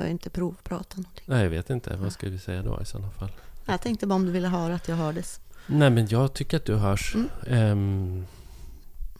jag 0.00 0.10
inte 0.10 0.30
provprata 0.30 0.96
någonting. 0.96 1.24
Nej, 1.26 1.42
jag 1.42 1.50
vet 1.50 1.70
inte. 1.70 1.96
Vad 1.96 2.12
ska 2.12 2.28
vi 2.28 2.38
säga 2.38 2.62
då 2.62 2.78
i 2.82 2.84
sådana 2.84 3.10
fall? 3.10 3.30
Jag 3.66 3.80
tänkte 3.80 4.06
bara 4.06 4.14
om 4.14 4.26
du 4.26 4.32
ville 4.32 4.48
höra 4.48 4.74
att 4.74 4.88
jag 4.88 4.96
hördes. 4.96 5.40
Nej, 5.66 5.90
men 5.90 6.06
jag 6.08 6.32
tycker 6.34 6.56
att 6.56 6.64
du 6.64 6.74
hörs. 6.74 7.14
Mm. 7.14 7.28
Ehm, 7.46 8.26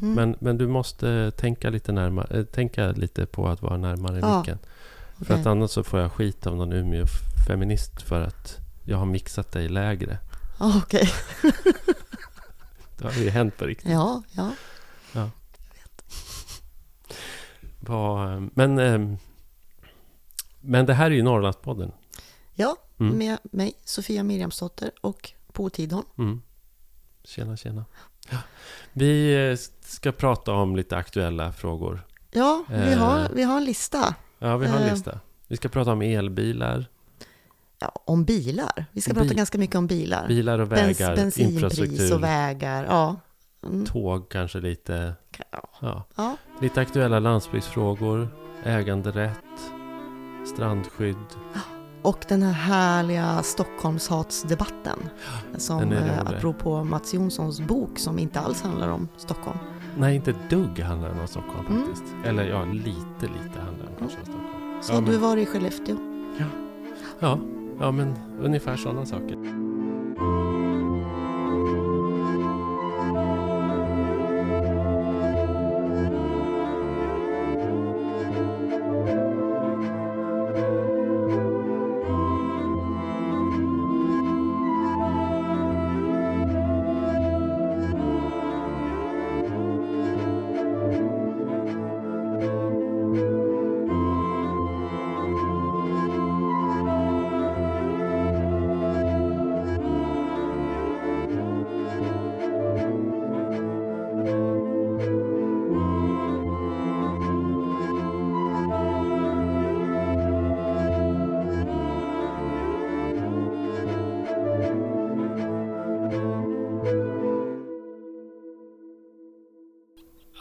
Mm. 0.03 0.15
men, 0.15 0.37
men 0.41 0.59
du 0.59 0.67
måste 0.69 1.31
tänka 1.37 1.71
lite, 1.71 1.93
närmare, 1.93 2.39
eh, 2.39 2.45
tänka 2.45 2.87
lite 2.91 3.27
på 3.27 3.49
att 3.49 3.62
vara 3.62 3.77
närmare 3.77 4.19
Ja, 4.21 4.39
micken. 4.39 4.59
För 5.17 5.25
Okej. 5.25 5.41
att 5.41 5.47
annars 5.47 5.71
så 5.71 5.85
får 5.85 6.01
jag 6.01 6.12
skit 6.12 6.47
av 6.47 6.56
någon 6.56 6.72
Umeå-feminist 6.72 8.03
för 8.03 8.22
att 8.22 8.58
jag 8.85 8.97
har 8.99 9.06
mixat 9.06 9.53
dig 9.53 9.69
lägre. 9.69 10.19
Ja, 10.58 10.72
Okej. 10.85 11.08
Det 12.99 13.04
har 13.04 13.13
ju 13.13 13.31
hänt 13.31 13.56
på 13.56 13.65
riktigt. 13.65 13.90
Ja, 13.90 14.22
ja. 14.33 14.51
Vad, 17.80 18.48
men, 18.55 18.79
ehm, 18.79 19.16
men 20.66 20.87
det 20.87 20.95
här 20.95 21.06
är 21.06 21.14
ju 21.14 21.23
Norrlandspodden. 21.23 21.92
Ja, 22.54 22.77
Mm. 23.00 23.18
med 23.18 23.38
mig, 23.42 23.72
Sofia 23.84 24.22
Miriamsdotter 24.22 24.91
och 25.00 25.30
Bo 25.52 25.70
Tidholm. 25.70 26.06
Mm. 26.18 26.42
Tjena, 27.24 27.56
tjena. 27.56 27.84
Ja. 28.30 28.38
Vi 28.92 29.34
eh, 29.50 29.56
ska 29.80 30.12
prata 30.12 30.52
om 30.52 30.77
lite 30.77 30.96
aktuella 30.96 31.52
frågor. 31.52 32.00
Ja, 32.30 32.64
vi 32.68 32.92
Eh. 32.92 32.98
har, 32.98 33.28
vi 33.34 33.42
har 33.42 33.56
en 33.56 33.64
lista 33.64 34.14
Ja, 34.38 34.56
vi 34.56 34.66
har 34.66 34.77
en 34.78 34.82
Eh. 34.86 34.92
lista. 34.92 35.20
Vi 35.48 35.56
ska 35.56 35.68
prata 35.68 35.92
om 35.92 36.02
elbilar, 36.02 36.86
ja, 37.78 37.92
om 38.05 38.24
bilar. 38.24 38.84
Vi 38.92 39.00
ska 39.00 39.10
Om 39.10 39.14
prata 39.14 39.28
bil- 39.28 39.36
ganska 39.36 39.58
mycket 39.58 39.77
om 39.77 39.86
bilar. 39.86 40.28
bilar 40.28 40.58
och 40.58 40.69
Bens, 40.69 41.00
vägar, 41.00 41.16
bensinpris 41.16 41.55
infrastruktur, 41.55 42.14
och 42.14 42.22
vägar. 42.22 42.84
Ja. 42.84 43.16
Mm. 43.62 43.86
tåg 43.86 44.28
kanske 44.28 44.58
lite. 44.60 45.14
Ja. 45.52 45.69
Ja. 45.80 46.05
ja. 46.16 46.36
Lite 46.60 46.80
aktuella 46.80 47.19
landsbygdsfrågor, 47.20 48.28
äganderätt, 48.64 49.38
strandskydd. 50.46 51.16
Och 52.02 52.24
den 52.28 52.42
här 52.42 52.52
härliga 52.52 53.42
Stockholmshatsdebatten. 53.42 54.98
Som 55.56 55.92
eh, 55.92 56.20
apropå 56.20 56.84
Mats 56.84 57.14
Jonssons 57.14 57.61
bok 57.61 57.98
som 57.98 58.19
inte 58.19 58.41
alls 58.41 58.62
handlar 58.62 58.89
om 58.89 59.08
Stockholm. 59.17 59.58
Nej, 59.98 60.17
inte 60.17 60.34
dugg 60.50 60.78
handlar 60.80 61.08
den 61.08 61.20
om 61.20 61.27
Stockholm 61.27 61.67
Mm. 61.67 61.83
faktiskt. 61.83 62.14
Eller 62.24 62.44
ja, 62.48 62.64
lite, 62.64 63.20
lite 63.22 63.61
handlar 63.61 63.84
den 63.86 63.94
kanske 63.98 64.19
om 64.19 64.24
Stockholm. 64.24 64.83
Så 64.83 64.92
Ja, 64.92 65.00
du 65.00 65.12
men- 65.12 65.20
var 65.20 65.36
i 65.36 65.47
Skellefteå? 65.47 65.97
Ja, 67.20 67.39
ja 67.80 67.91
men 67.91 68.14
ungefär 68.42 68.77
sådana 68.77 69.06
saker. 69.06 69.36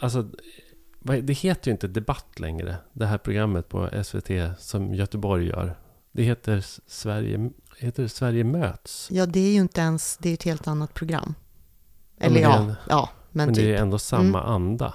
Alltså, 0.06 0.26
det 1.22 1.32
heter 1.32 1.68
ju 1.68 1.72
inte 1.72 1.88
Debatt 1.88 2.38
längre. 2.40 2.76
Det 2.92 3.06
här 3.06 3.18
programmet 3.18 3.68
på 3.68 3.90
SVT 4.04 4.30
som 4.58 4.94
Göteborg 4.94 5.46
gör. 5.46 5.78
Det 6.12 6.22
heter 6.22 6.64
Sverige, 6.86 7.50
heter 7.78 8.06
Sverige 8.08 8.44
möts. 8.44 9.08
Ja, 9.12 9.26
det 9.26 9.40
är 9.40 9.52
ju 9.52 9.60
inte 9.60 9.80
ens, 9.80 10.16
det 10.16 10.28
är 10.30 10.34
ett 10.34 10.42
helt 10.42 10.68
annat 10.68 10.94
program. 10.94 11.34
Ja, 12.16 12.26
Eller 12.26 12.40
men 12.40 12.50
det 12.50 12.56
är 12.56 12.68
ja, 12.68 12.76
ja, 12.88 13.10
men, 13.30 13.46
Men 13.46 13.54
det 13.54 13.60
typ. 13.60 13.78
är 13.78 13.82
ändå 13.82 13.98
samma 13.98 14.42
anda. 14.42 14.94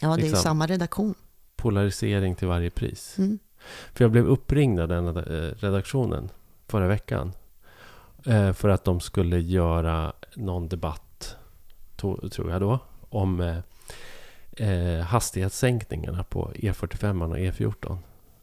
Ja, 0.00 0.08
det 0.08 0.14
är 0.14 0.16
ju 0.16 0.22
liksom. 0.22 0.42
samma 0.42 0.66
redaktion. 0.66 1.14
Polarisering 1.56 2.34
till 2.34 2.48
varje 2.48 2.70
pris. 2.70 3.18
Mm. 3.18 3.38
För 3.92 4.04
jag 4.04 4.10
blev 4.10 4.26
uppringd 4.26 4.80
av 4.80 4.88
den 4.88 5.16
eh, 5.16 5.22
redaktionen 5.56 6.30
förra 6.68 6.86
veckan. 6.86 7.32
Eh, 8.26 8.52
För 8.52 8.68
att 8.68 8.84
de 8.84 9.00
skulle 9.00 9.40
göra 9.40 10.12
någon 10.36 10.68
debatt, 10.68 11.36
tror 11.96 12.50
jag 12.50 12.60
då, 12.60 12.78
om 13.08 13.62
eh, 14.56 15.00
hastighetssänkningarna 15.04 16.24
på 16.24 16.50
E45 16.54 17.30
och 17.30 17.36
E14 17.38 17.98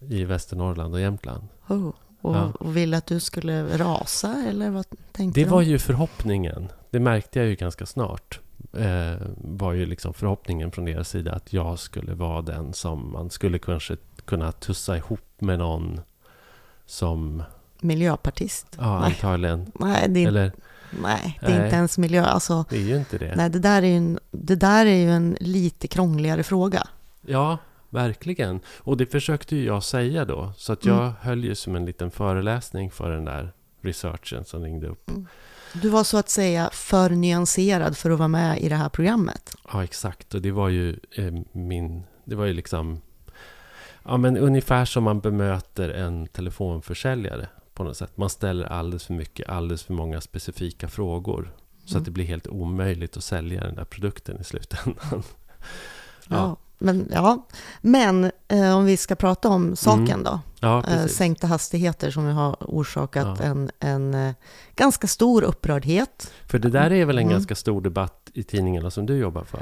i 0.09 0.23
Västernorrland 0.25 0.93
och 0.93 1.01
Jämtland. 1.01 1.47
Oh. 1.67 1.87
Och, 2.21 2.35
Ja. 2.35 2.51
och 2.59 2.77
ville 2.77 2.97
att 2.97 3.05
du 3.05 3.19
skulle 3.19 3.77
rasa, 3.77 4.35
eller 4.49 4.69
vad 4.69 4.85
tänkte 5.11 5.39
Det 5.39 5.45
de? 5.45 5.49
var 5.51 5.61
ju 5.61 5.79
förhoppningen. 5.79 6.67
Det 6.89 6.99
märkte 6.99 7.39
jag 7.39 7.47
ju 7.47 7.55
ganska 7.55 7.85
snart. 7.85 8.39
Eh, 8.73 9.15
var 9.37 9.73
ju 9.73 9.85
liksom 9.85 10.13
förhoppningen 10.13 10.71
från 10.71 10.85
deras 10.85 11.09
sida 11.09 11.31
att 11.33 11.53
jag 11.53 11.79
skulle 11.79 12.13
vara 12.13 12.41
den 12.41 12.73
som 12.73 13.11
man 13.11 13.29
skulle 13.29 13.59
kanske 13.59 13.97
kunna 14.25 14.51
tussa 14.51 14.97
ihop 14.97 15.21
med 15.41 15.59
någon 15.59 16.01
som, 16.85 17.43
Miljöpartist? 17.81 18.67
ja 18.79 18.97
antagligen, 19.05 19.71
Nej, 19.75 20.09
det 20.09 20.23
eller 20.23 20.51
nej, 21.01 21.37
det 21.41 21.45
är 21.47 21.55
Nej. 21.55 21.65
inte 21.65 21.75
ens 21.75 21.97
miljö. 21.97 22.25
Alltså, 22.25 22.65
det 22.69 22.75
är 22.77 22.81
ju 22.81 22.97
inte 22.97 23.17
det. 23.17 23.33
nej, 23.35 23.49
det 23.49 23.59
där, 23.59 23.81
är 23.81 23.87
ju 23.87 23.95
en, 23.97 24.19
det 24.31 24.55
där 24.55 24.85
är 24.85 24.95
ju 24.95 25.11
en 25.11 25.37
lite 25.39 25.87
krångligare 25.87 26.43
fråga. 26.43 26.87
Ja, 27.21 27.57
verkligen. 27.89 28.59
Och 28.77 28.97
det 28.97 29.05
försökte 29.05 29.55
ju 29.55 29.65
jag 29.65 29.83
säga 29.83 30.25
då. 30.25 30.53
Så 30.57 30.73
att 30.73 30.85
jag 30.85 30.99
Mm. 31.01 31.13
höll 31.21 31.43
ju 31.43 31.55
som 31.55 31.75
en 31.75 31.85
liten 31.85 32.11
föreläsning 32.11 32.91
för 32.91 33.11
den 33.11 33.25
där 33.25 33.51
researchen 33.81 34.45
som 34.45 34.63
ringde 34.63 34.87
upp. 34.87 35.11
Du 35.73 35.89
var 35.89 36.03
så 36.03 36.17
att 36.17 36.29
säga 36.29 36.69
för 36.73 37.09
nyanserad 37.09 37.97
för 37.97 38.09
att 38.09 38.17
vara 38.17 38.27
med 38.27 38.59
i 38.61 38.69
det 38.69 38.75
här 38.75 38.89
programmet. 38.89 39.55
Ja, 39.73 39.83
exakt. 39.83 40.33
Och 40.33 40.41
det 40.41 40.51
var 40.51 40.69
ju 40.69 40.99
eh, 41.15 41.33
min... 41.51 42.03
Det 42.25 42.35
var 42.35 42.45
ju 42.45 42.53
liksom... 42.53 43.01
Ja, 44.05 44.17
men 44.17 44.37
ungefär 44.37 44.85
som 44.85 45.03
man 45.03 45.19
bemöter 45.19 45.89
en 45.89 46.27
telefonförsäljare 46.27 47.47
på 47.79 47.83
något 47.83 47.97
sätt. 47.97 48.17
Man 48.17 48.29
ställer 48.29 48.65
alldeles 48.65 49.03
för 49.05 49.13
mycket, 49.13 49.49
alldeles 49.49 49.83
för 49.83 49.93
många 49.93 50.21
specifika 50.21 50.87
frågor. 50.87 51.53
Så 51.85 51.91
Mm. 51.91 52.01
att 52.01 52.05
det 52.05 52.11
blir 52.11 52.25
helt 52.25 52.47
omöjligt 52.47 53.17
att 53.17 53.23
sälja 53.23 53.61
den 53.63 53.75
där 53.75 53.85
produkten 53.85 54.41
i 54.41 54.43
slutändan. 54.43 54.95
Ja. 55.11 55.21
Ja. 56.27 56.55
Men, 56.81 57.09
ja. 57.13 57.47
men 57.81 58.31
eh, 58.47 58.77
om 58.77 58.85
vi 58.85 58.97
ska 58.97 59.15
prata 59.15 59.49
om 59.49 59.75
saken 59.75 60.01
Mm. 60.09 60.23
då. 60.23 60.39
Ja, 60.59 60.83
Eh, 60.87 61.05
sänkta 61.05 61.47
hastigheter 61.47 62.11
som 62.11 62.25
har 62.25 62.55
orsakat 62.59 63.37
Ja. 63.39 63.45
en, 63.45 63.71
en 63.79 64.13
eh, 64.13 64.33
ganska 64.75 65.07
stor 65.07 65.43
upprördhet. 65.43 66.31
För 66.47 66.59
det 66.59 66.69
där 66.69 66.91
är 66.91 67.05
väl 67.05 67.17
en 67.17 67.23
Mm. 67.23 67.33
ganska 67.33 67.55
stor 67.55 67.81
debatt 67.81 68.29
i 68.33 68.43
tidningarna 68.43 68.91
som 68.91 69.05
du 69.05 69.17
jobbar 69.17 69.43
för? 69.43 69.61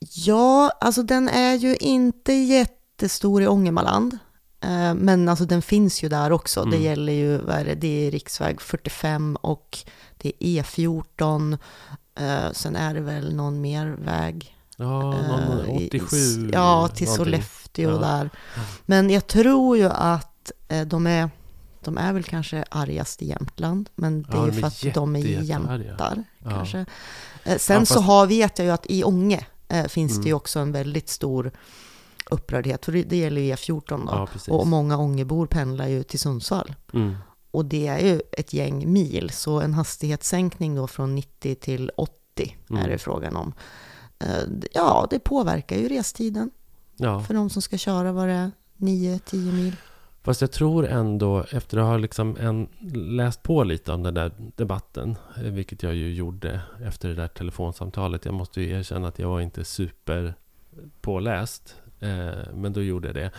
Ja, 0.00 0.70
alltså 0.80 1.02
den 1.02 1.28
är 1.28 1.54
ju 1.54 1.76
inte 1.76 2.32
jättestor 2.32 3.42
i 3.42 3.46
Ångermanland. 3.46 4.18
Eh, 4.60 4.94
Men 4.94 5.28
alltså 5.28 5.44
den 5.44 5.62
finns 5.62 6.02
ju 6.04 6.08
där 6.08 6.32
också. 6.32 6.64
Det 6.64 6.76
Mm. 6.76 6.82
gäller 6.82 7.12
ju, 7.12 7.38
vad 7.38 7.56
är 7.56 7.64
det, 7.64 7.74
det 7.74 8.06
är 8.06 8.10
riksväg 8.10 8.60
45 8.60 9.36
och 9.36 9.78
det 10.16 10.28
är 10.28 10.62
E14. 10.62 11.58
Eh, 12.20 12.52
Sen 12.52 12.76
är 12.76 12.94
det 12.94 13.00
väl 13.00 13.34
någon 13.34 13.60
mer 13.60 13.86
väg. 13.86 14.56
Ja, 14.76 15.00
någon 15.02 15.60
eh, 15.68 15.82
i- 15.82 15.86
87. 15.88 16.50
Ja, 16.52 16.88
till. 16.88 17.08
Sollefteå 17.08 17.90
Ja. 17.90 17.96
där. 17.98 18.30
Men 18.86 19.10
jag 19.10 19.26
tror 19.26 19.76
ju 19.76 19.88
att 19.88 20.52
de 20.86 21.06
är, 21.06 21.30
de 21.84 21.98
är 21.98 22.12
väl 22.12 22.22
kanske 22.24 22.64
argast 22.70 23.22
i 23.22 23.28
Jämtland. 23.28 23.88
Men 23.94 24.22
det 24.22 24.36
är 24.36 24.46
ju 24.46 24.52
för 24.52 24.66
att 24.66 24.94
de 24.94 25.16
är 25.16 25.20
jätte- 25.20 25.44
jämtar 25.44 26.24
Ja. 26.38 26.50
kanske. 26.50 26.86
Sen 27.44 27.78
Ja, 27.78 27.86
så 27.86 27.94
fast- 27.94 28.06
har, 28.06 28.26
vet 28.26 28.58
jag 28.58 28.66
ju 28.66 28.70
att 28.72 28.86
i 28.88 29.04
Ånge 29.04 29.46
finns 29.88 30.12
Mm. 30.12 30.22
det 30.22 30.28
ju 30.28 30.34
också 30.34 30.58
en 30.60 30.72
väldigt 30.72 31.08
stor 31.08 31.52
upprördhet. 32.30 32.84
För 32.84 32.92
det, 32.92 33.16
gäller 33.16 33.40
ju 33.40 33.52
E14 33.54 34.06
då. 34.06 34.28
Ja, 34.46 34.54
och 34.54 34.66
många 34.66 34.98
Ångebor 34.98 35.46
pendlar 35.46 35.86
ju 35.88 36.02
till 36.02 36.18
Sundsvall. 36.18 36.74
Mm. 36.94 37.14
Och 37.50 37.64
det 37.64 37.86
är 37.86 37.98
ju 37.98 38.20
ett 38.32 38.52
gäng 38.52 38.92
mil. 38.92 39.30
Så 39.30 39.60
en 39.60 39.74
hastighetssänkning 39.74 40.74
då 40.74 40.86
från 40.86 41.14
90 41.14 41.54
till 41.54 41.90
80 41.96 42.14
Mm. 42.70 42.84
är 42.84 42.88
det 42.88 42.98
frågan 42.98 43.36
om. 43.36 43.52
Eh, 44.18 44.42
Ja, 44.72 45.06
det 45.10 45.18
påverkar 45.18 45.76
ju 45.76 45.88
restiden 45.88 46.50
Ja, 46.96 47.20
för 47.20 47.34
de 47.34 47.50
som 47.50 47.62
ska 47.62 47.78
köra 47.78 48.12
vad 48.12 48.28
det 48.28 48.34
är 48.34 48.50
9-10 48.76 49.52
mil. 49.52 49.76
fast 50.22 50.40
jag 50.40 50.52
tror 50.52 50.86
ändå, 50.86 51.44
efter 51.50 51.78
att 51.78 51.84
ha 51.84 51.96
liksom 51.96 52.36
en, 52.40 52.68
läst 53.16 53.42
på 53.42 53.64
lite 53.64 53.92
om 53.92 54.02
den 54.02 54.14
där 54.14 54.32
debatten, 54.56 55.16
eh, 55.36 55.42
vilket 55.42 55.82
jag 55.82 55.94
ju 55.94 56.14
gjorde 56.14 56.60
efter 56.84 57.08
det 57.08 57.14
där 57.14 57.28
telefonsamtalet. 57.28 58.24
Jag 58.24 58.34
måste 58.34 58.60
ju 58.60 58.70
erkänna 58.70 59.08
att 59.08 59.18
jag 59.18 59.28
var 59.28 59.40
inte 59.40 59.64
super 59.64 60.34
påläst, 61.00 61.74
eh, 61.78 61.79
men 62.54 62.72
då 62.72 62.82
gjorde 62.82 63.08
jag 63.08 63.14
det. 63.14 63.30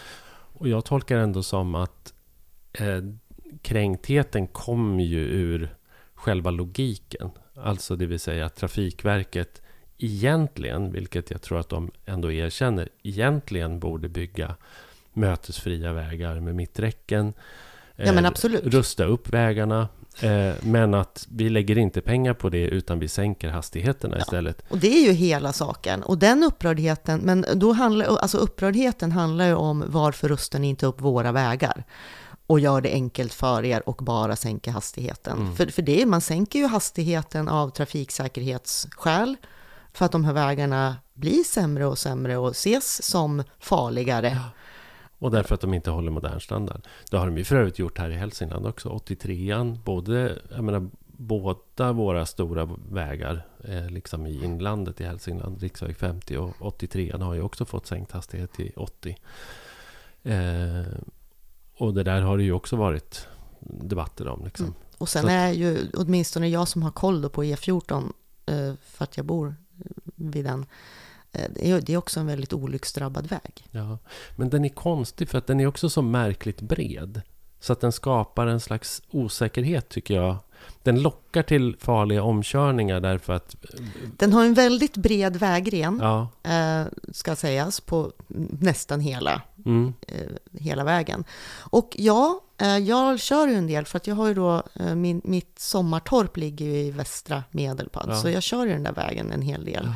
Och 0.53 0.67
jag 0.67 0.85
tolkar 0.85 1.17
ändå 1.17 1.43
som 1.43 1.75
att 1.75 2.13
eh, 2.73 3.01
kränktheten 3.61 4.47
kommer 4.47 5.03
ju 5.03 5.19
ur 5.19 5.75
själva 6.13 6.51
logiken. 6.51 7.29
Alltså 7.55 7.95
det 7.95 8.05
vill 8.05 8.19
säga 8.19 8.45
att 8.45 8.55
Trafikverket 8.55 9.61
egentligen, 9.97 10.91
vilket 10.91 11.31
jag 11.31 11.41
tror 11.41 11.59
att 11.59 11.69
de 11.69 11.91
ändå 12.05 12.31
erkänner, 12.31 12.89
egentligen 13.03 13.79
borde 13.79 14.09
bygga 14.09 14.55
mötesfria 15.13 15.93
vägar 15.93 16.39
med 16.39 16.55
mitträcken. 16.55 17.33
Ja, 17.95 18.13
men 18.13 18.25
eh, 18.25 18.29
absolut. 18.29 18.65
Rusta 18.65 19.05
upp 19.05 19.29
vägarna. 19.29 19.87
Eh, 20.21 20.53
men 20.61 20.93
att 20.93 21.27
vi 21.31 21.49
lägger 21.49 21.77
inte 21.77 22.01
pengar 22.01 22.33
på 22.33 22.49
det 22.49 22.67
utan 22.67 22.99
vi 22.99 23.07
sänker 23.07 23.49
hastigheterna 23.49 24.15
Ja. 24.17 24.21
istället. 24.21 24.61
Och 24.69 24.77
det 24.77 24.87
är 24.87 25.05
ju 25.07 25.11
hela 25.11 25.53
saken. 25.53 26.03
Och 26.03 26.17
den 26.17 26.43
upprördheten, 26.43 27.19
men 27.19 27.45
då 27.55 27.71
handlar, 27.71 28.05
alltså 28.05 28.37
upprördheten 28.37 29.11
handlar 29.11 29.45
ju 29.45 29.53
om 29.53 29.83
varför 29.87 30.29
rustar 30.29 30.59
ni 30.59 30.67
inte 30.69 30.85
upp 30.85 31.01
våra 31.01 31.31
vägar? 31.31 31.83
Och 32.47 32.59
gör 32.59 32.81
det 32.81 32.91
enkelt 32.91 33.33
för 33.33 33.65
er 33.65 33.89
och 33.89 33.95
bara 33.95 34.35
sänker 34.35 34.71
hastigheten. 34.71 35.37
Mm. 35.39 35.55
För, 35.55 35.65
för 35.67 35.81
det, 35.81 36.05
man 36.05 36.21
sänker 36.21 36.59
ju 36.59 36.67
hastigheten 36.67 37.47
av 37.47 37.69
trafiksäkerhetsskäl. 37.69 39.35
För 39.93 40.05
att 40.05 40.11
de 40.11 40.25
här 40.25 40.33
vägarna 40.33 40.95
blir 41.13 41.43
sämre 41.43 41.85
och 41.85 41.97
sämre 41.97 42.37
och 42.37 42.51
ses 42.51 43.03
som 43.03 43.43
farligare. 43.59 44.37
Och 45.21 45.31
därför 45.31 45.55
att 45.55 45.61
de 45.61 45.73
inte 45.73 45.91
håller 45.91 46.11
modern 46.11 46.39
standard. 46.39 46.81
Det 47.09 47.17
har 47.17 47.25
de 47.25 47.37
ju 47.37 47.43
för 47.43 47.55
övrigt 47.55 47.79
gjort 47.79 47.97
här 47.97 48.09
i 48.09 48.15
Hälsingland 48.15 48.65
också. 48.65 48.89
83an, 48.89 49.79
både, 49.83 50.41
jag 50.49 50.63
menar, 50.63 50.89
båda 51.07 51.91
våra 51.91 52.25
stora 52.25 52.69
vägar, 52.91 53.47
eh, 53.63 53.89
liksom 53.89 54.27
i 54.27 54.43
inlandet 54.43 55.01
i 55.01 55.03
Hälsingland, 55.03 55.61
riksväg 55.61 55.97
50 55.97 56.37
och 56.37 56.55
83an 56.57 57.21
har 57.21 57.33
ju 57.33 57.41
också 57.41 57.65
fått 57.65 57.87
sänkt 57.87 58.11
hastighet 58.11 58.53
till 58.53 58.71
80. 58.75 59.17
Eh, 60.23 60.85
och 61.77 61.93
det 61.93 62.03
där 62.03 62.21
har 62.21 62.37
det 62.37 62.43
ju 62.43 62.53
också 62.53 62.75
varit 62.75 63.27
debatter 63.59 64.27
om. 64.27 64.45
Liksom. 64.45 64.65
Mm. 64.65 64.77
Och 64.97 65.09
sen 65.09 65.21
Så 65.21 65.27
är 65.27 65.51
ju 65.51 65.91
åtminstone 65.93 66.49
jag 66.49 66.67
som 66.67 66.83
har 66.83 66.91
koll 66.91 67.29
på 67.29 67.43
E14, 67.43 68.13
eh, 68.45 68.73
för 68.81 69.03
att 69.03 69.17
jag 69.17 69.25
bor 69.25 69.55
vid 70.15 70.45
den, 70.45 70.65
det 71.31 71.65
är 71.65 71.67
ju- 71.67 71.79
det 71.81 71.93
är 71.93 71.97
också 71.97 72.19
en 72.19 72.25
väldigt 72.27 72.53
olycksdrabbad 72.53 73.27
väg. 73.27 73.67
Ja, 73.71 73.97
men 74.35 74.49
den 74.49 74.65
är 74.65 74.69
konstig 74.69 75.29
för 75.29 75.37
att 75.37 75.47
den 75.47 75.59
är 75.59 75.67
också 75.67 75.89
så 75.89 76.01
märkligt 76.01 76.61
bred. 76.61 77.21
Så 77.59 77.73
att 77.73 77.81
den 77.81 77.91
skapar 77.91 78.47
en 78.47 78.59
slags 78.59 79.01
osäkerhet 79.11 79.89
tycker 79.89 80.13
jag. 80.15 80.35
Den 80.83 81.01
lockar 81.01 81.43
till 81.43 81.75
farliga 81.79 82.23
omkörningar 82.23 82.99
därför 82.99 83.33
att... 83.33 83.55
Den 84.17 84.33
har 84.33 84.45
en 84.45 84.53
väldigt 84.53 84.97
bred 84.97 85.35
vägren, 85.35 85.99
Ja, 86.01 86.27
eh, 86.51 86.85
ska 87.11 87.35
sägas, 87.35 87.79
på 87.79 88.11
nästan 88.59 88.99
hela, 88.99 89.41
mm, 89.65 89.93
eh, 90.07 90.15
hela 90.59 90.83
vägen. 90.83 91.23
Och 91.59 91.95
ja, 91.99 92.39
eh, 92.57 92.77
jag 92.77 93.19
kör 93.19 93.47
ju 93.47 93.53
en 93.53 93.67
del, 93.67 93.85
för 93.85 93.97
att 93.97 94.07
jag 94.07 94.15
har 94.15 94.27
ju 94.27 94.33
då, 94.33 94.63
eh, 94.73 94.95
min, 94.95 95.21
mitt 95.23 95.59
sommartorp 95.59 96.37
ligger 96.37 96.65
ju 96.65 96.77
i 96.77 96.91
västra 96.91 97.43
Medelpad, 97.51 98.05
Ja. 98.09 98.15
så 98.15 98.29
jag 98.29 98.43
kör 98.43 98.65
ju 98.65 98.71
den 98.73 98.83
där 98.83 98.93
vägen 98.93 99.31
en 99.31 99.41
hel 99.41 99.65
del. 99.65 99.83
Ja. 99.85 99.93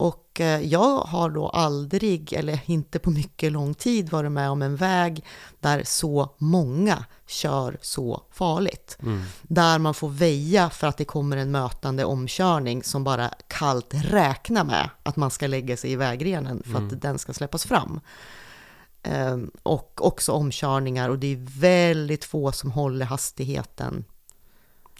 Och 0.00 0.40
eh, 0.40 0.60
jag 0.60 0.98
har 0.98 1.30
då 1.30 1.48
aldrig, 1.48 2.32
eller 2.32 2.60
inte 2.66 2.98
på 2.98 3.10
mycket 3.10 3.52
lång 3.52 3.74
tid, 3.74 4.10
varit 4.10 4.32
med 4.32 4.50
om 4.50 4.62
en 4.62 4.76
väg 4.76 5.24
där 5.60 5.82
så 5.84 6.34
många 6.38 7.04
kör 7.26 7.78
så 7.80 8.22
farligt. 8.30 8.98
mm, 9.02 9.22
Där 9.42 9.78
man 9.78 9.94
får 9.94 10.08
väja 10.08 10.70
för 10.70 10.86
att 10.86 10.96
det 10.96 11.04
kommer 11.04 11.36
en 11.36 11.50
mötande 11.50 12.04
omkörning 12.04 12.82
som 12.82 13.04
bara 13.04 13.28
kallt 13.48 13.90
räknar 13.94 14.64
med 14.64 14.90
att 15.02 15.16
man 15.16 15.30
ska 15.30 15.46
lägga 15.46 15.76
sig 15.76 15.92
i 15.92 15.96
vägrenen 15.96 16.62
för 16.62 16.78
Mm. 16.78 16.86
att 16.86 17.02
den 17.02 17.18
ska 17.18 17.32
släppas 17.32 17.64
fram. 17.64 18.00
Ehm, 19.02 19.50
och 19.62 20.00
också 20.06 20.32
omkörningar 20.32 21.08
och 21.08 21.18
det 21.18 21.32
är 21.32 21.60
väldigt 21.60 22.24
få 22.24 22.52
som 22.52 22.70
håller 22.70 23.06
hastigheten 23.06 24.04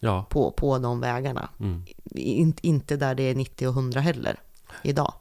ja, 0.01 0.27
på, 0.31 0.51
på 0.51 0.79
de 0.79 1.01
vägarna. 1.01 1.49
mm. 1.61 1.85
In, 2.15 2.55
inte 2.63 2.97
där 2.97 3.15
det 3.15 3.23
är 3.23 3.35
90 3.35 3.69
och 3.69 3.75
100 3.75 4.01
heller 4.01 4.41
idag. 4.83 5.15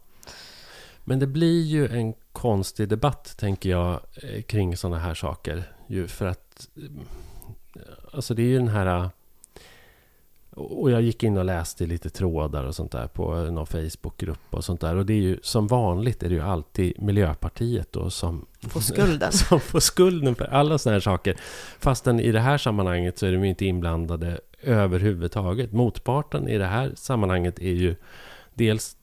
Men 1.03 1.19
det 1.19 1.27
blir 1.27 1.61
ju 1.63 1.87
en 1.87 2.13
konstig 2.31 2.89
debatt, 2.89 3.35
tänker 3.37 3.69
jag, 3.69 3.99
eh, 4.23 4.41
kring 4.41 4.77
sådana 4.77 4.97
här 4.99 5.13
saker. 5.13 5.63
Ju 5.87 6.07
för 6.07 6.25
att... 6.27 6.67
eh, 7.75 7.81
Alltså 8.13 8.33
det 8.33 8.41
är 8.41 8.45
ju 8.47 8.57
den 8.57 8.67
här... 8.67 8.85
eh, 8.99 9.09
Och 10.55 10.91
jag 10.91 11.01
gick 11.01 11.23
in 11.23 11.37
och 11.37 11.45
läste 11.45 11.85
lite 11.85 12.09
trådar 12.09 12.63
och 12.63 12.75
sånt 12.75 12.91
där 12.91 13.07
på 13.07 13.35
någon 13.35 13.65
Facebookgrupp 13.67 14.39
och 14.49 14.65
sånt 14.65 14.81
där. 14.81 14.95
Och 14.95 15.05
det 15.05 15.13
är 15.13 15.21
ju 15.21 15.39
som 15.43 15.67
vanligt 15.67 16.23
är 16.23 16.29
det 16.29 16.35
ju 16.35 16.41
alltid 16.41 17.01
Miljöpartiet 17.01 17.91
då 17.91 18.09
som 18.09 18.45
På 18.73 18.81
skulden. 18.81 19.31
som 19.49 19.59
får 19.59 19.79
skulden 19.79 20.35
för 20.35 20.45
alla 20.45 20.77
sådana 20.77 20.95
här 20.95 20.99
saker. 21.01 21.35
Fastän 21.79 22.19
i 22.19 22.31
det 22.31 22.39
här 22.39 22.57
sammanhanget 22.57 23.17
så 23.17 23.25
är 23.25 23.31
de 23.31 23.43
ju 23.43 23.49
inte 23.49 23.65
inblandade 23.65 24.39
överhuvudtaget. 24.61 25.71
Motparten 25.71 26.47
i 26.47 26.57
det 26.57 26.65
här 26.65 26.91
sammanhanget 26.95 27.59
är 27.59 27.71
ju 27.73 27.95
dels 28.53 28.95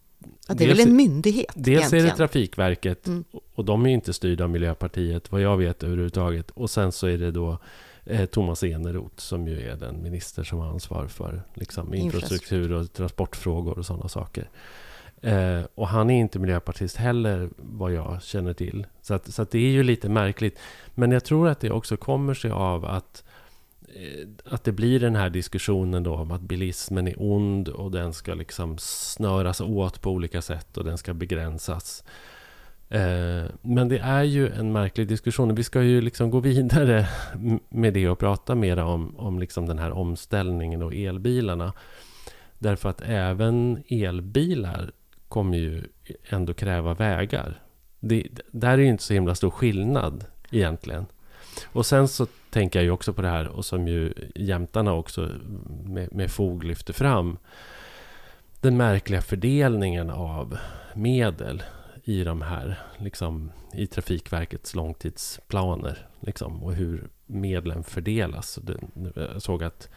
Ja, 0.48 0.54
det 0.54 0.64
är 0.64 0.68
Dels- 0.68 0.80
väl 0.80 0.88
en 0.88 0.96
myndighet 0.96 1.46
Dels 1.54 1.66
är 1.68 1.78
egentligen. 1.78 2.04
det 2.06 2.16
Trafikverket 2.16 3.06
Mm. 3.06 3.24
och 3.54 3.64
de 3.64 3.84
är 3.84 3.88
ju 3.88 3.94
inte 3.94 4.12
styrda 4.12 4.44
av 4.44 4.50
Miljöpartiet 4.50 5.32
vad 5.32 5.40
jag 5.40 5.56
vet 5.56 5.82
överhuvudtaget. 5.82 6.50
Och 6.50 6.70
sen 6.70 6.92
så 6.92 7.06
är 7.06 7.18
det 7.18 7.30
då 7.30 7.58
eh, 8.04 8.26
Thomas 8.26 8.62
Eneroth 8.62 9.16
som 9.16 9.48
ju 9.48 9.68
är 9.68 9.76
den 9.76 10.02
minister 10.02 10.44
som 10.44 10.58
har 10.58 10.66
ansvar 10.68 11.06
för 11.06 11.42
liksom, 11.54 11.94
infrastruktur 11.94 12.72
och 12.72 12.92
transportfrågor 12.92 13.78
och 13.78 13.86
sådana 13.86 14.08
saker. 14.08 14.48
Eh, 15.20 15.60
och 15.74 15.88
han 15.88 16.10
är 16.10 16.20
inte 16.20 16.38
miljöpartist 16.38 16.96
heller 16.96 17.50
vad 17.56 17.92
jag 17.92 18.22
känner 18.22 18.52
till. 18.52 18.86
Så, 19.02 19.14
att, 19.14 19.34
så 19.34 19.42
att 19.42 19.50
det 19.50 19.58
är 19.58 19.70
ju 19.70 19.82
lite 19.82 20.08
märkligt. 20.08 20.58
Men 20.94 21.10
jag 21.10 21.24
tror 21.24 21.48
att 21.48 21.60
det 21.60 21.70
också 21.70 21.96
kommer 21.96 22.34
sig 22.34 22.50
av 22.50 22.84
att 22.84 23.24
Eh, 23.96 24.28
att 24.44 24.64
det 24.64 24.72
blir 24.72 25.00
den 25.00 25.16
här 25.16 25.30
diskussionen 25.30 26.02
då 26.02 26.14
om 26.14 26.30
att 26.30 26.40
bilismen 26.40 27.08
är 27.08 27.14
ond 27.18 27.68
och 27.68 27.90
den 27.90 28.12
ska 28.12 28.34
liksom 28.34 28.78
snöras 28.78 29.60
åt 29.60 30.00
på 30.00 30.10
olika 30.10 30.42
sätt 30.42 30.76
och 30.76 30.84
den 30.84 30.98
ska 30.98 31.14
begränsas. 31.14 32.04
Eh, 32.88 33.44
men 33.62 33.88
det 33.88 33.98
är 33.98 34.22
ju 34.22 34.48
en 34.48 34.72
märklig 34.72 35.08
diskussion. 35.08 35.54
Vi 35.54 35.64
ska 35.64 35.82
ju 35.82 36.00
liksom 36.00 36.30
gå 36.30 36.40
vidare 36.40 37.08
med 37.68 37.94
det 37.94 38.08
och 38.08 38.18
prata 38.18 38.54
mer 38.54 38.76
om, 38.76 39.16
om 39.16 39.38
liksom 39.38 39.66
den 39.66 39.78
här 39.78 39.92
omställningen 39.92 40.82
och 40.82 40.94
elbilarna. 40.94 41.72
Därför 42.58 42.88
att 42.88 43.02
även 43.06 43.82
elbilar 43.88 44.90
kommer 45.28 45.58
ju 45.58 45.84
ändå 46.28 46.54
kräva 46.54 46.94
vägar. 46.94 47.62
Det, 48.00 48.26
där 48.50 48.72
är 48.72 48.78
ju 48.78 48.88
inte 48.88 49.02
så 49.02 49.14
himla 49.14 49.34
stor 49.34 49.50
skillnad 49.50 50.24
egentligen. 50.50 51.06
Och 51.64 51.86
sen 51.86 52.08
så 52.08 52.26
tänker 52.50 52.78
jag 52.78 52.84
ju 52.84 52.90
också 52.90 53.12
på 53.12 53.22
det 53.22 53.28
här 53.28 53.48
och 53.48 53.64
som 53.64 53.88
ju 53.88 54.12
jämtarna 54.34 54.92
också 54.92 55.30
med, 55.84 56.12
med 56.12 56.30
fog 56.30 56.64
lyfter 56.64 56.92
fram. 56.92 57.38
Den 58.60 58.76
märkliga 58.76 59.22
fördelningen 59.22 60.10
av 60.10 60.58
medel 60.94 61.62
i 62.04 62.24
de 62.24 62.42
här, 62.42 62.78
liksom 62.96 63.52
i 63.72 63.86
Trafikverkets 63.86 64.74
långtidsplaner. 64.74 66.08
Liksom, 66.20 66.62
och 66.62 66.74
hur 66.74 67.08
medlen 67.26 67.84
fördelas. 67.84 68.58
Jag 69.14 69.42
såg 69.42 69.64
att 69.64 69.88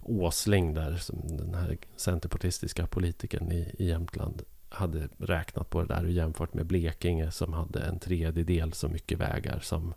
Åsling 0.00 0.74
där, 0.74 0.96
som 0.96 1.36
den 1.36 1.54
här 1.54 1.76
centerpartistiska 1.96 2.86
politikern 2.86 3.52
i, 3.52 3.74
i 3.78 3.88
Jämtland, 3.88 4.42
hade 4.68 5.08
räknat 5.18 5.70
på 5.70 5.82
det 5.82 5.94
där 5.94 6.04
och 6.04 6.10
jämfört 6.10 6.54
med 6.54 6.66
Blekinge 6.66 7.30
som 7.30 7.52
hade 7.52 7.80
en 7.80 7.98
tredjedel 7.98 8.72
så 8.72 8.88
mycket 8.88 9.18
vägar 9.18 9.60
som, 9.62 9.94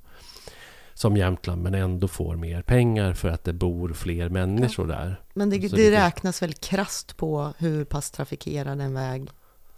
som 0.97 1.17
Jämtland 1.17 1.61
men 1.61 1.73
ändå 1.75 2.07
får 2.07 2.35
mer 2.35 2.61
pengar 2.61 3.13
för 3.13 3.29
att 3.29 3.43
det 3.43 3.53
bor 3.53 3.93
fler 3.93 4.29
människor 4.29 4.87
där. 4.87 5.21
Men 5.33 5.49
det, 5.49 5.57
det 5.57 5.91
räknas 5.91 6.41
väl 6.41 6.53
krasst 6.53 7.17
på 7.17 7.53
hur 7.57 7.85
pass 7.85 8.11
trafikerad 8.11 8.81
en 8.81 8.93
väg 8.93 9.29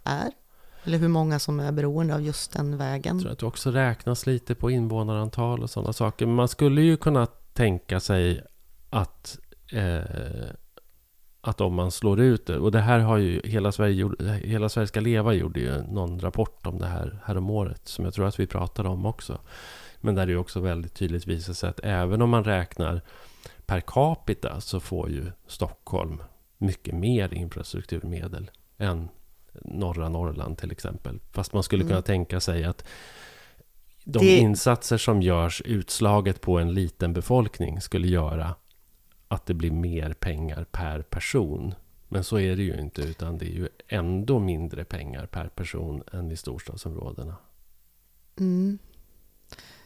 är? 0.04 0.30
Eller 0.84 0.98
hur 0.98 1.08
många 1.08 1.38
som 1.38 1.60
är 1.60 1.72
beroende 1.72 2.14
av 2.14 2.22
just 2.22 2.52
den 2.52 2.76
vägen? 2.76 3.16
Jag 3.16 3.22
tror 3.22 3.32
att 3.32 3.38
det 3.38 3.46
också 3.46 3.70
räknas 3.70 4.26
lite 4.26 4.54
på 4.54 4.70
invånarantal 4.70 5.62
och 5.62 5.70
sådana 5.70 5.92
saker. 5.92 6.26
Men 6.26 6.34
man 6.34 6.48
skulle 6.48 6.82
ju 6.82 6.96
kunna 6.96 7.26
tänka 7.52 8.00
sig 8.00 8.42
att, 8.90 9.38
eh, 9.72 10.50
att 11.40 11.60
om 11.60 11.74
man 11.74 11.90
slår 11.90 12.20
ut 12.20 12.46
det, 12.46 12.58
och 12.58 12.72
det 12.72 12.80
här 12.80 12.98
har 12.98 13.16
ju 13.16 13.40
Hela 13.44 13.72
Sverige, 13.72 14.10
Hela 14.44 14.68
Sverige 14.68 14.86
ska 14.86 15.00
leva 15.00 15.32
gjorde 15.32 15.60
ju 15.60 15.82
någon 15.82 16.20
rapport 16.20 16.66
om 16.66 16.78
det 16.78 16.86
här 16.86 17.22
häromåret, 17.24 17.88
som 17.88 18.04
jag 18.04 18.14
tror 18.14 18.26
att 18.26 18.40
vi 18.40 18.46
pratade 18.46 18.88
om 18.88 19.06
också. 19.06 19.38
Men 20.00 20.14
där 20.14 20.26
det 20.26 20.36
också 20.36 20.60
väldigt 20.60 20.94
tydligt 20.94 21.26
visar 21.26 21.52
sig 21.52 21.70
att 21.70 21.80
även 21.82 22.22
om 22.22 22.30
man 22.30 22.44
räknar 22.44 23.00
per 23.66 23.80
capita 23.80 24.60
så 24.60 24.80
får 24.80 25.10
ju 25.10 25.32
Stockholm 25.46 26.22
mycket 26.58 26.94
mer 26.94 27.34
infrastrukturmedel 27.34 28.50
än 28.78 29.08
norra 29.64 30.08
Norrland 30.08 30.58
till 30.58 30.72
exempel. 30.72 31.18
Fast 31.32 31.52
man 31.52 31.62
skulle 31.62 31.82
Mm. 31.82 31.90
kunna 31.90 32.02
tänka 32.02 32.40
sig 32.40 32.64
att 32.64 32.84
de 34.04 34.18
Det- 34.18 34.36
insatser 34.38 34.96
som 34.98 35.22
görs 35.22 35.62
utslaget 35.64 36.40
på 36.40 36.58
en 36.58 36.74
liten 36.74 37.12
befolkning 37.12 37.80
skulle 37.80 38.08
göra 38.08 38.54
att 39.28 39.46
det 39.46 39.54
blir 39.54 39.70
mer 39.70 40.12
pengar 40.12 40.64
per 40.70 41.02
person. 41.02 41.74
Men 42.08 42.24
så 42.24 42.38
är 42.38 42.56
det 42.56 42.62
ju 42.62 42.80
inte, 42.80 43.02
utan 43.02 43.38
det 43.38 43.44
är 43.46 43.54
ju 43.54 43.68
ändå 43.88 44.38
mindre 44.38 44.84
pengar 44.84 45.26
per 45.26 45.48
person 45.48 46.02
än 46.12 46.30
i 46.30 46.36
storstadsområdena. 46.36 47.34
Mm. 48.38 48.78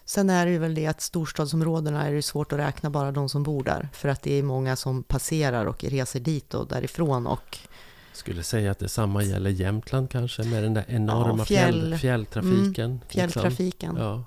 Sen 0.04 0.30
är 0.30 0.46
det 0.46 0.52
ju 0.52 0.58
väl 0.58 0.74
det 0.74 0.86
att 0.86 1.00
storstadsområdena 1.00 2.06
är 2.06 2.12
det 2.12 2.22
svårt 2.22 2.52
att 2.52 2.58
räkna 2.58 2.90
bara 2.90 3.12
de 3.12 3.28
som 3.28 3.42
bor 3.42 3.64
där. 3.64 3.88
För 3.92 4.08
att 4.08 4.22
det 4.22 4.38
är 4.38 4.42
många 4.42 4.76
som 4.76 5.02
passerar 5.02 5.66
och 5.66 5.84
reser 5.84 6.20
dit 6.20 6.54
och 6.54 6.68
därifrån. 6.68 7.26
Och 7.26 7.58
Skulle 8.12 8.42
säga 8.42 8.70
att 8.70 8.78
detsamma 8.78 9.22
gäller 9.22 9.50
Jämtland 9.50 10.10
kanske 10.10 10.42
med 10.42 10.62
den 10.62 10.74
där 10.74 10.84
enorma 10.88 11.38
Ja, 11.38 11.44
fjäll, 11.44 11.74
fjäll- 11.94 11.98
fjälltrafiken. 11.98 12.84
mm, 12.84 12.98
liksom. 13.02 13.08
fjälltrafiken. 13.08 13.96
Ja. 13.98 14.24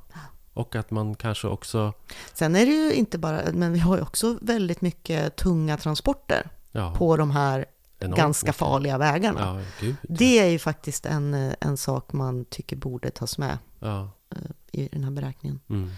Och 0.54 0.76
att 0.76 0.92
man 0.92 1.16
kanske 1.16 1.48
också... 1.48 1.94
Sen 2.34 2.56
är 2.56 2.66
det 2.66 2.72
ju 2.72 2.94
inte 2.94 3.18
bara, 3.18 3.42
men 3.54 3.74
vi 3.74 3.80
har 3.80 3.96
ju 3.98 4.02
också 4.02 4.38
väldigt 4.42 4.82
mycket 4.82 5.36
tunga 5.36 5.78
transporter 5.78 6.50
Ja, 6.72 6.94
på 6.98 7.18
de 7.18 7.32
här 7.32 7.66
enormt 8.00 8.18
ganska 8.18 8.46
mycket. 8.48 8.56
farliga 8.56 8.98
vägarna. 8.98 9.40
Ja, 9.42 9.86
gud. 9.88 9.96
Det 10.04 10.40
är 10.40 10.48
ju 10.48 10.60
faktiskt 10.60 11.06
en, 11.06 11.54
en 11.60 11.78
sak 11.78 12.14
man 12.14 12.46
tycker 12.46 12.76
borde 12.76 13.10
tas 13.12 13.38
med 13.38 13.58
Ja. 13.80 14.12
I 14.78 14.90
den 14.92 15.04
här 15.04 15.12
beräkningen. 15.12 15.60
Mm. 15.70 15.90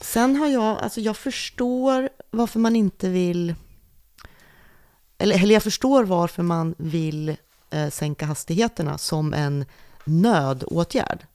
Sen 0.00 0.36
har 0.36 0.46
jag, 0.46 0.78
alltså 0.78 1.00
jag 1.00 1.16
förstår 1.16 2.08
varför 2.30 2.58
man 2.60 2.76
inte 2.76 3.08
vill, 3.08 3.54
eller, 5.18 5.42
eller 5.42 5.54
jag 5.54 5.62
förstår 5.62 6.04
varför 6.04 6.42
man 6.42 6.74
vill 6.78 7.36
eh, 7.70 7.90
sänka 7.90 8.26
hastigheterna 8.26 8.98
som 8.98 9.34
en 9.34 9.64
nödåtgärd. 10.04 11.26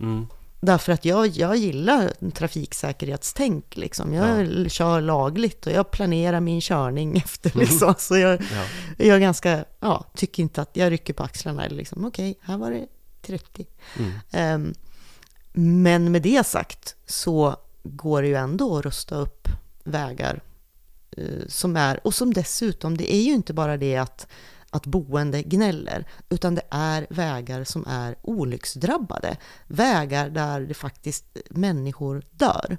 Mm. 0.00 0.26
Därför 0.60 0.92
att 0.92 1.04
jag, 1.04 1.26
jag 1.26 1.56
gillar 1.56 2.30
trafiksäkerhetstänk. 2.30 3.76
Liksom. 3.76 4.14
Jag 4.14 4.70
kör 4.70 5.00
lagligt 5.00 5.66
och 5.66 5.72
jag 5.72 5.90
planerar 5.90 6.40
min 6.40 6.60
körning 6.60 7.16
efter. 7.24 7.58
Liksom. 7.58 7.94
Så 7.98 8.16
jag, 8.16 8.40
Ja. 8.40 8.64
jag 9.04 9.20
ganska, 9.20 9.64
ja, 9.80 10.04
tycker 10.14 10.42
inte 10.42 10.62
att 10.62 10.76
jag 10.76 10.92
rycker 10.92 11.12
på 11.12 11.22
axlarna. 11.22 11.64
Eller 11.66 11.76
liksom, 11.76 12.04
Okej, 12.04 12.38
här 12.40 12.58
var 12.58 12.70
det 12.70 12.86
30. 13.22 13.66
Mm. 13.98 14.12
Ehm, 14.32 14.74
men 15.56 16.12
med 16.12 16.22
det 16.22 16.46
sagt 16.46 16.96
så 17.06 17.56
går 17.82 18.22
det 18.22 18.28
ju 18.28 18.34
ändå 18.34 18.78
att 18.78 18.84
rusta 18.84 19.16
upp 19.16 19.48
vägar 19.84 20.42
eh, 21.16 21.46
som 21.48 21.76
är, 21.76 22.06
och 22.06 22.14
som 22.14 22.32
dessutom, 22.32 22.96
det 22.96 23.14
är 23.14 23.22
ju 23.22 23.32
inte 23.32 23.54
bara 23.54 23.76
det 23.76 23.96
att, 23.96 24.26
att 24.70 24.86
boende 24.86 25.42
gnäller, 25.42 26.06
utan 26.28 26.54
det 26.54 26.62
är 26.70 27.06
vägar 27.10 27.64
som 27.64 27.86
är 27.88 28.16
olycksdrabbade. 28.22 29.36
Vägar 29.66 30.30
där 30.30 30.60
det 30.60 30.74
faktiskt 30.74 31.24
människor 31.50 32.22
dör. 32.30 32.78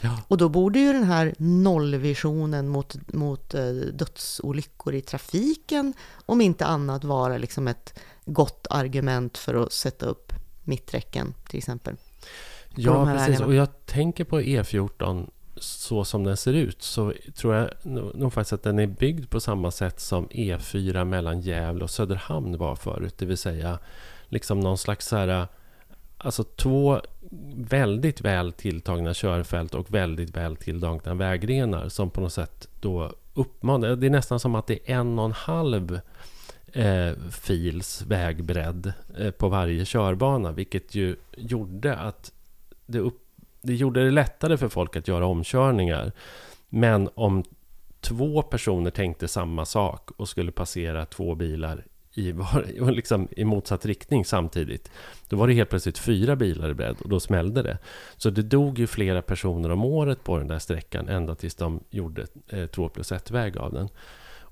Ja. 0.00 0.22
Och 0.28 0.36
då 0.36 0.48
borde 0.48 0.78
ju 0.78 0.92
den 0.92 1.04
här 1.04 1.34
nollvisionen 1.38 2.68
mot, 2.68 3.12
mot 3.12 3.54
eh, 3.54 3.70
dödsolyckor 3.72 4.94
i 4.94 5.00
trafiken, 5.00 5.94
om 6.26 6.40
inte 6.40 6.66
annat, 6.66 7.04
vara 7.04 7.38
liksom 7.38 7.68
ett 7.68 7.98
gott 8.24 8.66
argument 8.70 9.38
för 9.38 9.54
att 9.54 9.72
sätta 9.72 10.06
upp 10.06 10.32
mitträcken 10.64 11.34
till 11.48 11.58
exempel. 11.58 11.96
Ja, 12.74 13.04
precis. 13.04 13.28
vägarna. 13.28 13.46
Och 13.46 13.54
jag 13.54 13.86
tänker 13.86 14.24
på 14.24 14.40
E14 14.40 15.30
så 15.56 16.04
som 16.04 16.24
den 16.24 16.36
ser 16.36 16.52
ut 16.52 16.82
så 16.82 17.12
tror 17.36 17.54
jag 17.54 17.70
nog 17.82 18.14
nog 18.14 18.32
faktiskt 18.32 18.52
att 18.52 18.62
den 18.62 18.78
är 18.78 18.86
byggd 18.86 19.30
på 19.30 19.40
samma 19.40 19.70
sätt 19.70 20.00
som 20.00 20.28
E4 20.28 21.04
mellan 21.04 21.40
Gävle 21.40 21.84
och 21.84 21.90
Söderhamn 21.90 22.58
var 22.58 22.76
förut. 22.76 23.14
Det 23.18 23.26
vill 23.26 23.38
säga 23.38 23.78
liksom 24.28 24.60
någon 24.60 24.78
slags 24.78 25.06
så 25.06 25.16
här, 25.16 25.46
alltså 26.18 26.44
två 26.44 27.00
väldigt 27.54 28.20
väl 28.20 28.52
tilltagna 28.52 29.14
körfält 29.14 29.74
och 29.74 29.94
väldigt 29.94 30.36
väl 30.36 30.56
tilltagna 30.56 31.14
vägrenar 31.14 31.88
som 31.88 32.10
på 32.10 32.20
något 32.20 32.32
sätt 32.32 32.68
då 32.80 33.12
uppmanar. 33.34 33.96
Det 33.96 34.06
är 34.06 34.10
nästan 34.10 34.40
som 34.40 34.54
att 34.54 34.66
det 34.66 34.90
är 34.90 34.94
en 34.94 35.18
och 35.18 35.24
en 35.24 35.32
halv 35.32 36.00
eh, 36.72 37.12
fils 37.30 38.02
vägbredd 38.02 38.92
eh, 39.18 39.30
på 39.30 39.48
varje 39.48 39.84
körbana, 39.84 40.52
vilket 40.52 40.94
ju 40.94 41.16
gjorde 41.36 41.96
att 41.96 42.32
det, 42.86 42.98
upp, 42.98 43.22
det 43.62 43.74
gjorde 43.74 44.04
det 44.04 44.10
lättare 44.10 44.56
för 44.56 44.68
folk 44.68 44.96
att 44.96 45.08
göra 45.08 45.26
omkörningar. 45.26 46.12
Men 46.68 47.08
om 47.14 47.44
två 48.00 48.42
personer 48.42 48.90
tänkte 48.90 49.28
samma 49.28 49.64
sak 49.64 50.10
och 50.16 50.28
skulle 50.28 50.52
passera 50.52 51.06
två 51.06 51.34
bilar 51.34 51.84
i, 52.14 52.32
var, 52.32 52.90
liksom 52.92 53.28
i 53.30 53.44
motsatt 53.44 53.86
riktning 53.86 54.24
samtidigt, 54.24 54.90
då 55.28 55.36
var 55.36 55.46
det 55.46 55.54
helt 55.54 55.70
plötsligt 55.70 55.98
fyra 55.98 56.36
bilar 56.36 56.70
i 56.70 56.74
bredd 56.74 56.96
och 57.00 57.08
då 57.08 57.20
smällde 57.20 57.62
det. 57.62 57.78
Så 58.16 58.30
det 58.30 58.42
dog 58.42 58.78
ju 58.78 58.86
flera 58.86 59.22
personer 59.22 59.70
om 59.70 59.84
året 59.84 60.24
på 60.24 60.38
den 60.38 60.48
där 60.48 60.58
sträckan 60.58 61.08
ända 61.08 61.34
tills 61.34 61.54
de 61.54 61.80
gjorde 61.90 62.26
eh, 62.48 62.66
2 62.66 62.88
plus 62.88 63.12
1-väg 63.12 63.56
av 63.58 63.72
den. 63.72 63.88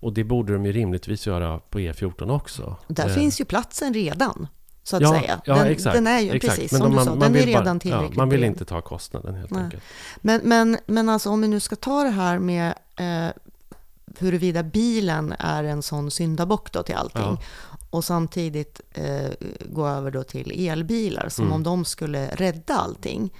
Och 0.00 0.12
det 0.12 0.24
borde 0.24 0.52
de 0.52 0.66
ju 0.66 0.72
rimligtvis 0.72 1.26
göra 1.26 1.58
på 1.58 1.78
E14 1.78 2.30
också. 2.30 2.76
Där 2.88 3.08
Eh, 3.08 3.14
finns 3.14 3.40
ju 3.40 3.44
platsen 3.44 3.94
redan, 3.94 4.46
så 4.82 4.96
att 4.96 5.02
ja, 5.02 5.20
säga. 5.20 5.40
Ja, 5.44 5.54
den, 5.54 5.66
exakt. 5.66 5.94
den 5.94 6.06
är 6.06 6.20
ju, 6.20 6.30
exakt. 6.30 6.54
precis 6.54 6.72
Men 6.72 6.80
som 6.80 6.90
de- 6.90 6.98
du 6.98 7.04
sa, 7.04 7.14
den 7.14 7.36
är 7.36 7.46
redan 7.46 7.64
bara- 7.64 7.78
tillräckligt 7.80 8.10
ja, 8.10 8.16
Man 8.16 8.28
vill 8.28 8.44
inte 8.44 8.64
ta 8.64 8.80
kostnaden 8.80 9.34
helt 9.34 9.50
Nej. 9.50 9.62
enkelt. 9.64 9.82
Men, 10.20 10.40
men, 10.44 10.76
men 10.86 11.08
alltså 11.08 11.30
om 11.30 11.40
vi 11.40 11.48
nu 11.48 11.60
ska 11.60 11.76
ta 11.76 12.02
det 12.02 12.10
här 12.10 12.38
med 12.38 12.74
eh, 12.96 13.32
huruvida 14.18 14.62
bilen 14.62 15.34
är 15.38 15.64
en 15.64 15.82
sån 15.82 16.10
syndabock 16.10 16.72
då 16.72 16.82
till 16.82 16.94
allting 16.94 17.22
Ja. 17.22 17.38
och 17.90 18.04
samtidigt 18.04 18.80
eh, 18.92 19.30
gå 19.70 19.86
över 19.88 20.10
då 20.10 20.22
till 20.22 20.68
elbilar 20.68 21.28
som 21.28 21.44
Mm. 21.44 21.54
om 21.56 21.62
de 21.62 21.84
skulle 21.84 22.28
rädda 22.28 22.74
allting. 22.74 23.32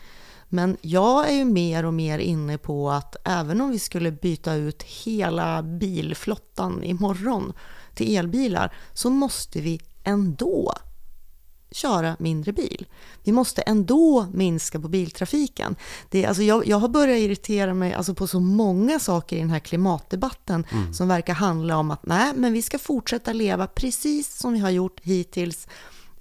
Men 0.49 0.77
jag 0.81 1.29
är 1.29 1.33
ju 1.33 1.45
mer 1.45 1.85
och 1.85 1.95
mer 1.95 2.19
inne 2.19 2.59
på 2.59 2.91
att 2.91 3.17
även 3.25 3.61
om 3.61 3.71
vi 3.71 3.79
skulle 3.79 4.13
byta 4.13 4.55
ut 4.55 4.83
hela 4.83 5.63
bilflottan 5.63 6.85
imorgon 6.85 7.53
till 7.95 8.17
elbilar 8.17 8.75
så 8.93 9.11
måste 9.11 9.61
vi 9.61 9.81
ändå 10.05 10.73
köra 11.71 12.17
mindre 12.19 12.53
bil. 12.53 12.87
Vi 13.25 13.33
måste 13.33 13.63
ändå 13.63 14.27
minska 14.33 14.81
på 14.81 14.89
biltrafiken. 14.89 15.77
Det, 16.11 16.27
alltså 16.27 16.43
jag, 16.43 16.67
jag 16.67 16.77
har 16.77 16.89
börjat 16.89 17.19
irritera 17.19 17.75
mig 17.75 17.95
alltså 17.95 18.15
på 18.15 18.27
så 18.27 18.41
många 18.41 18.99
saker 18.99 19.37
i 19.37 19.41
den 19.41 19.51
här 19.51 19.59
klimatdebatten 19.59 20.67
som 20.93 21.09
verkar 21.09 21.35
handla 21.35 21.77
om 21.77 21.91
att 21.91 22.07
nej, 22.07 22.33
men 22.37 22.53
vi 22.53 22.63
ska 22.63 22.79
fortsätta 22.79 23.33
leva 23.33 23.67
precis 23.67 24.39
som 24.39 24.53
vi 24.53 24.59
har 24.59 24.71
gjort 24.71 25.01
hittills. 25.03 25.69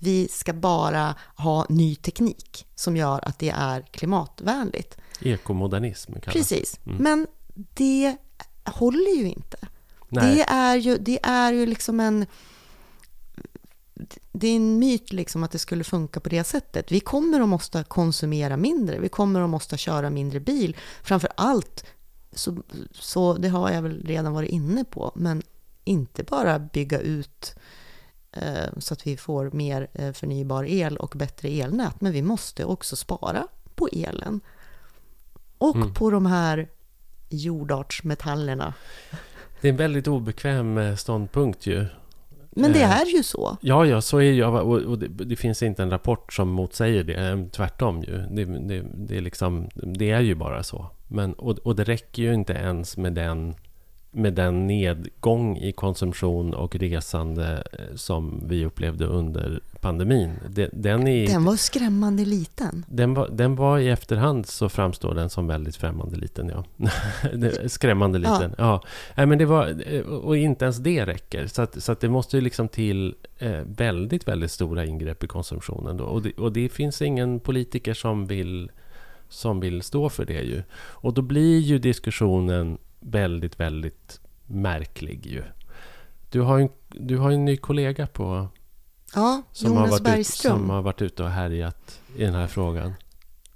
Vi 0.05 0.27
ska 0.27 0.53
bara 0.53 1.15
ha 1.35 1.65
ny 1.69 1.95
teknik 1.95 2.67
som 2.75 2.97
gör 2.97 3.19
att 3.27 3.39
det 3.39 3.49
är 3.49 3.81
klimatvänligt. 3.81 4.97
Ekomodernism 5.21 6.13
kallas. 6.13 6.33
Precis, 6.33 6.79
men 6.83 7.27
det 7.53 8.17
håller 8.63 9.17
ju 9.17 9.29
inte. 9.29 9.57
Nej. 10.09 10.35
Det 10.35 10.41
är 10.41 10.75
ju, 10.75 10.97
det 10.97 11.19
är 11.23 11.53
ju 11.53 11.65
liksom 11.65 11.99
en... 11.99 12.25
Det 14.31 14.47
är 14.47 14.55
en 14.55 14.79
myt 14.79 15.13
liksom 15.13 15.43
att 15.43 15.51
det 15.51 15.59
skulle 15.59 15.83
funka 15.83 16.19
på 16.19 16.29
det 16.29 16.43
sättet. 16.43 16.91
Vi 16.91 16.99
kommer 16.99 17.41
att 17.41 17.49
måste 17.49 17.83
konsumera 17.83 18.57
mindre. 18.57 18.99
Vi 18.99 19.09
kommer 19.09 19.41
att 19.41 19.49
måste 19.49 19.77
köra 19.77 20.09
mindre 20.09 20.39
bil. 20.39 20.77
Framför 21.03 21.29
allt, 21.35 21.85
så, 22.31 22.63
så 22.91 23.33
det 23.33 23.49
har 23.49 23.71
jag 23.71 23.81
väl 23.81 24.03
redan 24.05 24.33
varit 24.33 24.49
inne 24.49 24.83
på, 24.83 25.11
men 25.15 25.43
inte 25.83 26.23
bara 26.23 26.59
bygga 26.59 26.99
ut 26.99 27.55
så 28.77 28.93
att 28.93 29.07
vi 29.07 29.17
får 29.17 29.51
mer 29.51 29.87
eh, 29.93 30.11
förnybar 30.11 30.63
el 30.63 30.97
och 30.97 31.13
bättre 31.15 31.47
elnät, 31.49 32.01
men 32.01 32.11
vi 32.11 32.21
måste 32.21 32.65
också 32.65 32.95
spara 32.95 33.47
på 33.75 33.87
elen. 33.93 34.41
Och 35.57 35.75
Mm. 35.75 35.93
på 35.93 36.11
de 36.11 36.25
här 36.25 36.67
jordartsmetallerna. 37.29 38.73
Det 39.61 39.67
är 39.67 39.71
en 39.71 39.77
väldigt 39.77 40.07
obekväm 40.07 40.77
eh, 40.77 40.95
ståndpunkt 40.95 41.65
ju. 41.67 41.85
Men 42.57 42.71
det 42.73 42.81
Eh, 42.81 43.01
är 43.01 43.05
ju 43.05 43.23
så. 43.23 43.57
Ja, 43.61 43.85
ja, 43.85 44.01
så 44.01 44.17
är 44.21 44.33
jag. 44.33 44.67
Och, 44.67 44.99
det, 44.99 45.07
det 45.07 45.35
finns 45.35 45.63
inte 45.63 45.83
en 45.83 45.89
rapport 45.89 46.33
som 46.33 46.49
motsäger 46.49 47.03
det. 47.03 47.13
Eh, 47.29 47.45
Tvärtom 47.47 48.01
ju. 48.03 48.17
Det, 48.17 48.45
det, 48.45 48.83
det, 48.93 49.17
är, 49.17 49.21
liksom, 49.21 49.69
det 49.73 50.11
är 50.11 50.19
ju 50.21 50.35
bara 50.35 50.63
så. 50.63 50.89
Men, 51.07 51.33
och, 51.33 51.57
och 51.59 51.75
det 51.75 51.83
räcker 51.83 52.23
ju 52.23 52.33
inte 52.33 52.53
ens 52.53 52.97
med 52.97 53.13
den, 53.13 53.55
med 54.15 54.33
den 54.33 54.67
nedgång 54.67 55.57
i 55.57 55.71
konsumtion 55.71 56.53
och 56.53 56.75
resande 56.75 57.63
eh, 57.71 57.95
som 57.95 58.43
vi 58.47 58.65
upplevde 58.65 59.05
under 59.05 59.59
pandemin. 59.79 60.31
Det, 60.49 60.69
den, 60.73 61.07
är, 61.07 61.27
Den 61.27 61.43
var 61.43 61.55
skrämmande 61.55 62.25
liten. 62.25 62.85
den, 62.87 63.13
var, 63.13 63.29
den 63.29 63.55
var 63.55 63.79
i 63.79 63.89
efterhand 63.89 64.47
så 64.47 64.69
framstår 64.69 65.13
den 65.13 65.29
som 65.29 65.47
väldigt 65.47 65.75
främmande 65.75 66.15
liten, 66.15 66.49
ja. 66.49 66.63
Skrämmande 67.67 68.19
Ja. 68.19 68.33
liten, 68.33 68.55
ja. 68.57 68.81
Nej, 69.15 69.25
men 69.25 69.37
det 69.37 69.45
var, 69.45 69.81
och 70.09 70.37
inte 70.37 70.65
ens 70.65 70.77
det 70.77 71.05
räcker. 71.05 71.47
Så 71.47 71.61
att, 71.61 71.83
så 71.83 71.91
att 71.91 71.99
det 71.99 72.09
måste 72.09 72.37
ju 72.37 72.41
liksom 72.41 72.67
till 72.67 73.15
eh, 73.37 73.61
väldigt, 73.77 74.27
väldigt 74.27 74.51
stora 74.51 74.85
ingrepp 74.85 75.23
i 75.23 75.27
konsumtionen. 75.27 75.97
Då. 75.97 76.03
Och, 76.03 76.21
det, 76.21 76.31
och 76.37 76.51
det 76.51 76.69
finns 76.69 77.01
ingen 77.01 77.39
politiker 77.39 77.93
som 77.93 78.27
vill, 78.27 78.71
som 79.29 79.59
vill 79.59 79.81
stå 79.81 80.09
för 80.09 80.25
det 80.25 80.41
ju. 80.41 80.63
Och 80.73 81.13
då 81.13 81.21
blir 81.21 81.59
ju 81.59 81.79
diskussionen 81.79 82.77
väldigt, 83.05 83.59
väldigt 83.59 84.19
märklig 84.45 85.25
ju. 85.25 85.43
Du 86.29 86.41
har 86.41 86.59
en, 86.59 86.69
du 86.89 87.17
har 87.17 87.31
en 87.31 87.45
ny 87.45 87.57
kollega 87.57 88.07
på 88.07 88.47
Ja, 89.15 89.41
som 89.51 89.71
har, 89.71 89.77
Jonas 89.77 89.91
varit 89.91 89.99
ut, 89.99 90.05
Bergström. 90.05 90.57
som 90.57 90.69
har 90.69 90.81
varit 90.81 91.01
ute 91.01 91.23
och 91.23 91.29
härjat 91.29 91.99
i 92.15 92.23
den 92.23 92.33
här 92.33 92.47
frågan. 92.47 92.93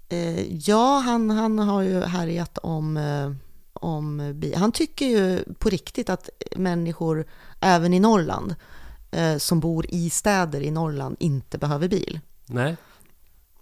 Eh, 0.09 0.55
ja, 0.69 0.97
han, 1.05 1.29
han 1.29 1.59
har 1.59 1.81
ju 1.81 2.01
härjat 2.01 2.57
om, 2.57 2.97
eh, 2.97 3.31
om 3.73 4.31
bi- 4.35 4.55
Han 4.55 4.71
tycker 4.71 5.05
ju 5.05 5.43
på 5.59 5.69
riktigt 5.69 6.09
att 6.09 6.29
människor, 6.55 7.25
även 7.59 7.93
i 7.93 7.99
Norrland, 7.99 8.55
eh, 9.11 9.37
som 9.37 9.59
bor 9.59 9.85
i 9.89 10.09
städer 10.09 10.61
i 10.61 10.71
Norrland, 10.71 11.15
inte 11.19 11.57
behöver 11.57 11.87
bil. 11.87 12.19
Nej. 12.45 12.75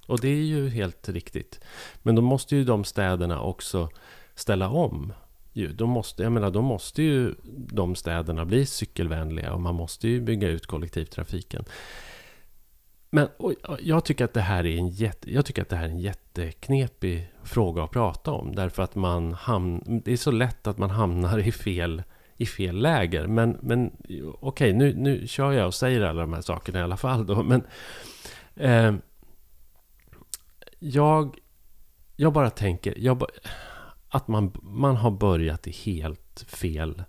Och 0.07 0.19
det 0.19 0.27
är 0.27 0.43
ju 0.43 0.69
helt 0.69 1.09
riktigt. 1.09 1.59
Men 2.03 2.15
då 2.15 2.21
måste 2.21 2.55
ju 2.55 2.63
de 2.63 2.83
städerna 2.83 3.41
också 3.41 3.89
ställa 4.35 4.69
om. 4.69 5.13
Ju. 5.57 5.73
Då, 5.73 5.85
måste, 5.85 6.23
jag 6.23 6.31
menar, 6.31 6.51
då 6.51 6.61
måste 6.61 7.03
ju 7.03 7.35
de 7.71 7.95
städerna 7.95 8.45
bli 8.45 8.65
cykelvänliga 8.65 9.53
och 9.53 9.61
man 9.61 9.75
måste 9.75 10.07
ju 10.07 10.21
bygga 10.21 10.47
ut 10.47 10.65
kollektivtrafiken. 10.65 11.65
Men 13.09 13.27
jag 13.79 14.05
tycker 14.05 14.25
att 14.25 14.33
det 14.33 14.41
här 14.41 14.65
är 14.65 14.77
en 14.77 14.89
jätte, 14.89 15.33
jag 15.33 15.45
tycker 15.45 15.61
att 15.61 15.69
det 15.69 15.75
här 15.75 15.85
är 15.85 15.89
en 15.89 15.99
jätteknepig 15.99 17.31
fråga 17.43 17.83
att 17.83 17.91
prata 17.91 18.31
om. 18.31 18.55
Därför 18.55 18.83
att 18.83 18.95
man 18.95 19.33
hamn, 19.33 20.01
det 20.05 20.11
är 20.11 20.17
så 20.17 20.31
lätt 20.31 20.67
att 20.67 20.77
man 20.77 20.89
hamnar 20.89 21.39
i 21.39 21.51
fel, 21.51 22.03
i 22.35 22.45
fel 22.45 22.77
läger. 22.81 23.27
Men, 23.27 23.57
men 23.61 23.91
okej, 24.07 24.33
okay, 24.41 24.73
nu, 24.73 24.93
nu 24.95 25.27
kör 25.27 25.51
jag 25.51 25.67
och 25.67 25.73
säger 25.73 26.01
alla 26.01 26.21
de 26.21 26.33
här 26.33 26.41
sakerna 26.41 26.79
i 26.79 26.81
alla 26.81 26.97
fall. 26.97 27.25
Då. 27.25 27.43
Men 27.43 27.63
eh, 28.55 28.95
jag, 30.79 31.37
jag 32.15 32.33
bara 32.33 32.49
tänker 32.49 32.93
jag, 32.97 33.23
att 34.09 34.27
man, 34.27 34.51
man 34.61 34.95
har 34.95 35.11
börjat 35.11 35.67
i 35.67 35.71
helt 35.71 36.45
fel... 36.47 37.03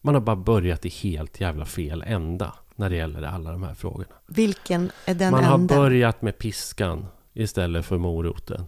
Man 0.00 0.14
har 0.14 0.22
bara 0.22 0.36
börjat 0.36 0.86
i 0.86 0.88
helt 0.88 1.40
jävla 1.40 1.64
fel 1.64 2.04
ända 2.06 2.52
när 2.76 2.90
det 2.90 2.96
gäller 2.96 3.22
alla 3.22 3.52
de 3.52 3.62
här 3.62 3.74
frågorna. 3.74 4.14
Vilken 4.26 4.90
är 5.04 5.14
den 5.14 5.30
Man 5.30 5.44
änden? 5.44 5.78
har 5.78 5.82
börjat 5.82 6.22
med 6.22 6.38
piskan 6.38 7.06
istället 7.34 7.86
för 7.86 7.98
moroten. 7.98 8.64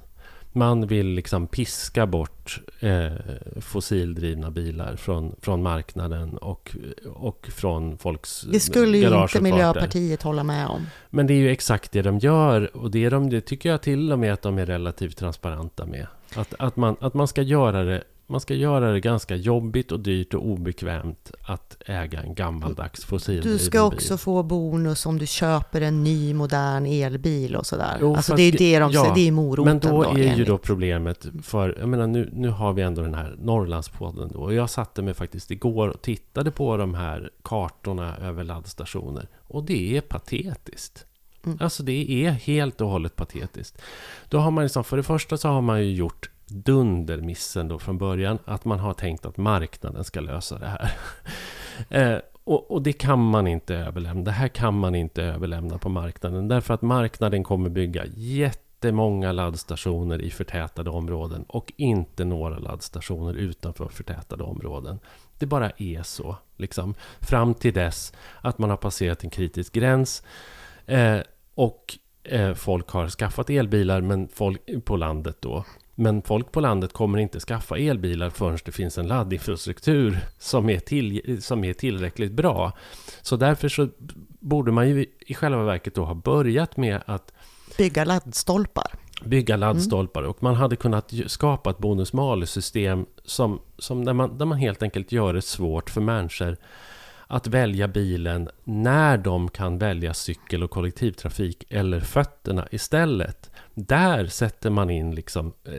Man 0.53 0.87
vill 0.87 1.07
liksom 1.07 1.47
piska 1.47 2.07
bort 2.07 2.61
eh, 2.81 3.13
fossildrivna 3.61 4.51
bilar 4.51 4.97
från, 4.97 5.37
från 5.41 5.63
marknaden 5.63 6.39
och, 6.39 6.77
och 7.15 7.49
från 7.53 7.99
folks 7.99 8.43
Det 8.53 8.61
skulle 8.61 8.99
ju 8.99 9.23
inte 9.23 9.41
Miljöpartiet 9.41 10.23
hålla 10.23 10.45
med 10.45 10.67
om. 10.67 10.87
Men 11.11 11.27
det 11.27 11.35
är 11.35 11.39
ju 11.39 11.51
exakt 11.51 11.93
det 11.93 12.03
de 12.03 12.19
gör 12.19 12.77
och 12.77 12.91
det, 12.91 13.09
de, 13.09 13.31
det 13.31 13.41
tycker 13.41 13.69
jag 13.71 13.83
till 13.83 14.13
och 14.13 14.19
med 14.19 14.33
att 14.33 14.43
de 14.43 14.59
är 14.59 14.67
relativt 14.67 15.17
transparenta 15.17 15.87
med. 15.87 16.07
Att, 16.35 16.55
att, 16.59 16.77
man, 16.77 16.97
att 17.01 17.15
man 17.15 17.29
ska 17.29 17.43
göra 17.43 17.85
det 17.85 18.05
man 18.31 18.41
ska 18.41 18.55
göra 18.55 18.93
det 18.93 19.01
ganska 19.01 19.37
jobbigt 19.37 19.93
och 19.93 20.01
dyrt 20.01 20.35
och 20.35 20.47
obekvämt 20.47 21.31
att 21.43 21.77
äga 21.87 22.23
en 22.23 22.35
gammaldags 22.35 23.05
fossildriven 23.05 23.53
bil. 23.53 23.59
Du 23.59 23.65
ska 23.65 23.83
också 23.83 24.19
få 24.19 24.43
bonus 24.43 25.07
om 25.07 25.19
du 25.19 25.27
köper 25.27 25.81
en 25.81 26.05
ny 26.05 26.35
modern 26.35 26.87
elbil 26.87 27.57
och 27.57 27.67
sådär. 27.67 27.99
Jo, 28.01 28.17
alltså 28.17 28.35
det 28.35 28.43
är 28.43 28.53
det 28.53 28.79
de 28.79 28.93
ja, 28.93 29.13
det 29.15 29.29
är 29.29 29.33
moroten 29.33 29.65
Men 29.65 29.79
då, 29.79 30.03
då 30.03 30.19
är 30.19 30.35
ju 30.35 30.45
då 30.45 30.59
problemet 30.59 31.27
för, 31.43 31.77
jag 31.81 31.89
menar 31.89 32.07
nu, 32.07 32.31
nu 32.33 32.49
har 32.49 32.73
vi 32.73 32.83
ändå 32.83 33.03
den 33.03 33.15
här 33.15 33.37
Norrlandspodden 33.39 34.31
då. 34.33 34.39
Och 34.39 34.55
jag 34.55 34.71
satte 34.71 35.03
mig 35.03 35.15
faktiskt 35.15 35.51
igår 35.51 35.89
och 35.89 36.03
tittade 36.03 36.51
på 36.51 36.77
de 36.77 36.95
här 36.95 37.31
kartorna 37.43 38.17
över 38.17 38.45
laddstationer. 38.45 39.29
Och 39.47 39.65
det 39.65 39.97
är 39.97 40.01
patetiskt. 40.01 41.07
Mm. 41.47 41.59
Alltså 41.61 41.83
det 41.83 42.25
är 42.27 42.31
helt 42.31 42.81
och 42.81 42.89
hållet 42.89 43.17
patetiskt. 43.17 43.83
Då 44.29 44.39
har 44.39 44.51
man 44.51 44.65
liksom, 44.65 44.85
för 44.85 44.97
det 44.97 45.03
första 45.03 45.37
så 45.37 45.49
har 45.49 45.61
man 45.61 45.81
ju 45.81 45.93
gjort 45.95 46.31
dundermissen 46.49 47.69
då 47.69 47.79
från 47.79 47.99
början. 47.99 48.39
Att 48.45 48.65
man 48.65 48.79
har 48.79 48.95
tänkt 48.95 49.27
att 49.27 49.37
marknaden 49.37 50.05
ska 50.05 50.21
lösa 50.21 50.59
det 50.59 50.67
här. 50.67 50.93
eh, 52.15 52.21
och, 52.45 52.71
och, 52.71 52.83
det 52.83 52.93
kan 52.93 53.25
man 53.25 53.47
inte 53.47 53.77
överlämna. 53.77 54.23
Det 54.23 54.31
här 54.31 54.49
kan 54.49 54.79
man 54.79 54.95
inte 54.95 55.23
överlämna 55.23 55.79
på 55.79 55.89
marknaden. 55.89 56.49
Därför 56.49 56.75
att 56.75 56.83
marknaden 56.83 57.45
kommer 57.45 57.71
bygga 57.71 58.05
jättemånga 58.15 59.33
laddstationer 59.33 60.23
i 60.23 60.31
förtätade 60.31 60.91
områden. 60.91 61.45
Och 61.49 61.73
inte 61.77 62.25
några 62.25 62.59
laddstationer 62.59 63.35
utanför 63.35 63.89
förtätade 63.89 64.45
områden. 64.45 64.99
Det 65.39 65.47
bara 65.47 65.71
är 65.71 66.03
så. 66.03 66.37
Liksom, 66.57 66.95
fram 67.21 67.55
till 67.55 67.75
dess 67.75 68.13
att 68.41 68.59
man 68.59 68.71
har 68.71 68.77
passerat 68.77 69.25
en 69.25 69.31
kritisk 69.31 69.73
gräns. 69.73 70.23
Eh, 70.89 71.19
och 71.55 71.99
eh, 72.25 72.55
folk 72.55 72.91
har 72.91 73.09
skaffat 73.09 73.51
elbilar 73.51 74.01
men 74.01 74.29
folk 74.29 74.85
på 74.85 74.97
landet 74.97 75.37
då 75.41 75.65
men 76.01 76.23
folk 76.23 76.53
på 76.53 76.61
landet 76.61 76.93
kommer 76.93 77.19
inte 77.19 77.41
skaffa 77.41 77.79
elbilar 77.79 78.31
förrän 78.31 78.59
det 78.65 78.73
finns 78.73 78.99
en 78.99 79.07
laddinfrastruktur 79.07 80.19
som 80.39 80.71
är, 80.71 80.79
till, 80.79 81.43
som 81.43 81.65
är 81.65 81.73
tillräckligt 81.73 82.33
bra. 82.33 82.73
Så 83.23 83.37
därför 83.37 83.69
så 83.69 83.89
borde 84.41 84.73
man 84.73 84.89
ju 84.89 85.07
i 85.21 85.35
själva 85.35 85.63
verket 85.63 85.95
då 85.95 86.05
ha 86.05 86.15
börjat 86.15 86.77
med 86.77 87.03
att 87.07 87.33
bygga 87.79 88.05
laddstolpar. 88.05 88.93
Bygga 89.25 89.55
mm. 89.55 89.61
laddstolpar 89.61 90.21
mm. 90.21 90.31
och 90.31 90.43
man 90.43 90.55
hade 90.55 90.77
kunnat 90.77 91.13
skapa 91.27 91.71
ett 91.71 91.79
bonus-malus-system 91.79 93.07
som, 93.25 93.61
som 93.79 94.05
där, 94.05 94.13
man, 94.13 94.39
där 94.39 94.47
man 94.47 94.59
helt 94.59 94.83
enkelt 94.83 95.13
gör 95.13 95.35
det 95.35 95.43
svårt 95.43 95.91
för 95.91 96.01
människor 96.01 96.57
att 97.31 97.47
välja 97.47 97.89
bilen 97.89 98.49
när 98.65 99.19
de 99.19 99.49
kan 99.49 99.79
välja 99.79 100.15
cykel 100.15 100.63
och 100.63 100.71
kollektivtrafik 100.71 101.65
eller 101.71 102.01
fötterna 102.01 102.69
istället. 102.71 103.51
Där 103.75 104.27
sätter 104.27 104.71
man 104.71 104.91
in 104.91 105.15
liksom 105.15 105.53
eh, 105.65 105.73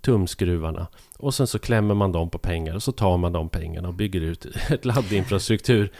tumskruvarna 0.00 0.86
och 1.18 1.34
sen 1.34 1.46
så 1.46 1.58
klämmer 1.58 1.94
man 1.94 2.12
dem 2.12 2.30
på 2.30 2.38
pengar 2.38 2.74
och 2.74 2.82
så 2.82 2.92
tar 2.92 3.16
man 3.16 3.32
de 3.32 3.48
pengarna 3.48 3.88
och 3.88 3.94
bygger 3.94 4.20
ut 4.20 4.46
ett 4.70 4.84
laddinfrastruktur 4.84 5.92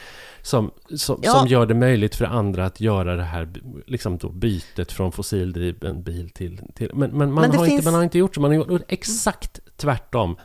som, 0.42 0.70
som, 0.96 1.20
ja. 1.22 1.32
som 1.32 1.48
gör 1.48 1.66
det 1.66 1.74
möjligt 1.74 2.16
för 2.16 2.24
andra 2.24 2.66
att 2.66 2.80
göra 2.80 3.16
det 3.16 3.22
här 3.22 3.48
liksom 3.86 4.18
då 4.18 4.28
bytet 4.28 4.92
från 4.92 5.12
fossildriven 5.12 6.02
bil 6.02 6.30
till... 6.30 6.60
till 6.74 6.90
men, 6.94 7.10
men, 7.10 7.32
man, 7.32 7.42
men 7.42 7.56
har 7.56 7.66
finns... 7.66 7.72
inte, 7.72 7.84
man 7.84 7.94
har 7.94 8.02
inte 8.02 8.18
gjort 8.18 8.34
så, 8.34 8.40
man 8.40 8.50
har 8.50 8.72
gjort 8.72 8.82
exakt 8.88 9.60
tvärtom. 9.76 10.36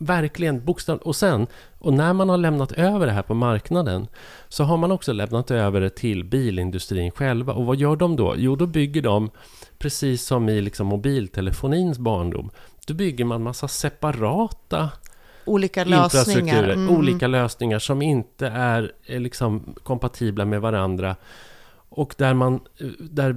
Verkligen 0.00 0.64
bokstavligt. 0.64 1.06
Och 1.06 1.16
sen, 1.16 1.46
och 1.78 1.92
när 1.92 2.12
man 2.12 2.28
har 2.28 2.36
lämnat 2.36 2.72
över 2.72 3.06
det 3.06 3.12
här 3.12 3.22
på 3.22 3.34
marknaden 3.34 4.06
så 4.48 4.64
har 4.64 4.76
man 4.76 4.92
också 4.92 5.12
lämnat 5.12 5.50
över 5.50 5.80
det 5.80 5.90
till 5.90 6.24
bilindustrin 6.24 7.10
själva. 7.10 7.52
Och 7.52 7.66
vad 7.66 7.76
gör 7.76 7.96
de 7.96 8.16
då? 8.16 8.34
Jo, 8.36 8.56
då 8.56 8.66
bygger 8.66 9.02
de 9.02 9.30
precis 9.78 10.26
som 10.26 10.48
i 10.48 10.60
liksom 10.60 10.86
mobiltelefonins 10.86 11.98
barndom. 11.98 12.50
Då 12.86 12.94
bygger 12.94 13.24
man 13.24 13.42
massa 13.42 13.68
separata 13.68 14.90
olika 15.44 15.84
lösningar. 15.84 16.64
Mm. 16.64 16.96
Olika 16.96 17.26
lösningar 17.26 17.78
som 17.78 18.02
inte 18.02 18.46
är, 18.46 18.92
är 19.06 19.18
liksom 19.18 19.74
kompatibla 19.82 20.44
med 20.44 20.60
varandra. 20.60 21.16
Och 21.88 22.14
där, 22.18 22.34
man, 22.34 22.60
där 22.98 23.32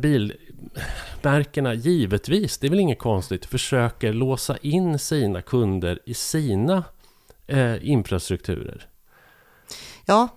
bilmärkena 1.21 1.73
givetvis, 1.73 2.57
det 2.57 2.67
är 2.67 2.69
väl 2.69 2.79
inget 2.79 2.99
konstigt, 2.99 3.45
försöker 3.45 4.13
låsa 4.13 4.57
in 4.57 4.99
sina 4.99 5.41
kunder 5.41 5.99
i 6.05 6.13
sina 6.13 6.83
eh, 7.47 7.89
infrastrukturer. 7.89 8.87
Ja. 10.05 10.29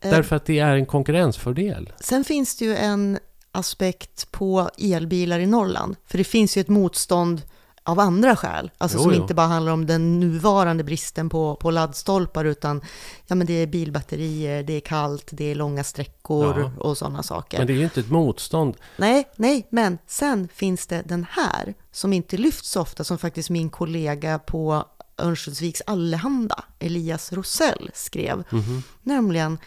Eh, 0.00 0.10
Därför 0.10 0.36
att 0.36 0.44
det 0.44 0.58
är 0.58 0.74
en 0.74 0.86
konkurrensfördel. 0.86 1.92
Sen 2.00 2.24
finns 2.24 2.56
det 2.56 2.64
ju 2.64 2.76
en 2.76 3.18
aspekt 3.52 4.32
på 4.32 4.70
elbilar 4.78 5.38
i 5.38 5.46
Norrland. 5.46 5.96
För 6.06 6.18
det 6.18 6.24
finns 6.24 6.56
ju 6.56 6.60
ett 6.60 6.68
motstånd 6.68 7.42
av 7.90 8.00
andra 8.00 8.36
skäl, 8.36 8.70
alltså 8.78 8.98
jo, 8.98 9.02
som 9.02 9.12
jo. 9.14 9.20
inte 9.20 9.34
bara 9.34 9.46
handlar 9.46 9.72
om 9.72 9.86
den 9.86 10.20
nuvarande 10.20 10.84
bristen 10.84 11.28
på, 11.28 11.56
på 11.56 11.70
laddstolpar, 11.70 12.44
utan 12.44 12.80
ja, 13.26 13.34
men 13.34 13.46
det 13.46 13.52
är 13.52 13.66
bilbatterier, 13.66 14.62
det 14.62 14.72
är 14.72 14.80
kallt, 14.80 15.28
det 15.30 15.44
är 15.44 15.54
långa 15.54 15.84
sträckor 15.84 16.60
ja. 16.60 16.82
och 16.88 16.98
sådana 16.98 17.22
saker. 17.22 17.58
Men 17.58 17.66
det 17.66 17.72
är 17.72 17.76
ju 17.76 17.84
inte 17.84 18.00
ett 18.00 18.10
motstånd. 18.10 18.76
Nej, 18.96 19.28
nej, 19.36 19.68
men 19.70 19.98
sen 20.06 20.48
finns 20.54 20.86
det 20.86 21.02
den 21.06 21.26
här, 21.30 21.74
som 21.92 22.12
inte 22.12 22.36
lyfts 22.36 22.70
så 22.70 22.80
ofta, 22.80 23.04
som 23.04 23.18
faktiskt 23.18 23.50
min 23.50 23.70
kollega 23.70 24.38
på 24.38 24.84
Örnsköldsviks 25.18 25.82
Allehanda, 25.86 26.64
Elias 26.78 27.32
Rosell, 27.32 27.90
skrev, 27.94 28.44
mm 28.52 28.64
-hmm. 28.64 28.82
nämligen 29.02 29.58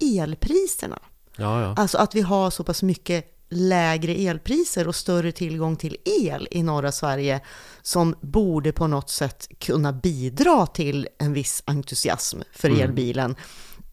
elpriserna. 0.00 0.98
Ja, 1.36 1.62
ja. 1.62 1.74
Alltså 1.76 1.98
att 1.98 2.14
vi 2.14 2.20
har 2.20 2.50
så 2.50 2.64
pass 2.64 2.82
mycket 2.82 3.37
lägre 3.48 4.12
elpriser 4.12 4.88
och 4.88 4.94
större 4.94 5.32
tillgång 5.32 5.76
till 5.76 5.96
el 6.24 6.48
i 6.50 6.62
norra 6.62 6.92
Sverige 6.92 7.40
som 7.82 8.14
borde 8.20 8.72
på 8.72 8.86
något 8.86 9.10
sätt 9.10 9.48
kunna 9.58 9.92
bidra 9.92 10.66
till 10.66 11.08
en 11.18 11.32
viss 11.32 11.62
entusiasm 11.66 12.40
för 12.52 12.68
mm. 12.68 12.80
elbilen. 12.80 13.36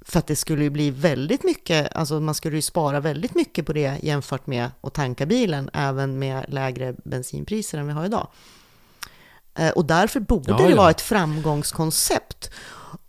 För 0.02 0.20
att 0.20 0.28
det 0.28 0.36
skulle 0.36 0.64
ju 0.64 0.70
bli 0.70 0.92
väldigt 0.92 1.44
mycket, 1.44 1.96
alltså 1.96 2.20
man 2.20 2.36
skulle 2.36 2.56
ju 2.56 2.62
spara 2.62 3.00
väldigt 3.00 3.36
mycket 3.36 3.66
på 3.66 3.74
det 3.74 4.00
jämfört 4.04 4.48
med 4.48 4.72
att 4.82 4.94
tanka 4.94 5.26
bilen, 5.26 5.70
även 5.74 6.20
med 6.20 6.46
lägre 6.48 6.96
bensinpriser 7.06 7.78
än 7.78 7.88
vi 7.88 7.94
har 7.94 8.06
idag. 8.06 8.28
Eh, 9.56 9.70
och 9.70 9.86
därför 9.86 10.20
borde 10.20 10.52
ja, 10.52 10.58
det 10.58 10.70
ja. 10.70 10.76
vara 10.76 10.90
ett 10.90 11.02
framgångskoncept. 11.02 12.52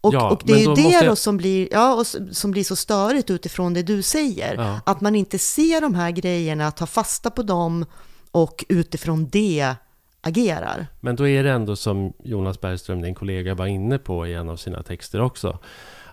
Och, 0.00 0.14
ja, 0.14 0.30
och 0.30 0.42
det 0.44 0.52
är 0.52 0.58
ju 0.58 0.74
det 0.74 1.06
då 1.06 1.16
som 1.16 1.36
blir, 1.36 1.68
ja, 1.72 1.94
och 1.94 2.06
som 2.36 2.50
blir 2.50 2.64
så 2.64 2.76
störigt 2.76 3.30
utifrån 3.30 3.74
det 3.74 3.82
du 3.82 4.02
säger. 4.02 4.80
Att 4.84 5.00
man 5.00 5.14
inte 5.14 5.38
ser 5.38 5.80
de 5.80 5.94
här 5.94 6.10
grejerna, 6.10 6.70
tar 6.70 6.86
fasta 6.86 7.30
på 7.30 7.42
dem 7.42 7.86
och 8.30 8.64
utifrån 8.68 9.28
det 9.28 9.74
agerar. 10.20 10.86
Men 11.00 11.16
då 11.16 11.28
är 11.28 11.44
det 11.44 11.50
ändå 11.50 11.76
som 11.76 12.12
Jonas 12.24 12.60
Bergström, 12.60 13.02
din 13.02 13.14
kollega, 13.14 13.54
var 13.54 13.66
inne 13.66 13.98
på 13.98 14.26
i 14.26 14.34
en 14.34 14.48
av 14.48 14.56
sina 14.56 14.82
texter 14.82 15.20
också. 15.20 15.58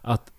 Att 0.02 0.32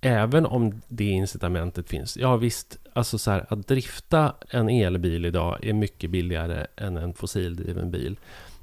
även 0.00 0.46
om 0.46 0.80
det 0.88 1.04
incitamentet 1.04 1.88
finns, 1.88 2.16
ja 2.16 2.36
visst, 2.36 2.78
alltså 2.92 3.18
så 3.18 3.30
här, 3.30 3.46
att 3.48 3.68
drifta 3.68 4.34
en 4.50 4.68
elbil 4.68 5.24
idag 5.24 5.64
är 5.64 5.72
mycket 5.72 6.10
billigare 6.10 6.66
än 6.76 6.96
en 6.96 7.14
fossildriven 7.14 7.90
bil. 7.90 8.16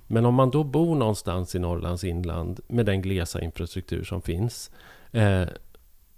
Men 0.07 0.25
om 0.25 0.33
man 0.33 0.51
då 0.51 0.63
bor 0.63 0.95
någonstans 0.95 1.55
i 1.55 1.59
Norrlands 1.59 2.03
inland 2.03 2.59
med 2.67 2.85
den 2.85 3.01
glesa 3.01 3.41
infrastruktur 3.41 4.03
som 4.03 4.21
finns 4.21 4.71
eh, 5.11 5.43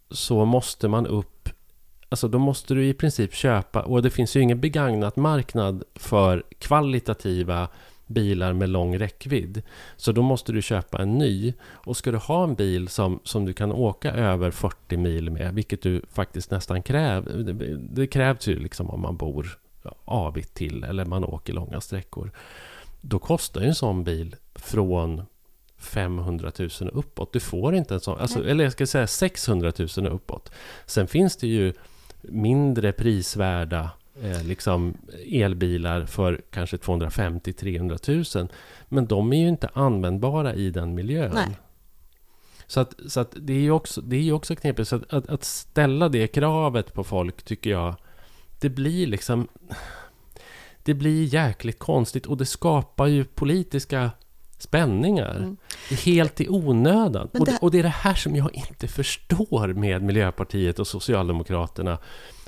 så 0.10 0.45
måste 0.45 0.88
man 0.88 1.08
upp 1.08 1.50
alltså 2.10 2.28
då 2.28 2.39
måste 2.39 2.73
du 2.73 2.88
i 2.88 2.93
princip 2.93 3.34
köpa, 3.34 3.82
och 3.82 4.02
det 4.02 4.10
finns 4.10 4.36
ju 4.36 4.41
ingen 4.41 4.60
begagnat 4.60 5.15
marknad 5.15 5.84
för 5.95 6.43
kvalitativa 6.60 7.69
bilar 8.08 8.54
med 8.54 8.69
lång 8.69 9.00
räckvidd. 9.00 9.62
Så 9.97 10.12
då 10.12 10.21
måste 10.21 10.52
du 10.52 10.62
köpa 10.62 11.02
en 11.02 11.17
ny. 11.17 11.54
Och 11.63 11.97
ska 11.97 12.12
du 12.12 12.17
ha 12.17 12.43
en 12.43 12.56
bil 12.56 12.88
som, 12.88 13.19
som 13.23 13.45
du 13.45 13.54
kan 13.54 13.71
åka 13.71 14.12
över 14.12 14.52
40 14.52 14.97
mil 14.97 15.30
med, 15.32 15.54
vilket 15.54 15.82
du 15.82 16.02
faktiskt 16.12 16.52
nästan 16.52 16.82
kräver. 16.82 17.38
Det, 17.38 17.78
det 17.78 18.08
krävs 18.08 18.47
ju 18.47 18.60
liksom 18.60 18.89
om 18.89 19.02
man 19.02 19.17
bor 19.17 19.60
avigt 20.06 20.54
till 20.54 20.84
eller 20.84 21.06
man 21.06 21.23
åker 21.23 21.54
långa 21.54 21.82
sträckor. 21.82 22.32
Då 23.01 23.19
kostar 23.19 23.62
ju 23.62 23.67
en 23.67 23.75
sån 23.75 24.03
bil 24.03 24.36
från 24.55 25.25
500 25.77 26.51
000 26.60 26.69
uppåt. 26.93 27.33
Du 27.33 27.39
får 27.39 27.75
inte 27.75 27.93
en 27.93 27.99
sån, 27.99 28.19
alltså, 28.19 28.47
eller 28.47 28.63
jag 28.63 28.73
ska 28.73 28.88
säga 28.88 29.07
600 29.07 29.71
000 29.97 30.07
uppåt. 30.07 30.51
Sen 30.86 31.07
finns 31.07 31.38
det 31.38 31.47
ju 31.47 31.73
mindre 32.21 32.91
prisvärda 32.91 33.89
eh, 34.21 34.43
liksom 34.43 34.97
elbilar 35.31 36.05
för 36.05 36.41
kanske 36.49 36.77
250-300 36.77 38.38
000. 38.38 38.47
Men 38.89 39.05
de 39.07 39.33
är 39.33 39.38
ju 39.38 39.47
inte 39.47 39.69
användbara 39.73 40.53
i 40.53 40.69
den 40.69 40.95
miljön. 40.95 41.31
Nej. 41.33 41.57
Så, 42.67 42.79
att, 42.79 42.95
så 43.07 43.19
att 43.19 43.33
det 43.36 43.53
är 43.53 43.60
ju 43.60 43.71
också, 43.71 44.01
det 44.01 44.29
är 44.29 44.33
också 44.33 44.55
knepigt. 44.55 44.89
Så 44.89 44.95
att, 44.95 45.13
att, 45.13 45.29
att, 45.29 45.43
ställa 45.43 46.10
det 46.10 46.27
kravet 46.27 46.93
på 46.93 47.03
folk 47.03 47.43
tycker 47.43 47.69
jag, 47.69 47.95
det 48.60 48.69
blir 48.69 49.07
liksom... 49.07 49.47
Det 50.88 50.93
blir 50.93 51.23
jäkligt 51.34 51.80
konstigt 51.80 52.26
och 52.26 52.38
det 52.38 52.45
skapar 52.45 53.08
ju 53.08 53.23
politiska 53.23 54.12
spänningar. 54.58 55.36
Mm. 55.36 55.58
Helt 56.06 56.41
i 56.41 56.50
onödan. 56.50 57.30
Det... 57.34 57.39
Och, 57.39 57.45
det, 57.45 57.58
och 57.62 57.71
det 57.71 57.80
är 57.80 57.84
det 57.84 57.89
här 57.89 58.13
som 58.15 58.36
jag 58.36 58.56
inte 58.56 58.88
förstår 58.88 59.73
med 59.73 60.02
Miljöpartiet 60.02 60.80
och 60.80 60.88
Socialdemokraterna 60.88 61.97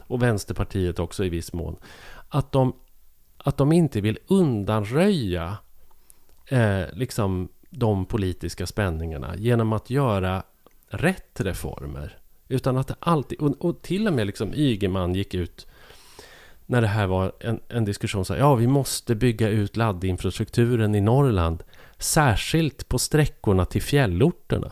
och 0.02 0.23
Vänsterpartiet 0.23 0.99
också 0.99 1.25
i 1.25 1.30
viss 1.30 1.54
mån. 1.54 1.75
Att 2.30 2.52
de, 2.52 2.73
att 3.38 3.58
de 3.58 3.71
inte 3.71 4.02
vill 4.02 4.19
undanröja 4.28 5.58
eh, 6.47 6.84
liksom 6.93 7.49
de 7.69 8.06
politiska 8.06 8.67
spänningarna 8.67 9.36
genom 9.38 9.73
att 9.73 9.89
göra 9.89 10.43
rätt 10.88 11.41
reformer. 11.41 12.17
Utan 12.47 12.78
att 12.78 12.88
det 12.88 12.95
alltid, 12.99 13.39
och, 13.39 13.65
och 13.65 13.82
till 13.82 14.08
och 14.08 14.13
med 14.13 14.28
liksom 14.28 14.54
Ygeman 14.54 15.15
gick 15.15 15.34
ut 15.34 15.67
när 16.69 16.82
det 16.82 16.88
här 16.88 17.08
var 17.08 17.32
en, 17.39 17.60
en 17.69 17.86
diskussion, 17.86 18.25
så 18.25 18.34
här, 18.34 18.39
ja 18.39 18.55
vi 18.55 18.67
måste 18.67 19.15
bygga 19.15 19.49
ut 19.49 19.77
laddinfrastrukturen 19.77 20.95
i 20.95 21.01
Norrland, 21.01 21.63
särskilt 21.97 22.89
på 22.89 22.99
sträckorna 22.99 23.65
till 23.65 23.82
fjällorterna. 23.82 24.71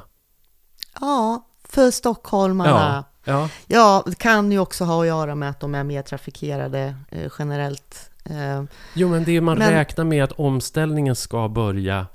Ja, 0.99 1.47
för 1.63 1.91
stockholmarna. 1.91 3.05
Ja, 3.23 3.33
ja. 3.33 3.49
ja, 3.67 4.03
det 4.05 4.15
kan 4.15 4.51
ju 4.51 4.59
också 4.59 4.83
ha 4.83 5.01
att 5.01 5.07
göra 5.07 5.35
med 5.35 5.49
att 5.49 5.59
de 5.59 5.75
är 5.75 5.83
mer 5.83 6.01
trafikerade 6.01 6.95
eh, 7.11 7.31
generellt. 7.39 8.09
Eh, 8.25 8.63
jo, 8.93 9.09
men 9.09 9.23
det 9.23 9.41
man 9.41 9.57
men... 9.57 9.71
räknar 9.71 10.05
med 10.05 10.23
att 10.23 10.31
omställningen 10.31 11.15
ska 11.15 11.47
börja 11.47 12.07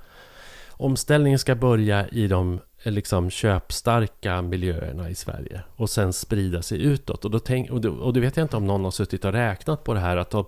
Omställningen 0.83 1.39
ska 1.39 1.55
börja 1.55 2.09
i 2.09 2.29
de 2.29 2.61
liksom 2.83 3.31
köpstarka 3.31 4.43
miljöerna 4.43 5.11
i 5.11 5.15
Sverige 5.15 5.63
och 5.77 5.91
sen 5.91 6.13
sprida 6.13 6.63
sig 6.63 6.83
utåt. 6.83 7.25
Och 7.25 7.31
då, 7.31 7.39
tänk, 7.39 7.71
och, 7.71 7.81
då, 7.81 7.91
och 7.91 8.13
då 8.13 8.21
vet 8.21 8.37
jag 8.37 8.45
inte 8.45 8.57
om 8.57 8.67
någon 8.67 8.85
har 8.85 8.91
suttit 8.91 9.25
och 9.25 9.33
räknat 9.33 9.85
på 9.85 9.95
det 9.95 10.01
här 10.01 10.17
att 10.17 10.35
om, 10.35 10.45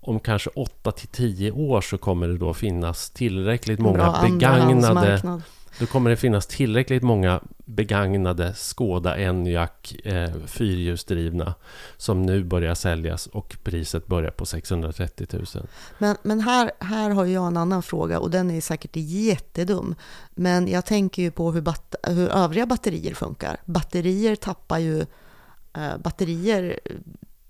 om 0.00 0.20
kanske 0.20 0.50
8 0.50 0.92
till 0.92 1.08
10 1.08 1.50
år 1.50 1.80
så 1.80 1.98
kommer 1.98 2.28
det 2.28 2.38
då 2.38 2.54
finnas 2.54 3.10
tillräckligt 3.10 3.78
många 3.78 4.20
begagnade 4.22 5.40
då 5.78 5.86
kommer 5.86 6.10
det 6.10 6.16
finnas 6.16 6.46
tillräckligt 6.46 7.02
många 7.02 7.40
begagnade 7.64 8.54
Skoda 8.54 9.16
Enyaq 9.16 9.96
eh, 10.04 10.30
fyrhjulsdrivna 10.46 11.54
som 11.96 12.22
nu 12.22 12.44
börjar 12.44 12.74
säljas 12.74 13.26
och 13.26 13.56
priset 13.62 14.06
börjar 14.06 14.30
på 14.30 14.46
630 14.46 15.26
000. 15.32 15.46
Men, 15.98 16.16
men 16.22 16.40
här, 16.40 16.70
här 16.80 17.10
har 17.10 17.24
jag 17.24 17.46
en 17.46 17.56
annan 17.56 17.82
fråga 17.82 18.18
och 18.18 18.30
den 18.30 18.50
är 18.50 18.60
säkert 18.60 18.96
jättedum. 18.96 19.94
Men 20.34 20.68
jag 20.68 20.84
tänker 20.84 21.22
ju 21.22 21.30
på 21.30 21.52
hur, 21.52 21.60
bat, 21.60 21.94
hur 22.02 22.28
övriga 22.28 22.66
batterier 22.66 23.14
funkar. 23.14 23.56
Batterier 23.64 24.36
tappar 24.36 24.78
ju... 24.78 25.00
Eh, 25.72 25.98
batterier 26.04 26.80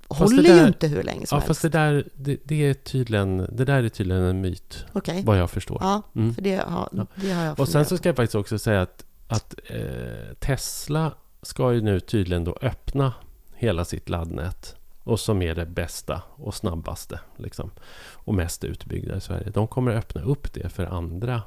håller 0.08 0.42
där, 0.42 0.60
ju 0.60 0.66
inte 0.66 0.86
hur 0.86 1.02
länge 1.02 1.26
som 1.26 1.36
ja, 1.36 1.40
helst. 1.40 1.46
Fast 1.46 1.62
det 1.62 1.68
där, 1.68 2.04
det, 2.16 2.36
det, 2.44 2.66
är 2.66 2.74
tydligen, 2.74 3.46
det 3.52 3.64
där 3.64 3.82
är 3.82 3.88
tydligen 3.88 4.22
en 4.22 4.40
myt. 4.40 4.84
Okay. 4.92 5.22
Vad 5.24 5.38
jag 5.38 5.50
förstår. 5.50 5.78
Ja, 5.80 6.02
mm. 6.14 6.34
för 6.34 6.42
det 6.42 6.56
har, 6.56 7.06
det 7.14 7.30
har 7.30 7.44
jag 7.44 7.60
Och 7.60 7.68
sen 7.68 7.84
så 7.84 7.96
ska 7.96 8.08
jag 8.08 8.16
faktiskt 8.16 8.34
också 8.34 8.58
säga 8.58 8.82
att, 8.82 9.04
att 9.28 9.54
eh, 9.66 10.34
Tesla 10.40 11.14
ska 11.42 11.72
ju 11.72 11.80
nu 11.80 12.00
tydligen 12.00 12.44
då 12.44 12.56
öppna 12.62 13.12
hela 13.54 13.84
sitt 13.84 14.08
laddnät. 14.08 14.74
Och 15.04 15.20
som 15.20 15.42
är 15.42 15.54
det 15.54 15.66
bästa 15.66 16.22
och 16.28 16.54
snabbaste. 16.54 17.20
Liksom, 17.36 17.70
och 18.12 18.34
mest 18.34 18.64
utbyggda 18.64 19.16
i 19.16 19.20
Sverige. 19.20 19.50
De 19.50 19.68
kommer 19.68 19.92
öppna 19.92 20.22
upp 20.22 20.52
det 20.52 20.68
för 20.68 20.86
andra 20.86 21.42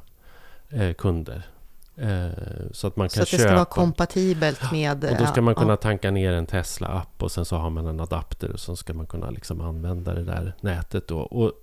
eh, 0.69 0.93
kunder. 0.93 1.47
Eh, 1.97 2.29
så 2.71 2.87
att 2.87 2.95
man 2.95 3.09
kan 3.09 3.15
Så 3.15 3.21
att 3.21 3.31
det 3.31 3.37
köpa. 3.37 3.43
ska 3.43 3.55
vara 3.55 3.65
kompatibelt 3.65 4.71
med... 4.71 5.03
Och 5.03 5.17
då 5.17 5.25
ska 5.25 5.41
man 5.41 5.55
kunna 5.55 5.77
tanka 5.77 6.11
ner 6.11 6.33
en 6.33 6.45
Tesla-app 6.45 7.23
och 7.23 7.31
sen 7.31 7.45
så 7.45 7.55
har 7.55 7.69
man 7.69 7.87
en 7.87 7.99
adapter 7.99 8.51
och 8.51 8.59
så 8.59 8.75
ska 8.75 8.93
man 8.93 9.07
kunna 9.07 9.29
liksom 9.29 9.61
använda 9.61 10.13
det 10.13 10.23
där 10.23 10.55
nätet 10.61 11.07
då. 11.07 11.19
Och, 11.19 11.53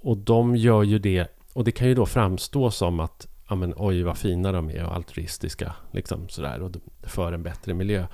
och 0.00 0.16
de 0.16 0.56
gör 0.56 0.82
ju 0.82 0.98
det, 0.98 1.26
och 1.52 1.64
det 1.64 1.72
kan 1.72 1.88
ju 1.88 1.94
då 1.94 2.06
framstå 2.06 2.70
som 2.70 3.00
att 3.00 3.26
ja 3.48 3.54
men 3.54 3.74
oj 3.76 4.02
vad 4.02 4.18
fina 4.18 4.52
de 4.52 4.70
är 4.70 4.84
och 4.84 4.94
altruistiska 4.94 5.74
liksom 5.90 6.28
sådär 6.28 6.62
och 6.62 6.70
för 7.02 7.32
en 7.32 7.42
bättre 7.42 7.74
miljö. 7.74 8.06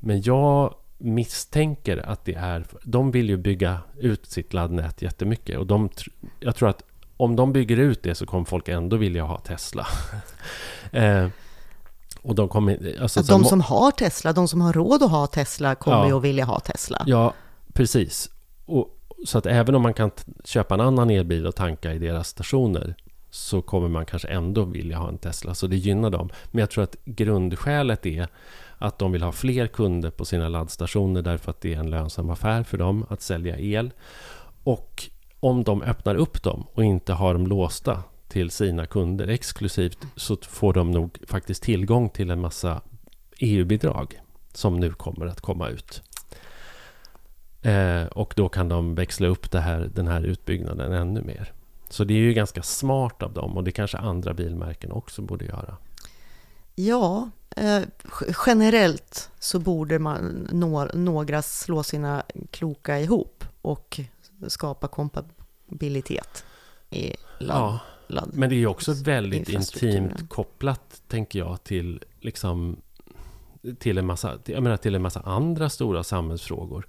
Men 0.00 0.22
jag 0.22 0.74
misstänker 0.98 1.96
att 1.98 2.24
det 2.24 2.34
är, 2.34 2.64
de 2.84 3.10
vill 3.10 3.28
ju 3.28 3.36
bygga 3.36 3.78
ut 3.98 4.26
sitt 4.26 4.52
laddnät 4.52 5.02
jättemycket 5.02 5.58
och 5.58 5.66
de, 5.66 5.90
jag 6.40 6.56
tror 6.56 6.68
att 6.68 6.82
om 7.16 7.36
de 7.36 7.52
bygger 7.52 7.76
ut 7.76 8.02
det 8.02 8.14
så 8.14 8.26
kommer 8.26 8.44
folk 8.44 8.68
ändå 8.68 8.96
vilja 8.96 9.24
ha 9.24 9.38
Tesla. 9.38 9.86
eh, 10.92 11.28
och 12.22 12.34
de 12.34 12.48
kommer... 12.48 12.98
Alltså, 13.02 13.22
de 13.22 13.44
som 13.44 13.60
har 13.60 13.90
Tesla, 13.90 14.32
de 14.32 14.48
som 14.48 14.60
har 14.60 14.72
råd 14.72 15.02
att 15.02 15.10
ha 15.10 15.26
Tesla 15.26 15.74
kommer 15.74 15.98
ja, 15.98 16.08
ju 16.08 16.16
att 16.16 16.22
vilja 16.22 16.44
ha 16.44 16.60
Tesla. 16.60 17.04
Ja, 17.06 17.34
precis. 17.72 18.30
Och, 18.66 18.88
så 19.26 19.38
att 19.38 19.46
även 19.46 19.74
om 19.74 19.82
man 19.82 19.94
kan 19.94 20.10
köpa 20.44 20.74
en 20.74 20.80
annan 20.80 21.10
elbil 21.10 21.46
och 21.46 21.54
tanka 21.54 21.94
i 21.94 21.98
deras 21.98 22.28
stationer 22.28 22.94
så 23.30 23.62
kommer 23.62 23.88
man 23.88 24.06
kanske 24.06 24.28
ändå 24.28 24.64
vilja 24.64 24.98
ha 24.98 25.08
en 25.08 25.18
Tesla, 25.18 25.54
så 25.54 25.66
det 25.66 25.76
gynnar 25.76 26.10
dem. 26.10 26.30
Men 26.50 26.60
jag 26.60 26.70
tror 26.70 26.84
att 26.84 26.96
grundskälet 27.04 28.06
är 28.06 28.28
att 28.78 28.98
de 28.98 29.12
vill 29.12 29.22
ha 29.22 29.32
fler 29.32 29.66
kunder 29.66 30.10
på 30.10 30.24
sina 30.24 30.48
laddstationer 30.48 31.22
därför 31.22 31.50
att 31.50 31.60
det 31.60 31.74
är 31.74 31.78
en 31.78 31.90
lönsam 31.90 32.30
affär 32.30 32.62
för 32.62 32.78
dem 32.78 33.06
att 33.08 33.22
sälja 33.22 33.58
el. 33.58 33.90
Och 34.64 35.08
om 35.40 35.64
de 35.64 35.82
öppnar 35.82 36.14
upp 36.14 36.42
dem 36.42 36.66
och 36.74 36.84
inte 36.84 37.12
har 37.12 37.34
dem 37.34 37.46
låsta 37.46 38.02
till 38.32 38.50
sina 38.50 38.86
kunder 38.86 39.28
exklusivt 39.28 39.98
så 40.16 40.36
får 40.36 40.72
de 40.72 40.90
nog 40.90 41.18
faktiskt 41.26 41.62
tillgång 41.62 42.10
till 42.10 42.30
en 42.30 42.40
massa 42.40 42.80
EU-bidrag 43.38 44.20
som 44.52 44.80
nu 44.80 44.92
kommer 44.92 45.26
att 45.26 45.40
komma 45.40 45.68
ut. 45.68 46.02
Eh, 47.62 48.04
och 48.04 48.34
då 48.36 48.48
kan 48.48 48.68
de 48.68 48.94
växla 48.94 49.28
upp 49.28 49.54
här, 49.54 49.90
den 49.94 50.08
här 50.08 50.22
utbyggnaden 50.22 50.92
ännu 50.92 51.22
mer. 51.22 51.52
Så 51.88 52.04
det 52.04 52.14
är 52.14 52.18
ju 52.18 52.32
ganska 52.32 52.62
smart 52.62 53.22
av 53.22 53.32
dem 53.32 53.56
och 53.56 53.64
det 53.64 53.72
kanske 53.72 53.98
andra 53.98 54.34
bilmärken 54.34 54.92
också 54.92 55.22
borde 55.22 55.44
göra. 55.44 55.76
Ja, 56.74 57.30
eh, 57.56 57.82
generellt 58.46 59.30
så 59.38 59.58
borde 59.58 59.98
man 59.98 60.48
nå, 60.52 60.84
några 60.84 61.42
slå 61.42 61.82
sina 61.82 62.22
kloka 62.50 63.00
ihop 63.00 63.44
och 63.62 64.00
skapa 64.48 64.88
kompabilitet 64.88 66.44
i 66.90 67.14
ladd. 67.38 67.58
Ja, 67.58 67.80
men 68.32 68.50
det 68.50 68.56
är 68.56 68.66
också 68.66 68.92
väldigt 68.92 69.48
intimt 69.48 70.28
kopplat, 70.28 71.02
tänker 71.08 71.38
jag, 71.38 71.64
till 71.64 72.04
liksom 72.20 72.76
till 73.78 73.98
en 73.98 74.06
massa, 74.06 74.38
jag 74.44 74.62
menar, 74.62 74.76
till 74.76 74.94
en 74.94 75.02
massa 75.02 75.20
andra 75.20 75.68
stora 75.68 76.04
samhällsfrågor. 76.04 76.86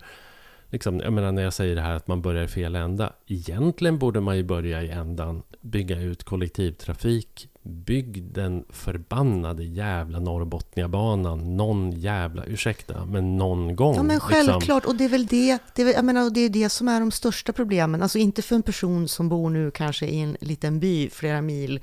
Liksom, 0.73 0.99
jag 0.99 1.13
menar 1.13 1.31
när 1.31 1.43
jag 1.43 1.53
säger 1.53 1.75
det 1.75 1.81
här 1.81 1.95
att 1.95 2.07
man 2.07 2.21
börjar 2.21 2.43
i 2.43 2.47
fel 2.47 2.75
ända. 2.75 3.13
Egentligen 3.27 3.97
borde 3.99 4.21
man 4.21 4.38
ju 4.38 4.43
börja 4.43 4.83
i 4.83 4.89
ändan 4.89 5.43
bygga 5.62 6.01
ut 6.01 6.23
kollektivtrafik 6.23 7.49
Bygg 7.63 8.23
den 8.23 8.65
förbannade 8.69 9.63
jävla 9.63 10.19
Norrbotniabanan 10.19 11.57
någon 11.57 11.91
jävla, 11.91 12.45
ursäkta, 12.45 13.05
men 13.05 13.38
någon 13.38 13.75
gång. 13.75 13.95
Ja 13.95 14.03
men 14.03 14.15
liksom. 14.15 14.29
självklart, 14.29 14.83
liksom. 14.83 14.91
och 14.91 14.95
det 14.95 15.05
är 15.05 15.09
väl 15.09 15.25
det, 15.25 15.59
det 15.75 15.81
är, 15.81 15.93
jag 15.93 16.05
menar, 16.05 16.29
det 16.29 16.39
är 16.39 16.49
det 16.49 16.69
som 16.69 16.88
är 16.88 16.99
de 16.99 17.12
största 17.12 17.53
problemen. 17.53 18.01
Alltså 18.01 18.17
inte 18.17 18.41
för 18.41 18.55
en 18.55 18.63
person 18.63 19.07
som 19.07 19.29
bor 19.29 19.49
nu 19.49 19.71
kanske 19.71 20.05
i 20.05 20.21
en 20.21 20.38
liten 20.39 20.79
by 20.79 21.09
flera 21.09 21.41
mil 21.41 21.79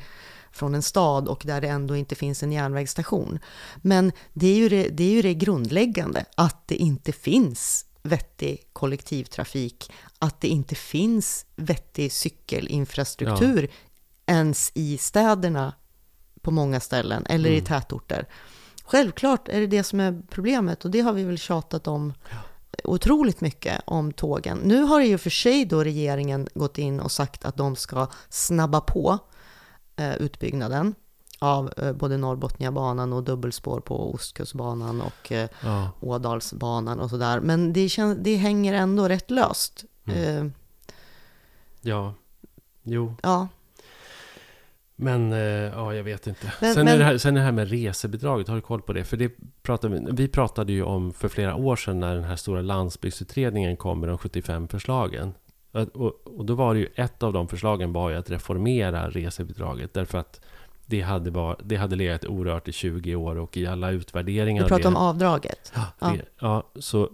från 0.53 0.75
en 0.75 0.83
stad 0.83 1.29
och 1.29 1.43
där 1.47 1.61
det 1.61 1.69
ändå 1.69 1.97
inte 1.97 2.15
finns 2.15 2.43
en 2.43 2.53
järnvägsstation. 2.53 3.39
Men 3.83 4.13
det 4.33 4.47
är 4.47 4.57
ju 4.57 4.69
det, 4.69 4.89
det, 4.89 5.05
är 5.05 5.13
ju 5.13 5.23
det 5.23 5.35
grundläggande, 5.35 6.25
att 6.35 6.69
det 6.69 6.77
inte 6.77 7.13
finns 7.13 7.87
vettig 8.03 8.69
kollektivtrafik, 8.73 9.93
att 10.19 10.41
det 10.41 10.49
inte 10.49 10.75
finns 10.75 11.47
vettig 11.57 12.13
cykelinfrastruktur 12.13 13.63
ja 13.63 13.91
ens 14.31 14.73
i 14.75 14.99
städerna 14.99 15.75
på 16.41 16.51
många 16.51 16.81
ställen 16.81 17.27
eller 17.27 17.49
mm. 17.49 17.63
i 17.63 17.67
tätorter. 17.67 18.29
Självklart 18.85 19.49
är 19.49 19.61
det 19.61 19.67
det 19.67 19.85
som 19.85 20.01
är 20.01 20.23
problemet 20.31 20.85
och 20.85 20.91
det 20.91 21.01
har 21.01 21.13
vi 21.13 21.25
väl 21.25 21.39
tjatat 21.39 21.87
om 21.87 22.13
otroligt 22.85 23.41
mycket 23.41 23.81
om 23.85 24.13
tågen. 24.13 24.59
Nu 24.59 24.83
har 24.83 25.01
ju 25.01 25.19
för 25.19 25.31
sig 25.31 25.65
då 25.65 25.85
regeringen 25.85 26.49
gått 26.55 26.79
in 26.79 27.01
och 27.01 27.13
sagt 27.13 27.45
att 27.45 27.57
de 27.57 27.77
ska 27.77 28.09
snabba 28.29 28.81
på 28.81 29.19
eh, 29.97 30.15
utbyggnaden 30.15 30.95
av 31.43 31.71
eh, 31.77 31.93
både 31.93 32.17
Norrbotniabanan 32.17 33.13
och 33.13 33.25
dubbelspår 33.25 33.81
på 33.81 34.15
Ostkustbanan 34.15 35.01
och 35.01 35.33
eh, 35.33 35.49
Ja. 35.63 35.91
Ådalsbanan 36.01 37.01
och 37.01 37.11
sådär. 37.11 37.41
Men 37.41 37.73
det, 37.73 37.89
känns, 37.89 38.19
det 38.21 38.37
hänger 38.37 38.75
ändå 38.75 39.09
rätt 39.09 39.31
löst. 39.31 39.85
Mm. 40.05 40.47
Eh, 40.47 40.53
ja. 41.81 42.15
Jo, 42.83 43.15
ja, 43.23 43.49
men 44.97 45.33
eh, 45.33 45.39
ja, 45.39 45.95
jag 45.95 46.05
vet 46.05 46.27
inte. 46.27 46.53
Men- 46.61 46.75
sen, 46.75 46.85
men- 46.85 46.95
Är 46.95 46.99
det 46.99 47.05
här, 47.05 47.19
sen 47.19 47.37
är 47.37 47.41
det 47.41 47.45
här 47.45 47.53
med 47.53 47.71
resebidraget, 47.71 48.49
har 48.49 48.55
du 48.55 48.61
koll 48.63 48.83
på 48.83 48.93
det? 48.93 49.05
För 49.05 49.17
det 49.17 49.33
pratade 49.63 49.95
vi, 50.01 50.07
vi 50.13 50.29
pratade 50.29 50.73
ju 50.73 50.83
om 50.83 51.13
för 51.13 51.29
flera 51.29 51.55
år 51.57 51.77
sedan 51.77 52.01
när 52.01 52.15
den 52.15 52.25
här 52.25 52.37
stora 52.37 52.63
landsbygdsutredningen 52.63 53.77
kom 53.77 54.01
med 54.01 54.09
de 54.09 54.19
75 54.19 54.69
förslagen. 54.69 55.35
Att- 55.73 55.89
Och, 55.97 56.13
och 56.39 56.45
då 56.45 56.55
var 56.55 56.75
det 56.75 56.81
ju 56.81 56.87
ett 56.95 57.23
av 57.23 57.33
de 57.33 57.49
förslagen 57.49 57.93
var 57.93 58.11
ju 58.11 58.17
att 58.17 58.31
reformera 58.31 59.11
resebidraget 59.11 59.95
därför 59.95 60.19
att 60.19 60.41
det 60.91 61.01
hade, 61.01 61.31
var, 61.31 61.57
det 61.65 61.77
hade 61.77 61.97
legat 61.97 62.25
orört 62.25 62.69
i 62.69 62.73
20 62.73 63.15
år 63.15 63.37
och 63.37 63.57
i 63.57 63.67
alla 63.67 63.91
utvärderingar 63.91 64.65
av 64.65 64.69
pratar 64.69 64.89
om 64.89 64.97
avdraget. 64.97 65.73
Ja, 65.75 65.85
Ja. 65.99 66.07
det, 66.17 66.23
ja, 66.41 66.71
så, 66.81 67.03
eh, 67.05 67.09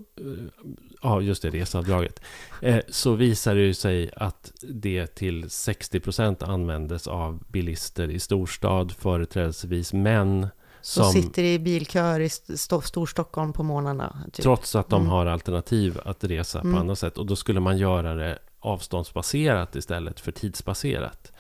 ja, 1.03 1.21
just 1.21 1.43
det, 1.43 1.51
reseavdraget. 1.51 2.21
Eh, 2.63 2.79
så 2.89 3.13
visar 3.15 3.55
det 3.55 3.61
ju 3.61 3.75
sig 3.75 4.11
att 4.17 4.53
det 4.63 5.07
till 5.07 5.45
60% 5.51 6.43
användes 6.43 7.07
av 7.07 7.43
bilister 7.49 8.11
i 8.11 8.19
storstad, 8.21 8.93
företrädesvis 8.93 9.93
män, 9.93 10.49
Som 10.81 11.05
som 11.05 11.13
sitter 11.13 11.43
i 11.45 11.59
bilköer 11.59 12.21
i 12.21 12.25
St- 12.27 12.57
Storstockholm 12.57 13.53
på 13.53 13.63
morgnarna. 13.63 14.17
Typ. 14.33 14.43
trots 14.43 14.77
att 14.77 14.89
de 14.89 15.01
Mm. 15.01 15.11
har 15.11 15.27
alternativ 15.27 16.01
att 16.05 16.25
resa 16.25 16.61
på 16.61 16.67
Mm. 16.67 16.79
annat 16.81 16.99
sätt. 16.99 17.19
Och 17.19 17.27
då 17.27 17.37
skulle 17.37 17.61
man 17.61 17.79
göra 17.79 18.15
det 18.15 18.39
avståndsbaserat 18.61 19.77
istället 19.77 20.21
för 20.21 20.33
tidsbaserat. 20.33 21.33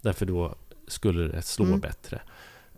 Därför 0.00 0.26
då 0.26 0.54
skulle 0.88 1.28
det 1.28 1.42
slå 1.42 1.64
Mm. 1.64 1.80
bättre. 1.80 2.20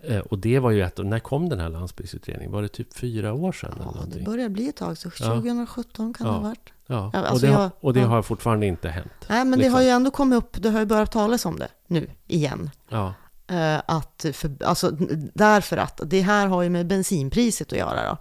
Eh, 0.03 0.19
och 0.19 0.38
det 0.38 0.59
var 0.59 0.71
ju 0.71 0.83
ett, 0.83 0.99
när 0.99 1.19
kom 1.19 1.49
den 1.49 1.61
här 1.61 1.69
landsbygdsutredningen? 1.69 2.53
Var 2.53 2.62
det 2.62 2.69
typ 2.69 2.95
fyra 2.99 3.33
år 3.33 3.53
sedan? 3.53 3.73
eller 3.73 3.85
Ja, 3.85 3.90
det 3.90 3.95
någonting? 3.97 4.25
börjar 4.25 4.49
bli 4.49 4.69
ett 4.69 4.77
tag, 4.77 4.99
så 4.99 5.11
Ja. 5.21 5.27
2017 5.35 6.14
kan 6.14 6.27
det 6.27 6.33
Ja. 6.33 6.37
ha 6.37 6.42
varit. 6.49 6.73
Ja, 6.87 7.11
Ja, 7.14 7.21
och 7.21 7.29
alltså 7.31 7.47
det, 7.47 7.53
har, 7.53 7.71
och 7.81 7.95
det 7.95 8.01
ja. 8.01 8.07
har 8.07 8.23
fortfarande 8.23 8.66
inte 8.66 8.88
hänt. 8.88 9.12
Nej, 9.29 9.38
men 9.45 9.51
det 9.51 9.57
Liksom. 9.57 9.75
har 9.75 9.83
ju 9.83 9.88
ändå 9.88 10.11
kommit 10.11 10.37
upp, 10.37 10.62
det 10.62 10.71
har 10.71 10.81
ju 10.81 10.87
börjat 10.87 11.12
talas 11.12 11.47
om 11.47 11.59
det 11.59 11.69
nu 11.87 12.11
igen. 12.27 12.71
Ja, 12.88 13.14
Eh, 13.49 13.81
att 13.87 14.27
för, 14.33 14.57
alltså, 14.64 14.90
därför 15.35 15.77
att 15.77 16.01
det 16.05 16.21
här 16.21 16.47
har 16.47 16.62
ju 16.62 16.71
med 16.71 16.87
bensinpriset 16.87 17.73
att 17.73 17.79
göra 17.79 18.09
då. 18.11 18.19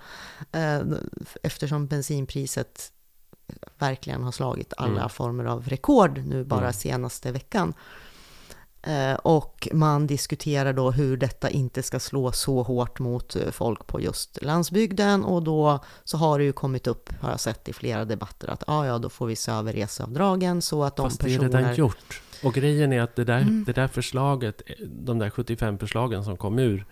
Eh, 0.60 0.82
eftersom 1.44 1.88
bensinpriset 1.88 2.92
verkligen 3.80 4.24
har 4.24 4.32
slagit 4.32 4.74
alla 4.78 4.98
Mm. 4.98 5.10
former 5.10 5.46
av 5.46 5.68
rekord 5.70 6.18
nu 6.18 6.44
bara 6.44 6.60
Mm. 6.60 6.74
senaste 6.74 7.32
veckan. 7.32 7.74
Eh, 8.86 9.14
och 9.14 9.68
man 9.74 10.08
diskuterar 10.08 10.74
då 10.74 10.92
hur 10.92 11.18
detta 11.18 11.50
inte 11.50 11.84
ska 11.84 12.00
slå 12.00 12.32
så 12.32 12.64
hårt 12.64 13.00
mot 13.00 13.36
eh, 13.36 13.52
folk 13.52 13.88
på 13.88 14.02
just 14.02 14.44
landsbygden 14.44 15.26
och 15.26 15.44
då 15.44 15.80
så 16.04 16.18
har 16.18 16.40
det 16.40 16.46
ju 16.46 16.54
kommit 16.54 16.88
upp, 16.88 17.10
har 17.22 17.30
jag 17.30 17.40
sett 17.40 17.70
i 17.70 17.74
flera 17.74 18.06
debatter, 18.06 18.48
att 18.48 18.64
ah, 18.68 18.86
ja, 18.86 18.98
då 18.98 19.10
får 19.10 19.28
vi 19.28 19.36
se 19.36 19.52
över 19.52 19.74
reseavdragen 19.74 20.62
så 20.62 20.84
att 20.84 20.96
de 20.96 21.10
fast 21.10 21.22
det 21.22 21.34
är 21.34 21.40
personer... 21.40 21.60
redan 21.60 21.76
gjort. 21.76 22.22
Och 22.44 22.54
grejen 22.54 22.94
är 22.94 23.02
att 23.02 23.16
det 23.16 23.24
där, 23.24 23.42
Mm. 23.42 23.64
det 23.68 23.74
där 23.74 23.88
förslaget, 23.88 24.62
de 24.90 25.20
där 25.20 25.30
75 25.30 25.78
förslagen 25.78 26.24
som 26.24 26.38
kom 26.38 26.60
ur, 26.60 26.86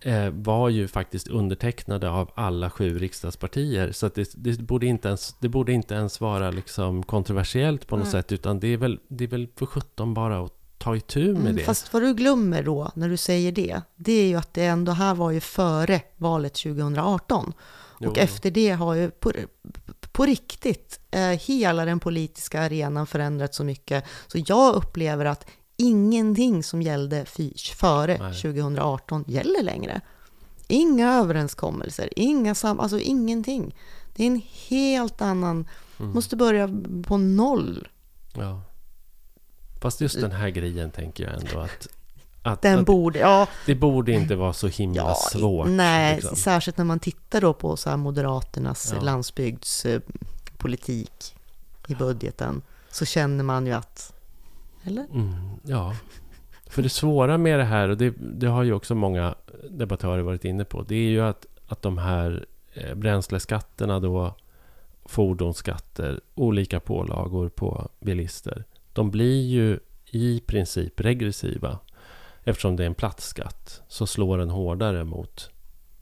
eh, 0.00 0.30
var 0.30 0.68
ju 0.68 0.88
faktiskt 0.88 1.28
undertecknade 1.28 2.10
av 2.10 2.30
alla 2.34 2.70
sju 2.70 2.98
riksdagspartier. 2.98 3.92
Så 3.92 4.06
att 4.06 4.14
det, 4.14 4.28
det, 4.36 4.60
borde 4.60 4.86
inte 4.86 5.08
ens, 5.08 5.34
det 5.40 5.48
borde 5.48 5.72
inte 5.72 5.94
ens 5.94 6.20
vara 6.20 6.50
liksom 6.50 7.02
kontroversiellt 7.02 7.86
på 7.86 7.96
något 7.96 8.04
Nej. 8.04 8.12
sätt, 8.12 8.32
utan 8.32 8.60
det 8.60 8.68
är 8.68 8.76
väl, 8.76 8.98
det 9.08 9.24
är 9.24 9.28
väl 9.28 9.48
för 9.56 9.66
17 9.66 10.14
bara 10.14 10.44
att 10.44 10.52
ta 10.86 10.96
itu 10.96 11.20
med 11.32 11.36
Mm, 11.40 11.56
det. 11.56 11.62
Fast 11.62 11.92
vad 11.92 12.02
du 12.02 12.14
glömmer 12.14 12.62
då, 12.62 12.90
när 12.94 13.08
du 13.08 13.16
säger 13.16 13.52
det, 13.52 13.80
det 13.96 14.12
är 14.12 14.26
ju 14.28 14.36
att 14.36 14.54
det 14.54 14.64
ändå 14.64 14.92
här 14.92 15.14
var 15.14 15.30
ju 15.30 15.40
före 15.40 16.00
valet 16.16 16.54
2018. 16.54 17.52
Jo. 18.00 18.10
Och 18.10 18.18
efter 18.18 18.50
det 18.50 18.70
har 18.70 18.94
ju 18.94 19.10
på, 19.10 19.32
på 20.12 20.26
riktigt 20.26 21.00
eh, 21.10 21.20
hela 21.28 21.84
den 21.84 22.00
politiska 22.00 22.60
arenan 22.62 23.06
förändrats 23.06 23.56
så 23.56 23.64
mycket. 23.64 24.04
Så 24.26 24.38
jag 24.46 24.74
upplever 24.74 25.24
att 25.24 25.46
ingenting 25.76 26.62
som 26.62 26.82
gällde 26.82 27.24
före 27.74 28.18
Nej. 28.20 28.34
2018 28.42 29.24
gäller 29.28 29.62
längre. 29.62 30.00
Inga 30.68 31.12
överenskommelser, 31.14 32.08
inga 32.16 32.54
sam, 32.54 32.80
alltså 32.80 32.98
ingenting. 32.98 33.76
Det 34.16 34.22
är 34.22 34.26
en 34.26 34.42
helt 34.68 35.22
annan, 35.22 35.68
Mm. 36.00 36.12
måste 36.12 36.36
börja 36.36 36.68
på 37.06 37.16
noll. 37.18 37.88
Ja. 38.34 38.62
Fast 39.80 40.00
just 40.00 40.20
den 40.20 40.32
här 40.32 40.48
grejen 40.48 40.90
tänker 40.90 41.24
jag 41.24 41.34
ändå 41.34 41.58
att, 41.60 41.88
att, 42.42 42.62
Den 42.62 42.78
att 42.78 42.86
borde, 42.86 43.18
ja, 43.18 43.48
det 43.66 43.74
borde 43.74 44.12
inte 44.12 44.36
vara 44.36 44.52
så 44.52 44.68
himla 44.68 45.14
svårt. 45.14 45.68
Nej, 45.68 46.14
liksom. 46.14 46.36
särskilt 46.36 46.78
när 46.78 46.84
man 46.84 47.00
tittar 47.00 47.40
då 47.40 47.54
på 47.54 47.76
så 47.76 47.96
Moderaternas 47.96 48.92
Ja. 48.96 49.02
landsbygdspolitik 49.02 51.34
i 51.88 51.94
budgeten 51.94 52.62
så 52.90 53.04
känner 53.04 53.44
man 53.44 53.66
ju 53.66 53.72
att, 53.72 54.12
eller? 54.84 55.06
Mm, 55.12 55.34
ja. 55.62 55.94
För 56.66 56.82
det 56.82 56.88
svåra 56.88 57.38
med 57.38 57.58
det 57.58 57.64
här, 57.64 57.88
och 57.88 57.96
det, 57.96 58.14
det 58.18 58.46
har 58.46 58.62
ju 58.62 58.72
också 58.72 58.94
många 58.94 59.34
debattörer 59.70 60.22
varit 60.22 60.44
inne 60.44 60.64
på, 60.64 60.82
det 60.82 60.94
är 60.94 61.10
ju 61.10 61.20
att, 61.20 61.46
att 61.66 61.82
de 61.82 61.98
här 61.98 62.46
eh, 62.74 62.94
bränsleskatterna 62.94 64.00
då, 64.00 64.34
fordonsskatter, 65.04 66.20
olika 66.34 66.80
pålagor 66.80 67.48
på 67.48 67.88
bilister, 68.00 68.64
de 68.96 69.10
blir 69.10 69.42
ju 69.42 69.78
i 70.10 70.40
princip 70.40 71.00
regressiva. 71.00 71.78
Eftersom 72.44 72.76
det 72.76 72.82
är 72.82 72.86
en 72.86 72.94
platsskatt 72.94 73.82
så 73.88 74.06
slår 74.06 74.38
den 74.38 74.50
hårdare 74.50 75.04
mot 75.04 75.50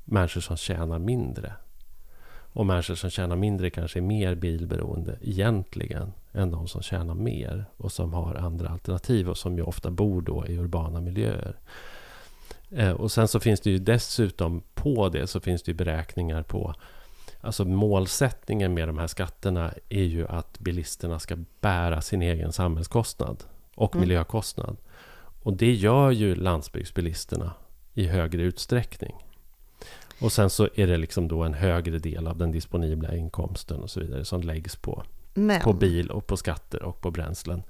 människor 0.04 0.40
som 0.40 0.57
tjänar 0.57 0.98
mindre. 0.98 1.52
Och 2.28 2.66
människor 2.66 2.94
som 2.94 3.11
tjänar 3.11 3.37
mindre 3.37 3.70
kanske 3.70 3.98
är 3.98 4.02
mer 4.02 4.35
bilberoende 4.35 5.18
egentligen 5.22 6.12
än 6.33 6.50
de 6.50 6.68
som 6.68 6.83
tjänar 6.83 7.14
mer 7.14 7.64
och 7.76 7.92
som 7.92 8.14
har 8.14 8.35
andra 8.35 8.68
alternativ 8.68 9.28
och 9.28 9.38
som 9.38 9.57
ju 9.57 9.62
ofta 9.62 9.90
bor 9.90 10.22
då 10.22 10.46
i 10.46 10.59
urbana 10.59 11.00
miljöer. 11.00 11.57
Eh, 12.70 12.92
och 12.92 13.12
sen 13.12 13.28
så 13.28 13.40
finns 13.40 13.61
det 13.61 13.70
ju 13.70 13.78
dessutom 13.78 14.62
på 14.74 15.09
det 15.09 15.26
så 15.26 15.40
finns 15.40 15.62
det 15.62 15.70
ju 15.70 15.76
beräkningar 15.76 16.42
på 16.42 16.74
Alltså 17.44 17.64
målsättningen 17.64 18.74
med 18.74 18.88
de 18.88 18.98
här 18.98 19.07
skatterna 19.07 19.72
är 19.88 20.02
ju 20.02 20.26
att 20.28 20.59
bilisterna 20.59 21.18
ska 21.18 21.37
bära 21.61 22.00
sin 22.00 22.22
egen 22.22 22.52
samhällskostnad 22.52 23.44
och 23.74 23.94
Mm. 23.94 24.09
miljökostnad. 24.09 24.76
Och 25.42 25.52
det 25.52 25.72
gör 25.72 26.11
ju 26.11 26.35
landsbygdsbilisterna 26.35 27.52
i 27.94 28.07
högre 28.07 28.42
utsträckning. 28.42 29.14
Och 30.20 30.33
sen 30.33 30.50
så 30.50 30.68
är 30.74 30.87
det 30.87 30.96
liksom 30.96 31.28
då 31.28 31.42
en 31.42 31.54
högre 31.54 31.98
del 31.98 32.26
av 32.26 32.38
den 32.38 32.52
disponibla 32.52 33.14
inkomsten 33.16 33.83
och 33.83 33.90
så 33.90 34.00
vidare 34.00 34.24
som 34.24 34.42
läggs 34.42 34.76
på, 34.76 35.02
Men, 35.35 35.61
på 35.61 35.72
bil 35.72 36.11
och 36.11 36.26
på 36.26 36.37
skatter 36.37 36.83
och 36.83 37.00
på 37.00 37.11
bränslen. 37.11 37.62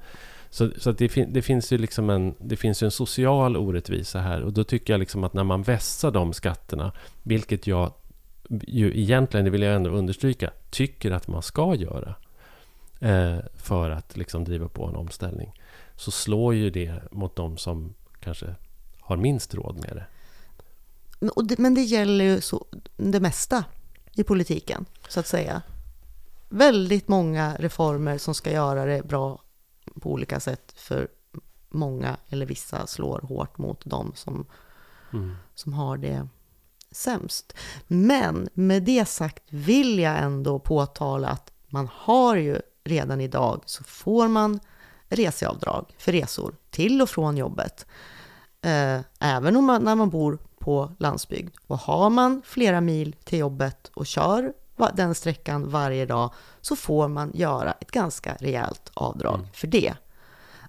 Så, 0.51 0.71
så 0.79 0.93
det, 0.93 1.09
fin, 1.09 1.33
det 1.33 1.43
finns 1.43 1.73
ju 1.73 1.79
liksom 1.79 2.11
en, 2.11 2.35
det 2.39 2.57
finns 2.57 2.83
ju 2.83 2.85
en 2.85 2.91
social 2.91 3.57
orättvisa 3.57 4.21
här 4.21 4.43
och 4.43 4.53
då 4.53 4.65
tycker 4.65 4.93
jag 4.93 4.99
liksom 4.99 5.25
att 5.25 5.35
när 5.35 5.45
man 5.45 5.63
vässar 5.63 6.11
de 6.11 6.33
skatterna, 6.33 6.93
vilket 7.23 7.67
jag 7.67 7.93
ju 8.49 9.01
egentligen, 9.01 9.45
det 9.45 9.51
vill 9.51 9.63
jag 9.63 9.75
ändå 9.75 9.91
understryka, 9.91 10.51
tycker 10.71 11.11
att 11.11 11.29
man 11.29 11.43
ska 11.43 11.75
göra 11.75 12.15
eh, 13.01 13.39
för 13.57 13.91
att 13.91 14.17
liksom 14.17 14.45
driva 14.45 14.69
på 14.69 14.87
en 14.87 14.97
omställning, 14.97 15.53
så 15.97 16.11
slår 16.11 16.55
ju 16.55 16.71
det 16.71 16.95
mot 17.11 17.37
de 17.37 17.57
som 17.57 17.95
kanske 18.21 18.55
har 19.01 19.17
minst 19.17 19.55
råd 19.55 19.77
med 19.77 19.97
det. 19.97 20.07
och 21.29 21.45
det, 21.45 21.59
men 21.59 21.75
det 21.75 21.83
gäller 21.83 22.25
ju 22.25 22.41
så, 22.41 22.67
det 22.97 23.21
mesta 23.21 23.65
i 24.13 24.25
politiken, 24.25 24.85
så 25.09 25.21
att 25.21 25.27
säga. 25.27 25.63
Väldigt 26.49 27.09
många 27.09 27.57
reformer 27.59 28.19
som 28.19 28.35
ska 28.35 28.53
göra 28.53 28.85
det 28.85 29.03
bra 29.03 29.43
på 30.01 30.13
olika 30.13 30.41
sätt 30.41 30.73
för 30.77 31.09
många, 31.69 32.17
eller 32.29 32.47
vissa 32.47 32.87
slår 32.87 33.21
hårt 33.21 33.59
mot 33.59 33.85
dem 33.85 34.13
som 34.15 34.47
Mm. 35.15 35.37
som 35.55 35.73
har 35.73 35.97
det 35.97 36.29
sämst. 36.95 37.55
Men 37.87 38.49
med 38.55 38.83
det 38.83 39.09
sagt 39.09 39.43
vill 39.49 39.99
jag 39.99 40.19
ändå 40.19 40.59
påtala 40.59 41.29
att 41.29 41.53
man 41.69 41.89
har 41.93 42.37
ju 42.37 42.59
redan 42.85 43.21
idag 43.21 43.63
så 43.67 43.85
får 43.85 44.29
man 44.29 44.61
reseavdrag 45.09 45.95
för 45.99 46.13
resor 46.13 46.55
till 46.71 47.03
och 47.03 47.11
från 47.11 47.37
jobbet. 47.37 47.87
Eh, 48.63 49.01
även 49.21 49.57
om 49.57 49.65
man, 49.65 49.83
när 49.83 49.95
man 49.95 50.11
bor 50.11 50.39
på 50.59 50.93
landsbygd. 50.99 51.55
Och 51.67 51.79
har 51.79 52.11
man 52.11 52.43
flera 52.45 52.81
mil 52.81 53.17
till 53.25 53.39
jobbet 53.39 53.91
och 53.95 54.07
kör 54.07 54.53
den 54.95 55.15
sträckan 55.15 55.71
varje 55.71 56.07
dag 56.07 56.31
så 56.61 56.77
får 56.77 57.09
man 57.09 57.31
göra 57.35 57.73
ett 57.73 57.91
ganska 57.91 58.37
rejält 58.41 58.91
avdrag 58.95 59.35
Mm. 59.35 59.47
för 59.53 59.67
det. 59.67 59.95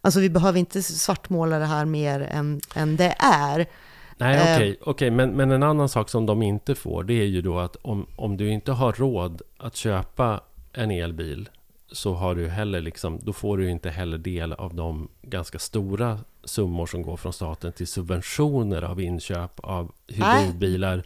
Alltså 0.01 0.19
vi 0.19 0.29
behöver 0.29 0.59
inte 0.59 0.83
svartmåla 0.83 1.59
det 1.59 1.65
här 1.65 1.85
mer 1.85 2.19
än, 2.19 2.61
än 2.75 2.95
det 2.95 3.15
är. 3.19 3.69
Nej, 4.17 4.35
Eh. 4.37 4.55
okej, 4.55 4.77
okej, 4.81 5.11
men, 5.11 5.29
men 5.31 5.51
en 5.51 5.63
annan 5.63 5.89
sak 5.89 6.09
som 6.09 6.25
de 6.25 6.41
inte 6.43 6.75
får, 6.75 7.03
det 7.03 7.13
är 7.13 7.25
ju 7.25 7.41
då 7.41 7.59
att 7.59 7.75
om, 7.81 8.05
om 8.15 8.37
du 8.37 8.49
inte 8.49 8.71
har 8.71 8.93
råd 8.93 9.41
att 9.57 9.75
köpa 9.75 10.41
en 10.73 10.91
elbil, 10.91 11.49
så 11.91 12.13
har 12.13 12.35
du 12.35 12.47
heller 12.49 12.81
liksom, 12.81 13.19
då 13.23 13.33
får 13.33 13.57
du 13.57 13.69
inte 13.69 13.89
heller 13.89 14.17
del 14.17 14.53
av 14.53 14.73
de 14.75 15.07
ganska 15.21 15.59
stora 15.59 16.19
summor 16.43 16.85
som 16.85 17.01
går 17.01 17.17
från 17.17 17.33
staten 17.33 17.71
till 17.71 17.87
subventioner 17.87 18.81
av 18.81 19.01
inköp 19.01 19.59
av 19.59 19.91
hybridbilar 20.07 21.03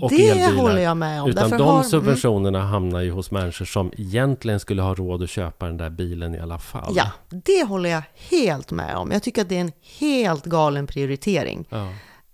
och 0.00 0.10
det 0.10 0.28
elbilar. 0.28 0.62
håller 0.62 0.82
jag 0.82 0.96
med 0.96 1.22
om. 1.22 1.30
Utan 1.30 1.50
de 1.50 1.60
har- 1.62 1.72
mm. 1.72 1.84
subventionerna 1.84 2.62
hamnar 2.62 3.00
ju 3.00 3.10
hos 3.10 3.30
människor 3.30 3.64
som 3.64 3.92
egentligen 3.96 4.60
skulle 4.60 4.82
ha 4.82 4.94
råd 4.94 5.22
att 5.22 5.30
köpa 5.30 5.66
den 5.66 5.76
där 5.76 5.90
bilen 5.90 6.34
i 6.34 6.38
alla 6.38 6.58
fall. 6.58 6.92
Ja, 6.96 7.10
det 7.28 7.64
håller 7.64 7.90
jag 7.90 8.02
helt 8.14 8.70
med 8.70 8.96
om. 8.96 9.10
Jag 9.10 9.22
tycker 9.22 9.42
att 9.42 9.48
det 9.48 9.56
är 9.56 9.60
en 9.60 9.72
helt 9.98 10.44
galen 10.44 10.86
prioritering. 10.86 11.66
Ja. 11.70 11.88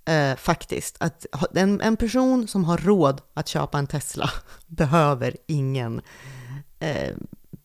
Eh, 0.04 0.36
faktiskt. 0.36 0.96
Att 1.00 1.26
en, 1.56 1.80
en 1.80 1.96
person 1.96 2.48
som 2.48 2.64
har 2.64 2.78
råd 2.78 3.20
att 3.34 3.48
köpa 3.48 3.78
en 3.78 3.86
Tesla 3.86 4.30
behöver 4.66 5.36
ingen 5.46 6.00
eh, 6.78 7.14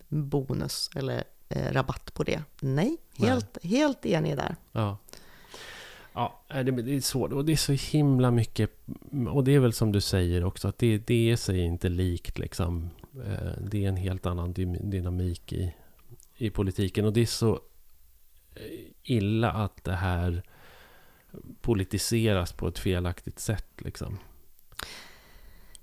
bonus 0.08 0.90
eller 0.96 1.24
eh, 1.50 1.72
rabatt 1.72 2.14
på 2.14 2.24
det. 2.24 2.42
Nej, 2.62 2.98
helt, 3.18 3.58
helt 3.64 4.06
enig 4.06 4.38
där. 4.38 4.56
Ja. 4.72 4.98
Ja, 6.14 6.42
nej, 6.50 6.64
det, 6.64 6.72
det 6.72 6.96
är 6.96 7.02
svårt 7.02 7.32
och 7.32 7.46
det 7.46 7.52
är 7.52 7.56
så 7.58 7.72
himla 7.72 8.32
mycket 8.32 8.72
och 9.30 9.44
det 9.44 9.56
är 9.56 9.60
väl 9.60 9.74
som 9.74 9.92
du 9.92 10.02
säger 10.02 10.44
också 10.44 10.68
att 10.68 10.78
det, 10.78 10.98
det 10.98 11.32
är 11.32 11.36
sig 11.36 11.60
inte 11.60 11.90
likt 11.90 12.38
liksom. 12.40 12.90
Eh, 13.26 13.52
Det 13.62 13.86
är 13.86 13.90
en 13.90 13.98
helt 13.98 14.26
annan 14.26 14.54
dy- 14.54 14.90
dynamik 14.90 15.54
i, 15.54 15.74
i 16.38 16.50
politiken 16.50 17.06
och 17.06 17.14
det 17.14 17.22
är 17.22 17.26
så 17.26 17.54
eh, 18.56 18.62
illa 19.04 19.52
att 19.52 19.84
det 19.84 19.96
här 19.96 20.44
politiseras 21.62 22.52
på 22.54 22.68
ett 22.68 22.80
felaktigt 22.80 23.40
sätt 23.40 23.68
liksom. 23.78 24.20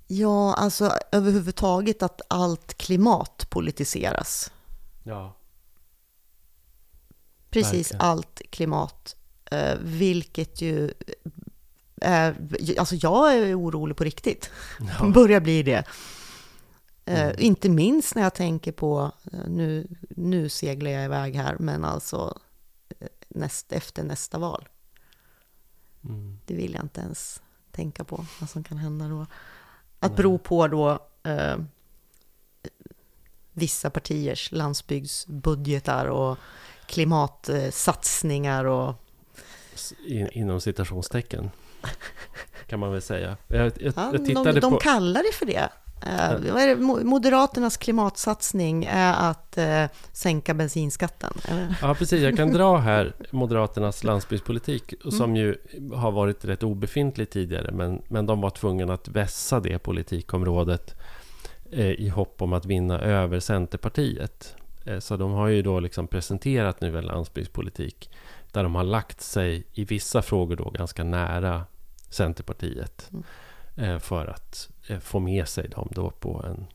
Ja, 0.06 0.54
alltså 0.54 0.92
överhuvudtaget 1.12 2.02
att 2.02 2.20
allt 2.28 2.74
klimat 2.74 3.46
politiseras. 3.50 4.52
Ja. 5.02 5.36
Precis 7.50 7.92
Verkligen. 7.92 8.00
allt 8.00 8.42
klimat. 8.50 9.16
Eh, 9.50 9.74
vilket 9.80 10.60
ju 10.60 10.92
är, 12.00 12.36
alltså 12.78 12.94
jag 12.94 13.34
är 13.34 13.60
orolig 13.60 13.96
på 13.96 14.04
riktigt. 14.04 14.50
Ja. 14.98 15.08
Börjar 15.14 15.40
bli 15.40 15.62
det. 15.62 15.84
Eh, 17.04 17.24
Mm. 17.24 17.34
Inte 17.38 17.68
minst 17.68 18.14
när 18.14 18.22
jag 18.22 18.34
tänker 18.34 18.72
på, 18.72 19.12
eh, 19.32 19.38
nu, 19.48 19.88
nu 20.10 20.48
seglar 20.48 20.90
jag 20.90 21.04
iväg 21.04 21.34
här, 21.36 21.56
men 21.58 21.84
alltså 21.84 22.38
eh, 23.00 23.08
näst, 23.28 23.72
efter 23.72 24.02
nästa 24.02 24.38
val. 24.38 24.68
Mm. 26.04 26.38
Det 26.46 26.54
vill 26.54 26.74
jag 26.74 26.84
inte 26.84 27.00
ens 27.00 27.42
tänka 27.72 28.04
på, 28.04 28.26
vad 28.40 28.50
som 28.50 28.64
kan 28.64 28.78
hända 28.78 29.08
då. 29.08 29.26
Att 30.00 30.10
Nej. 30.10 30.16
bero 30.16 30.38
på 30.38 30.68
då 30.68 30.98
eh, 31.22 31.56
vissa 33.52 33.90
partiers 33.90 34.52
landsbygdsbudgetar 34.52 36.06
och 36.06 36.38
klimatsatsningar 36.86 38.64
och 38.64 38.94
In, 40.06 40.28
inom 40.32 40.60
citationstecken. 40.60 41.50
Kan 42.66 42.80
man 42.80 42.92
väl 42.92 43.02
säga. 43.02 43.36
Jag, 43.46 43.66
jag, 43.66 43.92
ja, 43.96 44.10
jag 44.12 44.24
tittade 44.24 44.52
de, 44.52 44.60
de 44.60 44.72
på... 44.72 44.78
kallar 44.78 45.22
det 45.22 45.32
för 45.32 45.46
det. 45.46 45.68
Eh, 46.06 46.52
vad 46.52 46.62
är 46.62 46.66
det? 46.66 46.74
Mo- 46.74 47.04
Moderaternas 47.04 47.76
klimatsatsning 47.76 48.84
är 48.90 49.30
att 49.30 49.58
eh, 49.58 49.84
sänka 50.12 50.54
bensinskatten. 50.54 51.32
eller? 51.48 51.76
Ja, 51.82 51.94
precis. 51.94 52.22
Jag 52.22 52.36
kan 52.36 52.52
dra 52.52 52.76
här 52.76 53.12
Moderaternas 53.30 54.04
landsbygdspolitik 54.04 54.94
som 55.10 55.36
ju 55.36 55.56
har 55.94 56.12
varit 56.12 56.44
rätt 56.44 56.62
obefintlig 56.62 57.30
tidigare. 57.30 57.72
Men, 57.72 58.02
men 58.08 58.26
de 58.26 58.40
var 58.40 58.50
tvungna 58.50 58.94
att 58.94 59.08
vässa 59.08 59.60
det 59.60 59.78
politikområdet 59.78 60.94
eh, 61.72 61.86
i 61.90 62.08
hopp 62.08 62.42
om 62.42 62.52
att 62.52 62.66
vinna 62.66 63.00
över 63.00 63.40
Centerpartiet. 63.40 64.56
Så 65.00 65.16
de 65.16 65.32
har 65.32 65.48
ju 65.48 65.62
då 65.62 65.80
liksom 65.80 66.06
presenterat 66.06 66.80
nu 66.80 66.98
en 66.98 67.04
landsbygdspolitik 67.04 68.10
där 68.52 68.62
de 68.62 68.74
har 68.74 68.84
lagt 68.84 69.20
sig 69.20 69.66
i 69.72 69.84
vissa 69.84 70.22
frågor 70.22 70.56
då 70.56 70.70
ganska 70.70 71.04
nära 71.04 71.64
Centerpartiet. 72.10 73.10
Eh, 73.76 73.98
för 73.98 74.26
att 74.26 74.68
få 75.00 75.18
med 75.18 75.48
sig 75.48 75.68
dem 75.68 75.88
då 75.94 76.10
på 76.10 76.44
en, 76.46 76.66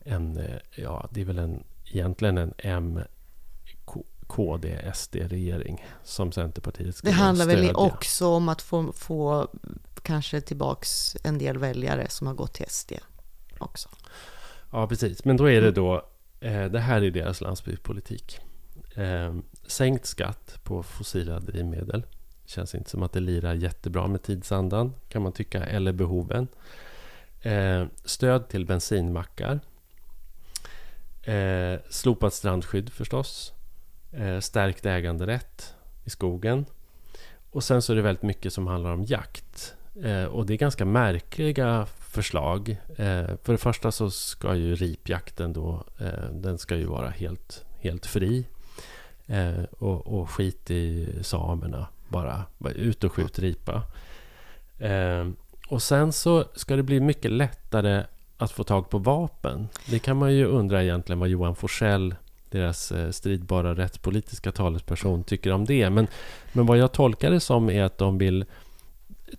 en 0.00 0.36
eh, 0.36 0.56
ja, 0.76 1.08
det 1.10 1.20
är 1.20 1.24
väl 1.24 1.38
en, 1.38 1.64
egentligen 1.84 2.38
en 2.38 2.54
M 2.58 3.00
K- 3.84 4.04
KD, 4.26 4.92
SD-regering 4.94 5.84
som 6.04 6.32
Centerpartiet 6.32 6.86
Det 6.86 6.92
skulle 6.92 7.12
handlar 7.12 7.46
väl 7.46 7.56
stödja. 7.64 7.76
också 7.76 8.26
om 8.28 8.48
att 8.48 8.62
få, 8.62 8.92
få 8.92 9.48
kanske 10.02 10.40
tillbaks 10.40 11.16
en 11.24 11.38
del 11.38 11.58
väljare 11.58 12.08
som 12.08 12.26
har 12.26 12.34
gått 12.34 12.54
till 12.54 12.66
SD 12.68 12.92
också. 13.58 13.88
Ja, 14.72 14.86
precis. 14.88 15.24
Men 15.24 15.36
då 15.36 15.50
är 15.50 15.60
det 15.60 15.70
då, 15.72 16.08
eh, 16.40 16.64
det 16.64 16.80
här 16.80 17.02
är 17.02 17.10
deras 17.10 17.40
landsbygdspolitik. 17.40 18.40
Eh, 18.94 19.34
sänkt 19.66 20.06
skatt 20.06 20.58
på 20.64 20.82
fossila 20.82 21.40
drivmedel. 21.40 22.02
Känns 22.46 22.74
inte 22.74 22.90
som 22.90 23.02
att 23.02 23.12
det 23.12 23.20
lirar 23.20 23.54
jättebra 23.54 24.06
med 24.06 24.22
tidsandan, 24.22 24.94
kan 25.08 25.22
man 25.22 25.32
tycka, 25.32 25.64
eller 25.64 25.92
behoven. 25.92 26.48
Eh, 27.42 27.86
stöd 28.04 28.48
till 28.48 28.66
bensinmackar. 28.66 29.60
Eh, 31.22 31.78
slopat 31.90 32.34
strandskydd 32.34 32.92
förstås. 32.92 33.52
Eh, 34.12 34.40
stärkt 34.40 34.86
äganderätt 34.86 35.74
i 36.04 36.10
skogen. 36.10 36.66
Och 37.50 37.64
sen 37.64 37.82
så 37.82 37.92
är 37.92 37.96
det 37.96 38.02
väldigt 38.02 38.22
mycket 38.22 38.52
som 38.52 38.66
handlar 38.66 38.92
om 38.92 39.04
jakt. 39.04 39.74
Eh, 40.02 40.24
och 40.24 40.46
det 40.46 40.54
är 40.54 40.58
ganska 40.58 40.84
märkliga 40.84 41.86
förslag. 41.86 42.70
Eh, 42.88 43.26
för 43.42 43.52
det 43.52 43.58
första 43.58 43.92
så 43.92 44.10
ska 44.10 44.54
ju 44.54 44.74
ripjakten 44.74 45.52
då, 45.52 45.84
eh, 46.00 46.30
den 46.32 46.58
ska 46.58 46.76
ju 46.76 46.86
vara 46.86 47.08
helt, 47.08 47.64
helt 47.80 48.06
fri. 48.06 48.46
Eh, 49.26 49.64
och, 49.78 50.06
och 50.06 50.30
skit 50.30 50.70
i 50.70 51.08
samerna, 51.22 51.88
bara, 52.14 52.42
bara 52.58 52.72
ut 52.72 53.04
och 53.04 53.12
skjut 53.12 53.38
ripa. 53.38 53.82
Eh, 54.78 55.28
och 55.68 55.82
sen 55.82 56.12
så 56.12 56.44
ska 56.54 56.76
det 56.76 56.82
bli 56.82 57.00
mycket 57.00 57.30
lättare 57.30 58.04
att 58.36 58.52
få 58.52 58.64
tag 58.64 58.90
på 58.90 58.98
vapen. 58.98 59.68
Det 59.90 59.98
kan 59.98 60.16
man 60.16 60.34
ju 60.34 60.44
undra 60.44 60.82
egentligen 60.82 61.18
vad 61.18 61.28
Johan 61.28 61.56
Forsell, 61.56 62.14
deras 62.50 62.92
eh, 62.92 63.10
stridbara 63.10 63.74
rättspolitiska 63.74 64.52
talesperson, 64.52 65.24
tycker 65.24 65.52
om 65.52 65.64
det. 65.64 65.90
Men, 65.90 66.06
men 66.52 66.66
vad 66.66 66.78
jag 66.78 66.92
tolkar 66.92 67.30
det 67.30 67.40
som 67.40 67.70
är 67.70 67.82
att 67.82 67.98
de 67.98 68.18
vill 68.18 68.44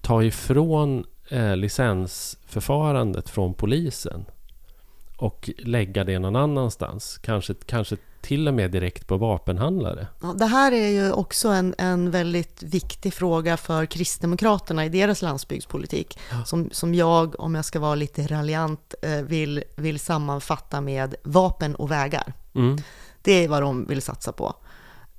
ta 0.02 0.24
ifrån 0.24 1.06
eh, 1.30 1.56
licensförfarandet 1.56 3.30
från 3.30 3.54
polisen 3.54 4.26
och 5.17 5.49
lägga 5.58 6.04
det 6.04 6.19
någon 6.19 6.36
annanstans. 6.36 7.17
Kanske, 7.17 7.54
kanske 7.65 7.97
till 8.21 8.47
och 8.47 8.54
med 8.54 8.71
direkt 8.71 9.08
på 9.08 9.17
vapenhandlare. 9.17 10.08
Ja, 10.21 10.34
det 10.34 10.45
här 10.45 10.71
är 10.71 10.88
ju 10.88 11.12
också 11.12 11.49
en, 11.49 11.75
en 11.78 12.12
väldigt 12.12 12.63
viktig 12.63 13.13
fråga 13.13 13.58
för 13.58 13.86
Kristdemokraterna 13.86 14.86
i 14.86 14.89
deras 14.89 15.21
landsbygdspolitik. 15.21 16.19
Som, 16.45 16.69
som 16.71 16.95
jag, 16.95 17.39
om 17.39 17.56
jag 17.56 17.65
ska 17.65 17.80
vara 17.80 17.95
lite 17.95 18.28
raljant, 18.28 18.93
eh, 19.01 19.12
vill, 19.12 19.63
vill 19.75 19.99
sammanfatta 19.99 20.82
med 20.82 21.15
vapen 21.23 21.75
och 21.75 21.91
vägar. 21.91 22.34
Mm. 22.56 22.78
Det 23.21 23.43
är 23.43 23.47
vad 23.47 23.62
de 23.62 23.86
vill 23.86 24.01
satsa 24.01 24.32
på. 24.32 24.56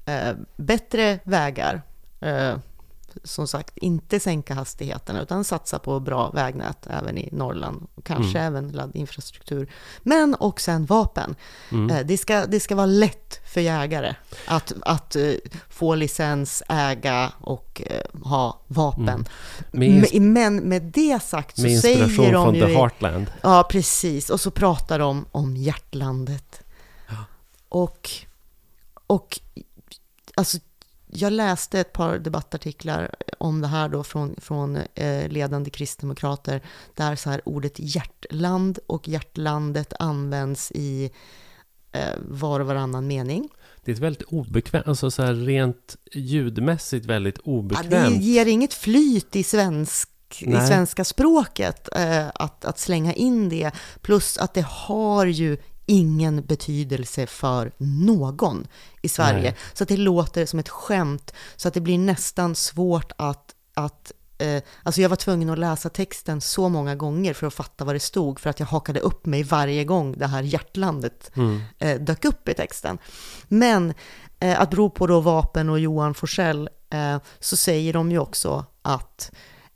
Eh, 0.06 0.34
bättre 0.56 1.18
vägar. 1.24 1.82
Eh, 2.20 2.54
som 3.24 3.48
sagt, 3.48 3.78
inte 3.78 4.20
sänka 4.20 4.54
hastigheterna 4.54 5.22
utan 5.22 5.44
satsa 5.44 5.78
på 5.78 6.00
bra 6.00 6.30
vägnät 6.30 6.86
även 6.90 7.18
i 7.18 7.28
Norrland. 7.32 7.86
Kanske 8.02 8.38
även 8.40 8.68
laddinfrastruktur. 8.72 9.72
Men 10.02 10.34
och 10.34 10.60
sen 10.60 10.86
vapen. 10.86 11.34
Eh, 11.90 11.98
det, 12.04 12.18
ska, 12.18 12.46
det 12.46 12.60
ska 12.60 12.74
vara 12.74 12.86
lätt 12.86 13.40
för 13.52 13.60
jägare 13.60 14.14
att, 14.46 14.72
att 14.82 15.16
eh, 15.16 15.32
få 15.68 15.94
licens, 15.94 16.62
äga 16.68 17.32
och 17.40 17.82
eh, 17.86 18.20
ha 18.28 18.60
vapen. 18.66 19.24
Med, 19.70 19.88
ins- 19.88 20.20
Men, 20.20 20.56
med 20.56 20.82
det 20.82 21.22
sagt 21.22 21.56
så 21.56 21.62
med 21.62 21.80
säger 21.80 22.04
inspiration 22.04 22.32
de 22.32 22.44
från 22.44 22.54
ju... 22.54 22.60
The 22.60 22.70
i- 22.72 22.74
Heartland. 22.74 23.26
Ja, 23.42 23.66
precis. 23.70 24.30
Och 24.30 24.40
så 24.40 24.50
pratar 24.50 24.98
de 24.98 25.24
om 25.32 25.56
hjärtlandet. 25.56 26.62
Och, 27.68 28.10
och 29.06 29.40
alltså, 30.34 30.58
jag 31.16 31.32
läste 31.32 31.80
ett 31.80 31.92
par 31.92 32.18
debattartiklar 32.18 33.14
om 33.38 33.60
det 33.60 33.66
här 33.68 33.88
då 33.88 34.04
från, 34.04 34.34
från 34.38 34.76
eh, 34.94 35.28
ledande 35.28 35.70
kristdemokrater, 35.70 36.60
där 36.94 37.16
så 37.16 37.30
här 37.30 37.40
ordet 37.44 37.74
hjärtland 37.76 38.78
och 38.86 39.08
hjärtlandet 39.08 39.92
används 39.98 40.72
i 40.72 41.10
eh, 41.92 42.00
var 42.28 42.60
och 42.60 42.66
varannan 42.66 43.06
mening. 43.06 43.48
Det 43.84 43.90
är 43.90 43.94
ett 43.94 44.00
väldigt 44.00 44.22
obekvämt, 44.22 44.88
alltså 44.88 45.10
så 45.10 45.22
här 45.22 45.34
rent 45.34 45.96
ljudmässigt 46.12 47.06
väldigt 47.06 47.38
Ja, 47.44 47.52
obekvämt. 47.52 47.90
det 48.18 48.24
ger 48.24 48.46
inget 48.46 48.74
flyt 48.74 49.36
i, 49.36 49.42
svensk, 49.42 50.08
i 50.40 50.52
svenska 50.52 51.04
språket 51.04 51.88
eh, 51.96 52.28
att, 52.34 52.64
att 52.64 52.78
slänga 52.78 53.12
in 53.12 53.48
det. 53.48 53.70
Plus 54.00 54.38
att 54.38 54.54
det 54.54 54.64
har 54.68 55.26
ju 55.26 55.58
ingen 55.86 56.42
betydelse 56.46 57.26
för 57.26 57.72
någon 57.78 58.66
i 59.02 59.08
Sverige. 59.08 59.40
Nej. 59.42 59.56
Så 59.72 59.82
att 59.82 59.88
det 59.88 59.96
låter 59.96 60.46
som 60.46 60.58
ett 60.58 60.68
skämt. 60.68 61.32
Så 61.56 61.68
att 61.68 61.74
det 61.74 61.80
blir 61.80 61.98
nästan 61.98 62.54
svårt 62.54 63.12
att, 63.18 63.54
att 63.74 64.12
eh, 64.38 64.62
alltså 64.82 65.00
jag 65.00 65.08
var 65.08 65.16
tvungen 65.16 65.50
att 65.50 65.58
läsa 65.58 65.88
texten 65.88 66.40
så 66.40 66.68
många 66.68 66.94
gånger 66.94 67.34
för 67.34 67.46
att 67.46 67.54
fatta 67.54 67.84
vad 67.84 67.94
det 67.94 68.00
stod, 68.00 68.40
för 68.40 68.50
att 68.50 68.60
jag 68.60 68.66
hakade 68.66 69.00
upp 69.00 69.26
mig 69.26 69.42
varje 69.42 69.84
gång 69.84 70.18
det 70.18 70.26
här 70.26 70.42
hjärtlandet 70.42 71.30
Mm. 71.36 71.60
eh, 71.78 72.00
dök 72.00 72.24
upp 72.24 72.48
i 72.48 72.54
texten. 72.54 72.98
Men 73.48 73.94
eh, 74.40 74.60
att 74.60 74.70
bero 74.70 74.90
på 74.90 75.06
då 75.06 75.20
Vapen 75.20 75.68
och 75.70 75.80
Johan 75.80 76.14
Forsell 76.14 76.68
eh, 76.90 77.16
så 77.40 77.56
säger 77.56 77.92
de 77.92 78.10
ju 78.10 78.18
också 78.18 78.64
att 78.82 79.30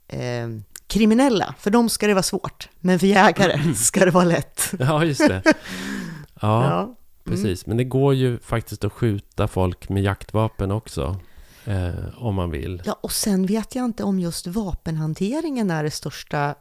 eh, 0.07 0.47
kriminella, 0.87 1.55
för 1.59 1.71
dem 1.71 1.89
ska 1.89 2.07
det 2.07 2.13
vara 2.13 2.23
svårt, 2.23 2.69
men 2.79 2.99
för 2.99 3.07
jägare 3.07 3.73
ska 3.75 4.05
det 4.05 4.11
vara 4.11 4.23
lätt. 4.25 4.73
Ja, 4.79 5.03
just 5.05 5.27
det. 5.27 5.43
Ja, 6.41 6.69
Ja. 6.69 6.95
precis. 7.23 7.65
Men 7.65 7.77
det 7.77 7.83
går 7.83 8.13
ju 8.13 8.39
faktiskt 8.39 8.83
att 8.83 8.93
skjuta 8.93 9.47
folk 9.47 9.89
med 9.89 10.03
jaktvapen 10.03 10.71
också. 10.71 11.15
Eh, 11.65 11.89
om 12.17 12.35
man 12.35 12.51
vill. 12.51 12.81
Ja, 12.85 12.95
och 13.01 13.11
sen 13.11 13.45
vet 13.45 13.75
jag 13.75 13.85
inte 13.85 14.03
om 14.03 14.19
just 14.19 14.47
vapenhanteringen 14.47 15.71
är 15.71 15.83
det 15.83 15.91
största 15.91 16.55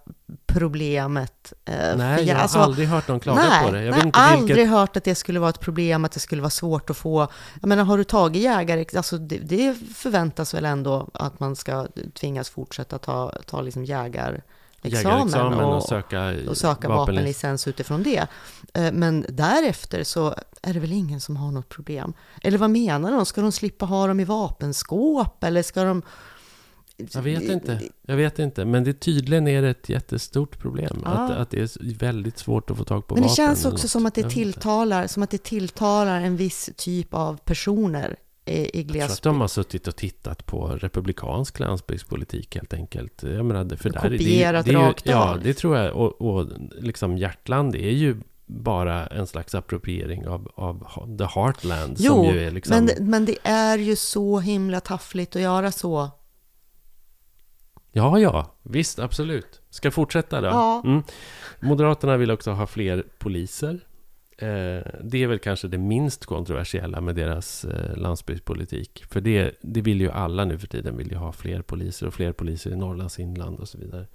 problemet. 0.47 1.53
eh, 1.65 1.75
Nej, 1.97 2.25
jag 2.25 2.35
har 2.35 2.43
alltså, 2.43 2.59
aldrig 2.59 2.89
hört 2.89 3.09
någon 3.09 3.21
klaga 3.21 3.43
nej, 3.43 3.67
på 3.67 3.73
det. 3.73 3.83
Jag 3.83 3.91
nej, 3.97 4.07
inte 4.07 4.19
aldrig 4.19 4.57
vilket... 4.57 4.71
hört 4.73 4.97
att 4.97 5.05
det 5.05 5.15
skulle 5.15 5.41
vara 5.41 5.51
ett 5.51 5.61
problem, 5.61 6.05
att 6.05 6.13
det 6.13 6.21
skulle 6.21 6.43
vara 6.43 6.51
svårt 6.51 6.91
att 6.91 6.97
få. 6.97 7.29
Jag 7.61 7.69
menar, 7.69 7.85
har 7.85 7.99
du 7.99 8.05
tagit 8.05 8.43
jägare, 8.43 8.85
alltså 8.97 9.19
det, 9.19 9.39
det 9.39 9.75
förväntas 9.97 10.55
väl 10.55 10.65
ändå 10.65 11.09
att 11.15 11.41
man 11.41 11.57
ska 11.57 11.87
tvingas 12.15 12.51
fortsätta 12.51 12.99
ta, 12.99 13.33
ta 13.47 13.61
liksom 13.61 13.85
jägarexamen 13.85 14.43
Jägarexamen 14.83 15.61
och, 15.61 15.77
och, 15.77 15.83
söka, 15.83 16.35
och 16.49 16.57
söka 16.57 16.89
vapenlic- 16.89 16.97
vapenlicens 16.97 17.69
utifrån 17.69 18.03
det. 18.03 18.27
Eh, 18.75 18.93
Men 18.93 19.27
därefter 19.29 20.05
så 20.05 20.35
är 20.63 20.75
det 20.75 20.81
väl 20.81 20.93
ingen 20.93 21.21
som 21.21 21.37
har 21.37 21.51
något 21.53 21.69
problem. 21.69 22.13
Eller 22.43 22.59
vad 22.59 22.71
menar 22.71 23.13
de? 23.13 23.27
Ska 23.27 23.41
de 23.41 23.53
slippa 23.53 23.87
ha 23.87 24.07
dem 24.07 24.21
i 24.21 24.25
vapenskåp? 24.25 25.45
Eller 25.45 25.63
ska 25.63 25.85
de... 25.85 26.03
Jag 27.13 27.23
vet 27.23 27.43
inte. 27.43 27.81
Jag 28.03 28.17
vet 28.17 28.39
inte. 28.39 28.65
Men 28.65 28.85
det 28.85 28.93
tydligen 28.93 29.49
är 29.49 29.63
det 29.63 29.71
ett 29.71 29.89
jättestort 29.89 30.59
problem. 30.59 30.99
Ja. 31.05 31.11
Att, 31.11 31.31
att 31.31 31.51
det 31.51 31.61
är 31.61 31.95
väldigt 31.99 32.39
svårt 32.39 32.71
att 32.71 32.77
få 32.77 32.85
tag 32.85 33.07
på 33.07 33.15
Men 33.15 33.23
det 33.23 33.29
vapen. 33.29 33.47
känns 33.47 33.65
också 33.65 33.89
som 33.89 34.07
att 34.07 34.15
det 34.15 34.31
tilltalar, 34.31 35.07
som 35.07 35.23
att 35.23 35.31
det 35.31 35.43
tilltalar 35.43 36.21
en 36.21 36.37
viss 36.37 36.71
typ 36.77 37.15
av 37.15 37.37
personer 37.45 38.17
i, 38.45 38.53
i 38.53 38.63
Jag 38.65 38.73
tror 38.73 38.81
att 38.81 38.87
glesbygd. 38.93 39.23
de 39.23 39.41
har 39.41 39.49
suttit 39.49 39.89
och 39.89 39.97
tittat 39.97 40.47
på 40.47 40.67
republikansk 40.69 41.59
landsbygdspolitik 41.59 42.55
helt 42.55 42.75
enkelt. 42.75 43.23
Jag 43.23 43.45
menar, 43.45 43.65
det- 43.65 43.77
för 43.77 43.91
där, 43.91 43.99
är- 44.05 44.19
kopierat 44.19 44.67
det, 44.67 44.73
det 44.73 44.79
ju, 44.79 44.85
rakt 44.85 45.07
Ja, 45.07 45.31
av. 45.35 45.41
det 45.43 45.55
tror 45.55 45.77
jag. 45.77 45.97
Och, 45.97 46.21
och 46.21 46.47
liksom 46.81 47.19
Hjärtland 47.19 47.75
är 47.75 47.91
ju 47.91 48.17
bara 48.51 49.07
en 49.07 49.27
slags 49.27 49.55
appropriering 49.55 50.29
av, 50.29 50.53
av 50.55 51.17
the 51.19 51.25
heartland. 51.25 51.97
Jo, 51.99 52.15
som 52.15 52.25
ju 52.25 52.47
är 52.47 52.51
liksom... 52.51 52.85
Men, 52.85 53.11
men 53.11 53.25
det 53.25 53.37
är 53.43 53.79
ju 53.79 53.97
så 53.97 54.41
himla 54.41 54.81
taffligt 54.81 55.37
att 55.37 55.43
göra 55.43 55.73
så. 55.73 56.11
Ja, 57.93 58.19
ja, 58.19 58.55
visst, 58.63 58.99
absolut. 58.99 59.61
Ska 59.71 59.91
fortsätta 59.91 60.41
då? 60.41 60.47
Ja. 60.47 60.83
Mm. 60.85 61.03
Moderaterna 61.61 62.17
vill 62.17 62.31
också 62.31 62.51
ha 62.51 62.67
fler 62.67 63.05
poliser. 63.19 63.81
Eh, 64.39 64.87
det 65.03 65.23
är 65.23 65.27
väl 65.27 65.39
kanske 65.39 65.69
det 65.69 65.79
minst 65.79 66.27
kontroversiella 66.27 67.01
med 67.01 67.15
deras 67.15 67.65
eh, 67.65 67.97
landsbygdspolitik. 67.97 69.05
För 69.11 69.21
det, 69.21 69.55
det 69.63 69.81
vill 69.81 70.01
ju 70.01 70.11
alla 70.11 70.45
nu 70.45 70.59
för 70.59 70.67
tiden, 70.67 70.97
vill 70.97 71.11
ju 71.11 71.17
ha 71.17 71.33
fler 71.33 71.63
poliser 71.63 72.07
och 72.07 72.15
fler 72.15 72.33
poliser 72.33 72.71
i 72.71 72.77
Norrlands 72.77 73.19
inland 73.19 73.61
och 73.61 73.69
så 73.69 73.79
vidare. 73.79 74.07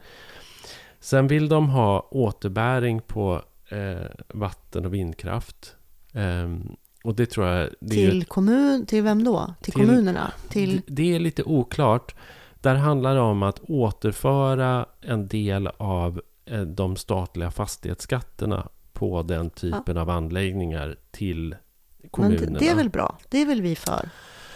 Sen 1.00 1.28
vill 1.28 1.50
de 1.50 1.70
ha 1.70 2.08
återbäring 2.12 3.02
på 3.02 3.42
eh, 3.70 3.96
vatten 4.28 4.86
och 4.86 4.94
vindkraft. 4.94 5.76
Ehm, 6.14 6.76
och 7.04 7.16
det 7.16 7.26
tror 7.26 7.48
jag... 7.48 7.70
Det 7.80 8.06
är 8.06 8.10
Till 8.12 8.26
kommun, 8.26 8.86
till 8.86 9.04
vem 9.04 9.24
då? 9.24 9.54
Till, 9.62 9.74
Till- 9.74 9.86
kommunerna? 9.88 10.32
Till, 10.50 10.76
D- 10.76 10.82
Det 10.88 11.16
är 11.16 11.20
lite 11.20 11.44
oklart. 11.44 12.16
Där 12.62 12.76
handlar 12.76 13.16
det 13.16 13.22
om 13.22 13.44
att 13.44 13.60
återföra 13.60 14.86
en 15.02 15.28
del 15.28 15.68
av 15.78 16.22
eh, 16.46 16.62
de 16.62 16.96
statliga 16.96 17.52
fastighetsskatterna 17.52 18.68
på 18.94 19.22
den 19.22 19.50
typen 19.50 19.98
av 19.98 20.10
anläggningar 20.10 20.96
till 21.12 21.56
men 21.98 22.10
kommunerna. 22.10 22.60
det, 22.60 22.66
det 22.66 22.70
är 22.70 22.76
väl 22.76 22.90
bra? 22.90 23.18
Det 23.30 23.42
är 23.42 23.46
väl 23.46 23.62
vi 23.62 23.76
för? 23.76 24.10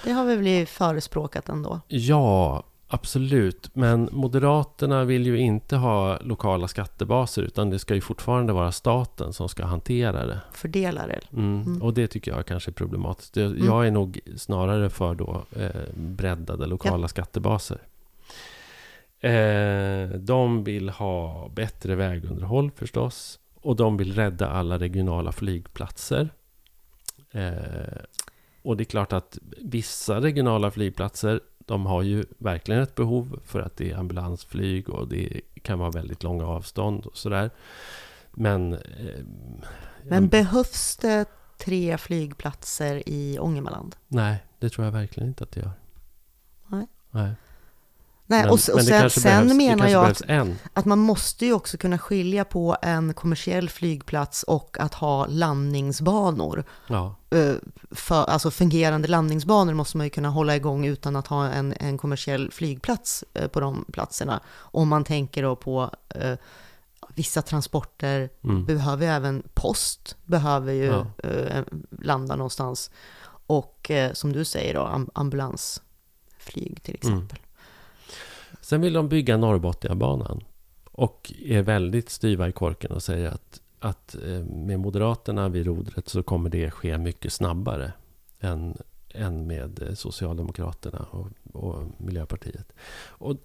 Det 0.03 0.11
har 0.11 0.25
vi 0.25 0.35
väl 0.35 0.67
förespråkat 0.67 1.49
ändå? 1.49 1.81
Ja, 1.87 2.63
absolut. 2.89 3.75
Men 3.75 4.09
Moderaterna 4.11 5.03
vill 5.03 5.25
ju 5.25 5.37
inte 5.37 5.75
ha 5.75 6.19
lokala 6.21 6.67
skattebaser 6.67 7.41
utan 7.41 7.69
det 7.69 7.79
ska 7.79 7.95
ju 7.95 8.01
fortfarande 8.01 8.53
vara 8.53 8.71
staten 8.71 9.33
som 9.33 9.49
ska 9.49 9.65
hantera 9.65 10.25
det. 10.25 10.39
Fördelare? 10.53 11.19
Mm. 11.33 11.61
Mm. 11.61 11.81
Och 11.81 11.93
det 11.93 12.07
tycker 12.07 12.31
jag 12.31 12.45
kanske 12.45 12.71
är 12.71 12.73
problematiskt. 12.73 13.35
Jag, 13.37 13.59
jag 13.59 13.87
är 13.87 13.91
nog 13.91 14.19
snarare 14.35 14.89
för 14.89 15.15
då 15.15 15.43
eh, 15.55 15.69
breddade 15.95 16.65
lokala 16.65 17.07
skattebaser. 17.07 17.79
Eh, 19.19 20.09
de 20.09 20.63
vill 20.63 20.89
ha 20.89 21.49
bättre 21.49 21.95
vägunderhåll 21.95 22.71
förstås. 22.75 23.39
Och 23.61 23.75
de 23.75 23.97
vill 23.97 24.15
rädda 24.15 24.49
alla 24.49 24.79
regionala 24.79 25.31
flygplatser. 25.31 26.29
Eh, 27.31 28.01
och 28.61 28.77
det 28.77 28.83
är 28.83 28.85
klart 28.85 29.13
att 29.13 29.37
vissa 29.57 30.21
regionala 30.21 30.71
flygplatser 30.71 31.39
de 31.69 31.85
har 31.85 32.01
ju 32.01 32.25
verkligen 32.37 32.81
ett 32.81 32.95
behov 32.95 33.39
för 33.45 33.59
att 33.59 33.77
det 33.77 33.91
är 33.91 33.97
ambulansflyg 33.97 34.89
och 34.89 35.07
det 35.07 35.41
kan 35.63 35.79
vara 35.79 35.89
väldigt 35.91 36.23
långa 36.23 36.45
avstånd 36.45 37.05
och 37.05 37.17
sådär. 37.17 37.49
Men... 38.31 38.73
Eh, 38.73 38.79
Men 40.03 40.27
behövs 40.27 40.97
det 40.97 41.25
tre 41.57 41.97
flygplatser 41.97 43.03
i 43.09 43.39
Ångermanland? 43.39 43.95
Nej, 44.07 44.43
det 44.59 44.69
tror 44.69 44.85
jag 44.85 44.91
verkligen 44.91 45.29
inte 45.29 45.43
att 45.43 45.51
det 45.51 45.59
gör. 45.59 45.71
Nej. 46.67 46.87
Nej. 47.11 47.31
Nej, 48.31 48.41
Men- 48.41 48.49
och, 48.49 48.53
och 48.69 48.75
men 48.75 48.85
sen, 48.85 49.09
sen 49.09 49.49
behövs- 49.49 49.53
menar 49.57 49.87
jag 49.87 50.05
att, 50.05 50.21
att 50.73 50.85
man 50.85 50.99
måste 50.99 51.45
ju 51.45 51.53
också 51.53 51.77
kunna 51.77 51.97
skilja 51.97 52.45
på 52.45 52.77
en 52.81 53.13
kommersiell 53.13 53.69
flygplats 53.69 54.43
och 54.43 54.77
att 54.79 54.93
ha 54.93 55.25
landningsbanor. 55.25 56.63
Ja, 56.87 57.15
Eh, 57.31 57.53
För, 57.91 58.23
alltså 58.23 58.51
fungerande 58.51 59.07
landningsbanor 59.07 59.73
måste 59.73 59.97
man 59.97 60.05
ju 60.05 60.09
kunna 60.09 60.29
hålla 60.29 60.55
igång 60.55 60.85
utan 60.85 61.15
att 61.15 61.27
ha 61.27 61.47
en, 61.47 61.73
en 61.79 61.97
kommersiell 61.97 62.51
flygplats 62.51 63.23
eh, 63.33 63.47
på 63.47 63.59
de 63.59 63.85
platserna. 63.93 64.39
Om 64.49 64.87
man 64.87 65.03
tänker 65.03 65.43
då 65.43 65.55
på 65.55 65.89
eh, 66.15 66.33
vissa 67.15 67.41
transporter, 67.41 68.29
mm. 68.43 68.65
behöver 68.65 69.05
ju 69.05 69.11
även 69.11 69.43
post, 69.53 70.15
behöver 70.25 70.73
ju 70.73 70.85
Ja. 70.85 71.05
eh, 71.29 71.63
landa 72.01 72.35
någonstans. 72.35 72.91
Och 73.47 73.91
eh, 73.91 74.13
som 74.13 74.33
du 74.33 74.45
säger 74.45 74.73
då, 74.73 74.81
am- 74.81 75.09
ambulansflyg 75.13 76.83
till 76.83 76.99
Mm. 77.03 77.27
Sen 78.69 78.81
vill 78.81 78.93
de 78.93 79.09
bygga 79.09 79.37
Norrbotniabanan. 79.37 80.43
Och 80.91 81.33
är 81.45 81.61
väldigt 81.61 82.09
styva 82.09 82.47
i 82.49 82.51
korken 82.51 82.91
och 82.91 83.03
säger 83.03 83.29
att, 83.29 83.61
att 83.79 84.15
eh, 84.15 84.45
med 84.45 84.79
Moderaterna 84.79 85.49
vid 85.49 85.65
rodret 85.65 86.09
så 86.09 86.23
kommer 86.23 86.49
det 86.49 86.71
ske 86.71 86.97
mycket 86.97 87.33
snabbare 87.33 87.91
än, 88.39 88.77
än 89.13 89.47
med 89.47 89.81
eh, 89.81 89.93
Socialdemokraterna 89.93 91.05
och, 91.11 91.27
och 91.53 91.83
Miljöpartiet. 91.97 92.73
Och 93.07 93.35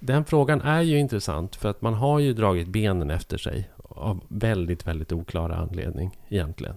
den 0.00 0.24
frågan 0.24 0.60
är 0.60 0.80
ju 0.80 0.98
intressant 0.98 1.56
för 1.56 1.68
att 1.68 1.82
man 1.82 1.94
har 1.94 2.18
ju 2.18 2.32
dragit 2.32 2.68
benen 2.68 3.10
efter 3.10 3.38
sig 3.38 3.70
av 3.82 4.20
väldigt, 4.28 4.86
väldigt 4.86 5.12
oklara 5.12 5.56
anledning 5.56 6.18
egentligen. 6.28 6.76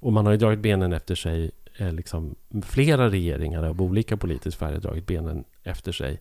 Och 0.00 0.12
man 0.12 0.26
har 0.26 0.32
ju 0.32 0.38
dragit 0.38 0.60
benen 0.60 0.92
efter 0.92 1.14
sig, 1.14 1.50
eh, 1.78 1.92
liksom 1.92 2.34
flera 2.62 3.10
regeringar 3.10 3.62
av 3.62 3.82
olika 3.82 4.16
politisk 4.16 4.58
färg 4.58 4.74
har 4.74 4.80
dragit 4.80 5.06
benen 5.06 5.44
efter 5.62 5.92
sig 5.92 6.20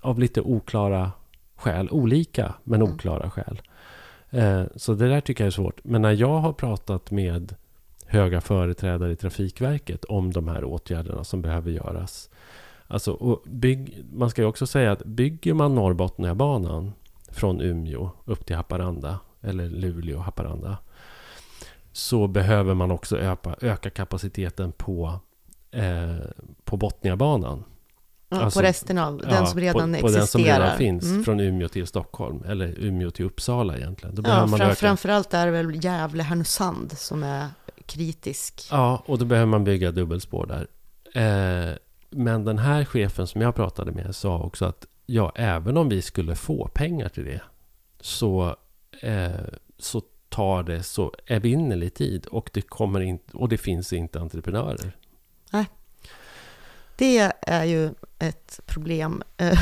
av 0.00 0.18
lite 0.18 0.40
oklara 0.40 1.12
skäl. 1.56 1.88
Olika, 1.90 2.54
men 2.64 2.82
Mm. 2.82 2.94
oklara 2.94 3.30
skäl. 3.30 3.62
Eh, 4.30 4.62
så 4.76 4.94
det 4.94 5.08
där 5.08 5.20
tycker 5.20 5.44
jag 5.44 5.46
är 5.46 5.50
svårt. 5.50 5.80
Men 5.84 6.02
när 6.02 6.12
jag 6.12 6.38
har 6.38 6.52
pratat 6.52 7.10
med 7.10 7.54
höga 8.06 8.40
företrädare 8.40 9.12
i 9.12 9.16
Trafikverket 9.16 10.04
om 10.04 10.32
de 10.32 10.48
här 10.48 10.64
åtgärderna 10.64 11.24
som 11.24 11.42
behöver 11.42 11.70
göras. 11.70 12.30
Alltså, 12.86 13.12
och 13.12 13.42
bygg, 13.46 14.04
man 14.12 14.30
ska 14.30 14.42
ju 14.42 14.48
också 14.48 14.66
säga 14.66 14.92
att 14.92 15.04
bygger 15.04 15.54
man 15.54 15.74
Norrbotniabanan 15.74 16.92
från 17.28 17.60
Umeå 17.60 18.10
upp 18.24 18.46
till 18.46 18.56
Haparanda, 18.56 19.18
eller 19.40 19.68
Luleå 19.68 20.16
och 20.18 20.24
Haparanda, 20.24 20.76
så 21.92 22.26
behöver 22.26 22.74
man 22.74 22.90
också 22.90 23.18
öka, 23.18 23.56
öka 23.60 23.90
kapaciteten 23.90 24.72
på, 24.72 25.20
eh, 25.70 26.16
på 26.64 26.76
Botniabanan. 26.76 27.64
Ja, 28.32 28.40
Alltså, 28.42 28.60
på 28.60 28.66
resten 28.66 28.98
av 28.98 29.18
den 29.18 29.30
Ja, 29.34 29.46
som 29.46 29.60
redan 29.60 29.92
på, 29.92 29.96
existerar. 29.96 30.12
På 30.12 30.18
den 30.18 30.26
som 30.26 30.44
redan 30.44 30.78
finns, 30.78 31.04
Mm. 31.04 31.24
från 31.24 31.40
Umeå 31.40 31.68
till 31.68 31.86
Stockholm, 31.86 32.44
eller 32.46 32.74
Umeå 32.78 33.10
till 33.10 33.24
Uppsala 33.24 33.76
egentligen. 33.76 34.14
Då 34.14 34.22
Ja, 34.26 34.46
man 34.46 34.58
fram, 34.58 34.74
framförallt 34.76 35.34
är 35.34 35.46
det 35.46 35.52
väl 35.52 35.84
Gävle-Härnösand 35.84 36.92
som 36.98 37.22
är 37.22 37.48
kritisk. 37.86 38.68
Ja, 38.70 39.02
och 39.06 39.18
då 39.18 39.24
behöver 39.24 39.46
man 39.50 39.64
bygga 39.64 39.90
dubbelspår 39.90 40.46
där. 40.46 40.66
Eh, 41.14 41.74
men 42.10 42.44
den 42.44 42.58
här 42.58 42.84
chefen 42.84 43.26
som 43.26 43.40
jag 43.40 43.54
pratade 43.54 43.92
med 43.92 44.16
sa 44.16 44.38
också 44.38 44.64
att 44.64 44.86
ja, 45.06 45.32
även 45.34 45.76
om 45.76 45.88
vi 45.88 46.02
skulle 46.02 46.36
få 46.36 46.68
pengar 46.74 47.08
till 47.08 47.24
det 47.24 47.40
så, 48.00 48.56
eh, 49.00 49.30
så 49.78 50.02
tar 50.28 50.62
det 50.62 50.82
så 50.82 51.14
evinnerlig 51.26 51.94
tid 51.94 52.26
och 52.26 52.50
det, 52.52 52.62
kommer 52.62 53.00
inte, 53.00 53.36
och 53.36 53.48
det 53.48 53.58
finns 53.58 53.92
inte 53.92 54.20
entreprenörer. 54.20 54.96
Det 57.00 57.32
är 57.40 57.64
ju 57.64 57.90
ett 58.18 58.60
problem. 58.66 59.22
Eh, 59.36 59.58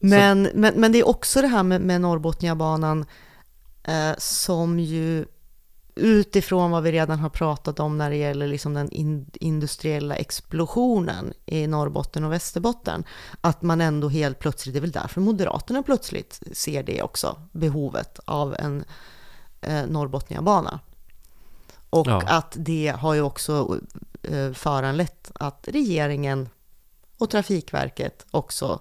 men, 0.00 0.48
men, 0.54 0.74
men 0.80 0.92
det 0.92 0.98
är 0.98 1.08
också 1.08 1.42
det 1.42 1.46
här 1.46 1.62
med, 1.62 1.80
med 1.80 2.00
Norrbotniabanan 2.00 3.06
eh, 3.82 4.12
som 4.18 4.80
ju 4.80 5.26
utifrån 5.94 6.70
vad 6.70 6.82
vi 6.82 6.92
redan 6.92 7.18
har 7.18 7.28
pratat 7.28 7.80
om 7.80 7.98
när 7.98 8.10
det 8.10 8.16
gäller 8.16 8.46
liksom 8.46 8.74
den 8.74 8.90
in, 8.90 9.30
industriella 9.32 10.16
explosionen 10.16 11.32
i 11.46 11.66
Norrbotten 11.66 12.24
och 12.24 12.32
Västerbotten, 12.32 13.04
att 13.40 13.62
man 13.62 13.80
ändå 13.80 14.08
helt 14.08 14.38
plötsligt, 14.38 14.74
det 14.74 14.78
är 14.78 14.80
väl 14.80 14.90
därför 14.90 15.20
Moderaterna 15.20 15.82
plötsligt 15.82 16.42
ser 16.52 16.82
det 16.82 17.02
också, 17.02 17.40
behovet 17.52 18.20
av 18.24 18.56
en 18.58 18.84
eh, 19.60 19.86
Norrbotniabana. 19.86 20.80
Och 21.90 22.06
ja. 22.06 22.22
att 22.26 22.54
det 22.56 22.94
har 22.98 23.14
ju 23.14 23.22
också 23.22 23.80
eh, 24.22 24.52
föranlett 24.52 25.30
att 25.34 25.68
regeringen 25.72 26.48
och 27.18 27.30
Trafikverket 27.30 28.26
också 28.30 28.80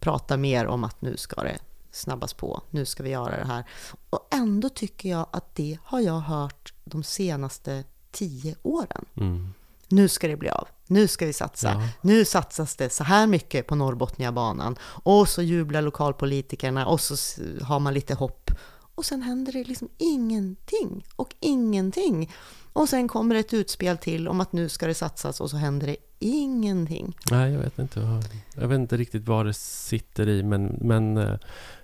pratar 0.00 0.36
mer 0.36 0.66
om 0.66 0.84
att 0.84 1.02
nu 1.02 1.16
ska 1.16 1.42
det 1.42 1.58
snabbas 1.90 2.34
på, 2.34 2.62
nu 2.70 2.84
ska 2.84 3.02
vi 3.02 3.10
göra 3.10 3.36
det 3.36 3.46
här. 3.46 3.64
Och 4.10 4.28
ändå 4.30 4.68
tycker 4.68 5.08
jag 5.08 5.26
att 5.30 5.54
det 5.54 5.78
har 5.84 6.00
jag 6.00 6.20
hört 6.20 6.72
de 6.84 7.02
senaste 7.02 7.84
tio 8.10 8.56
åren. 8.62 9.04
Mm. 9.16 9.54
Nu 9.88 10.08
ska 10.08 10.28
det 10.28 10.36
bli 10.36 10.48
av. 10.48 10.68
Nu 10.86 11.08
ska 11.08 11.26
vi 11.26 11.32
satsa. 11.32 11.68
Ja. 11.68 11.88
Nu 12.00 12.24
satsas 12.24 12.76
det 12.76 12.90
så 12.90 13.04
här 13.04 13.26
mycket 13.26 13.66
på 13.66 13.74
Norrbotniabanan. 13.74 14.76
Och 14.82 15.28
så 15.28 15.42
jublar 15.42 15.82
lokalpolitikerna 15.82 16.86
och 16.86 17.00
så 17.00 17.42
har 17.62 17.80
man 17.80 17.94
lite 17.94 18.14
hopp. 18.14 18.50
Och 18.98 19.04
sen 19.04 19.22
händer 19.22 19.52
det 19.52 19.64
liksom 19.64 19.88
ingenting 19.98 21.04
och 21.16 21.34
ingenting. 21.40 22.30
Och 22.72 22.88
sen 22.88 23.08
kommer 23.08 23.34
ett 23.34 23.54
utspel 23.54 23.98
till 23.98 24.28
om 24.28 24.40
att 24.40 24.52
nu 24.52 24.68
ska 24.68 24.86
det 24.86 24.94
satsas 24.94 25.40
och 25.40 25.50
så 25.50 25.56
händer 25.56 25.86
det 25.86 25.96
ingenting. 26.18 27.16
Nej, 27.30 27.52
jag 27.52 27.60
vet 27.60 27.78
inte. 27.78 28.22
Jag 28.54 28.68
vet 28.68 28.76
inte 28.76 28.96
riktigt 28.96 29.28
vad 29.28 29.46
det 29.46 29.54
sitter 29.54 30.28
i, 30.28 30.42
men, 30.42 30.78
men 30.80 31.16
eh, 31.16 31.34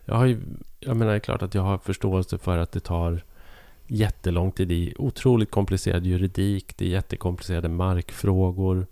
jag 0.05 0.15
har 0.15 0.25
ju, 0.25 0.41
jag 0.81 0.97
menar, 0.97 1.13
det 1.13 1.19
är 1.19 1.21
klart 1.21 1.43
att 1.43 1.55
jag 1.55 1.63
har 1.63 1.79
förståelse 1.79 2.39
för 2.39 2.59
att 2.59 2.73
det 2.73 2.81
tar 2.81 3.25
jättelång 3.87 4.53
tid. 4.53 4.69
Det 4.69 4.89
är 4.89 5.01
otroligt 5.01 5.51
komplicerad 5.51 6.07
juridik, 6.07 6.77
det 6.77 6.85
är 6.85 6.89
jättekomplicerade 6.89 7.69
markfrågor. 7.69 8.87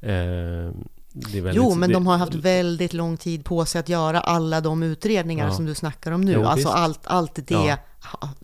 Eh, 0.00 0.70
Väldigt, 1.18 1.54
jo, 1.54 1.74
men 1.74 1.92
de 1.92 2.06
har 2.06 2.16
haft 2.16 2.34
väldigt 2.34 2.92
lång 2.92 3.16
tid 3.16 3.44
på 3.44 3.64
sig 3.64 3.78
att 3.78 3.88
göra 3.88 4.20
alla 4.20 4.60
de 4.60 4.82
utredningar 4.82 5.46
ja. 5.46 5.52
som 5.52 5.66
du 5.66 5.74
snackar 5.74 6.12
om 6.12 6.20
nu. 6.20 6.32
Jo, 6.32 6.44
alltså 6.44 6.68
allt, 6.68 7.00
allt 7.04 7.46
det 7.46 7.54
ja. 7.54 7.78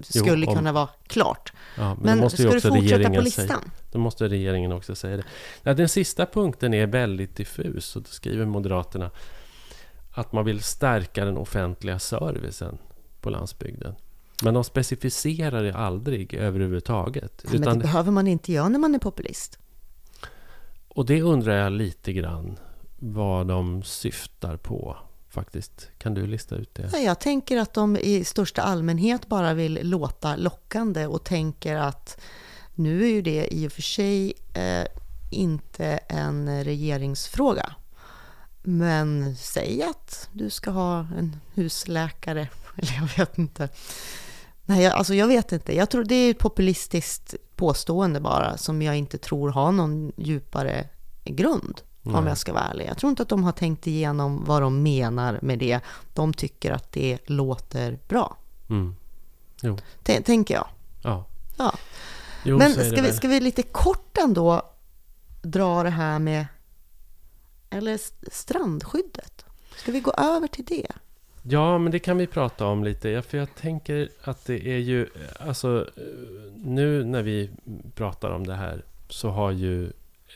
skulle 0.00 0.44
jo, 0.44 0.50
om, 0.50 0.56
kunna 0.56 0.72
vara 0.72 0.88
klart. 1.06 1.52
Ja, 1.76 1.96
men, 2.02 2.18
men 2.18 2.30
ska 2.30 2.42
du 2.42 2.60
fortsätta 2.60 3.10
på 3.10 3.20
listan? 3.20 3.46
Säga, 3.46 3.60
då 3.92 3.98
måste 3.98 4.28
regeringen 4.28 4.72
också 4.72 4.94
säga 4.94 5.16
det. 5.16 5.24
Ja, 5.62 5.74
den 5.74 5.88
sista 5.88 6.26
punkten 6.26 6.74
är 6.74 6.86
väldigt 6.86 7.36
diffus. 7.36 7.96
Och 7.96 8.02
då 8.02 8.08
skriver 8.08 8.46
Moderaterna 8.46 9.10
att 10.10 10.32
man 10.32 10.44
vill 10.44 10.62
stärka 10.62 11.24
den 11.24 11.36
offentliga 11.36 11.98
servicen 11.98 12.78
på 13.20 13.30
landsbygden. 13.30 13.94
Men 14.42 14.54
de 14.54 14.64
specificerar 14.64 15.62
det 15.62 15.74
aldrig 15.74 16.34
överhuvudtaget. 16.34 17.44
Men 17.52 17.62
det 17.62 17.74
behöver 17.74 18.10
man 18.10 18.26
inte 18.26 18.52
göra 18.52 18.68
när 18.68 18.78
man 18.78 18.94
är 18.94 18.98
populist. 18.98 19.58
Och 20.94 21.06
det 21.06 21.22
undrar 21.22 21.56
jag 21.56 21.72
lite 21.72 22.12
grann 22.12 22.58
vad 22.98 23.46
de 23.46 23.82
syftar 23.82 24.56
på 24.56 24.96
faktiskt. 25.28 25.88
Kan 25.98 26.14
du 26.14 26.26
lista 26.26 26.54
ut 26.54 26.74
det? 26.74 26.98
Jag 27.02 27.18
tänker 27.18 27.56
att 27.56 27.74
de 27.74 27.96
i 27.96 28.24
största 28.24 28.62
allmänhet 28.62 29.26
bara 29.26 29.54
vill 29.54 29.78
låta 29.82 30.36
lockande 30.36 31.06
och 31.06 31.24
tänker 31.24 31.76
att 31.76 32.20
nu 32.74 33.04
är 33.04 33.08
ju 33.08 33.22
det 33.22 33.54
i 33.54 33.68
och 33.68 33.72
för 33.72 33.82
sig 33.82 34.32
eh, 34.54 34.86
inte 35.30 35.86
en 36.08 36.64
regeringsfråga. 36.64 37.74
Men 38.62 39.36
säg 39.36 39.82
att 39.82 40.28
du 40.32 40.50
ska 40.50 40.70
ha 40.70 40.98
en 41.18 41.36
husläkare, 41.54 42.48
eller 42.76 42.94
jag 42.94 43.08
vet 43.16 43.38
inte. 43.38 43.68
Nej, 44.64 44.86
alltså 44.86 45.14
jag 45.14 45.26
vet 45.26 45.52
inte. 45.52 45.76
Jag 45.76 45.90
tror 45.90 46.04
det 46.04 46.14
är 46.14 46.30
ett 46.30 46.38
populistiskt 46.38 47.34
påstående 47.62 48.20
bara 48.20 48.56
som 48.56 48.82
jag 48.82 48.96
inte 48.96 49.18
tror 49.18 49.50
har 49.50 49.72
någon 49.72 50.12
djupare 50.16 50.88
grund. 51.24 51.80
Nej. 52.02 52.14
Om 52.14 52.26
jag 52.26 52.38
ska 52.38 52.52
vara 52.52 52.64
ärlig. 52.64 52.86
Jag 52.86 52.98
tror 52.98 53.10
inte 53.10 53.22
att 53.22 53.28
de 53.28 53.44
har 53.44 53.52
tänkt 53.52 53.86
igenom 53.86 54.44
vad 54.44 54.62
de 54.62 54.82
menar 54.82 55.38
med 55.42 55.58
det. 55.58 55.80
De 56.14 56.34
tycker 56.34 56.72
att 56.72 56.92
det 56.92 57.18
låter 57.26 57.98
bra. 58.08 58.36
Mm. 58.70 58.94
Jo. 59.62 59.78
tänker 60.02 60.54
jag. 60.54 60.66
Ja. 61.02 61.24
ja. 61.58 61.74
Jo, 62.44 62.58
Men 62.58 62.72
ska 62.72 63.02
vi, 63.02 63.12
ska 63.12 63.28
vi 63.28 63.40
lite 63.40 63.62
kort 63.62 64.18
ändå 64.18 64.62
dra 65.42 65.82
det 65.82 65.90
här 65.90 66.18
med 66.18 66.46
eller 67.70 67.98
strandskyddet? 68.32 69.44
Ska 69.76 69.92
vi 69.92 70.00
gå 70.00 70.12
över 70.12 70.46
till 70.46 70.64
det? 70.64 70.92
Ja, 71.42 71.78
men 71.78 71.92
det 71.92 71.98
kan 71.98 72.16
vi 72.16 72.26
prata 72.26 72.66
om 72.66 72.84
lite. 72.84 73.22
För 73.22 73.38
jag 73.38 73.54
tänker 73.54 74.08
att 74.22 74.46
det 74.46 74.68
är 74.68 74.78
ju... 74.78 75.08
Alltså, 75.40 75.86
nu 76.56 77.04
när 77.04 77.22
vi 77.22 77.50
pratar 77.94 78.30
om 78.30 78.46
det 78.46 78.54
här 78.54 78.84
så 79.08 79.30
har 79.30 79.50
ju 79.50 79.84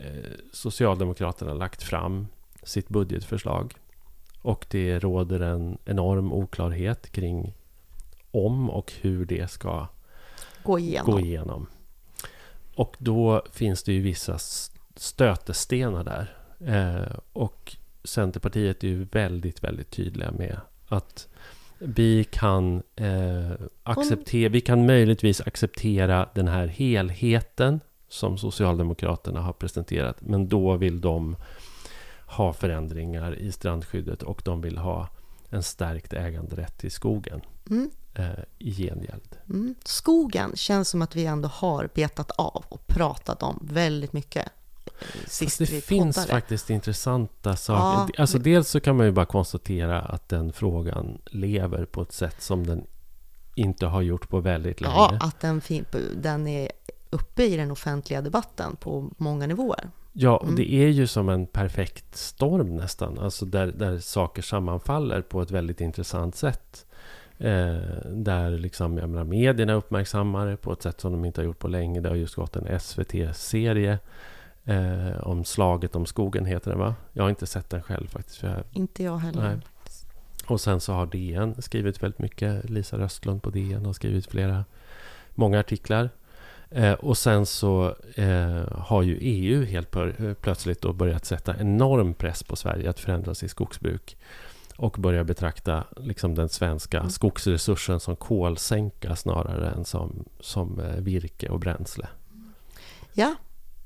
eh, 0.00 0.30
Socialdemokraterna 0.52 1.54
lagt 1.54 1.82
fram 1.82 2.26
sitt 2.62 2.88
budgetförslag. 2.88 3.74
Och 4.42 4.66
det 4.70 4.98
råder 4.98 5.40
en 5.40 5.78
enorm 5.84 6.32
oklarhet 6.32 7.12
kring 7.12 7.54
om 8.30 8.70
och 8.70 8.92
hur 9.00 9.24
det 9.24 9.50
ska 9.50 9.88
gå 10.62 10.78
igenom. 10.78 11.12
Gå 11.12 11.20
igenom. 11.20 11.66
Och 12.74 12.96
då 12.98 13.42
finns 13.52 13.82
det 13.82 13.92
ju 13.92 14.00
vissa 14.00 14.38
stötestenar 14.96 16.04
där. 16.04 16.36
Eh, 16.74 17.18
och 17.32 17.76
Centerpartiet 18.04 18.84
är 18.84 18.88
ju 18.88 19.04
väldigt, 19.04 19.64
väldigt 19.64 19.90
tydliga 19.90 20.30
med 20.30 20.60
att 20.88 21.28
vi 21.78 22.24
kan, 22.24 22.82
eh, 22.96 23.50
acceptera, 23.82 24.48
vi 24.48 24.60
kan 24.60 24.86
möjligtvis 24.86 25.40
acceptera 25.40 26.28
den 26.34 26.48
här 26.48 26.66
helheten 26.66 27.80
som 28.08 28.38
Socialdemokraterna 28.38 29.40
har 29.40 29.52
presenterat. 29.52 30.16
Men 30.20 30.48
då 30.48 30.76
vill 30.76 31.00
de 31.00 31.36
ha 32.26 32.52
förändringar 32.52 33.34
i 33.34 33.52
strandskyddet 33.52 34.22
och 34.22 34.42
de 34.44 34.60
vill 34.60 34.78
ha 34.78 35.08
en 35.50 35.62
stärkt 35.62 36.12
äganderätt 36.12 36.78
till 36.78 36.90
skogen 36.90 37.40
mm. 37.70 37.90
eh, 38.14 38.44
i 38.58 38.70
gengäld. 38.72 39.36
Mm. 39.48 39.74
Skogen 39.84 40.52
känns 40.56 40.88
som 40.88 41.02
att 41.02 41.16
vi 41.16 41.26
ändå 41.26 41.48
har 41.48 41.88
betat 41.94 42.30
av 42.30 42.64
och 42.68 42.86
pratat 42.86 43.42
om 43.42 43.68
väldigt 43.70 44.12
mycket 44.12 44.48
sist 45.26 45.58
det 45.58 45.70
vi 45.70 45.80
finns 45.80 46.16
poddade. 46.16 46.32
faktiskt 46.32 46.70
intressanta 46.70 47.56
saker. 47.56 48.12
Ja, 48.16 48.22
alltså, 48.22 48.38
dels 48.38 48.68
så 48.68 48.80
kan 48.80 48.96
man 48.96 49.06
ju 49.06 49.12
bara 49.12 49.26
konstatera 49.26 50.00
att 50.02 50.28
den 50.28 50.52
frågan 50.52 51.18
lever 51.26 51.84
på 51.84 52.02
ett 52.02 52.12
sätt 52.12 52.42
som 52.42 52.66
den 52.66 52.86
inte 53.54 53.86
har 53.86 54.02
gjort 54.02 54.28
på 54.28 54.40
väldigt 54.40 54.80
länge. 54.80 54.94
Ja, 54.94 55.18
att 55.20 55.40
den, 55.40 55.62
den 56.16 56.46
är 56.46 56.70
uppe 57.10 57.44
i 57.44 57.56
den 57.56 57.70
offentliga 57.70 58.20
debatten 58.20 58.76
på 58.76 59.10
många 59.16 59.46
nivåer. 59.46 59.90
Ja, 60.12 60.36
och 60.36 60.44
mm. 60.44 60.56
det 60.56 60.72
är 60.72 60.88
ju 60.88 61.06
som 61.06 61.28
en 61.28 61.46
perfekt 61.46 62.16
storm 62.16 62.76
nästan. 62.76 63.18
Alltså 63.18 63.46
där, 63.46 63.66
där 63.66 63.98
saker 63.98 64.42
sammanfaller 64.42 65.22
på 65.22 65.42
ett 65.42 65.50
väldigt 65.50 65.80
intressant 65.80 66.36
sätt. 66.36 66.86
Eh, 67.38 67.76
där 68.10 68.50
liksom, 68.50 68.98
jag 68.98 69.10
menar, 69.10 69.24
medierna 69.24 69.72
uppmärksammar 69.72 70.46
det 70.46 70.56
på 70.56 70.72
ett 70.72 70.82
sätt 70.82 71.00
som 71.00 71.12
de 71.12 71.24
inte 71.24 71.40
har 71.40 71.46
gjort 71.46 71.58
på 71.58 71.68
länge. 71.68 72.00
Det 72.00 72.08
har 72.08 72.16
just 72.16 72.34
gått 72.34 72.56
en 72.56 72.80
SVT-serie 72.80 73.98
Eh, 74.66 75.20
om 75.20 75.44
slaget 75.44 75.96
om 75.96 76.06
skogen 76.06 76.46
heter 76.46 76.70
den 76.70 76.80
va? 76.80 76.94
Jag 77.12 77.22
har 77.22 77.30
inte 77.30 77.46
sett 77.46 77.70
den 77.70 77.82
själv 77.82 78.06
faktiskt. 78.06 78.42
Jag, 78.42 78.62
inte 78.72 79.02
jag 79.02 79.18
heller. 79.18 79.42
Nej. 79.42 79.58
Och 80.46 80.60
sen 80.60 80.80
så 80.80 80.92
har 80.92 81.06
DN 81.06 81.62
skrivit 81.62 82.02
väldigt 82.02 82.18
mycket. 82.18 82.70
Lisa 82.70 82.98
Röstlund 82.98 83.42
på 83.42 83.50
DN 83.50 83.86
har 83.86 83.92
skrivit 83.92 84.26
flera, 84.26 84.64
många 85.34 85.60
artiklar. 85.60 86.10
Eh, 86.70 86.92
och 86.92 87.18
sen 87.18 87.46
så 87.46 87.94
eh, 88.14 88.72
har 88.72 89.02
ju 89.02 89.18
EU 89.20 89.64
helt 89.64 89.90
plötsligt 90.40 90.80
då 90.80 90.92
börjat 90.92 91.24
sätta 91.24 91.56
enorm 91.56 92.14
press 92.14 92.42
på 92.42 92.56
Sverige 92.56 92.90
att 92.90 93.00
förändra 93.00 93.34
sitt 93.34 93.50
skogsbruk. 93.50 94.16
Och 94.76 94.96
börja 94.98 95.24
betrakta 95.24 95.84
liksom 95.96 96.34
den 96.34 96.48
svenska 96.48 96.98
mm. 96.98 97.10
skogsresursen 97.10 98.00
som 98.00 98.16
kolsänka 98.16 99.16
snarare 99.16 99.70
än 99.70 99.84
som, 99.84 100.24
som 100.40 100.80
eh, 100.80 100.96
virke 100.96 101.48
och 101.48 101.60
bränsle. 101.60 102.06
Ja, 103.12 103.34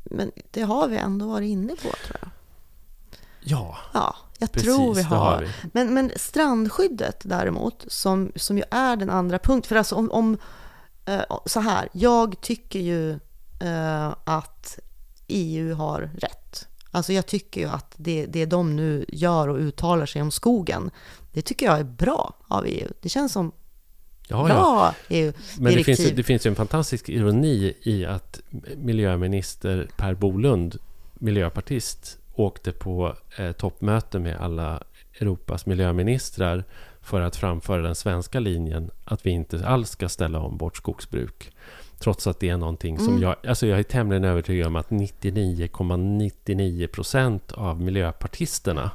men 0.04 0.32
det 0.50 0.62
har 0.62 0.88
vi 0.88 0.96
ändå 0.96 1.26
varit 1.26 1.48
inne 1.48 1.72
på 1.72 1.88
tror 2.06 2.16
jag. 2.20 2.30
Ja, 3.40 3.76
ja 3.92 4.16
jag 4.38 4.52
precis, 4.52 4.66
tror 4.66 4.94
vi 4.94 5.02
har. 5.02 5.40
Vi. 5.40 5.70
Men, 5.72 5.94
men 5.94 6.12
strandskyddet 6.16 7.20
däremot, 7.24 7.84
som, 7.88 8.32
som 8.36 8.58
ju 8.58 8.64
är 8.70 8.96
den 8.96 9.10
andra 9.10 9.38
punkten. 9.38 9.68
För 9.68 9.76
alltså 9.76 9.94
om, 9.94 10.10
om 10.10 10.38
eh, 11.04 11.22
så 11.46 11.60
här, 11.60 11.88
jag 11.92 12.40
tycker 12.40 12.78
ju 12.78 13.10
eh, 13.60 14.14
att 14.24 14.78
EU 15.28 15.74
har 15.74 16.10
rätt. 16.18 16.66
Alltså 16.90 17.12
jag 17.12 17.26
tycker 17.26 17.60
ju 17.60 17.68
att 17.68 17.94
det, 17.96 18.26
det 18.26 18.46
de 18.46 18.76
nu 18.76 19.04
gör 19.08 19.48
och 19.48 19.58
uttalar 19.58 20.06
sig 20.06 20.22
om 20.22 20.30
skogen, 20.30 20.90
det 21.32 21.42
tycker 21.42 21.66
jag 21.66 21.78
är 21.78 21.84
bra 21.84 22.34
av 22.48 22.66
EU. 22.66 22.88
Det 23.00 23.08
känns 23.08 23.32
som 23.32 23.52
Ja, 24.30 24.48
ja. 24.48 24.94
EU 25.08 25.32
Men 25.58 25.74
det 25.74 25.84
finns, 25.84 26.10
det 26.10 26.22
finns 26.22 26.46
ju 26.46 26.48
en 26.48 26.54
fantastisk 26.56 27.08
ironi 27.08 27.74
i 27.82 28.04
att 28.04 28.40
miljöminister 28.76 29.88
Per 29.96 30.14
Bolund, 30.14 30.76
miljöpartist, 31.14 32.18
åkte 32.34 32.72
på 32.72 33.14
eh, 33.38 33.52
toppmöte 33.52 34.18
med 34.18 34.36
alla 34.36 34.82
Europas 35.20 35.66
miljöministrar 35.66 36.64
för 37.02 37.20
att 37.20 37.36
framföra 37.36 37.82
den 37.82 37.94
svenska 37.94 38.40
linjen 38.40 38.90
att 39.04 39.26
vi 39.26 39.30
inte 39.30 39.66
alls 39.66 39.90
ska 39.90 40.08
ställa 40.08 40.40
om 40.40 40.58
vårt 40.58 40.76
skogsbruk. 40.76 41.50
Trots 41.98 42.26
att 42.26 42.40
det 42.40 42.48
är 42.48 42.56
någonting 42.56 42.98
som 42.98 43.08
Mm. 43.08 43.22
jag... 43.22 43.36
Alltså 43.46 43.66
jag 43.66 43.78
är 43.78 43.82
tämligen 43.82 44.24
övertygad 44.24 44.66
om 44.66 44.76
att 44.76 44.88
99,99 44.88 46.86
procent 46.86 47.52
av 47.52 47.80
miljöpartisterna, 47.80 48.90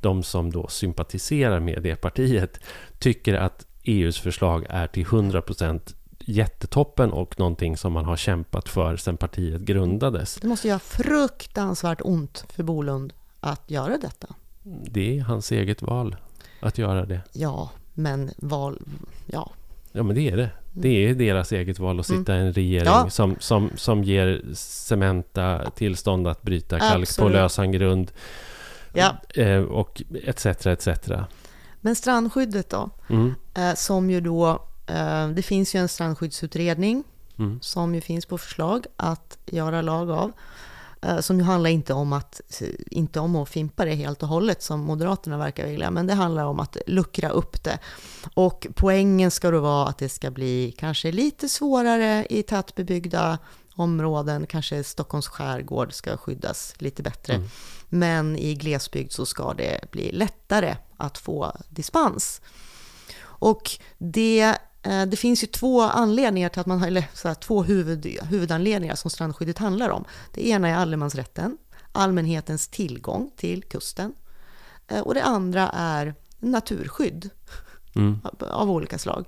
de 0.00 0.22
som 0.22 0.52
då 0.52 0.68
sympatiserar 0.68 1.60
med 1.60 1.82
det 1.82 1.96
partiet, 1.96 2.60
tycker 2.98 3.34
att 3.34 3.66
EUs 3.82 4.20
förslag 4.20 4.66
är 4.68 4.86
till 4.86 5.02
100 5.02 5.42
procent 5.42 5.94
jättetoppen 6.24 7.12
och 7.12 7.38
någonting 7.38 7.76
som 7.76 7.92
man 7.92 8.04
har 8.04 8.16
kämpat 8.16 8.68
för 8.68 8.96
sedan 8.96 9.16
partiet 9.16 9.60
grundades. 9.60 10.34
Det 10.42 10.46
måste 10.48 10.68
göra 10.68 10.78
fruktansvärt 10.78 12.00
ont 12.04 12.44
för 12.48 12.62
Bolund 12.62 13.12
att 13.40 13.70
göra 13.70 13.98
detta. 13.98 14.26
Det 14.90 15.18
är 15.18 15.22
hans 15.22 15.52
eget 15.52 15.82
val 15.82 16.16
att 16.60 16.78
göra 16.78 17.06
det. 17.06 17.20
Ja, 17.32 17.70
men 17.94 18.30
val... 18.36 18.78
Ja, 19.26 19.50
Ja, 19.94 20.02
men 20.02 20.16
det 20.16 20.30
är 20.30 20.36
det. 20.36 20.50
Det 20.72 20.88
är 21.08 21.14
deras 21.14 21.52
eget 21.52 21.78
val 21.78 22.00
att 22.00 22.06
sitta 22.06 22.36
i 22.36 22.40
en 22.40 22.52
regering 22.52 22.86
Ja. 22.86 23.10
som, 23.10 23.36
som, 23.40 23.70
som 23.76 24.04
ger 24.04 24.42
Cementa 24.54 25.70
tillstånd 25.70 26.26
att 26.28 26.42
bryta 26.42 26.78
kalk 26.78 26.92
på 26.92 27.02
Absolut. 27.02 27.32
lösan 27.32 27.72
grund. 27.72 28.12
Ja. 28.92 29.16
Eh, 29.34 29.62
och 29.62 30.02
etc. 30.24 30.46
etc. 30.46 30.88
Men 31.84 31.96
strandskyddet 31.96 32.70
då? 32.70 32.90
Mm. 33.08 33.34
Eh, 33.54 33.74
som 33.74 34.10
ju 34.10 34.20
då... 34.20 34.66
Eh, 34.86 35.28
det 35.28 35.42
finns 35.42 35.74
ju 35.74 35.80
en 35.80 35.88
strandskyddsutredning 35.88 37.04
Mm. 37.38 37.58
som 37.62 37.94
ju 37.94 38.00
finns 38.00 38.26
på 38.26 38.38
förslag 38.38 38.86
att 38.96 39.38
göra 39.46 39.82
lag 39.82 40.10
av. 40.10 40.32
Eh, 41.02 41.20
som 41.20 41.38
ju 41.38 41.44
handlar 41.44 41.70
inte 41.70 41.94
om, 41.94 42.12
att, 42.12 42.40
inte 42.90 43.20
om 43.20 43.36
att 43.36 43.48
fimpa 43.48 43.84
det 43.84 43.94
helt 43.94 44.22
och 44.22 44.28
hållet 44.28 44.62
som 44.62 44.80
Moderaterna 44.80 45.38
verkar 45.38 45.66
vilja, 45.66 45.90
men 45.90 46.06
det 46.06 46.14
handlar 46.14 46.44
om 46.44 46.60
att 46.60 46.76
luckra 46.86 47.28
upp 47.28 47.62
det. 47.64 47.78
Och 48.34 48.66
poängen 48.74 49.30
ska 49.30 49.50
då 49.50 49.60
vara 49.60 49.88
att 49.88 49.98
det 49.98 50.08
ska 50.08 50.30
bli 50.30 50.74
kanske 50.78 51.12
lite 51.12 51.48
svårare 51.48 52.26
i 52.30 52.42
tätbebyggda 52.42 53.38
områden, 53.74 54.46
kanske 54.46 54.84
Stockholms 54.84 55.28
skärgård 55.28 55.92
ska 55.92 56.16
skyddas 56.16 56.74
lite 56.78 57.02
bättre. 57.02 57.34
Mm. 57.34 57.48
Men 57.88 58.36
i 58.36 58.54
glesbygd 58.54 59.12
så 59.12 59.26
ska 59.26 59.54
det 59.54 59.90
bli 59.90 60.12
lättare 60.12 60.76
att 61.02 61.18
få 61.18 61.52
dispens. 61.68 62.40
Och 63.22 63.70
det, 63.98 64.40
eh, 64.82 65.02
det 65.06 65.16
finns 65.16 65.42
ju 65.42 65.46
två 65.46 65.82
anledningar 65.82 66.48
till 66.48 66.60
att 66.60 66.66
man 66.66 66.80
har, 66.80 66.86
eller 66.86 67.04
så 67.14 67.28
här, 67.28 67.34
två 67.34 67.62
huvud, 67.62 68.06
huvudanledningar 68.22 68.94
som 68.94 69.10
strandskyddet 69.10 69.58
handlar 69.58 69.90
om. 69.90 70.04
Det 70.32 70.48
ena 70.48 70.68
är 70.68 70.74
allemansrätten, 70.74 71.58
allmänhetens 71.92 72.68
tillgång 72.68 73.30
till 73.36 73.62
kusten. 73.62 74.14
Eh, 74.88 75.00
Och 75.00 75.14
det 75.14 75.22
andra 75.22 75.68
är 75.74 76.14
naturskydd 76.38 77.30
Mm. 77.94 78.20
av- 78.24 78.48
av 78.50 78.70
olika 78.70 78.98
slag. 78.98 79.24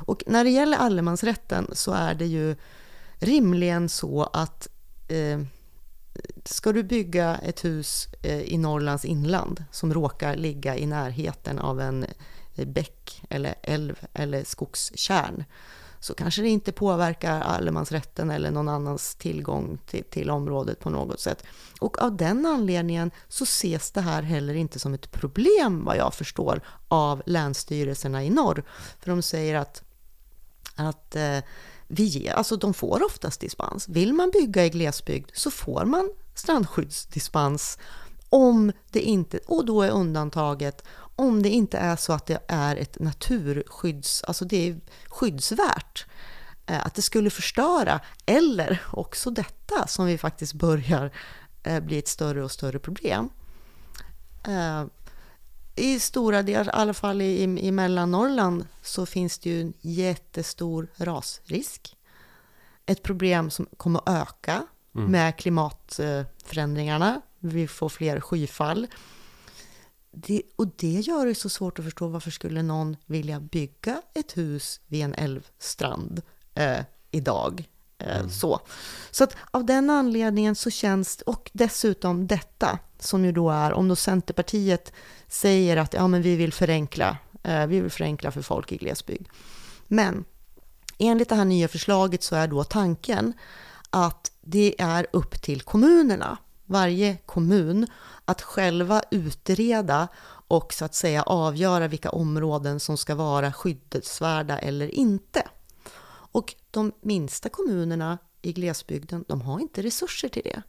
Och 0.00 0.22
när 0.26 0.44
det 0.44 0.50
gäller 0.50 0.76
allemansrätten 0.76 1.70
så 1.72 1.92
är 1.92 2.14
det 2.14 2.26
ju 2.26 2.56
rimligen 3.18 3.88
så 3.88 4.22
att 4.32 4.68
eh, 5.08 5.40
ska 6.44 6.72
du 6.72 6.82
bygga 6.82 7.36
ett 7.36 7.64
hus 7.64 8.08
eh, 8.22 8.40
i 8.40 8.58
Norrlands 8.58 9.04
inland 9.04 9.64
som 9.70 9.94
råkar 9.94 10.36
ligga 10.36 10.76
i 10.76 10.86
närheten 10.86 11.58
av 11.58 11.80
en 11.80 12.06
eh, 12.54 12.66
bäck 12.66 13.22
eller 13.30 13.54
älv 13.62 14.06
eller 14.12 14.44
skogskärn 14.44 15.44
så 16.00 16.14
kanske 16.14 16.42
det 16.42 16.48
inte 16.48 16.72
påverkar 16.72 17.40
allemansrätten 17.40 18.30
eller 18.30 18.50
någon 18.50 18.68
annans 18.68 19.14
tillgång 19.14 19.78
till, 19.86 20.04
till 20.04 20.30
området 20.30 20.80
på 20.80 20.90
något 20.90 21.20
sätt. 21.20 21.44
Och 21.80 22.02
av 22.02 22.16
den 22.16 22.46
anledningen 22.46 23.10
så 23.28 23.44
ses 23.44 23.90
det 23.90 24.00
här 24.00 24.22
heller 24.22 24.54
inte 24.54 24.78
som 24.78 24.94
ett 24.94 25.10
problem 25.10 25.84
vad 25.84 25.96
jag 25.96 26.14
förstår 26.14 26.60
av 26.88 27.22
länsstyrelserna 27.26 28.24
i 28.24 28.30
norr. 28.30 28.64
För 29.00 29.10
de 29.10 29.22
säger 29.22 29.54
att, 29.54 29.82
att 30.74 31.16
eh, 31.16 31.38
vi 31.88 32.04
ger, 32.04 32.32
alltså 32.32 32.56
de 32.56 32.74
får 32.74 33.04
oftast 33.04 33.40
dispens. 33.40 33.88
Vill 33.88 34.12
man 34.12 34.30
bygga 34.30 34.64
i 34.64 34.68
glesbygd 34.70 35.30
så 35.34 35.50
får 35.50 35.84
man 35.84 36.10
strandskyddsdispens 36.34 37.78
om 38.28 38.72
det 38.90 39.00
inte, 39.00 39.38
och 39.46 39.64
då 39.64 39.82
är 39.82 39.90
undantaget 39.90 40.84
om 41.16 41.42
det 41.42 41.48
inte 41.48 41.78
är 41.78 41.96
så 41.96 42.12
att 42.12 42.26
det 42.26 42.38
är 42.48 42.76
ett 42.76 42.98
naturskydds, 42.98 44.24
alltså 44.24 44.44
det 44.44 44.68
är 44.68 44.80
skyddsvärt 45.08 46.06
eh, 46.66 46.86
att 46.86 46.94
det 46.94 47.02
skulle 47.02 47.30
förstöra 47.30 48.00
eller 48.26 48.82
också 48.92 49.30
detta 49.30 49.86
som 49.86 50.06
vi 50.06 50.18
faktiskt 50.18 50.54
börjar 50.54 51.12
eh, 51.62 51.80
bli 51.80 51.98
ett 51.98 52.08
större 52.08 52.44
och 52.44 52.50
större 52.50 52.78
problem. 52.78 53.28
Eh, 54.44 54.84
i 55.76 56.00
stora 56.00 56.42
delar, 56.42 56.64
i 56.64 56.70
alla 56.72 56.94
fall 56.94 57.22
i, 57.22 57.42
i 57.42 57.70
Mellannorrland, 57.70 58.66
så 58.82 59.06
finns 59.06 59.38
det 59.38 59.50
ju 59.50 59.60
en 59.60 59.72
jättestor 59.80 60.88
rasrisk. 60.96 61.96
Ett 62.86 63.02
problem 63.02 63.50
som 63.50 63.66
kommer 63.76 64.00
att 64.04 64.08
öka 64.08 64.66
med 64.92 65.36
klimatförändringarna. 65.36 67.20
Vi 67.38 67.68
får 67.68 67.88
fler 67.88 68.20
skyfall. 68.20 68.86
Det, 70.10 70.42
och 70.56 70.66
det 70.76 71.00
gör 71.00 71.26
det 71.26 71.34
så 71.34 71.48
svårt 71.48 71.78
att 71.78 71.84
förstå 71.84 72.08
varför 72.08 72.30
skulle 72.30 72.62
någon 72.62 72.96
vilja 73.06 73.40
bygga 73.40 74.02
ett 74.14 74.36
hus 74.36 74.80
vid 74.86 75.04
en 75.04 75.14
älvstrand 75.14 76.22
eh, 76.54 76.80
idag. 77.10 77.68
Eh, 77.98 78.28
så. 78.28 78.60
så 79.10 79.24
att 79.24 79.36
av 79.50 79.64
den 79.64 79.90
anledningen 79.90 80.54
så 80.54 80.70
känns, 80.70 81.22
och 81.26 81.50
dessutom 81.52 82.26
detta, 82.26 82.78
som 82.98 83.24
ju 83.24 83.32
då 83.32 83.50
är, 83.50 83.72
om 83.72 83.88
då 83.88 83.96
Centerpartiet 83.96 84.92
säger 85.28 85.76
att 85.76 85.94
ja, 85.94 86.08
men 86.08 86.22
vi 86.22 86.36
vill 86.36 86.52
förenkla, 86.52 87.16
eh, 87.42 87.66
vi 87.66 87.80
vill 87.80 87.90
förenkla 87.90 88.30
för 88.30 88.42
folk 88.42 88.72
i 88.72 88.76
glesbygd. 88.76 89.28
Men 89.86 90.24
enligt 90.98 91.28
det 91.28 91.34
här 91.34 91.44
nya 91.44 91.68
förslaget 91.68 92.22
så 92.22 92.36
är 92.36 92.48
då 92.48 92.64
tanken 92.64 93.32
att 93.90 94.32
det 94.40 94.74
är 94.78 95.06
upp 95.12 95.42
till 95.42 95.60
kommunerna, 95.60 96.38
varje 96.64 97.16
kommun, 97.26 97.86
att 98.24 98.42
själva 98.42 99.02
utreda 99.10 100.08
och 100.48 100.72
så 100.72 100.84
att 100.84 100.94
säga 100.94 101.22
avgöra 101.22 101.88
vilka 101.88 102.10
områden 102.10 102.80
som 102.80 102.96
ska 102.96 103.14
vara 103.14 103.52
skyddsvärda 103.52 104.58
eller 104.58 104.94
inte. 104.94 105.42
Och 106.36 106.54
de 106.70 106.92
minsta 107.00 107.48
kommunerna 107.48 108.18
i 108.42 108.52
glesbygden, 108.52 109.24
de 109.28 109.40
har 109.40 109.60
inte 109.60 109.82
resurser 109.82 110.28
till 110.28 110.42
det. 110.44 110.62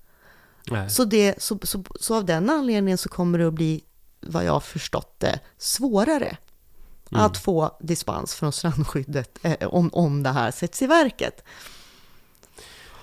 Nej. 0.71 0.89
Så, 0.89 1.05
det, 1.05 1.41
så, 1.41 1.59
så, 1.63 1.83
så 1.99 2.15
av 2.15 2.25
den 2.25 2.49
anledningen 2.49 2.97
så 2.97 3.09
kommer 3.09 3.39
det 3.39 3.47
att 3.47 3.53
bli, 3.53 3.83
vad 4.19 4.45
jag 4.45 4.51
har 4.51 4.59
förstått 4.59 5.19
det, 5.19 5.39
svårare 5.57 6.37
att 7.11 7.37
få 7.37 7.77
dispens 7.79 8.35
från 8.35 8.51
strandskyddet 8.51 9.39
eh, 9.41 9.67
om, 9.67 9.89
om 9.93 10.23
det 10.23 10.29
här 10.29 10.51
sätts 10.51 10.81
i 10.81 10.87
verket. 10.87 11.43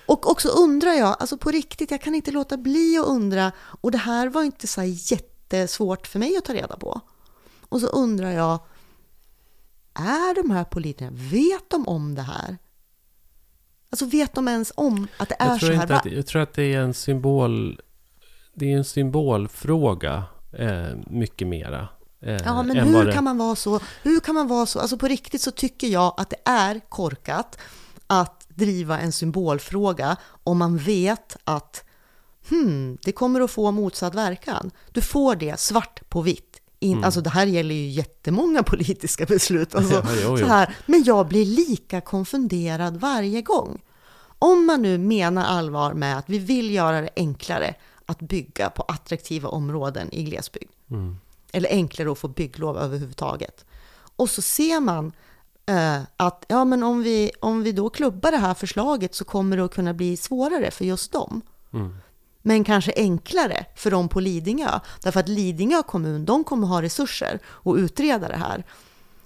Och 0.05 0.31
också 0.31 0.49
undrar 0.49 0.93
jag, 0.93 1.15
alltså 1.19 1.37
på 1.37 1.51
riktigt, 1.51 1.91
jag 1.91 2.01
kan 2.01 2.15
inte 2.15 2.31
låta 2.31 2.57
bli 2.57 2.97
att 2.97 3.07
undra, 3.07 3.51
och 3.81 3.91
det 3.91 3.97
här 3.97 4.29
var 4.29 4.43
inte 4.43 4.67
så 4.67 4.83
jättesvårt 4.83 6.07
för 6.07 6.19
mig 6.19 6.37
att 6.37 6.45
ta 6.45 6.53
reda 6.53 6.77
på. 6.77 7.01
Och 7.69 7.81
så 7.81 7.87
undrar 7.87 8.31
jag, 8.31 8.59
är 9.95 10.35
de 10.43 10.51
här 10.51 10.63
politikerna, 10.63 11.11
vet 11.13 11.69
de 11.69 11.87
om 11.87 12.15
det 12.15 12.21
här? 12.21 12.57
Alltså 13.89 14.05
vet 14.05 14.33
de 14.33 14.47
ens 14.47 14.71
om 14.75 15.07
att 15.17 15.29
det 15.29 15.35
är 15.39 15.59
så 15.59 15.71
här? 15.71 15.91
att, 15.91 16.05
jag 16.05 16.27
tror 16.27 16.41
att 16.41 16.53
det 16.53 16.73
är 16.73 16.79
en 16.81 16.93
symbol... 16.93 17.81
Det 18.53 18.71
är 18.73 18.77
en 18.77 18.85
symbolfråga, 18.85 20.23
eh, 20.53 20.87
mycket 21.07 21.47
mera. 21.47 21.87
Eh, 22.21 22.41
Ja, 22.45 22.63
men 22.63 22.77
hur 22.77 23.05
det- 23.05 23.13
kan 23.13 23.23
man 23.23 23.37
vara 23.37 23.55
så? 23.55 23.79
Hur 24.03 24.19
kan 24.19 24.35
man 24.35 24.47
vara 24.47 24.65
så? 24.65 24.79
Alltså 24.79 24.97
på 24.97 25.07
riktigt 25.07 25.41
så 25.41 25.51
tycker 25.51 25.87
jag 25.87 26.13
att 26.17 26.29
det 26.29 26.49
är 26.49 26.79
korkat 26.89 27.57
att 28.07 28.45
driva 28.49 28.99
en 28.99 29.11
symbolfråga 29.11 30.17
om 30.43 30.57
man 30.57 30.77
vet 30.77 31.37
att 31.43 31.83
hmm, 32.49 32.97
det 33.03 33.11
kommer 33.11 33.41
att 33.41 33.51
få 33.51 33.71
motsatt 33.71 34.15
verkan. 34.15 34.71
Du 34.91 35.01
får 35.01 35.35
det 35.35 35.59
svart 35.59 36.09
på 36.09 36.21
vitt. 36.21 36.54
In, 36.85 37.03
Alltså 37.03 37.21
det 37.21 37.29
här 37.29 37.45
gäller 37.45 37.75
ju 37.75 37.87
jättemånga 37.89 38.63
politiska 38.73 39.25
beslut. 39.25 39.75
Alltså, 39.75 39.93
Ja, 39.93 40.03
jo, 40.23 40.29
jo. 40.29 40.37
Så 40.37 40.45
här. 40.45 40.75
Men 40.85 41.03
jag 41.03 41.27
blir 41.27 41.45
lika 41.45 42.01
konfunderad 42.01 42.97
varje 42.97 43.41
gång. 43.41 43.81
Om 44.39 44.65
man 44.65 44.81
nu 44.81 44.97
menar 44.97 45.45
allvar 45.45 45.93
med 45.93 46.17
att 46.17 46.29
vi 46.29 46.39
vill 46.39 46.71
göra 46.71 47.01
det 47.01 47.09
enklare 47.15 47.75
att 48.05 48.19
bygga 48.19 48.69
på 48.69 48.81
attraktiva 48.83 49.49
områden 49.49 50.09
i 50.11 50.23
glesbygd, 50.23 50.71
eller 51.53 51.69
enklare 51.69 52.11
att 52.11 52.17
få 52.17 52.27
bygglov 52.27 52.77
överhuvudtaget. 52.77 53.65
Och 54.15 54.29
så 54.29 54.41
ser 54.41 54.79
man 54.79 55.11
eh, 55.65 56.01
att 56.17 56.45
ja, 56.47 56.65
men 56.65 56.83
om, 56.83 57.03
vi, 57.03 57.31
om 57.39 57.63
vi 57.63 57.71
då 57.71 57.89
klubbar 57.89 58.31
det 58.31 58.37
här 58.37 58.53
förslaget 58.53 59.15
så 59.15 59.25
kommer 59.25 59.57
det 59.57 59.65
att 59.65 59.73
kunna 59.73 59.93
bli 59.93 60.17
svårare 60.17 60.71
för 60.71 60.85
just 60.85 61.11
dem. 61.11 61.41
Men 62.47 62.63
kanske 62.63 62.93
enklare 62.95 63.65
för 63.75 63.91
dem 63.91 64.09
på 64.09 64.19
Lidingö. 64.19 64.79
Därför 65.01 65.19
att 65.19 65.29
Lidingö 65.29 65.83
kommun, 65.83 66.25
de 66.25 66.43
kommer 66.43 66.67
ha 66.67 66.81
resurser 66.81 67.39
att 67.63 67.77
utreda 67.77 68.27
det 68.27 68.37
här. 68.37 68.63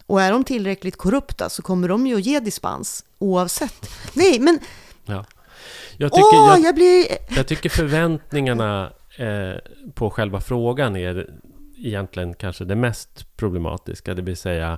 Och 0.05 0.22
är 0.22 0.32
de 0.32 0.43
tillräckligt 0.43 0.97
korrupta 0.97 1.49
så 1.49 1.61
kommer 1.61 1.88
de 1.88 2.07
ju 2.07 2.15
att 2.15 2.26
ge 2.26 2.39
dispens 2.39 3.05
oavsett. 3.17 3.89
Nej, 4.13 4.39
men 4.39 4.59
Ja. 5.05 5.26
Jag, 5.97 6.11
tycker, 6.13 6.26
åh, 6.26 6.47
jag, 6.47 6.59
jag 6.59 6.76
blir... 6.76 7.05
jag 7.30 7.47
tycker 7.47 7.70
förväntningarna 7.70 8.91
eh, 9.17 9.53
på 9.93 10.09
själva 10.09 10.41
frågan 10.41 10.95
är 10.95 11.30
egentligen 11.78 12.34
kanske 12.34 12.65
det 12.65 12.76
mest 12.76 13.38
problematiska, 13.38 14.13
det 14.13 14.22
vill 14.22 14.38
säga 14.38 14.78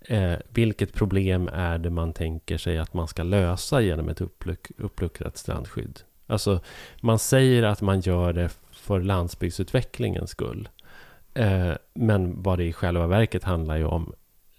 eh, 0.00 0.34
vilket 0.48 0.92
problem 0.92 1.48
är 1.52 1.78
det 1.78 1.90
man 1.90 2.12
tänker 2.12 2.58
sig 2.58 2.78
att 2.78 2.94
man 2.94 3.08
ska 3.08 3.22
lösa 3.22 3.80
genom 3.80 4.08
ett 4.08 4.20
uppluck, 4.20 4.70
uppluckrat 4.78 5.38
strandskydd? 5.38 6.00
Alltså, 6.30 6.60
man 7.00 7.18
säger 7.18 7.62
att 7.62 7.80
man 7.80 8.00
gör 8.00 8.32
det 8.32 8.50
för 8.72 9.00
landsbygdsutvecklingens 9.00 10.30
skull. 10.30 10.68
Eh, 11.34 11.72
men 11.94 12.42
vad 12.42 12.58
det 12.58 12.64
i 12.64 12.72
själva 12.72 13.06
verket 13.06 13.44
handlar 13.44 13.76
ju 13.76 13.84
om 13.84 14.12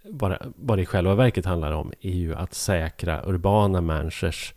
vad, 0.04 0.38
vad 0.56 0.78
det 0.78 0.82
i 0.82 0.86
själva 0.86 1.16
verket 1.16 1.46
handlar 1.46 1.72
om 1.72 1.94
är 2.02 2.12
ju 2.12 2.36
att 2.36 2.54
säkra 2.54 3.24
urbana 3.26 3.82
människors 3.82 4.54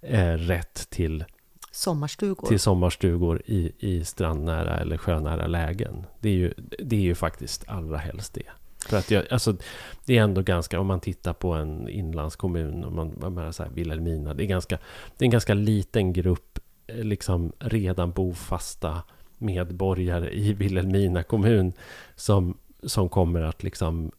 eh, 0.00 0.32
rätt 0.32 0.90
till 0.90 1.24
sommarstugor, 1.70 2.48
till 2.48 2.60
sommarstugor 2.60 3.42
i, 3.46 3.72
i 3.78 4.04
strandnära 4.04 4.78
eller 4.78 4.96
sjönära 4.96 5.46
lägen. 5.46 6.06
Det 6.20 6.28
är 6.28 6.34
ju, 6.34 6.54
det 6.78 6.96
är 6.96 7.00
ju 7.00 7.14
faktiskt 7.14 7.64
allra 7.68 7.96
helst 7.96 8.34
det. 8.34 8.50
För 8.86 8.96
att 8.96 9.10
jag, 9.10 9.24
alltså, 9.30 9.56
det 10.04 10.18
är 10.18 10.22
ändå 10.22 10.42
ganska, 10.42 10.80
om 10.80 10.86
man 10.86 11.00
tittar 11.00 11.32
på 11.32 11.52
en 11.52 11.88
inlandskommun, 11.88 12.84
om 12.84 12.96
man, 12.96 13.22
om 13.22 13.34
man 13.34 13.52
så 13.52 13.62
här, 13.62 13.70
Vilhelmina, 13.70 14.34
det 14.34 14.44
är, 14.44 14.46
ganska, 14.46 14.78
det 15.16 15.24
är 15.24 15.26
en 15.26 15.30
ganska 15.30 15.54
liten 15.54 16.12
grupp 16.12 16.51
liksom 16.86 17.52
redan 17.58 18.12
bofasta 18.12 19.02
medborgare 19.38 20.30
i 20.30 20.52
Vilhelmina 20.52 21.22
kommun 21.22 21.72
som, 22.16 22.58
som 22.82 23.08
kommer 23.08 23.42
att 23.42 23.62
liksom 23.62 24.12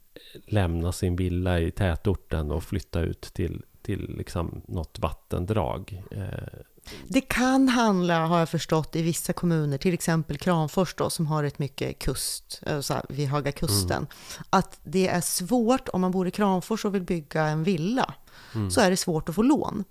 lämna 0.45 0.91
sin 0.91 1.15
villa 1.15 1.59
i 1.59 1.71
tätorten 1.71 2.51
och 2.51 2.63
flytta 2.63 3.01
ut 3.01 3.21
till, 3.21 3.61
till 3.81 4.15
liksom 4.17 4.61
något 4.67 4.99
vattendrag. 4.99 6.03
Eh, 6.11 6.59
det 7.07 7.21
kan 7.21 7.69
handla, 7.69 8.25
har 8.25 8.39
jag 8.39 8.49
förstått, 8.49 8.95
i 8.95 9.01
vissa 9.01 9.33
kommuner, 9.33 9.77
till 9.77 9.93
exempel 9.93 10.37
Kramfors 10.37 10.95
då, 10.95 11.09
som 11.09 11.27
har 11.27 11.43
ett 11.43 11.59
mycket 11.59 11.99
kust, 11.99 12.61
eh, 12.65 12.79
så 12.79 12.93
här, 12.93 13.03
vid 13.09 13.27
Höga 13.27 13.51
Kusten, 13.51 13.97
mm. 13.97 14.07
att 14.49 14.79
det 14.83 15.07
är 15.07 15.21
svårt, 15.21 15.89
om 15.89 16.01
man 16.01 16.11
bor 16.11 16.27
i 16.27 16.31
Kramfors 16.31 16.85
och 16.85 16.95
vill 16.95 17.03
bygga 17.03 17.43
en 17.43 17.63
villa, 17.63 18.13
mm. 18.55 18.71
så 18.71 18.81
är 18.81 18.89
det 18.89 18.97
svårt 18.97 19.29
att 19.29 19.35
få 19.35 19.41
lån. 19.41 19.83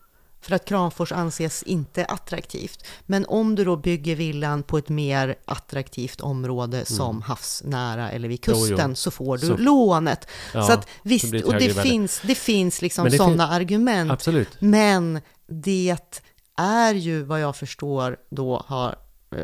För 0.42 0.54
att 0.54 0.64
Kramfors 0.64 1.12
anses 1.12 1.62
inte 1.62 2.04
attraktivt. 2.04 2.86
Men 3.06 3.26
om 3.28 3.54
du 3.54 3.64
då 3.64 3.76
bygger 3.76 4.16
villan 4.16 4.62
på 4.62 4.78
ett 4.78 4.88
mer 4.88 5.34
attraktivt 5.44 6.20
område 6.20 6.76
mm. 6.76 6.86
som 6.86 7.22
havsnära 7.22 8.10
eller 8.10 8.28
vid 8.28 8.40
kusten 8.40 8.76
jo, 8.78 8.88
jo. 8.88 8.94
så 8.94 9.10
får 9.10 9.38
du 9.38 9.46
så, 9.46 9.56
lånet. 9.56 10.28
Ja, 10.54 10.62
så 10.62 10.72
att 10.72 10.88
visst, 11.02 11.40
så 11.40 11.46
och 11.46 11.54
det 11.54 11.82
finns, 11.82 12.20
det 12.24 12.34
finns 12.34 12.82
liksom 12.82 13.10
sådana 13.10 13.48
argument. 13.48 14.10
Absolut. 14.10 14.60
Men 14.60 15.20
det 15.46 16.22
är 16.56 16.94
ju 16.94 17.22
vad 17.22 17.40
jag 17.40 17.56
förstår 17.56 18.16
då 18.30 18.64
har 18.66 18.96
eh, 19.36 19.38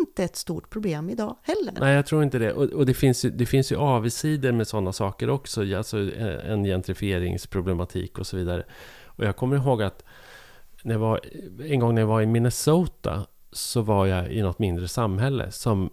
inte 0.00 0.24
ett 0.24 0.36
stort 0.36 0.70
problem 0.70 1.10
idag 1.10 1.36
heller. 1.42 1.80
Nej, 1.80 1.94
jag 1.94 2.06
tror 2.06 2.22
inte 2.22 2.38
det. 2.38 2.52
Och, 2.52 2.64
och 2.64 2.86
det, 2.86 2.94
finns 2.94 3.24
ju, 3.24 3.30
det 3.30 3.46
finns 3.46 3.72
ju 3.72 3.76
avigsidor 3.76 4.52
med 4.52 4.68
sådana 4.68 4.92
saker 4.92 5.30
också. 5.30 5.76
Alltså 5.76 5.98
en 6.44 6.64
gentrifieringsproblematik 6.64 8.18
och 8.18 8.26
så 8.26 8.36
vidare. 8.36 8.64
Och 9.16 9.24
jag 9.24 9.36
kommer 9.36 9.56
ihåg 9.56 9.82
att 9.82 10.04
när 10.82 10.94
jag 10.94 10.98
var, 10.98 11.20
en 11.66 11.80
gång 11.80 11.94
när 11.94 12.02
jag 12.02 12.06
var 12.06 12.22
i 12.22 12.26
Minnesota 12.26 13.26
så 13.52 13.82
var 13.82 14.06
jag 14.06 14.32
i 14.32 14.42
något 14.42 14.58
mindre 14.58 14.88
samhälle. 14.88 15.50
Som, 15.50 15.90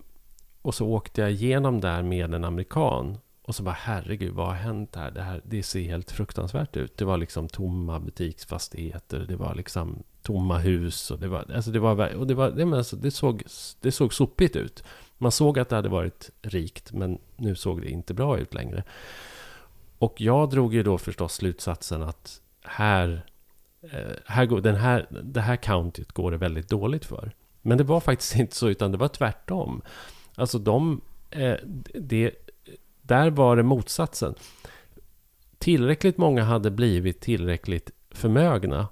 och 0.62 0.76
så 0.76 0.88
åkte 0.88 1.22
jag 1.22 1.32
igenom 1.32 1.82
där 1.82 2.04
med 2.04 2.34
en 2.34 2.44
amerikan. 2.44 3.18
Och 3.42 3.56
så 3.56 3.64
bara 3.64 3.76
herregud, 3.80 4.34
vad 4.34 4.48
har 4.48 4.54
hänt 4.54 4.96
här? 4.96 5.12
Det, 5.12 5.22
här, 5.22 5.42
det 5.44 5.64
ser 5.64 5.82
helt 5.82 6.12
fruktansvärt 6.12 6.78
ut. 6.78 6.98
Det 6.98 7.06
var 7.06 7.18
liksom 7.18 7.48
tomma 7.48 8.00
butiksfastigheter. 8.00 9.20
Det 9.20 9.36
var 9.36 9.56
liksom 9.56 10.04
tomma 10.22 10.58
hus. 10.58 11.12
Och 11.12 11.20
det, 11.20 11.28
var, 11.28 11.46
alltså 11.56 11.72
det, 11.72 11.80
var, 11.80 12.16
och 12.16 12.28
det, 12.28 12.34
var, 12.34 12.52
det, 12.52 12.78
alltså, 12.78 12.96
det, 12.96 13.12
såg, 13.12 13.44
det 13.82 13.92
såg 13.92 14.14
sopigt 14.14 14.56
ut. 14.56 14.84
Man 15.18 15.32
såg 15.32 15.60
att 15.60 15.70
det 15.70 15.76
hade 15.76 15.90
varit 15.90 16.30
rikt, 16.42 16.94
men 16.94 17.20
nu 17.36 17.56
såg 17.56 17.82
det 17.82 17.90
inte 17.90 18.14
bra 18.14 18.38
ut 18.38 18.54
längre. 18.54 18.84
Och 19.98 20.22
jag 20.22 20.50
drog 20.50 20.74
ju 20.74 20.84
då 20.84 20.98
förstås 20.98 21.34
slutsatsen 21.34 22.04
att 22.04 22.42
här, 22.64 23.26
eh, 23.82 24.12
här 24.26 24.46
går, 24.46 24.62
den 24.62 24.76
här, 24.76 25.08
det 25.24 25.42
här 25.42 25.56
countyt 25.56 26.12
går 26.12 26.32
det 26.32 26.38
väldigt 26.38 26.70
dåligt 26.70 27.06
för. 27.06 27.32
Men 27.62 27.78
det 27.78 27.84
var 27.84 28.00
faktiskt 28.00 28.36
inte 28.40 28.56
så, 28.56 28.70
utan 28.70 28.92
det 28.92 28.98
var 28.98 29.08
tvärtom. 29.08 29.82
Alltså 30.36 30.60
de, 30.60 31.02
eh, 31.30 31.56
det, 31.94 32.32
där 33.02 33.30
var 33.30 33.56
det 33.56 33.64
motsatsen. 33.64 34.36
Tillräckligt 35.58 36.18
många 36.18 36.44
hade 36.44 36.72
blivit 36.72 37.22
tillräckligt 37.22 37.92
förmögna 38.12 38.88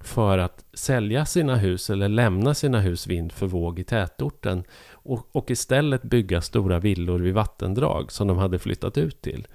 för 0.00 0.38
att 0.38 0.64
sälja 0.72 1.26
sina 1.26 1.56
hus 1.56 1.90
eller 1.90 2.08
lämna 2.08 2.54
sina 2.54 2.80
hus 2.80 3.06
vind 3.06 3.32
för 3.32 3.46
våg 3.46 3.78
i 3.78 3.84
tätorten 3.84 4.64
och, 4.90 5.28
och 5.32 5.50
istället 5.50 6.02
bygga 6.02 6.40
stora 6.40 6.78
villor 6.78 7.18
vid 7.18 7.34
vattendrag 7.34 8.12
som 8.12 8.28
de 8.28 8.38
hade 8.38 8.58
flyttat 8.58 8.98
ut 8.98 9.22
till. 9.22 9.46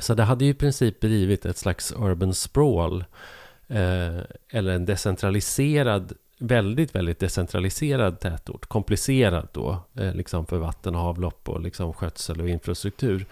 Så 0.00 0.14
det 0.14 0.22
hade 0.22 0.44
ju 0.44 0.50
i 0.50 0.54
princip 0.54 1.00
blivit 1.00 1.46
ett 1.46 1.56
slags 1.56 1.92
urban 1.96 2.34
sprawl. 2.34 3.04
Eh, 3.68 4.18
eller 4.50 4.72
en 4.72 4.84
decentraliserad, 4.84 6.12
väldigt, 6.38 6.94
väldigt 6.94 7.18
decentraliserad 7.18 8.20
tätort. 8.20 8.66
Komplicerad 8.66 9.48
då, 9.52 9.84
eh, 9.94 10.14
liksom 10.14 10.46
för 10.46 10.58
vatten 10.58 10.94
och 10.94 11.00
avlopp 11.00 11.48
och 11.48 11.60
liksom 11.60 11.92
skötsel 11.92 12.40
och 12.40 12.48
infrastruktur. 12.48 13.26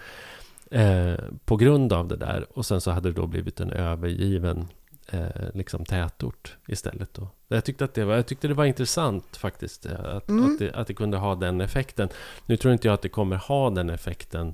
Eh, 0.71 1.19
på 1.45 1.55
grund 1.55 1.93
av 1.93 2.07
det 2.07 2.15
där. 2.15 2.45
Och 2.53 2.65
sen 2.65 2.81
så 2.81 2.91
hade 2.91 3.09
det 3.09 3.15
då 3.15 3.27
blivit 3.27 3.59
en 3.59 3.71
övergiven 3.71 4.67
eh, 5.07 5.27
liksom 5.53 5.85
tätort 5.85 6.57
istället. 6.67 7.13
Då. 7.13 7.27
Jag, 7.47 7.65
tyckte 7.65 7.85
att 7.85 7.93
det 7.93 8.05
var, 8.05 8.15
jag 8.15 8.27
tyckte 8.27 8.47
det 8.47 8.53
var 8.53 8.65
intressant 8.65 9.37
faktiskt. 9.37 9.85
Eh, 9.85 10.15
att, 10.15 10.29
mm. 10.29 10.45
att, 10.45 10.59
det, 10.59 10.73
att 10.73 10.87
det 10.87 10.93
kunde 10.93 11.17
ha 11.17 11.35
den 11.35 11.61
effekten. 11.61 12.09
Nu 12.45 12.57
tror 12.57 12.73
inte 12.73 12.87
jag 12.87 12.93
att 12.93 13.01
det 13.01 13.09
kommer 13.09 13.35
ha 13.35 13.69
den 13.69 13.89
effekten 13.89 14.53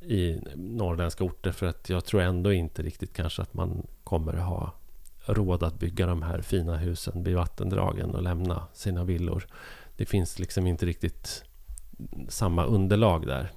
i 0.00 0.40
norrländska 0.56 1.24
orter 1.24 1.52
för 1.52 1.66
att 1.66 1.88
jag 1.88 2.04
tror 2.04 2.20
ändå 2.20 2.52
inte 2.52 2.82
riktigt 2.82 3.12
kanske 3.12 3.42
att 3.42 3.54
man 3.54 3.86
kommer 4.04 4.32
ha 4.32 4.74
råd 5.26 5.62
att 5.62 5.78
bygga 5.78 6.06
de 6.06 6.22
här 6.22 6.42
fina 6.42 6.76
husen 6.76 7.22
vid 7.22 7.36
vattendragen 7.36 8.10
och 8.10 8.22
lämna 8.22 8.66
sina 8.72 9.04
villor. 9.04 9.46
Det 9.96 10.06
finns 10.06 10.38
liksom 10.38 10.66
inte 10.66 10.86
riktigt 10.86 11.44
samma 12.28 12.64
underlag 12.64 13.26
där. 13.26 13.52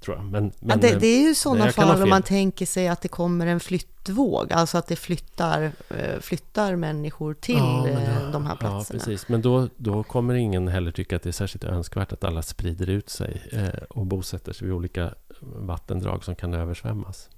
Tror 0.00 0.16
jag. 0.16 0.24
Men, 0.24 0.52
men 0.60 0.80
ja, 0.80 0.88
det, 0.88 0.98
det, 0.98 1.06
är 1.06 1.28
ju 1.28 1.34
sådana 1.34 1.72
fall 1.72 2.02
om 2.02 2.08
man 2.08 2.22
tänker 2.22 2.66
sig 2.66 2.88
att 2.88 3.00
det 3.00 3.08
kommer 3.08 3.46
en 3.46 3.60
flyttvåg, 3.60 4.52
alltså 4.52 4.78
att 4.78 4.86
det 4.86 4.96
flyttar, 4.96 5.72
eh, 5.88 6.20
flyttar 6.20 6.76
människor 6.76 7.34
till 7.34 7.54
ja, 7.54 7.88
eh, 7.88 8.30
de 8.32 8.46
här 8.46 8.56
platserna. 8.56 8.98
Ja, 8.98 9.04
precis. 9.04 9.28
Men 9.28 9.42
då, 9.42 9.68
då 9.76 10.02
kommer 10.02 10.34
ingen 10.34 10.68
heller 10.68 10.90
tycka 10.90 11.16
att 11.16 11.22
det 11.22 11.30
är 11.30 11.32
särskilt 11.32 11.64
önskvärt 11.64 12.12
att 12.12 12.24
alla 12.24 12.42
sprider 12.42 12.90
ut 12.90 13.08
sig 13.08 13.42
eh, 13.52 13.82
och 13.90 14.06
bosätter 14.06 14.52
sig 14.52 14.66
vid 14.66 14.76
olika 14.76 15.14
vattendrag 15.42 16.24
som 16.24 16.34
kan 16.34 16.54
översvämmas. 16.54 17.30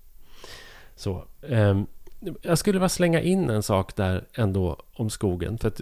Så, 0.96 1.24
eh, 1.42 1.82
jag 2.42 2.58
skulle 2.58 2.78
bara 2.78 2.88
slänga 2.88 3.20
in 3.20 3.50
en 3.50 3.62
sak 3.62 3.96
där 3.96 4.24
ändå 4.34 4.76
om 4.94 5.10
skogen. 5.10 5.58
För 5.58 5.68
att 5.68 5.80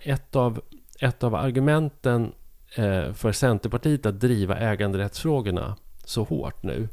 ett 0.00 0.36
av, 0.36 0.60
ett 1.00 1.22
av 1.22 1.34
argumenten 1.34 2.32
eh, 2.76 3.12
för 3.12 3.32
Centerpartiet 3.32 4.06
att 4.06 4.20
driva 4.20 4.58
äganderättsfrågorna 4.58 5.76
så 6.04 6.24
hårt 6.24 6.62
nu. 6.62 6.88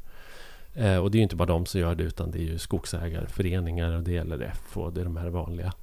Eh, 0.74 0.98
och 0.98 1.12
det 1.12 1.16
är 1.16 1.20
ju 1.20 1.24
inte 1.24 1.36
bara 1.36 1.46
de 1.46 1.66
som 1.66 1.82
gör 1.82 1.96
det 1.96 2.04
utan 2.04 2.32
det 2.32 2.40
är 2.40 2.44
ju 2.44 2.58
skogsägarföreningar 2.58 3.92
och 3.92 4.04
det 4.04 4.18
är 4.18 4.24
LRF 4.24 4.78
och 4.78 4.94
det 4.94 5.02
är 5.02 5.06
de 5.06 5.18
här 5.18 5.30
vanliga. 5.30 5.74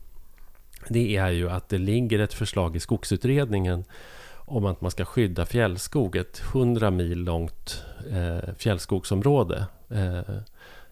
Det 0.89 1.17
är 1.17 1.31
ju 1.31 1.51
att 1.51 1.69
det 1.69 1.79
ligger 1.79 2.19
ett 2.19 2.35
förslag 2.35 2.77
i 2.77 2.81
skogsutredningen 2.81 3.85
om 4.45 4.67
att 4.67 4.81
man 4.81 4.91
ska 4.91 5.05
skydda 5.05 5.47
fjällskog, 5.47 6.17
ett 6.17 6.43
100 6.53 6.91
mil 6.91 7.19
långt 7.19 7.85
eh, 8.11 8.55
fjällskogsområde 8.59 9.67
eh, 9.91 10.37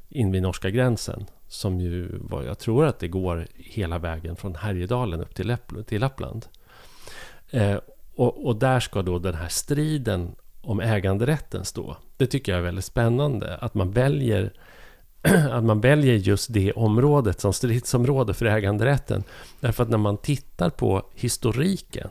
in 0.09 0.33
vid 0.33 0.43
norska 0.43 0.71
gränsen. 0.71 1.27
Som 1.49 1.81
ju, 1.81 2.19
var, 2.19 2.43
jag 2.43 2.59
tror 2.59 2.87
att 2.87 2.99
det 2.99 3.09
går 3.09 3.47
hela 3.55 3.99
vägen 3.99 4.37
från 4.37 4.55
Härjedalen 4.55 5.21
upp 5.21 5.35
till, 5.35 5.47
Lapp, 5.47 5.73
till 5.87 6.01
Lappland. 6.01 6.47
Eh, 7.51 7.77
och, 8.15 8.47
och, 8.47 8.57
där 8.57 8.81
ska 8.81 9.03
då 9.03 9.19
den 9.19 9.35
här 9.35 9.49
striden 9.49 10.35
om 10.63 10.81
äganderätten 10.81 11.65
stå. 11.65 11.97
Det 12.17 12.27
tycker 12.27 12.53
jag 12.53 12.59
är 12.59 12.63
väldigt 12.63 12.85
spännande, 12.85 13.57
att 13.57 13.75
man 13.75 13.91
väljer 13.91 14.53
att 15.51 15.65
man 15.65 15.81
väljer 15.81 16.15
just 16.15 16.53
det 16.53 16.73
området 16.73 17.41
som 17.41 17.53
stridsområde 17.53 18.35
för 18.35 18.47
äganderätten. 18.47 19.25
Därför 19.61 19.83
att 19.83 19.91
när 19.91 19.99
man 19.99 20.17
tittar 20.17 20.71
på 20.71 21.03
historiken 21.15 22.09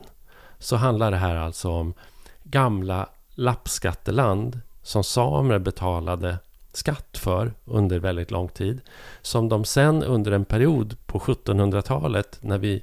så 0.62 0.76
handlar 0.76 1.10
det 1.10 1.16
här 1.16 1.36
alltså 1.36 1.70
om 1.70 1.94
gamla 2.42 3.08
lappskatteland 3.34 4.60
som 4.82 5.04
samer 5.04 5.58
betalade 5.58 6.38
skatt 6.72 7.18
för 7.18 7.52
under 7.64 7.98
väldigt 7.98 8.30
lång 8.30 8.48
tid. 8.48 8.80
Som 9.22 9.48
de 9.48 9.64
sen 9.64 10.02
under 10.02 10.32
en 10.32 10.44
period 10.44 10.96
på 11.06 11.18
1700-talet 11.18 12.38
när 12.40 12.58
vi 12.58 12.82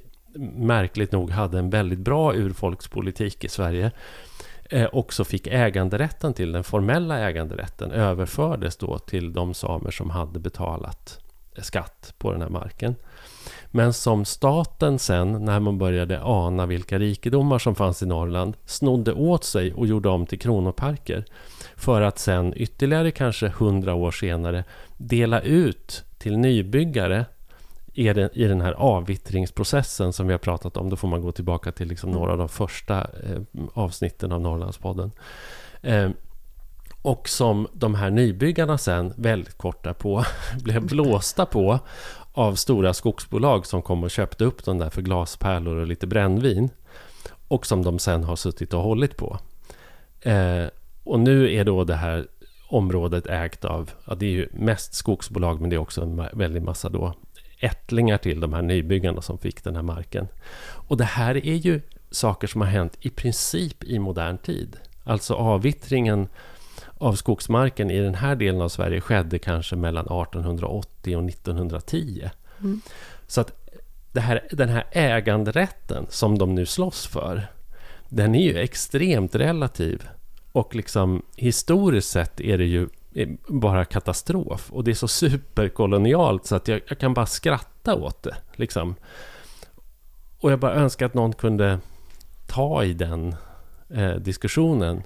märkligt 0.56 1.12
nog 1.12 1.30
hade 1.30 1.58
en 1.58 1.70
väldigt 1.70 1.98
bra 1.98 2.34
urfolkspolitik 2.34 3.44
i 3.44 3.48
Sverige 3.48 3.90
eh, 4.64 4.88
också 4.92 5.24
fick 5.24 5.46
äganderätten 5.46 6.34
till, 6.34 6.52
den 6.52 6.64
formella 6.64 7.18
äganderätten 7.18 7.90
överfördes 7.90 8.76
då 8.76 8.98
till 8.98 9.32
de 9.32 9.54
samer 9.54 9.90
som 9.90 10.10
hade 10.10 10.38
betalat 10.38 11.18
eh, 11.56 11.62
skatt 11.62 12.14
på 12.18 12.32
den 12.32 12.42
här 12.42 12.48
marken. 12.48 12.94
Men 13.70 13.92
som 13.92 14.24
staten 14.24 14.98
sen, 14.98 15.44
när 15.44 15.60
man 15.60 15.78
började 15.78 16.22
ana 16.22 16.66
vilka 16.66 16.98
rikedomar 16.98 17.58
som 17.58 17.74
fanns 17.74 18.02
i 18.02 18.06
Norrland, 18.06 18.56
snodde 18.64 19.12
åt 19.12 19.44
sig 19.44 19.72
och 19.72 19.86
gjorde 19.86 20.08
om 20.08 20.26
till 20.26 20.38
kronoparker. 20.38 21.24
För 21.76 22.00
att 22.00 22.18
sen 22.18 22.52
ytterligare 22.56 23.10
kanske 23.10 23.48
hundra 23.48 23.94
år 23.94 24.10
senare 24.10 24.64
dela 24.96 25.40
ut 25.40 26.04
till 26.18 26.38
nybyggare 26.38 27.24
i 27.92 28.44
den 28.44 28.60
här 28.60 28.72
avvittringsprocessen 28.72 30.12
som 30.12 30.26
vi 30.26 30.32
har 30.32 30.38
pratat 30.38 30.76
om. 30.76 30.90
Då 30.90 30.96
får 30.96 31.08
man 31.08 31.20
gå 31.20 31.32
tillbaka 31.32 31.72
till 31.72 31.88
liksom 31.88 32.10
några 32.10 32.32
av 32.32 32.38
de 32.38 32.48
första 32.48 33.00
eh, 33.00 33.40
avsnitten 33.74 34.32
av 34.32 34.40
Norrlandspodden. 34.40 35.10
Ehm, 35.82 36.12
och 37.02 37.28
som 37.28 37.68
de 37.72 37.94
här 37.94 38.10
nybyggarna 38.10 38.78
sen 38.78 39.12
väldigt 39.16 39.58
kort 39.58 39.84
därpå 39.84 40.24
blev 40.62 40.86
blåsta 40.86 41.46
på 41.46 41.78
av 42.32 42.54
stora 42.54 42.94
skogsbolag 42.94 43.66
som 43.66 43.82
kom 43.82 44.04
och 44.04 44.10
köpte 44.10 44.44
upp 44.44 44.64
dem 44.64 44.78
där 44.78 44.90
för 44.90 45.02
glaspärlor 45.02 45.76
och 45.76 45.86
lite 45.86 46.06
brännvin. 46.06 46.70
Och 47.48 47.66
som 47.66 47.84
de 47.84 47.98
sen 47.98 48.24
har 48.24 48.36
suttit 48.36 48.74
och 48.74 48.82
hållit 48.82 49.16
på. 49.16 49.38
Eh, 50.20 50.64
och 51.04 51.20
nu 51.20 51.54
är 51.54 51.64
då 51.64 51.84
det 51.84 51.94
här 51.94 52.26
området 52.68 53.26
ägt 53.26 53.64
av, 53.64 53.90
ja, 54.04 54.14
det 54.14 54.26
är 54.26 54.30
ju 54.30 54.48
mest 54.52 54.94
skogsbolag 54.94 55.60
men 55.60 55.70
det 55.70 55.76
är 55.76 55.80
också 55.80 56.02
en 56.02 56.24
väldig 56.32 56.62
massa 56.62 56.88
då 56.88 57.14
ättlingar 57.60 58.18
till 58.18 58.40
de 58.40 58.52
här 58.52 58.62
nybyggarna 58.62 59.22
som 59.22 59.38
fick 59.38 59.64
den 59.64 59.76
här 59.76 59.82
marken. 59.82 60.28
Och 60.88 60.96
det 60.96 61.04
här 61.04 61.46
är 61.46 61.54
ju 61.54 61.80
saker 62.10 62.46
som 62.46 62.60
har 62.60 62.68
hänt 62.68 62.96
i 63.00 63.10
princip 63.10 63.84
i 63.84 63.98
modern 63.98 64.38
tid. 64.38 64.76
Alltså 65.04 65.34
avvittringen 65.34 66.28
av 67.00 67.14
skogsmarken 67.14 67.90
i 67.90 68.00
den 68.00 68.14
här 68.14 68.36
delen 68.36 68.60
av 68.60 68.68
Sverige 68.68 69.00
skedde 69.00 69.38
kanske 69.38 69.76
mellan 69.76 70.04
1880 70.04 71.16
och 71.16 71.24
1910. 71.24 72.30
Mm. 72.60 72.80
Så 73.26 73.40
att 73.40 73.52
här, 74.16 74.48
den 74.50 74.68
här 74.68 74.84
äganderätten 74.92 76.06
som 76.08 76.38
de 76.38 76.54
nu 76.54 76.66
slåss 76.66 77.06
för, 77.06 77.46
den 78.08 78.34
är 78.34 78.42
ju 78.42 78.58
extremt 78.58 79.34
relativ. 79.34 80.08
Och 80.52 80.74
liksom 80.74 81.22
historiskt 81.36 82.10
sett 82.10 82.40
är 82.40 82.58
det 82.58 82.64
ju 82.64 82.88
bara 83.48 83.84
katastrof. 83.84 84.72
Och 84.72 84.84
det 84.84 84.90
är 84.90 84.94
så 84.94 85.08
superkolonialt 85.08 86.46
så 86.46 86.56
att 86.56 86.68
jag, 86.68 86.80
jag 86.88 86.98
kan 86.98 87.14
bara 87.14 87.26
skratta 87.26 87.94
åt 87.94 88.22
det. 88.22 88.36
Liksom. 88.52 88.94
Och 90.40 90.52
jag 90.52 90.58
bara 90.58 90.74
önskar 90.74 91.06
att 91.06 91.14
någon 91.14 91.32
kunde 91.32 91.78
ta 92.46 92.84
i 92.84 92.92
den 92.92 93.34
eh, 93.88 94.14
diskussionen. 94.14 95.02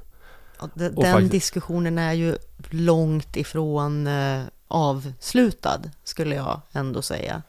Den 0.74 0.94
faktiskt... 0.94 1.32
diskussionen 1.32 1.98
är 1.98 2.12
ju 2.12 2.36
långt 2.70 3.36
ifrån 3.36 4.07
eh, 4.07 4.42
avslutad, 4.68 5.80
skulle 6.05 6.34
jag 6.34 6.61
ändå 6.72 7.02
säga. 7.02 7.42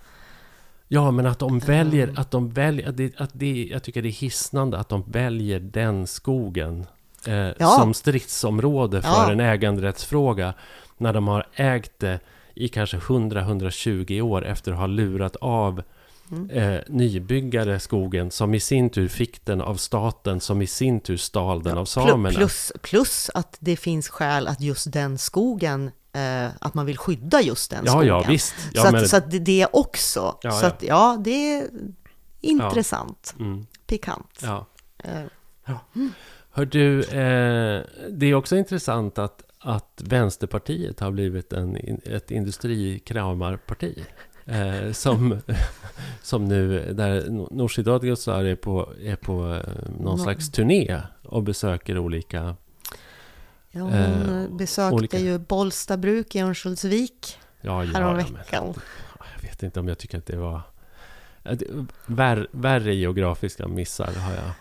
Ja, 0.88 1.12
men 1.12 1.26
att 1.26 1.40
de 1.40 1.60
väljer, 1.60 2.14
att 2.16 2.32
de 2.32 2.50
väljer, 2.50 2.90
att 2.90 2.98
det, 2.98 3.14
att 3.18 3.30
det, 3.34 3.68
jag 3.72 3.84
tycker 3.84 4.02
det 4.02 4.10
är 4.10 4.12
hisnande 4.12 4.78
att 4.78 4.90
de 4.90 5.04
väljer 5.08 5.60
den 5.60 6.08
skogen 6.08 6.86
eh, 7.28 7.34
ja. 7.36 7.68
som 7.80 7.94
stridsområde 7.94 9.02
för 9.02 9.10
ja. 9.10 9.32
en 9.32 9.40
äganderättsfråga. 9.40 10.54
När 10.98 11.14
de 11.14 11.28
har 11.28 11.48
ägt 11.54 12.00
det 12.00 12.20
i 12.54 12.68
kanske 12.68 12.98
100-120 12.98 14.22
år 14.22 14.46
efter 14.46 14.72
att 14.72 14.78
ha 14.78 14.88
lurat 14.88 15.36
av. 15.36 15.84
Eh, 16.50 16.80
nybyggare 16.88 17.80
skogen 17.80 18.32
som 18.32 18.54
i 18.54 18.60
sin 18.60 18.90
tur 18.90 19.08
fick 19.08 19.46
den 19.46 19.62
av 19.62 19.76
staten 19.76 20.40
som 20.40 20.62
i 20.62 20.68
sin 20.68 21.00
tur 21.00 21.18
stal 21.18 21.64
den 21.64 21.74
ja, 21.74 21.80
av 21.80 21.86
samerna. 21.86 22.38
Plus, 22.38 22.72
plus 22.82 23.30
att 23.34 23.58
det 23.60 23.76
finns 23.76 24.10
skäl 24.10 24.48
att 24.48 24.62
just 24.62 24.92
den 24.92 25.18
skogen 25.18 25.92
eh, 26.14 26.48
att 26.60 26.74
man 26.74 26.86
vill 26.86 26.98
skydda 26.98 27.42
just 27.42 27.72
den 27.72 27.86
ja, 27.86 27.92
skogen. 27.92 28.08
Ja, 28.08 28.26
visst. 28.28 28.56
Ja, 28.74 28.82
så, 28.82 28.96
att, 28.98 29.10
så 29.10 29.18
att 29.18 29.46
det 29.46 29.68
också. 29.74 30.38
Ja, 30.42 30.52
så 30.52 30.66
att 30.66 30.84
ja, 30.84 31.18
det 31.24 31.54
är 31.54 31.70
intressant. 32.42 33.36
Mm. 33.40 33.66
Pikant. 33.88 34.40
Ja. 34.42 34.66
Eh. 35.04 35.22
Mm. 35.96 36.12
Hör 36.52 36.66
du, 36.66 37.00
eh, 37.00 37.84
det 38.10 38.26
är 38.26 38.34
också 38.34 38.58
intressant 38.58 39.20
att, 39.20 39.44
att 39.60 40.02
Vänsterpartiet 40.06 41.00
har 41.00 41.12
blivit 41.12 41.54
en, 41.54 41.78
ett 42.06 42.32
industrikramarparti. 42.32 44.04
Eh, 44.46 44.92
som, 44.92 45.42
som 46.22 46.46
nu, 46.46 46.94
där 46.94 47.30
Nooshi 47.30 47.84
Dadgostar 47.84 48.44
är 48.44 48.56
på, 48.56 48.94
är 49.02 49.16
på 49.16 49.54
eh, 49.54 49.90
någon 50.00 50.20
slags 50.20 50.52
turné 50.52 51.02
och 51.24 51.44
besöker 51.44 51.98
olika... 51.98 52.56
Ja, 53.72 53.82
hon 53.82 53.94
eh, 53.94 54.50
besökte 54.58 54.96
olika... 54.96 55.20
ju 55.20 55.40
Bollstabruk 55.40 56.36
i 56.36 56.40
Örnsköldsvik 56.40 57.38
ja, 57.62 57.84
ja, 57.84 57.92
häromveckan. 57.92 58.74
Ja, 59.20 59.26
jag 59.36 59.50
vet 59.50 59.64
inte 59.64 59.80
om 59.80 59.88
jag 59.88 59.98
tycker 59.98 60.18
att 60.18 60.26
det 60.26 60.38
var... 60.38 60.62
Vär, 62.06 62.48
värre 62.52 62.96
geografiska 62.96 63.68
missar 63.68 64.14
har 64.14 64.34
jag 64.34 64.52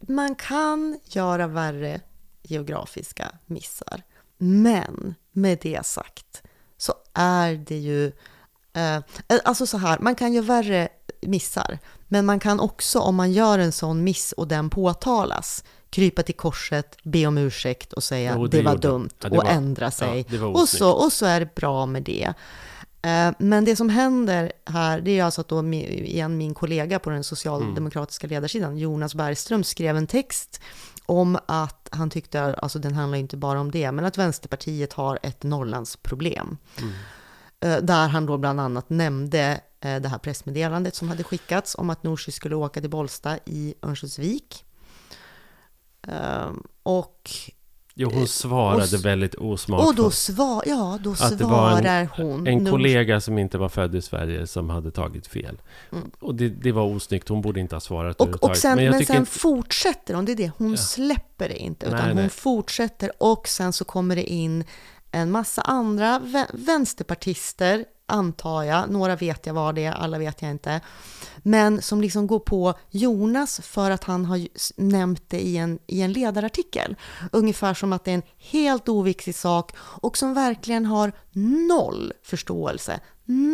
man 0.00 0.34
kan 0.34 1.00
göra 1.04 1.46
värre 1.46 2.00
geografiska 2.42 3.38
missar. 3.46 4.02
Men 4.38 5.14
med 5.32 5.58
det 5.62 5.86
sagt 5.86 6.42
så 6.76 6.94
är 7.14 7.54
det 7.54 7.78
ju... 7.78 8.12
Eh, 8.76 9.00
alltså 9.44 9.66
så 9.66 9.78
här, 9.78 9.98
man 10.00 10.14
kan 10.14 10.32
göra 10.32 10.44
värre 10.44 10.88
missar. 11.20 11.78
Men 12.08 12.26
man 12.26 12.40
kan 12.40 12.60
också, 12.60 12.98
om 12.98 13.14
man 13.14 13.32
gör 13.32 13.58
en 13.58 13.72
sån 13.72 14.04
miss 14.04 14.32
och 14.32 14.48
den 14.48 14.70
påtalas, 14.70 15.64
krypa 15.90 16.22
till 16.22 16.34
korset, 16.34 16.96
be 17.02 17.26
om 17.26 17.38
ursäkt 17.38 17.92
och 17.92 18.02
säga 18.02 18.34
jo, 18.36 18.46
det, 18.46 18.56
det 18.56 18.62
var 18.62 18.76
dumt 18.76 19.10
ja, 19.20 19.28
det 19.28 19.38
och 19.38 19.44
var, 19.44 19.50
ändra 19.50 19.90
sig. 19.90 20.26
Ja, 20.28 20.46
och, 20.46 20.68
så, 20.68 20.90
och 20.90 21.12
så 21.12 21.26
är 21.26 21.40
det 21.40 21.54
bra 21.54 21.86
med 21.86 22.02
det. 22.02 22.34
Eh, 23.02 23.32
men 23.38 23.64
det 23.64 23.76
som 23.76 23.88
händer 23.88 24.52
här, 24.64 25.00
det 25.00 25.18
är 25.18 25.24
alltså 25.24 25.40
att 25.40 25.48
då 25.48 25.64
igen 25.72 26.38
min 26.38 26.54
kollega 26.54 26.98
på 26.98 27.10
den 27.10 27.24
socialdemokratiska 27.24 28.26
ledarsidan, 28.26 28.78
Jonas 28.78 29.14
Bergström, 29.14 29.64
skrev 29.64 29.96
en 29.96 30.06
text 30.06 30.60
om 31.06 31.38
att 31.46 31.88
han 31.90 32.10
tyckte, 32.10 32.54
alltså 32.54 32.78
den 32.78 32.94
handlar 32.94 33.18
inte 33.18 33.36
bara 33.36 33.60
om 33.60 33.70
det, 33.70 33.92
men 33.92 34.04
att 34.04 34.18
Vänsterpartiet 34.18 34.92
har 34.92 35.18
ett 35.22 35.42
Norrlandsproblem. 35.42 36.56
Mm. 36.78 36.92
Eh, 37.60 37.76
där 37.76 38.08
han 38.08 38.26
då 38.26 38.38
bland 38.38 38.60
annat 38.60 38.90
nämnde 38.90 39.60
eh, 39.80 39.96
det 39.96 40.08
här 40.08 40.18
pressmeddelandet 40.18 40.94
som 40.94 41.08
hade 41.08 41.24
skickats 41.24 41.74
om 41.74 41.90
att 41.90 42.02
Nooshi 42.02 42.32
skulle 42.32 42.56
åka 42.56 42.80
till 42.80 42.90
Bollsta 42.90 43.38
i 43.44 43.74
Örnsköldsvik. 43.82 44.62
Och 46.82 47.30
Jo, 47.98 48.10
hon 48.14 48.28
svarade 48.28 48.96
och, 48.96 49.04
väldigt 49.04 49.34
osmakfullt. 49.34 49.98
Och 49.98 50.04
då, 50.04 50.10
svar, 50.10 50.62
ja, 50.66 50.98
då 51.02 51.14
svarar 51.14 52.00
en, 52.00 52.06
hon... 52.06 52.46
En 52.46 52.70
kollega 52.70 53.20
som 53.20 53.38
inte 53.38 53.58
var 53.58 53.68
född 53.68 53.94
i 53.94 54.02
Sverige 54.02 54.46
som 54.46 54.70
hade 54.70 54.90
tagit 54.90 55.26
fel. 55.26 55.62
Mm. 55.92 56.10
Och 56.18 56.34
det, 56.34 56.48
det 56.48 56.72
var 56.72 56.82
osnyggt, 56.82 57.28
hon 57.28 57.40
borde 57.40 57.60
inte 57.60 57.74
ha 57.74 57.80
svarat 57.80 58.20
och, 58.20 58.44
och 58.44 58.56
sen, 58.56 58.76
Men, 58.76 58.90
men 58.90 59.06
sen 59.06 59.16
inte... 59.16 59.30
fortsätter 59.30 60.14
hon, 60.14 60.24
det 60.24 60.32
är 60.32 60.36
det, 60.36 60.50
hon 60.58 60.70
ja. 60.70 60.76
släpper 60.76 61.48
det 61.48 61.56
inte. 61.56 61.86
Utan 61.86 61.98
nej, 61.98 62.08
hon 62.08 62.16
nej. 62.16 62.28
fortsätter 62.28 63.10
och 63.18 63.48
sen 63.48 63.72
så 63.72 63.84
kommer 63.84 64.16
det 64.16 64.24
in 64.32 64.64
en 65.16 65.30
massa 65.30 65.62
andra 65.62 66.22
vänsterpartister, 66.52 67.84
antar 68.06 68.62
jag. 68.62 68.90
Några 68.90 69.16
vet 69.16 69.46
jag 69.46 69.54
vad 69.54 69.74
det 69.74 69.84
är, 69.84 69.92
alla 69.92 70.18
vet 70.18 70.42
jag 70.42 70.50
inte 70.50 70.80
men 71.46 71.82
som 71.82 72.00
liksom 72.00 72.26
går 72.26 72.38
på 72.38 72.74
Jonas 72.90 73.60
för 73.64 73.90
att 73.90 74.04
han 74.04 74.24
har 74.24 74.48
nämnt 74.76 75.22
det 75.28 75.40
i 75.40 75.56
en, 75.56 75.78
i 75.86 76.02
en 76.02 76.12
ledarartikel. 76.12 76.96
Ungefär 77.32 77.74
som 77.74 77.92
att 77.92 78.04
det 78.04 78.10
är 78.10 78.14
en 78.14 78.22
helt 78.38 78.88
oviktig 78.88 79.34
sak 79.34 79.72
och 79.78 80.16
som 80.16 80.34
verkligen 80.34 80.86
har 80.86 81.12
noll 81.68 82.12
förståelse, 82.22 83.00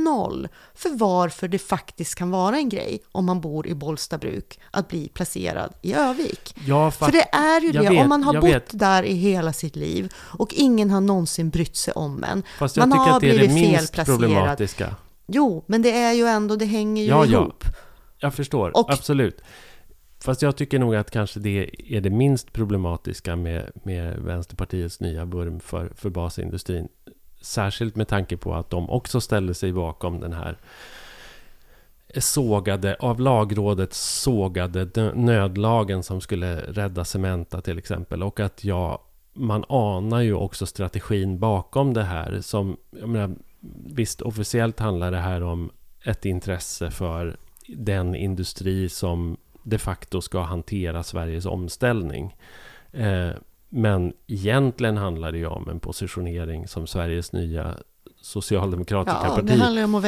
noll 0.05 0.49
för 0.75 0.91
varför 0.91 1.49
det 1.49 1.59
faktiskt 1.59 2.15
kan 2.15 2.31
vara 2.31 2.57
en 2.57 2.69
grej 2.69 3.03
om 3.13 3.25
man 3.25 3.41
bor 3.41 3.67
i 3.67 3.75
Bollstabruk 3.75 4.61
att 4.71 4.89
bli 4.89 5.09
placerad 5.09 5.73
i 5.83 5.95
Övik. 5.95 6.57
Ja, 6.67 6.91
för 6.91 7.13
det 7.13 7.35
är 7.35 7.61
ju 7.61 7.73
det, 7.73 7.79
vet, 7.79 8.03
om 8.03 8.09
man 8.09 8.23
har 8.23 8.35
bott 8.35 8.45
vet. 8.45 8.79
där 8.79 9.03
i 9.03 9.15
hela 9.15 9.53
sitt 9.53 9.77
liv 9.77 10.13
och 10.17 10.55
ingen 10.55 10.91
har 10.91 11.01
någonsin 11.01 11.51
brytt 11.51 11.77
sig 11.77 11.95
om 11.95 12.25
en. 12.25 12.43
Fast 12.59 12.77
jag 12.77 12.89
man 12.89 12.99
tycker 12.99 13.11
har 13.11 13.17
att 13.17 13.21
det 13.21 13.31
är 13.31 13.49
det 13.49 13.55
minst 13.55 13.95
problematiska. 14.43 14.97
Jo, 15.27 15.65
men 15.67 15.83
det 15.83 15.91
är 15.91 16.13
ju 16.13 16.27
ändå, 16.27 16.57
det 16.57 16.65
hänger 16.65 17.03
ju 17.03 17.09
ja, 17.09 17.27
ihop. 17.27 17.65
Ja, 17.65 17.73
jag 18.19 18.35
förstår. 18.35 18.77
Och, 18.77 18.93
Absolut. 18.93 19.43
Fast 20.25 20.43
jag 20.43 20.57
tycker 20.57 20.79
nog 20.79 20.95
att 20.95 21.11
kanske 21.11 21.41
det 21.41 21.71
är 21.97 22.01
det 22.01 22.11
minst 22.11 22.53
problematiska 22.53 23.37
med, 23.37 23.71
med 23.83 24.19
Vänsterpartiets 24.19 25.01
nya 25.01 25.25
vurm 25.25 25.61
för, 25.61 25.93
för 25.95 26.11
basindustrin. 26.11 26.89
Särskilt 27.41 27.97
med 27.97 28.09
tanke 28.09 28.37
på 28.37 28.55
att 28.55 28.71
de 28.71 28.91
också 28.91 29.21
ställde 29.21 29.55
sig 29.55 29.73
bakom 29.73 30.21
den 30.21 30.33
här 30.33 30.59
sågade, 32.21 32.97
av 33.01 33.21
lagrådet 33.21 33.93
sågade 33.95 35.13
nödlagen 35.15 36.03
som 36.03 36.21
skulle 36.21 36.61
rädda 36.61 37.05
Cementa 37.05 37.61
till 37.61 37.79
exempel. 37.79 38.23
Och 38.23 38.41
att 38.41 38.65
jag, 38.65 38.99
man 39.33 39.65
anar 39.69 40.21
ju 40.21 40.35
också 40.35 40.67
strategin 40.67 41.39
bakom 41.39 41.95
det 41.95 42.03
här. 42.03 42.41
Som, 42.41 42.77
jag 42.91 43.09
menar, 43.09 43.37
visst, 43.87 44.23
officiellt 44.23 44.79
handlar 44.81 45.11
det 45.11 45.19
här 45.19 45.43
om 45.43 45.71
ett 46.05 46.25
intresse 46.25 46.91
för 46.91 47.37
den 47.69 48.15
industri 48.15 48.89
som 48.89 49.37
de 49.63 49.79
facto 49.79 50.21
ska 50.21 50.41
hantera 50.43 51.03
Sveriges 51.03 51.47
omställning. 51.47 52.37
Eh, 52.93 53.31
men 53.69 54.13
egentligen 54.27 54.97
handlar 54.97 55.33
det 55.33 55.39
ju 55.39 55.47
om 55.47 55.69
en 55.69 55.81
positionering 55.81 56.69
som 56.69 56.87
Sveriges 56.87 57.33
nya 57.33 57.77
socialdemokratiska 58.21 59.19
Ja, 59.23 59.29
partiet. 59.29 59.47
det 59.47 59.63
handlar 59.65 59.81
ju 59.83 59.85
om 59.85 59.95
att 59.95 60.05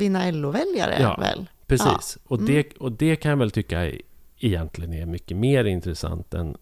vinna 0.00 0.30
LO-väljare 0.30 0.96
Ja. 1.00 1.16
väl? 1.20 1.46
Precis. 1.66 2.18
Och, 2.24 2.38
Mm. 2.38 2.46
det, 2.54 2.72
och 2.78 2.92
det 2.92 3.16
kan 3.16 3.30
jag 3.30 3.36
väl 3.38 3.50
tycka 3.50 3.92
egentligen 4.38 4.92
är 4.92 5.06
mycket 5.06 5.36
mer 5.36 5.64
intressant 5.64 6.34
än, 6.34 6.56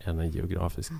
än 0.00 0.18
en 0.18 0.30
geografisk 0.30 0.92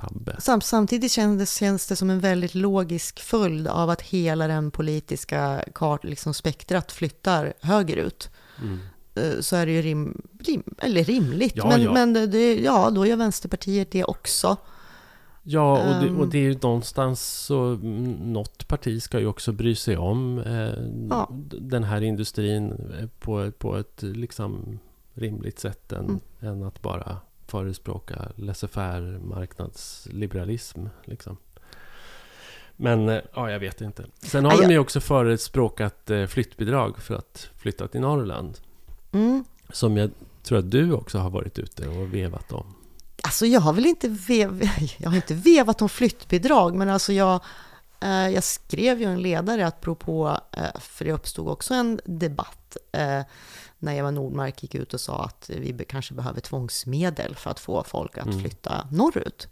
tabbe. 0.00 0.36
Sam, 0.40 0.60
samtidigt 0.60 1.12
känns 1.12 1.38
det, 1.38 1.58
känns 1.58 1.86
det 1.86 1.96
som 1.96 2.10
en 2.10 2.20
väldigt 2.20 2.54
logisk 2.54 3.20
följd 3.20 3.66
av 3.68 3.90
att 3.90 4.00
hela 4.02 4.46
den 4.46 4.70
politiska 4.70 5.64
kart, 5.74 6.04
liksom 6.04 6.34
spektrat 6.34 6.92
flyttar 6.92 7.52
högerut. 7.60 8.30
Mm. 8.62 8.78
Eh, 9.14 9.40
Så 9.40 9.56
är 9.56 9.66
det 9.66 9.72
ju 9.72 9.82
rim, 9.82 10.22
rim, 10.44 10.62
eller 10.78 11.04
rimligt, 11.04 11.52
Ja, 11.56 11.68
men, 11.68 11.82
ja. 11.82 11.92
men 11.92 12.12
det- 12.12 12.60
ja, 12.60 12.90
då 12.90 13.06
gör 13.06 13.16
Vänsterpartiet 13.16 13.90
det 13.92 14.04
också. 14.04 14.56
Ja, 15.42 15.72
och 15.78 16.02
det, 16.02 16.08
Ehm. 16.08 16.20
och 16.20 16.28
det 16.28 16.38
är 16.38 16.42
ju 16.42 16.58
någonstans 16.62 17.26
så... 17.46 17.64
mm, 17.64 18.32
Något 18.32 18.68
parti 18.68 19.02
ska 19.02 19.20
ju 19.20 19.26
också 19.26 19.52
bry 19.52 19.74
sig 19.74 19.96
om 19.96 20.38
eh, 20.38 20.84
Ja. 21.10 21.28
den 21.60 21.84
här 21.84 22.00
industrin 22.00 22.72
eh, 23.00 23.06
på, 23.20 23.50
på 23.58 23.76
ett 23.76 24.02
liksom 24.02 24.78
rimligt 25.14 25.58
sätt 25.58 25.92
än, 25.92 26.04
Mm. 26.04 26.20
än 26.40 26.62
att 26.62 26.82
bara 26.82 27.16
förespråka 27.50 28.32
laissez-faire 28.36 29.18
marknadsliberalism. 29.18 30.86
Liksom. 31.04 31.36
Men 32.76 33.08
eh, 33.08 33.20
ja, 33.34 33.50
jag 33.50 33.60
vet 33.60 33.80
inte. 33.80 34.04
Sen 34.22 34.44
har 34.44 34.52
Ja, 34.52 34.56
de 34.56 34.62
jag- 34.62 34.72
ju 34.72 34.78
också 34.78 35.00
förespråkat 35.00 36.10
eh, 36.10 36.26
flyttbidrag 36.26 36.98
för 37.02 37.14
att 37.14 37.50
flytta 37.56 37.88
till 37.88 38.00
Norrland. 38.00 38.58
Mm. 39.12 39.44
Som 39.72 39.96
jag 39.96 40.10
tror 40.42 40.58
att 40.58 40.70
du 40.70 40.92
också 40.92 41.18
har 41.18 41.30
varit 41.30 41.58
ute 41.58 41.88
och 41.88 42.14
vevat 42.14 42.52
om. 42.52 42.74
Alltså 43.22 43.46
jag 43.46 43.60
har 43.60 43.72
väl 43.72 43.86
inte, 43.86 44.08
vev, 44.08 44.62
jag 44.98 45.08
har 45.10 45.16
inte 45.16 45.34
vevat 45.34 45.82
om 45.82 45.88
flyttbidrag, 45.88 46.74
men 46.74 46.88
alltså 46.88 47.12
jag, 47.12 47.40
eh, 48.00 48.28
jag 48.28 48.44
skrev 48.44 49.00
ju 49.00 49.04
en 49.06 49.22
ledare 49.22 49.66
att 49.66 49.80
på, 49.80 50.38
för 50.80 51.04
det 51.04 51.12
uppstod 51.12 51.48
också 51.48 51.74
en 51.74 52.00
debatt 52.04 52.76
när 53.82 53.94
Eva 53.94 54.10
Nordmark 54.10 54.62
gick 54.62 54.74
ut 54.74 54.94
och 54.94 55.00
sa 55.00 55.24
att 55.24 55.50
vi 55.54 55.84
kanske 55.88 56.14
behöver 56.14 56.40
tvångsmedel 56.40 57.36
för 57.36 57.50
att 57.50 57.60
få 57.60 57.84
folk 57.84 58.18
att 58.18 58.26
Mm. 58.26 58.40
flytta 58.40 58.88
norrut. 58.92 59.48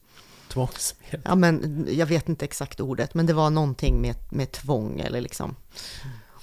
Tvångsmedel. 0.49 1.21
Ja, 1.25 1.35
men 1.35 1.87
jag 1.91 2.07
vet 2.07 2.29
inte 2.29 2.45
exakt 2.45 2.81
ordet, 2.81 3.15
men 3.15 3.27
det 3.27 3.33
var 3.33 3.51
någonting 3.51 4.01
med, 4.01 4.15
med 4.31 4.53
tvång 4.53 5.01
eller 5.01 5.21
liksom. 5.21 5.57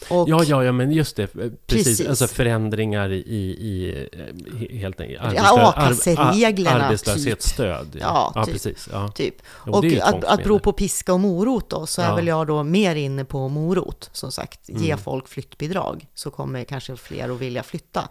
Och, 0.10 0.30
Ja, 0.30 0.44
ja, 0.44 0.64
ja, 0.64 0.72
men 0.72 0.92
just 0.92 1.16
det. 1.16 1.24
eh, 1.24 1.30
Precis. 1.30 1.58
Precis. 1.68 2.08
Alltså 2.08 2.28
förändringar 2.28 3.10
i, 3.12 3.16
i, 3.16 3.52
i 3.68 4.08
eh, 4.14 4.18
he- 4.56 4.78
helt 4.80 5.02
enkelt. 5.02 5.22
Ja, 5.36 5.74
a-kassereglerna, 5.78 6.76
ar- 6.76 6.80
arbetslöshetsstöd. 6.80 7.98
Ja, 8.02 8.32
ja 8.36 8.46
typ. 8.46 8.54
precis. 8.54 8.90
Ja. 8.92 9.08
Typ. 9.08 9.36
Jo, 9.66 9.74
Och 9.74 9.86
att, 10.02 10.24
att 10.24 10.44
bero 10.44 10.60
på 10.60 10.72
piska 10.74 11.14
och 11.14 11.20
morot 11.20 11.70
då, 11.70 11.86
så 11.86 12.02
är 12.02 12.06
Ja. 12.10 12.16
väl 12.16 12.28
jag 12.28 12.48
då 12.48 12.64
mer 12.64 12.96
inne 12.96 13.26
på 13.26 13.50
morot, 13.50 14.10
som 14.14 14.32
sagt. 14.32 14.60
Ge 14.70 14.86
Mm. 14.92 14.98
folk 14.98 15.28
flyttbidrag, 15.28 16.06
så 16.16 16.32
kommer 16.32 16.64
kanske 16.64 16.96
fler 16.98 17.30
att 17.30 17.40
vilja 17.40 17.64
flytta. 17.64 18.10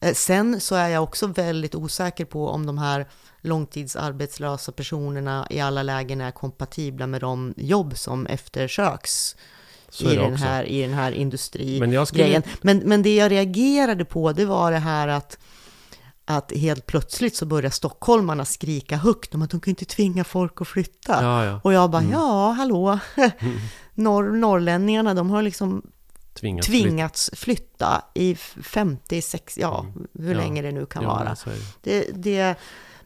Eh, 0.00 0.12
Sen 0.14 0.60
så 0.60 0.74
är 0.74 0.88
jag 0.88 1.02
också 1.02 1.26
väldigt 1.26 1.74
osäker 1.74 2.24
på 2.24 2.48
om 2.48 2.66
de 2.66 2.78
här 2.78 3.06
långtidsarbetslösa 3.40 4.72
personerna 4.72 5.46
i 5.50 5.60
alla 5.60 5.82
lägen 5.82 6.20
är 6.20 6.30
kompatibla 6.30 7.06
med 7.06 7.20
de 7.20 7.54
jobb 7.56 7.96
som 7.98 8.26
eftersöks 8.26 9.36
i 10.04 10.16
den, 10.16 10.32
också. 10.32 10.44
här, 10.44 10.64
i 10.64 10.82
den 10.82 10.94
här 10.94 11.12
industrigrejen. 11.12 12.06
Skulle... 12.06 12.42
Men, 12.62 12.78
men 12.78 13.02
det 13.02 13.14
jag 13.16 13.30
reagerade 13.32 14.04
på, 14.04 14.32
det 14.32 14.44
var 14.44 14.72
det 14.72 14.78
här 14.78 15.08
att, 15.08 15.38
att 16.24 16.52
helt 16.56 16.86
plötsligt 16.86 17.36
så 17.36 17.46
börjar 17.46 17.70
stockholmarna 17.70 18.44
skrika 18.44 18.96
högt 18.96 19.34
om 19.34 19.42
att 19.42 19.50
de 19.50 19.60
kan 19.60 19.70
inte 19.70 19.84
tvinga 19.84 20.24
folk 20.24 20.60
att 20.60 20.68
flytta. 20.68 21.22
Ja, 21.22 21.44
ja. 21.44 21.60
Och 21.64 21.72
jag 21.72 21.90
bara, 21.90 22.02
Mm. 22.02 22.12
ja, 22.12 22.50
hallå, 22.50 22.98
Norr, 23.94 24.36
norrlänningarna, 24.36 25.14
de 25.14 25.30
har 25.30 25.42
liksom 25.42 25.82
Tvingats 26.40 26.66
flytta. 26.68 26.82
tvingats 26.88 27.30
flytta 27.34 28.04
i 28.14 28.34
50, 28.62 29.22
60, 29.22 29.60
ja, 29.60 29.80
Mm. 29.94 30.06
hur 30.18 30.32
Ja. 30.34 30.38
länge 30.40 30.62
det 30.62 30.72
nu 30.72 30.86
kan 30.86 31.04
vara. 31.04 31.36
det. 31.44 31.52
Det, 31.82 32.10
det, 32.14 32.54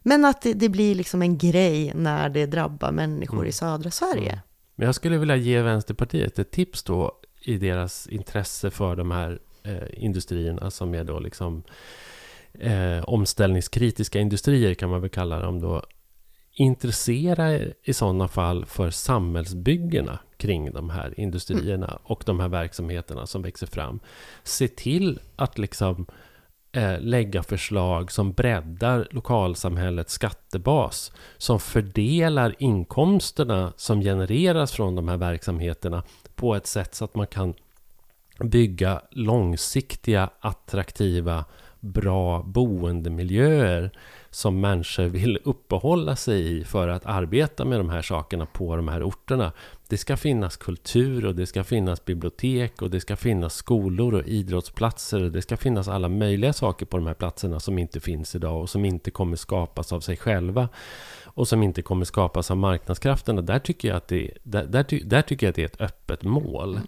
men 0.03 0.24
att 0.24 0.43
det, 0.43 0.53
det 0.53 0.68
blir 0.68 0.95
liksom 0.95 1.22
en 1.22 1.38
grej 1.38 1.93
när 1.95 2.28
det 2.28 2.47
drabbar 2.47 2.93
människor 2.93 3.36
Mm. 3.36 3.49
i 3.49 3.53
södra 3.53 3.91
Sverige. 3.91 4.41
Men 4.81 4.87
jag 4.87 4.95
skulle 4.95 5.18
vilja 5.18 5.37
ge 5.37 5.62
Vänsterpartiet 5.62 6.39
ett 6.39 6.51
tips 6.51 6.83
då 6.83 7.18
i 7.41 7.57
deras 7.57 8.07
intresse 8.07 8.70
för 8.70 8.97
de 8.97 9.11
här 9.11 9.39
eh, 9.62 10.05
industrierna 10.05 10.70
som 10.70 10.95
är 10.95 11.05
då 11.05 11.18
liksom 11.18 11.62
eh, 12.55 13.05
omställningskritiska 13.05 14.18
industrier 14.18 14.74
kan 14.74 14.91
man 14.91 15.01
väl 15.01 15.11
kalla 15.11 15.41
dem 15.41 15.61
då. 15.61 15.83
Intressera 16.53 17.53
er 17.53 17.74
i 17.83 17.93
sådana 17.93 18.28
fall 18.28 18.66
för 18.66 18.91
samhällsbyggena 18.91 20.18
kring 20.37 20.72
de 20.72 20.91
här 20.91 21.20
industrierna 21.20 21.99
och 22.03 22.22
de 22.26 22.41
här 22.41 22.49
verksamheterna 22.49 23.26
som 23.26 23.43
växer 23.43 23.66
fram. 23.66 24.01
Se 24.43 24.68
till 24.68 25.20
att 25.37 25.59
liksom 25.59 26.07
eh, 26.72 27.00
lägga 27.00 27.42
förslag 27.42 28.12
som 28.12 28.32
breddar 28.32 29.08
lokalsamhällets 29.10 30.12
skattebas, 30.12 31.12
som 31.38 31.60
fördelar 31.60 32.54
inkomsterna 32.58 33.72
som 33.76 34.00
genereras 34.00 34.72
från 34.72 34.94
de 34.94 35.08
här 35.08 35.16
verksamheterna 35.16 36.02
på 36.34 36.54
ett 36.54 36.66
sätt 36.66 36.94
så 36.94 37.04
att 37.04 37.14
man 37.14 37.26
kan 37.26 37.54
bygga 38.38 39.02
långsiktiga, 39.10 40.30
attraktiva, 40.40 41.44
bra 41.80 42.42
boendemiljöer 42.42 43.90
som 44.30 44.60
människor 44.60 45.04
vill 45.04 45.38
uppehålla 45.44 46.16
sig 46.16 46.58
i 46.58 46.64
för 46.64 46.88
att 46.88 47.06
arbeta 47.06 47.64
med 47.64 47.80
de 47.80 47.90
här 47.90 48.02
sakerna 48.02 48.46
på 48.46 48.76
de 48.76 48.88
här 48.88 49.02
orterna. 49.02 49.52
Det 49.91 49.97
ska 49.97 50.16
finnas 50.16 50.57
kultur 50.57 51.26
och 51.26 51.34
det 51.34 51.47
ska 51.47 51.64
finnas 51.64 52.05
bibliotek 52.05 52.82
och 52.82 52.91
det 52.91 53.01
ska 53.01 53.16
finnas 53.16 53.55
skolor 53.55 54.14
och 54.14 54.26
idrottsplatser 54.26 55.22
och 55.22 55.32
det 55.32 55.43
ska 55.43 55.57
finnas 55.57 55.88
alla 55.88 56.09
möjliga 56.09 56.53
saker 56.53 56.86
på 56.86 56.97
de 56.97 57.07
här 57.07 57.14
platserna 57.14 57.61
som 57.61 57.78
inte 57.78 58.01
finns 58.01 58.34
idag 58.34 58.61
och 58.61 58.70
som 58.70 58.84
inte 58.84 59.11
kommer 59.11 59.36
skapas 59.36 59.93
av 59.93 60.01
sig 60.01 60.16
själva 60.16 60.68
och 61.24 61.49
som 61.49 61.62
inte 61.62 61.82
kommer 61.82 62.05
skapas 62.05 62.51
av 62.51 62.57
marknadskrafterna. 62.57 63.43
Där 63.43 63.59
tycker 63.59 63.88
jag 63.88 63.97
att 63.97 64.09
det, 64.09 64.30
där, 64.43 64.64
där, 64.64 64.84
där 65.05 65.22
tycker 65.22 65.47
jag 65.47 65.51
att 65.51 65.57
det 65.57 65.62
är 65.62 65.66
ett 65.66 65.80
öppet 65.80 66.22
mål. 66.22 66.80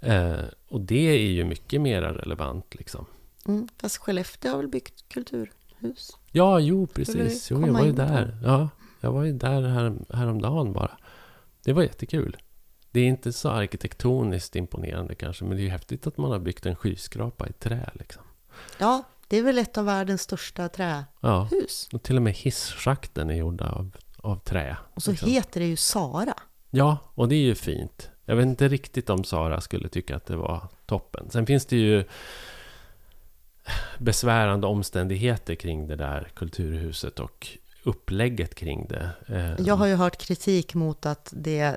Eh, 0.00 0.34
och 0.68 0.80
det 0.80 1.08
är 1.08 1.30
ju 1.30 1.44
mycket 1.44 1.80
mer 1.80 2.02
relevant 2.02 2.74
liksom. 2.74 3.06
Mm, 3.46 3.68
fast 3.76 3.96
Skellefteå 3.96 4.50
har 4.50 4.58
väl 4.58 4.68
byggt 4.68 5.08
kulturhus? 5.08 6.18
Ja, 6.32 6.60
jo, 6.60 6.86
precis. 6.86 7.50
Jo, 7.50 7.66
jag 7.66 7.72
var 7.72 7.82
ju 7.82 7.88
in 7.88 7.94
där. 7.94 8.38
Ja, 8.44 8.68
jag 9.00 9.12
var 9.12 9.24
ju 9.24 9.32
där 9.32 9.62
här, 9.62 9.96
häromdagen 10.14 10.72
bara. 10.72 10.96
Det 11.64 11.72
var 11.72 11.82
jättekul. 11.82 12.36
Det 12.90 13.00
är 13.00 13.06
inte 13.06 13.32
så 13.32 13.48
arkitektoniskt 13.48 14.56
imponerande 14.56 15.14
kanske, 15.14 15.44
men 15.44 15.56
det 15.56 15.62
är 15.62 15.64
ju 15.64 15.70
häftigt 15.70 16.06
att 16.06 16.18
man 16.18 16.30
har 16.30 16.38
byggt 16.38 16.66
en 16.66 16.76
skyskrapa 16.76 17.48
i 17.48 17.52
trä. 17.52 17.90
Liksom. 17.94 18.22
Ja, 18.78 19.02
det 19.28 19.36
är 19.36 19.42
väl 19.42 19.58
ett 19.58 19.78
av 19.78 19.84
världens 19.84 20.22
största 20.22 20.68
trähus. 20.68 21.06
Ja, 21.20 21.48
och 21.92 22.02
till 22.02 22.16
och 22.16 22.22
med 22.22 22.34
hisschakten 22.34 23.30
är 23.30 23.34
gjorda 23.34 23.72
av, 23.72 23.96
av 24.16 24.36
trä. 24.36 24.76
Och 24.94 25.02
så 25.02 25.10
liksom. 25.10 25.28
heter 25.30 25.60
det 25.60 25.66
ju 25.66 25.76
Sara. 25.76 26.34
Ja, 26.70 26.98
och 27.14 27.28
det 27.28 27.34
är 27.34 27.44
ju 27.44 27.54
fint. 27.54 28.10
Jag 28.24 28.36
vet 28.36 28.46
inte 28.46 28.68
riktigt 28.68 29.10
om 29.10 29.24
Sara 29.24 29.60
skulle 29.60 29.88
tycka 29.88 30.16
att 30.16 30.26
det 30.26 30.36
var 30.36 30.68
toppen. 30.86 31.30
Sen 31.30 31.46
finns 31.46 31.66
det 31.66 31.76
ju 31.76 32.04
besvärande 33.98 34.66
omständigheter 34.66 35.54
kring 35.54 35.86
det 35.86 35.96
där 35.96 36.28
kulturhuset 36.34 37.20
och 37.20 37.48
upplägget 37.84 38.54
kring 38.54 38.86
det. 38.88 39.10
Eh, 39.26 39.66
Jag 39.66 39.74
har 39.76 39.86
ju 39.86 39.94
hört 39.94 40.16
kritik 40.18 40.74
mot 40.74 41.06
att 41.06 41.32
det, 41.36 41.76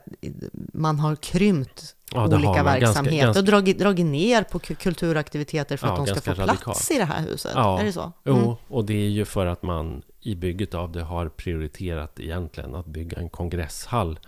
man 0.74 1.00
har 1.00 1.16
krympt 1.16 1.96
ja, 2.12 2.24
olika 2.26 2.42
ganska- 2.44 2.64
verksamheter 2.64 3.18
ganska- 3.26 3.40
och 3.40 3.46
dragit, 3.46 3.80
dragit 3.80 4.06
ner 4.06 4.44
på 4.44 4.60
ku- 4.60 4.76
kulturaktiviteter 4.76 5.78
för 5.78 5.88
Ja, 5.88 5.94
att 5.94 6.06
de 6.06 6.16
ska 6.16 6.16
få 6.22 6.36
plats 6.36 6.40
radikalt. 6.50 6.92
i 6.92 6.98
det 6.98 7.06
här 7.06 7.22
huset. 7.22 7.52
Ja, 7.56 7.80
Är 7.80 7.84
det 7.86 7.94
så? 7.94 8.12
Jo, 8.26 8.36
Mm. 8.38 8.56
och 8.68 8.86
det 8.86 8.94
är 8.94 9.10
ju 9.10 9.26
för 9.26 9.46
att 9.46 9.64
man 9.64 10.02
i 10.22 10.36
bygget 10.36 10.74
av 10.74 10.92
det 10.92 11.04
har 11.04 11.30
prioriterat 11.30 12.20
egentligen 12.20 12.76
att 12.76 12.86
bygga 12.86 13.18
en 13.18 13.30
kongresshall. 13.30 14.20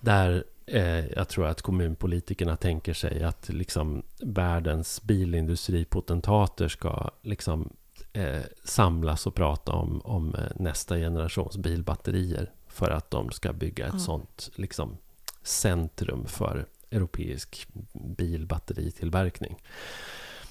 Där 0.00 0.44
eh, 0.66 1.06
jag 1.06 1.28
tror 1.28 1.46
att 1.46 1.62
kommunpolitikerna 1.62 2.56
tänker 2.56 2.94
sig 2.94 3.22
att 3.22 3.48
liksom 3.48 4.02
världens 4.20 5.02
bilindustripotentater 5.02 6.68
ska 6.68 7.10
liksom 7.22 7.72
eh, 8.16 8.42
samlas 8.64 9.26
och 9.26 9.34
prata 9.34 9.72
om, 9.72 10.00
om 10.04 10.34
eh, 10.34 10.40
nästa 10.56 10.96
generations 10.96 11.56
bilbatterier. 11.56 12.50
För 12.68 12.90
att 12.90 13.10
de 13.10 13.30
ska 13.30 13.52
bygga 13.52 13.86
ett 13.86 13.92
Ja. 13.92 13.98
sånt 13.98 14.50
liksom, 14.54 14.96
centrum 15.42 16.26
för 16.26 16.66
europeisk 16.90 17.68
bilbatteritillverkning. 17.92 19.56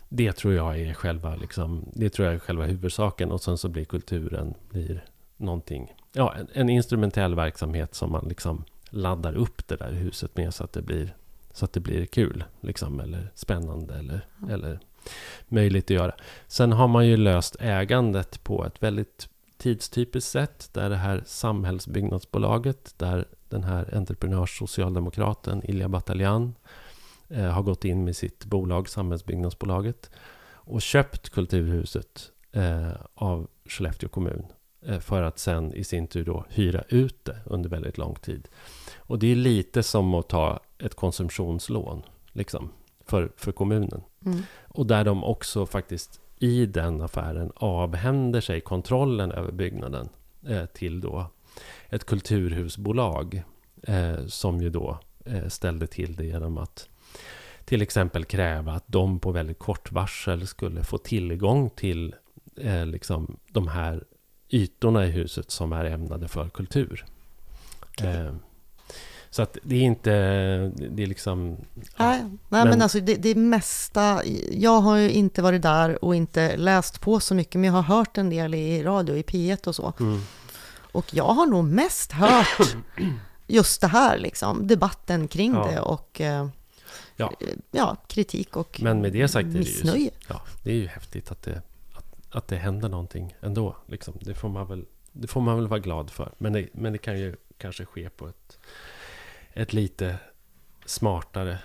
Det 0.10 0.32
tror 0.34 0.54
jag 0.54 0.80
är 0.80 0.94
själva, 0.94 1.36
liksom, 1.36 1.86
det 1.94 2.10
tror 2.10 2.26
jag 2.26 2.36
är 2.36 2.40
själva 2.40 2.66
huvudsaken 2.66 3.32
och 3.32 3.42
sen 3.42 3.58
så 3.58 3.70
blir 3.70 3.86
kulturen 3.86 4.54
blir 4.70 5.06
någonting, 5.38 5.94
ja, 6.14 6.34
en, 6.36 6.48
en 6.54 6.70
instrumentell 6.70 7.36
verksamhet 7.36 7.96
som 7.96 8.12
man 8.12 8.26
liksom 8.30 8.64
laddar 8.90 9.34
upp 9.36 9.68
det 9.68 9.76
där 9.76 9.92
huset 9.92 10.38
med 10.38 10.54
så 10.54 10.64
att 10.64 10.74
det 10.74 10.82
blir, 10.82 11.16
så 11.54 11.66
att 11.66 11.74
det 11.74 11.80
blir 11.80 12.06
kul, 12.06 12.44
liksom, 12.62 13.00
eller 13.00 13.32
spännande 13.36 13.96
eller, 14.00 14.28
Ja. 14.48 14.54
eller 14.54 14.80
möjligt 15.48 15.86
att 15.86 15.90
göra. 15.90 16.16
Sen 16.48 16.72
har 16.72 16.88
man 16.88 17.08
ju 17.08 17.18
löst 17.18 17.56
ägandet 17.60 18.44
på 18.44 18.66
ett 18.66 18.84
väldigt 18.84 19.30
tidstypiskt 19.58 20.32
sätt, 20.32 20.70
där 20.74 20.90
det 20.90 20.96
här 20.96 21.24
samhällsbyggnadsbolaget, 21.26 22.94
där, 22.98 23.26
den 23.50 23.64
här 23.64 23.96
entreprenörssocialdemokraten 23.96 25.62
Ilja 25.64 25.90
Bataljan 25.90 26.56
eh, 27.30 27.46
har 27.46 27.64
gått 27.64 27.86
in 27.86 28.06
med 28.06 28.16
sitt 28.16 28.46
bolag, 28.46 28.90
Samhällsbyggnadsbolaget, 28.90 30.12
och 30.68 30.82
köpt 30.82 31.30
Kulturhuset 31.30 32.32
eh, 32.52 32.90
av 33.16 33.48
Skellefteå 33.66 34.10
kommun 34.10 34.46
eh, 34.82 35.00
för 35.00 35.24
att 35.24 35.40
sen 35.40 35.74
i 35.74 35.84
sin 35.84 36.08
tur 36.08 36.26
då 36.26 36.46
hyra 36.50 36.82
ut 36.90 37.26
det 37.26 37.38
under 37.46 37.70
väldigt 37.70 37.98
lång 37.98 38.16
tid. 38.16 38.48
Och 38.98 39.20
det 39.20 39.32
är 39.32 39.36
lite 39.36 39.84
som 39.84 40.14
att 40.14 40.30
ta 40.30 40.60
ett 40.80 40.96
konsumtionslån, 40.96 42.04
liksom, 42.32 42.72
för, 43.06 43.32
för 43.36 43.52
kommunen. 43.52 44.02
Mm. 44.26 44.42
Och 44.68 44.86
där 44.86 45.04
de 45.04 45.24
också 45.24 45.66
faktiskt 45.66 46.20
i 46.40 46.66
den 46.66 47.02
affären 47.02 47.52
avhänder 47.56 48.42
sig 48.42 48.62
kontrollen 48.62 49.32
över 49.32 49.52
byggnaden 49.52 50.10
eh, 50.48 50.66
till 50.66 51.02
då 51.02 51.26
ett 51.90 52.06
kulturhusbolag 52.06 53.44
eh, 53.84 54.26
som 54.26 54.62
ju 54.62 54.70
då 54.70 55.00
eh, 55.26 55.48
ställde 55.48 55.88
till 55.88 56.16
det 56.16 56.26
genom 56.26 56.58
att 56.58 56.90
till 57.66 57.82
exempel 57.82 58.26
kräva 58.26 58.74
att 58.74 58.84
de 58.88 59.20
på 59.20 59.32
väldigt 59.32 59.60
kort 59.60 59.92
varsel 59.92 60.48
skulle 60.48 60.84
få 60.84 60.98
tillgång 60.98 61.70
till 61.70 62.16
eh, 62.58 62.86
liksom 62.86 63.38
de 63.52 63.68
här 63.68 64.04
ytorna 64.50 65.06
i 65.06 65.10
huset 65.10 65.52
som 65.52 65.74
är 65.74 65.86
ämnade 65.86 66.28
för 66.28 66.50
kultur. 66.50 67.06
Okej. 67.82 68.30
Eh, 69.36 69.38
så 69.38 69.42
att 69.42 69.58
det 69.64 69.76
är 69.76 69.82
inte, 69.82 70.12
det 70.90 71.04
är 71.04 71.08
liksom... 71.08 71.58
Nej, 71.98 72.20
nej 72.22 72.30
men, 72.50 72.68
Men- 72.70 72.82
alltså 72.82 73.00
det, 73.00 73.16
det 73.16 73.36
mesta, 73.36 74.22
jag 74.52 74.82
har 74.82 74.98
ju 74.98 75.12
inte 75.12 75.42
varit 75.42 75.62
där 75.62 76.06
och 76.06 76.16
inte 76.16 76.58
läst 76.58 77.02
på 77.02 77.20
så 77.20 77.36
mycket, 77.36 77.56
men 77.56 77.64
jag 77.64 77.72
har 77.82 77.98
hört 77.98 78.18
en 78.18 78.30
del 78.30 78.54
i 78.54 78.84
radio, 78.84 79.16
i 79.16 79.22
P1 79.22 79.68
och 79.68 79.76
så. 79.76 79.94
Mm, 80.00 80.22
Och 80.92 81.14
jag 81.14 81.24
har 81.34 81.46
nog 81.46 81.66
mest 81.66 82.12
hört 82.12 82.76
just 83.48 83.82
det 83.82 83.88
här, 83.88 84.18
liksom, 84.18 84.68
debatten 84.68 85.28
kring 85.28 85.54
Ja. 85.54 85.68
det 85.72 85.80
och 85.80 86.22
eh, 86.22 86.48
Ja. 87.18 87.32
ja, 87.72 87.96
kritik 88.08 88.56
och 88.58 88.80
Men 88.84 89.02
med 89.02 89.14
det 89.14 89.28
sagt 89.28 89.46
är 89.48 89.92
det 89.94 90.00
ju. 90.00 90.10
Ja, 90.28 90.42
det 90.64 90.72
är 90.72 90.76
ju 90.76 90.88
häftigt 90.88 91.32
att 91.32 91.42
det, 91.42 91.62
att, 91.94 92.06
att 92.36 92.48
det 92.48 92.56
händer 92.56 92.90
någonting 92.90 93.36
ändå. 93.42 93.76
Liksom. 93.88 94.14
Det, 94.22 94.34
får 94.36 94.50
man 94.50 94.68
väl, 94.68 94.86
det 95.12 95.28
får 95.28 95.42
man 95.42 95.56
väl 95.56 95.68
vara 95.68 95.80
glad 95.80 96.10
för. 96.10 96.32
Men 96.38 96.54
det, 96.54 96.68
men 96.74 96.92
det 96.94 96.98
kan 97.00 97.20
ju 97.20 97.36
kanske 97.58 97.86
ske 97.86 98.10
på 98.10 98.28
ett, 98.28 98.58
ett 99.56 99.74
lite 99.74 100.18
smartare 100.86 101.60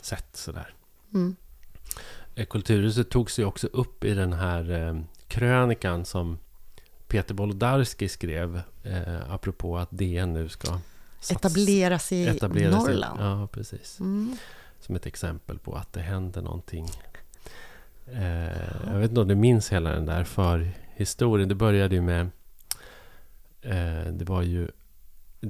sätt. 0.00 0.28
Sådär. 0.32 0.74
Mm. 1.14 1.36
Eh, 2.34 2.46
Kulturhuset 2.46 3.10
togs 3.10 3.38
ju 3.38 3.44
också 3.44 3.66
upp 3.66 4.04
i 4.04 4.14
den 4.14 4.32
här 4.32 4.70
eh, 4.70 5.00
krönikan 5.28 6.04
som 6.04 6.38
Peter 7.08 7.34
Wolodarski 7.34 8.08
skrev 8.08 8.60
eh, 8.82 9.32
apropå 9.32 9.78
att 9.78 9.88
DN 9.90 10.32
nu 10.32 10.48
ska 10.48 10.68
sats- 11.20 11.32
Etablera 11.32 11.98
sig 11.98 12.18
i 12.18 12.26
etablera 12.28 12.80
sig- 12.80 12.94
Norrland. 12.94 13.20
Ja, 13.20 13.46
precis. 13.52 14.00
Mm. 14.00 14.36
Som 14.80 14.96
ett 14.96 15.06
exempel 15.06 15.58
på 15.58 15.74
att 15.74 15.92
det 15.92 16.00
händer 16.00 16.42
någonting. 16.42 16.88
Eh, 18.06 18.86
jag 18.86 18.98
vet 18.98 19.10
inte 19.10 19.20
om 19.20 19.28
du 19.28 19.34
minns 19.34 19.72
hela 19.72 19.90
den 19.90 20.06
där 20.06 20.24
för 20.24 20.70
historien. 20.94 21.48
Det 21.48 21.54
började 21.54 21.94
ju 21.94 22.00
med... 22.00 22.30
Eh, 23.62 24.12
det 24.12 24.24
var 24.24 24.42
ju... 24.42 24.68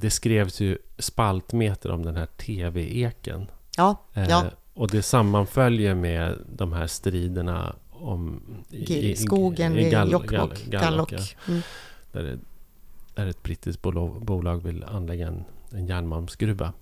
Det 0.00 0.10
skrevs 0.10 0.60
ju 0.60 0.78
spaltmeter 0.98 1.90
om 1.90 2.02
den 2.04 2.16
här 2.16 2.26
TV-eken. 2.26 3.46
Ja, 3.76 3.96
Eh, 4.14 4.28
ja. 4.28 4.44
Och 4.74 4.88
det 4.90 5.02
sammanföljer 5.02 5.94
med 5.94 6.38
de 6.56 6.72
här 6.72 6.86
striderna 6.86 7.76
om... 7.90 8.42
G- 8.70 9.16
skogen 9.16 9.74
vid 9.74 9.92
Gall- 9.92 10.10
Jokkmokk, 10.12 10.64
Gall- 10.66 10.70
Gallok. 10.70 11.12
ja. 11.12 11.18
Mm. 11.48 11.60
Där, 12.12 12.38
där 13.14 13.26
ett 13.26 13.42
brittiskt 13.42 13.82
bolag, 13.82 14.24
bolag 14.24 14.62
vill 14.62 14.84
anlägga 14.84 15.26
en, 15.28 15.44
en 15.72 15.86
järnmalmsgruva. 15.86 16.72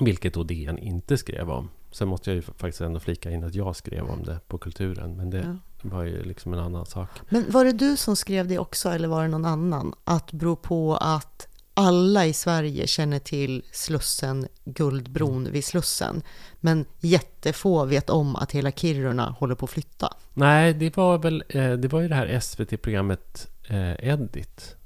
Vilket 0.00 0.34
då 0.34 0.42
DN 0.42 0.78
inte 0.78 1.16
skrev 1.18 1.50
om. 1.50 1.70
Sen 1.90 2.08
måste 2.08 2.30
jag 2.30 2.34
ju 2.34 2.42
faktiskt 2.42 2.80
ändå 2.80 3.00
flika 3.00 3.30
in 3.30 3.44
att 3.44 3.54
jag 3.54 3.76
skrev 3.76 4.04
om 4.10 4.22
det 4.24 4.40
på 4.48 4.58
Kulturen. 4.58 5.16
Men 5.16 5.30
det 5.30 5.38
Ja. 5.82 5.88
var 5.90 6.02
ju 6.04 6.22
liksom 6.24 6.52
en 6.52 6.58
annan 6.60 6.86
sak. 6.86 7.08
Men 7.28 7.44
var 7.50 7.64
det 7.64 7.72
du 7.72 7.96
som 7.96 8.16
skrev 8.16 8.48
det 8.48 8.58
också, 8.58 8.88
eller 8.88 9.08
var 9.08 9.22
det 9.22 9.28
någon 9.28 9.44
annan? 9.44 9.94
Att 10.04 10.32
bero 10.32 10.56
på 10.56 10.96
att 10.96 11.48
alla 11.74 12.26
i 12.26 12.32
Sverige 12.32 12.86
känner 12.86 13.18
till 13.18 13.62
Slussen, 13.72 14.46
Guldbron 14.64 15.48
vid 15.52 15.64
Slussen. 15.64 16.22
Men 16.60 16.84
jättefå 17.00 17.84
vet 17.84 18.10
om 18.10 18.36
att 18.36 18.52
hela 18.52 18.70
Kiruna 18.72 19.30
håller 19.30 19.54
på 19.54 19.64
att 19.64 19.70
flytta. 19.70 20.14
Nej, 20.34 20.74
det 20.74 20.96
var 20.96 21.18
väl 21.18 21.44
eh, 21.48 21.72
det 21.72 21.88
var 21.88 22.00
ju 22.00 22.08
det 22.08 22.14
här 22.14 22.40
SVT-programmet 22.40 23.48
eh, 23.68 24.08
Edit. 24.08 24.76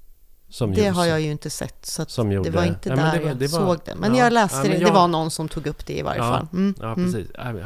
Som 0.49 0.71
Det 0.75 0.81
gjordes- 0.81 0.97
har 0.97 1.07
jag 1.07 1.21
ju 1.21 1.31
inte 1.31 1.51
sett, 1.51 1.87
så 1.87 2.05
gjorde, 2.33 2.51
det 2.51 2.57
var 2.57 2.65
inte 2.65 2.89
men 2.89 2.99
där 2.99 3.13
det 3.13 3.21
var- 3.21 3.29
jag 3.29 3.37
det 3.37 3.47
var- 3.53 3.59
såg 3.67 3.79
det. 3.85 3.95
Men 3.95 4.15
ja, 4.15 4.25
jag 4.25 4.33
läste 4.33 4.57
ja, 4.57 4.63
det, 4.63 4.69
men 4.69 4.79
det 4.79 4.87
jag- 4.87 4.95
var 4.95 5.09
någon 5.09 5.31
som 5.31 5.49
tog 5.49 5.67
upp 5.67 5.87
det 5.87 5.99
i 5.99 6.03
varje 6.03 6.19
Ja, 6.21 6.25
fall. 6.31 6.47
Mm, 6.53 6.75
Ja, 6.81 6.93
mm, 6.93 7.13
precis. 7.13 7.31
Men 7.37 7.57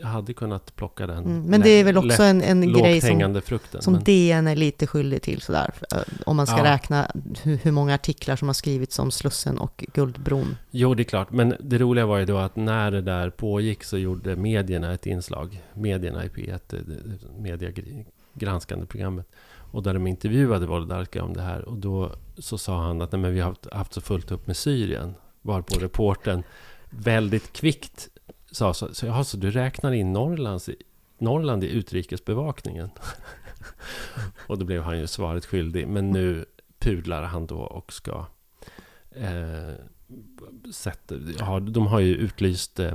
Jag 0.00 0.06
hade, 0.06 0.34
kunnat 0.34 0.76
plocka 0.76 1.06
den. 1.06 1.24
mm. 1.24 1.42
Men 1.42 1.60
det 1.60 1.68
är 1.70 1.84
väl 1.84 1.98
också 1.98 2.22
en, 2.22 2.42
en 2.42 2.72
grej 2.72 3.00
som, 3.00 3.40
frukten. 3.44 3.82
som 3.82 3.92
men- 3.92 4.04
DN 4.04 4.46
är 4.46 4.56
lite 4.56 4.86
skyldig 4.86 5.22
till 5.22 5.40
sådär. 5.40 5.74
eh, 5.92 5.98
Om 6.26 6.36
man 6.36 6.46
ska 6.46 6.58
Ja. 6.58 6.64
räkna 6.64 7.10
hur, 7.42 7.56
hur 7.56 7.72
många 7.72 7.94
artiklar 7.94 8.36
som 8.36 8.48
har 8.48 8.52
skrivits 8.52 8.98
om 8.98 9.10
Slussen 9.10 9.58
och 9.58 9.84
Guldbron. 9.94 10.56
Jo, 10.70 10.94
det 10.94 11.02
är 11.02 11.04
klart. 11.04 11.30
Men 11.30 11.54
det 11.60 11.78
roliga 11.78 12.06
var 12.06 12.18
ju 12.18 12.24
då 12.24 12.36
att 12.38 12.56
när 12.56 12.90
det 12.90 13.00
där 13.02 13.30
pågick 13.30 13.84
så 13.84 13.98
gjorde 13.98 14.36
medierna 14.36 14.92
ett 14.94 15.06
inslag. 15.06 15.62
Medierna 15.74 16.24
i 16.24 16.28
P1, 16.28 16.60
det- 16.68 16.76
det 16.82 17.40
mediegranskande 17.40 18.86
programmet. 18.86 19.26
Och 19.72 19.82
där 19.82 19.94
de 19.94 20.06
intervjuade 20.06 20.66
Wolodarski 20.66 21.20
om 21.20 21.32
det 21.34 21.42
här. 21.42 21.62
Och 21.68 21.76
då 21.78 22.12
så 22.38 22.58
sa 22.58 22.82
han 22.82 23.02
att 23.02 23.12
Nej, 23.12 23.20
men 23.20 23.34
vi 23.34 23.40
har 23.40 23.48
haft, 23.48 23.66
haft 23.72 23.92
så 23.94 24.00
fullt 24.00 24.30
upp 24.30 24.46
med 24.46 24.56
Syrien. 24.56 25.14
Varpå 25.42 25.74
reporten 25.78 26.42
väldigt 26.90 27.52
kvickt 27.52 28.08
sa 28.50 28.74
så. 28.74 28.94
Så, 28.94 29.06
jaha, 29.06 29.24
så 29.24 29.36
du 29.36 29.50
räknar 29.50 29.92
in 29.92 30.12
Norrlands, 30.12 30.70
Norrland 31.18 31.64
i 31.64 31.68
utrikesbevakningen? 31.70 32.90
och 34.46 34.58
då 34.58 34.64
blev 34.64 34.82
han 34.82 34.98
ju 34.98 35.06
svaret 35.06 35.46
skyldig. 35.46 35.88
Men 35.88 36.10
nu 36.10 36.44
pudlar 36.78 37.22
han 37.22 37.46
då 37.46 37.58
och 37.58 37.92
ska 37.92 38.26
eh, 39.10 39.74
sätt, 40.72 41.12
ja, 41.38 41.60
de 41.60 41.86
har 41.86 42.00
ju 42.00 42.14
utlyst 42.14 42.80
eh, 42.80 42.92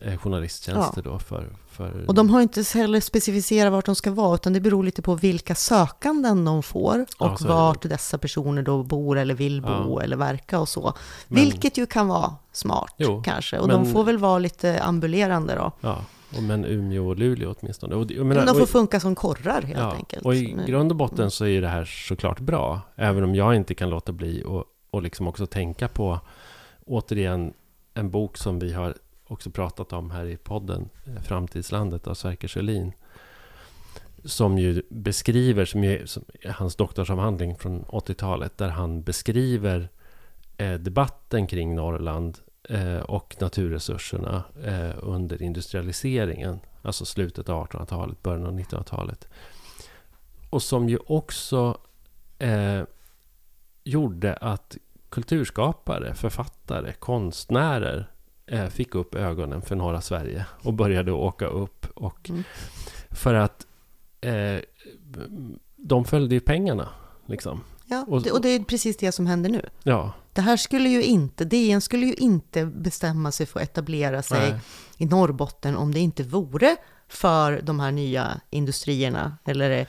eh, 0.00 0.16
journalisttjänster 0.18 1.02
då 1.02 1.18
för, 1.18 1.48
för... 1.70 2.04
Och 2.08 2.14
de 2.14 2.30
har 2.30 2.40
inte 2.40 2.62
heller 2.74 3.00
specificerat 3.00 3.72
vart 3.72 3.86
de 3.86 3.94
ska 3.94 4.10
vara, 4.10 4.34
utan 4.34 4.52
det 4.52 4.60
beror 4.60 4.84
lite 4.84 5.02
på 5.02 5.14
vilka 5.14 5.54
sökanden 5.54 6.44
de 6.44 6.62
får 6.62 7.06
Ja, 7.18 7.30
och 7.30 7.38
det. 7.42 7.48
vart 7.48 7.82
dessa 7.82 8.18
personer 8.18 8.62
då 8.62 8.82
bor 8.82 9.18
eller 9.18 9.34
vill 9.34 9.62
bo 9.62 9.68
Ja. 9.68 10.02
eller 10.02 10.16
verka 10.16 10.60
och 10.60 10.68
så. 10.68 10.94
Men- 11.28 11.42
Vilket 11.42 11.78
ju 11.78 11.86
kan 11.86 12.08
vara 12.08 12.34
smart 12.52 12.94
Jo, 12.96 13.22
kanske. 13.24 13.58
Och 13.58 13.68
men- 13.68 13.84
de 13.84 13.92
får 13.92 14.04
väl 14.04 14.18
vara 14.18 14.38
lite 14.38 14.82
ambulerande 14.82 15.54
då. 15.54 15.72
Ja, 15.80 16.04
och 16.36 16.42
men 16.42 16.64
Umeå 16.64 17.08
och 17.08 17.16
Luleå 17.16 17.54
åtminstone. 17.60 17.94
Och, 17.94 18.10
Men 18.10 18.46
de 18.46 18.54
får 18.54 18.62
och, 18.62 18.68
funka 18.68 19.00
som 19.00 19.14
korrar 19.14 19.62
helt 19.62 19.78
ja, 19.80 19.92
enkelt. 19.92 20.24
och 20.24 20.34
i 20.34 20.54
Men- 20.54 20.66
grund 20.66 20.90
och 20.92 20.96
botten 20.96 21.30
så 21.30 21.46
är 21.46 21.60
det 21.60 21.68
här 21.68 21.84
såklart 21.84 22.40
bra. 22.40 22.80
Även 22.96 23.24
om 23.24 23.34
jag 23.34 23.54
inte 23.56 23.74
kan 23.74 23.90
låta 23.90 24.12
bli 24.12 24.42
och, 24.46 24.64
och 24.90 25.02
liksom 25.02 25.28
också 25.28 25.46
tänka 25.46 25.88
på 25.88 26.20
återigen 26.88 27.54
en 27.94 28.10
bok 28.10 28.36
som 28.36 28.58
vi 28.58 28.72
har 28.72 28.94
också 29.26 29.50
pratat 29.50 29.92
om 29.92 30.10
här 30.10 30.26
i 30.26 30.36
podden, 30.36 30.90
eh, 31.06 31.22
Framtidslandet 31.22 32.06
av 32.06 32.14
Sverker 32.14 32.48
Sjölin. 32.48 32.92
Som 34.24 34.58
ju 34.58 34.82
beskriver, 34.88 35.64
som, 35.64 35.84
ju, 35.84 36.06
som 36.06 36.24
eh, 36.40 36.52
hans 36.52 36.76
doktorsavhandling 36.76 37.56
från 37.56 37.84
80-talet, 37.84 38.58
där 38.58 38.68
han 38.68 39.02
beskriver 39.02 39.88
eh, 40.56 40.74
debatten 40.74 41.46
kring 41.46 41.74
Norrland 41.74 42.38
eh, 42.68 42.98
och 42.98 43.36
naturresurserna 43.40 44.42
eh, 44.64 44.94
under 45.02 45.42
industrialiseringen. 45.42 46.60
Alltså 46.82 47.04
slutet 47.04 47.48
av 47.48 47.66
1800-talet, 47.66 48.22
början 48.22 48.46
av 48.46 48.58
1900-talet. 48.58 49.28
Och 50.50 50.62
som 50.62 50.88
ju 50.88 50.98
också 51.06 51.78
eh, 52.38 52.82
gjorde 53.84 54.34
att 54.34 54.76
kulturskapare, 55.10 56.14
författare, 56.14 56.92
konstnärer 56.92 58.10
eh, 58.46 58.66
fick 58.66 58.94
upp 58.94 59.14
ögonen 59.14 59.62
för 59.62 59.76
norra 59.76 60.00
Sverige 60.00 60.46
och 60.62 60.74
började 60.74 61.12
åka 61.12 61.46
upp. 61.46 61.86
Och 61.94 62.30
Mm. 62.30 62.44
För 63.10 63.34
att 63.34 63.66
eh, 64.20 64.58
de 65.76 66.04
följde 66.04 66.34
ju 66.34 66.40
pengarna. 66.40 66.88
Liksom. 67.26 67.60
Ja, 67.86 68.04
och- 68.08 68.22
det- 68.22 68.30
och 68.30 68.40
det 68.40 68.48
är 68.48 68.60
precis 68.64 68.96
det 68.96 69.12
som 69.12 69.26
händer 69.26 69.50
nu. 69.50 69.68
Ja, 69.82 70.12
Det 70.32 70.40
här 70.40 70.56
skulle 70.56 70.88
ju 70.88 71.02
inte, 71.04 71.44
DN 71.44 71.80
skulle 71.80 72.06
ju 72.06 72.14
inte 72.14 72.66
bestämma 72.66 73.32
sig 73.32 73.46
för 73.46 73.60
att 73.60 73.64
etablera 73.68 74.22
sig 74.22 74.50
nej, 74.52 74.60
i 74.96 75.06
Norrbotten 75.06 75.76
om 75.76 75.94
det 75.94 76.00
inte 76.00 76.22
vore 76.22 76.76
för 77.08 77.60
de 77.62 77.80
här 77.80 77.90
nya 77.92 78.40
industrierna 78.50 79.36
eller 79.44 79.86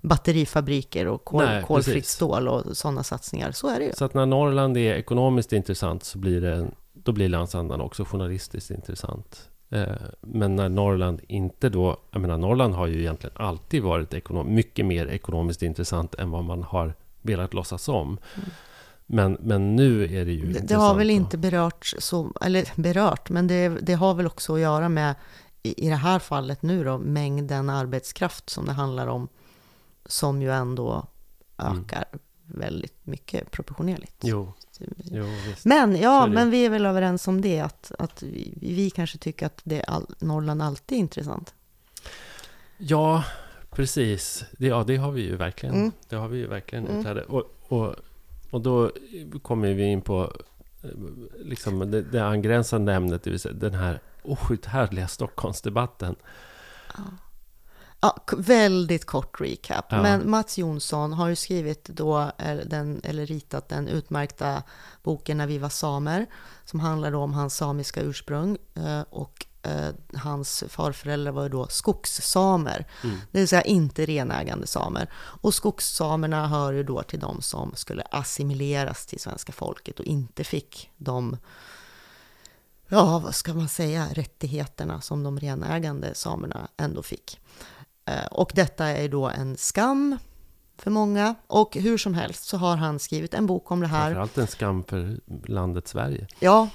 batterifabriker 0.00 1.06
och 1.06 1.24
kol, 1.24 1.44
Nej, 1.44 1.62
kolfritt 1.62 1.94
precis. 1.94 2.10
stål 2.10 2.48
och 2.48 2.76
sådana 2.76 3.02
satsningar. 3.02 3.52
Så 3.52 3.68
är 3.68 3.78
det 3.78 3.84
ju. 3.84 3.92
Så 3.92 4.04
att 4.04 4.14
när 4.14 4.26
Norrland 4.26 4.76
är 4.76 4.94
ekonomiskt 4.94 5.52
intressant 5.52 6.04
så 6.04 6.18
blir 6.18 6.40
det, 6.40 6.66
då 6.92 7.12
blir 7.12 7.28
landsandan 7.28 7.80
också 7.80 8.04
journalistiskt 8.04 8.70
intressant. 8.70 9.48
Eh, 9.70 9.86
Men 10.20 10.56
när 10.56 10.68
Norrland 10.68 11.20
inte 11.28 11.68
då, 11.68 11.96
jag 12.10 12.20
menar 12.20 12.38
Norrland 12.38 12.74
har 12.74 12.86
ju 12.86 13.00
egentligen 13.00 13.36
alltid 13.36 13.82
varit 13.82 14.14
ekonom, 14.14 14.54
mycket 14.54 14.86
mer 14.86 15.06
ekonomiskt 15.06 15.62
intressant 15.62 16.14
än 16.14 16.30
vad 16.30 16.44
man 16.44 16.62
har 16.62 16.94
velat 17.22 17.54
låtsas 17.54 17.88
om. 17.88 18.18
Mm. 18.36 18.50
Men, 19.06 19.36
men 19.40 19.76
nu 19.76 20.04
är 20.04 20.24
det 20.24 20.32
ju 20.32 20.52
Det, 20.52 20.60
det 20.60 20.74
har 20.74 20.94
väl 20.94 21.10
inte 21.10 21.38
berört, 21.38 21.94
så, 21.98 22.32
eller 22.40 22.68
berört, 22.76 23.30
men 23.30 23.46
det, 23.46 23.68
det 23.68 23.94
har 23.94 24.14
väl 24.14 24.26
också 24.26 24.54
att 24.54 24.60
göra 24.60 24.88
med, 24.88 25.14
i, 25.62 25.86
i 25.86 25.88
det 25.88 25.96
här 25.96 26.18
fallet 26.18 26.62
nu 26.62 26.84
då, 26.84 26.98
mängden 26.98 27.70
arbetskraft 27.70 28.50
som 28.50 28.66
det 28.66 28.72
handlar 28.72 29.06
om, 29.06 29.28
som 30.08 30.42
ju 30.42 30.52
ändå 30.52 31.06
Mm. 31.60 31.78
ökar 31.78 32.04
väldigt 32.46 33.06
mycket 33.06 33.50
proportionerligt. 33.50 34.14
Jo, 34.22 34.52
jo. 35.04 35.24
Men 35.64 35.96
ja, 35.96 36.26
men 36.26 36.50
vi 36.50 36.66
är 36.66 36.70
väl 36.70 36.86
överens 36.86 37.28
om 37.28 37.40
det, 37.40 37.60
att, 37.60 37.92
att 37.98 38.22
vi, 38.22 38.54
vi 38.60 38.90
kanske 38.90 39.18
tycker 39.18 39.46
att 39.46 39.60
det 39.64 39.82
all, 39.82 40.06
Norrland 40.18 40.62
alltid 40.62 40.96
är 40.96 41.00
intressant. 41.00 41.54
Ja, 42.78 43.24
precis. 43.70 44.44
Det, 44.58 44.66
ja, 44.66 44.84
det 44.86 44.96
har 44.96 45.12
vi 45.12 45.22
ju 45.22 45.36
verkligen. 45.36 45.74
Mm. 45.74 45.92
Det 46.08 46.16
har 46.16 46.28
vi 46.28 46.38
ju 46.38 46.46
verkligen 46.46 46.86
Mm. 46.86 47.18
Och, 47.28 47.44
och, 47.68 47.94
och 48.50 48.60
då 48.60 48.92
kommer 49.42 49.74
vi 49.74 49.84
in 49.84 50.00
på 50.00 50.32
eh, 50.82 50.90
liksom 51.38 51.90
det, 51.90 52.02
det 52.02 52.24
angränsande 52.26 52.94
ämnet, 52.94 53.22
det 53.22 53.30
vill 53.30 53.40
säga 53.40 53.54
den 53.54 53.74
här 53.74 54.00
outhärdliga 54.22 55.08
Stockholmsdebatten. 55.08 56.16
Ja, 56.96 57.02
k- 58.00 58.36
väldigt 58.38 59.04
kort 59.04 59.40
recap. 59.40 59.84
Ja. 59.88 60.02
Men 60.02 60.30
Mats 60.30 60.58
Jonsson 60.58 61.12
har 61.12 61.28
ju 61.28 61.36
skrivit 61.36 61.84
då, 61.84 62.20
eh, 62.38 62.56
den, 62.56 63.00
eller 63.04 63.26
ritat 63.26 63.68
den 63.68 63.88
utmärkta 63.88 64.62
boken 65.02 65.36
När 65.38 65.46
vi 65.46 65.58
var 65.58 65.68
samer, 65.68 66.26
som 66.64 66.80
handlar 66.80 67.12
om 67.14 67.34
hans 67.34 67.56
samiska 67.56 68.00
ursprung. 68.00 68.58
eh, 68.74 69.00
Och 69.10 69.46
eh, 69.62 69.88
hans 70.14 70.64
farföräldrar 70.68 71.32
var 71.32 71.42
ju 71.42 71.48
då 71.48 71.66
skogssamer, 71.68 72.86
Mm. 73.04 73.16
det 73.30 73.38
vill 73.38 73.48
säga 73.48 73.62
inte 73.62 74.06
renägande 74.06 74.66
samer. 74.66 75.12
Och 75.16 75.54
skogssamerna 75.54 76.48
hör 76.48 76.72
ju 76.72 76.82
då 76.82 77.02
till 77.02 77.20
de 77.20 77.42
som 77.42 77.72
skulle 77.74 78.02
assimileras 78.10 79.06
till 79.06 79.20
svenska 79.20 79.52
folket 79.52 79.98
och 80.00 80.06
inte 80.06 80.44
fick 80.44 80.90
de 80.96 81.36
ja, 82.88 83.18
vad 83.18 83.34
ska 83.34 83.54
man 83.54 83.68
säga, 83.68 84.06
rättigheterna 84.12 85.00
som 85.00 85.22
de 85.22 85.40
renägande 85.40 86.14
samerna 86.14 86.68
ändå 86.76 87.02
fick. 87.02 87.40
Eh, 88.08 88.26
Och 88.30 88.52
detta 88.54 88.86
är 88.86 89.08
då 89.08 89.28
en 89.28 89.56
skam 89.56 90.18
för 90.78 90.90
många. 90.90 91.34
Och 91.46 91.74
hur 91.76 91.98
som 91.98 92.14
helst 92.14 92.44
så 92.44 92.56
har 92.56 92.76
han 92.76 92.98
skrivit 92.98 93.34
en 93.34 93.46
bok 93.46 93.70
om 93.70 93.80
det 93.80 93.86
här. 93.86 94.04
Framförallt 94.04 94.38
en 94.38 94.46
skam 94.46 94.84
för 94.84 95.20
landet 95.46 95.88
Sverige. 95.88 96.26
Ja, 96.40 96.68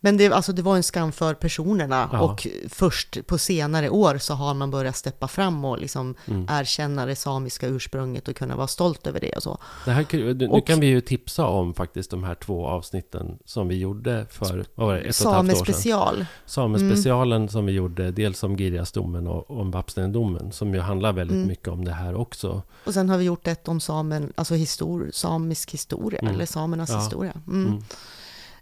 men 0.00 0.16
det, 0.16 0.32
alltså 0.32 0.52
det 0.52 0.62
var 0.62 0.76
en 0.76 0.82
skam 0.82 1.12
för 1.12 1.34
personerna. 1.34 2.08
Ja. 2.12 2.20
Och 2.20 2.46
först 2.68 3.26
på 3.26 3.38
senare 3.38 3.90
år 3.90 4.18
så 4.18 4.34
har 4.34 4.54
man 4.54 4.70
börjat 4.70 4.96
steppa 4.96 5.28
fram 5.28 5.64
och 5.64 5.78
liksom 5.78 6.14
Mm. 6.26 6.46
erkänna 6.50 7.06
det 7.06 7.16
samiska 7.16 7.66
ursprunget 7.66 8.28
och 8.28 8.36
kunna 8.36 8.56
vara 8.56 8.66
stolt 8.66 9.06
över 9.06 9.20
det 9.20 9.32
och 9.36 9.42
så. 9.42 9.58
Det 9.84 9.90
här, 9.90 10.34
nu 10.34 10.48
Och- 10.48 10.66
kan 10.66 10.80
vi 10.80 10.86
ju 10.86 11.00
tipsa 11.00 11.46
om 11.46 11.74
faktiskt 11.74 12.10
de 12.10 12.24
här 12.24 12.34
två 12.34 12.66
avsnitten 12.66 13.38
som 13.44 13.68
vi 13.68 13.78
gjorde 13.78 14.26
för 14.30 14.46
vad 14.46 14.58
ett 14.60 14.66
och 14.76 14.94
ett 14.94 14.96
halvt 14.96 15.08
år 15.08 15.12
sedan. 15.12 15.32
Samespecial. 15.32 16.26
Samespecialen 16.46 17.48
som 17.48 17.66
vi 17.66 17.72
gjorde, 17.72 18.10
dels 18.10 18.42
om 18.42 18.56
Girjasdomen 18.56 19.26
och 19.26 19.50
om 19.60 19.70
Vapstendomen, 19.70 20.52
som 20.52 20.74
ju 20.74 20.80
handlar 20.80 21.12
väldigt 21.12 21.34
Mm. 21.36 21.48
mycket 21.48 21.68
om 21.68 21.84
det 21.84 21.92
här 21.92 22.14
också. 22.14 22.62
Och 22.84 22.94
sen 22.94 23.08
har 23.08 23.18
vi 23.18 23.24
gjort 23.24 23.46
ett 23.46 23.68
om 23.68 23.80
samen, 23.80 24.32
alltså 24.36 24.54
histor, 24.54 25.10
samisk 25.12 25.70
historia, 25.70 26.18
Mm. 26.20 26.34
eller 26.34 26.46
samernas 26.46 26.90
Ja. 26.90 26.98
historia. 26.98 27.32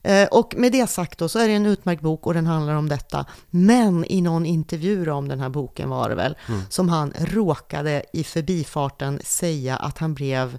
Eh, 0.02 0.28
Och 0.28 0.54
med 0.56 0.72
det 0.72 0.86
sagt 0.90 1.18
då 1.18 1.28
så 1.28 1.38
är 1.38 1.48
det 1.48 1.54
en 1.54 1.66
utmärkt 1.66 2.02
bok 2.02 2.26
och 2.26 2.34
den 2.34 2.46
handlar 2.46 2.74
om 2.74 2.88
detta. 2.88 3.26
Men 3.50 4.04
i 4.04 4.20
någon 4.20 4.46
intervju 4.46 5.10
om 5.10 5.28
den 5.28 5.40
här 5.40 5.48
boken 5.48 5.88
var 5.90 6.08
det 6.08 6.14
väl, 6.14 6.36
Mm. 6.48 6.60
som 6.70 6.88
han 6.88 7.12
råkade 7.18 8.02
i 8.12 8.24
förbifarten 8.24 9.20
säga 9.24 9.76
att 9.76 9.98
han 9.98 10.14
blev 10.14 10.58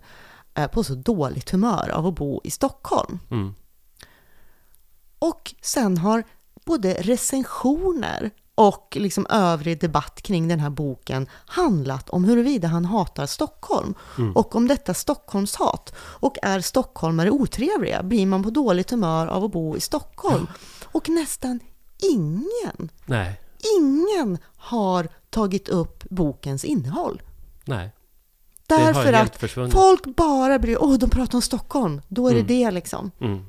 eh, 0.54 0.68
på 0.68 0.84
så 0.84 0.96
dåligt 0.96 1.50
humör 1.50 1.90
av 1.94 2.08
att 2.08 2.16
bo 2.16 2.42
i 2.44 2.52
Stockholm. 2.52 3.20
Mm. 3.32 3.54
Och 5.20 5.56
sen 5.62 5.98
har 5.98 6.24
både 6.66 6.94
recensioner 6.94 8.32
och 8.56 8.98
liksom 9.00 9.26
övrig 9.30 9.80
debatt 9.82 10.22
kring 10.22 10.48
den 10.48 10.60
här 10.60 10.70
boken 10.70 11.28
handlat 11.46 12.10
om 12.10 12.24
huruvida 12.24 12.68
han 12.68 12.86
hatar 12.86 13.26
Stockholm 13.26 13.94
Mm. 14.18 14.36
och 14.36 14.56
om 14.56 14.68
detta 14.68 14.94
Stockholmshat. 14.94 15.94
Och 15.98 16.38
är 16.42 16.60
stockholmare 16.62 17.32
otrevliga? 17.32 18.04
Blir 18.04 18.26
man 18.26 18.44
på 18.44 18.50
dåligt 18.50 18.92
humör 18.92 19.28
av 19.28 19.44
att 19.44 19.52
bo 19.52 19.78
i 19.78 19.80
Stockholm? 19.80 20.48
Och 20.84 21.10
nästan 21.10 21.60
ingen, 22.02 22.90
Nej, 23.06 23.40
ingen 23.80 24.38
har 24.58 25.08
tagit 25.30 25.70
upp 25.70 26.04
bokens 26.10 26.64
innehåll. 26.66 27.22
nej. 27.66 27.92
Därför 28.68 29.14
att 29.14 29.72
folk 29.72 30.16
bara 30.16 30.60
bryr 30.60 30.78
åh 30.80 30.94
de 30.98 31.10
pratar 31.10 31.38
om 31.38 31.42
Stockholm, 31.42 32.02
då 32.08 32.28
är 32.28 32.32
Mm. 32.34 32.48
det 32.48 32.54
det 32.66 32.72
liksom. 32.72 33.12
Mm. 33.20 33.46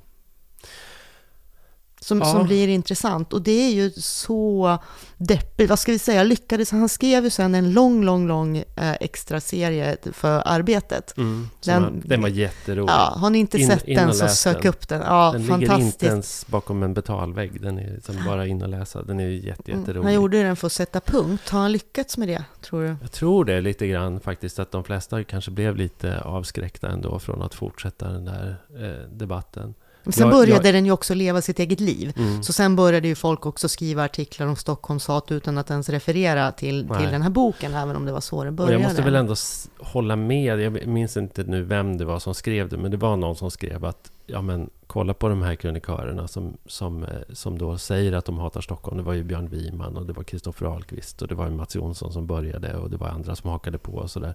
Som, 2.04 2.18
Ja. 2.18 2.24
som 2.24 2.46
blir 2.46 2.68
intressant. 2.68 3.32
Och 3.32 3.42
det 3.42 3.50
är 3.66 3.70
ju 3.70 3.90
så 3.96 4.78
deppigt. 5.16 5.70
Vad 5.70 5.78
ska 5.78 5.92
vi 5.92 5.98
säga? 5.98 6.22
Lyckades. 6.22 6.70
Han 6.70 6.88
skrev 6.88 7.24
ju 7.24 7.30
sen 7.30 7.54
en 7.54 7.72
lång, 7.72 8.04
lång, 8.04 8.26
lång 8.28 8.56
eh, 8.58 8.64
extra 9.00 9.40
serie 9.40 9.96
för 10.12 10.42
arbetet. 10.46 11.16
Mm. 11.16 11.48
Den- 11.64 11.82
man, 11.82 12.02
den 12.04 12.22
var 12.22 12.28
jätterolig. 12.28 12.90
Ja, 12.92 13.14
har 13.16 13.30
ni 13.30 13.38
inte 13.38 13.58
In- 13.58 13.66
sett 13.68 13.84
in 13.88 13.96
den 13.96 14.14
så 14.14 14.28
sök 14.28 14.62
den. 14.62 14.68
upp 14.68 14.88
den. 14.88 15.00
Ja, 15.00 15.30
den 15.32 15.42
ligger 15.42 15.52
fantastiskt. 15.66 16.02
inte 16.02 16.06
ens 16.06 16.46
bakom 16.46 16.82
en 16.82 16.94
betalvägg. 16.94 17.60
Den 17.62 17.78
är 17.78 17.94
liksom 17.94 18.16
bara 18.26 18.46
in 18.46 18.62
och 18.62 18.68
läsa. 18.68 19.02
Den 19.02 19.20
är 19.20 19.26
ju 19.26 19.46
jätte, 19.46 19.72
Mm, 19.72 19.80
jätterolig. 19.80 20.04
Han 20.04 20.14
gjorde 20.14 20.42
den 20.42 20.56
för 20.56 20.66
att 20.66 20.72
sätta 20.72 21.00
punkt. 21.00 21.48
Har 21.50 21.60
han 21.60 21.72
lyckats 21.72 22.16
med 22.18 22.28
det, 22.28 22.44
tror 22.62 22.82
du? 22.82 22.96
Jag 23.00 23.12
tror 23.12 23.44
det 23.44 23.60
lite 23.60 23.86
grann 23.86 24.20
faktiskt, 24.20 24.58
att 24.58 24.70
de 24.72 24.84
flesta 24.84 25.24
kanske 25.24 25.50
blev 25.50 25.76
lite 25.76 26.20
avskräckta 26.20 26.88
ändå 26.88 27.18
från 27.18 27.42
att 27.42 27.54
fortsätta 27.54 28.08
den 28.08 28.24
där 28.24 28.56
eh, 28.80 29.10
debatten. 29.16 29.74
Men 30.04 30.12
sen 30.12 30.26
Jag- 30.28 30.36
började 30.36 30.68
jag- 30.68 30.74
den 30.74 30.86
ju 30.86 30.92
också 30.92 31.14
leva 31.14 31.40
sitt 31.42 31.58
eget 31.58 31.80
liv. 31.80 32.12
Mm. 32.16 32.42
Så 32.42 32.52
sen 32.52 32.76
började 32.76 33.08
ju 33.08 33.14
folk 33.14 33.46
också 33.46 33.68
skriva 33.68 34.04
artiklar 34.04 34.46
om 34.46 34.56
Stockholmshat 34.56 35.32
utan 35.32 35.58
att 35.58 35.70
ens 35.70 35.88
referera 35.88 36.52
till, 36.52 36.88
till 36.98 37.10
den 37.10 37.22
här 37.22 37.30
boken, 37.30 37.74
även 37.74 37.96
om 37.96 38.04
det 38.04 38.12
var 38.12 38.20
så 38.20 38.42
det 38.44 38.48
Och 38.48 38.54
började. 38.54 38.72
jag 38.74 38.82
måste 38.82 39.02
väl 39.02 39.14
ändå 39.14 39.34
hålla 39.78 40.16
med, 40.16 40.60
jag 40.60 40.86
minns 40.86 41.16
inte 41.16 41.42
nu 41.44 41.62
vem 41.64 41.96
det 41.98 42.04
var 42.04 42.18
som 42.18 42.34
skrev 42.34 42.68
det, 42.68 42.76
men 42.76 42.90
det 42.90 42.96
var 42.96 43.16
någon 43.16 43.36
som 43.36 43.50
skrev 43.50 43.84
att 43.84 44.10
ja 44.26 44.42
men 44.42 44.70
kolla 44.94 45.14
på 45.14 45.28
de 45.28 45.42
här 45.42 45.54
krönikörerna 45.54 46.28
som, 46.28 46.56
som, 46.66 47.02
eh, 47.04 47.08
som 47.32 47.58
då 47.58 47.78
säger 47.78 48.12
att 48.12 48.24
de 48.24 48.38
hatar 48.38 48.60
Stockholm. 48.60 48.96
Det 48.96 49.02
var 49.02 49.12
ju 49.12 49.22
Björn 49.24 49.48
Wiman 49.48 49.96
och 49.96 50.06
det 50.06 50.12
var 50.12 50.22
Kristoffer 50.22 50.66
Ahlqvist 50.66 51.22
och 51.22 51.28
det 51.28 51.34
var 51.34 51.50
Mats 51.50 51.76
Jonsson 51.76 52.12
som 52.12 52.26
började 52.26 52.74
och 52.76 52.90
det 52.90 52.96
var 52.96 53.08
andra 53.08 53.36
som 53.36 53.50
hakade 53.50 53.78
på 53.78 53.92
och 53.92 54.10
sådär. 54.10 54.34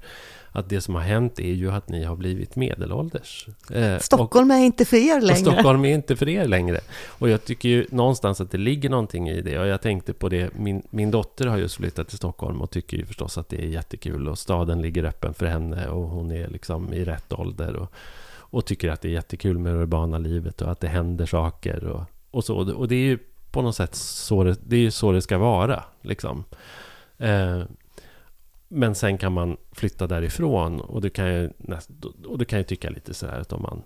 Att 0.51 0.69
det 0.69 0.81
som 0.81 0.95
har 0.95 1.01
hänt 1.01 1.39
är 1.39 1.53
ju 1.53 1.71
att 1.71 1.89
ni 1.89 2.03
har 2.03 2.15
blivit 2.15 2.55
medelålders. 2.55 3.47
Eh, 3.71 3.95
och- 3.95 4.01
Stockholm 4.01 4.51
är 4.51 4.57
inte 4.57 4.85
för 4.85 4.97
er 4.97 5.15
och 5.15 5.23
längre. 5.23 5.39
Stockholm 5.39 5.85
är 5.85 5.93
inte 5.93 6.15
för 6.15 6.29
er 6.29 6.47
längre. 6.47 6.79
Och 7.07 7.29
jag 7.29 7.43
tycker 7.45 7.69
ju 7.69 7.85
någonstans 7.91 8.41
att 8.41 8.51
det 8.51 8.57
ligger 8.57 8.89
någonting 8.89 9.29
i 9.29 9.41
det. 9.41 9.59
Och 9.59 9.67
jag 9.67 9.81
tänkte 9.81 10.13
på 10.13 10.29
det, 10.29 10.49
min, 10.55 10.83
min 10.89 11.11
dotter 11.11 11.47
har 11.47 11.57
just 11.57 11.75
flyttat 11.75 12.07
till 12.07 12.17
Stockholm 12.17 12.61
och 12.61 12.69
tycker 12.69 12.97
ju 12.97 13.05
förstås 13.05 13.37
att 13.37 13.49
det 13.49 13.61
är 13.63 13.67
jättekul. 13.67 14.27
Och 14.27 14.39
staden 14.39 14.81
ligger 14.81 15.03
öppen 15.03 15.33
för 15.33 15.45
henne 15.45 15.87
och 15.87 16.09
hon 16.09 16.31
är 16.31 16.47
liksom 16.47 16.93
i 16.93 17.05
rätt 17.05 17.33
ålder. 17.33 17.75
Och, 17.75 17.91
och 18.49 18.65
tycker 18.65 18.89
att 18.89 19.01
det 19.01 19.07
är 19.07 19.11
jättekul 19.11 19.57
med 19.57 19.73
det 19.73 19.79
urbana 19.79 20.17
livet 20.17 20.61
och 20.61 20.71
att 20.71 20.79
det 20.79 20.87
händer 20.87 21.25
saker. 21.25 21.83
Och, 21.83 22.03
och 22.31 22.43
så. 22.43 22.73
Och 22.75 22.87
det 22.87 22.95
är 22.95 23.05
ju 23.05 23.17
på 23.51 23.61
något 23.61 23.75
sätt 23.75 23.95
så 23.95 24.43
det, 24.43 24.57
det, 24.67 24.75
är 24.75 24.79
ju 24.79 24.91
så 24.91 25.11
det 25.11 25.21
ska 25.21 25.37
vara. 25.37 25.83
Liksom. 26.01 26.43
Eh, 27.17 27.61
men 28.67 28.95
sen 28.95 29.17
kan 29.17 29.33
man 29.33 29.57
flytta 29.71 30.07
därifrån 30.07 30.81
och 30.81 31.01
det 31.01 31.09
kan 31.09 31.53
näst, 31.57 31.89
och 32.25 32.37
det 32.37 32.45
kan 32.45 32.59
jag 32.59 32.67
tycka 32.67 32.89
lite 32.89 33.13
så 33.13 33.27
här 33.27 33.39
att 33.39 33.53
om 33.53 33.61
man... 33.61 33.81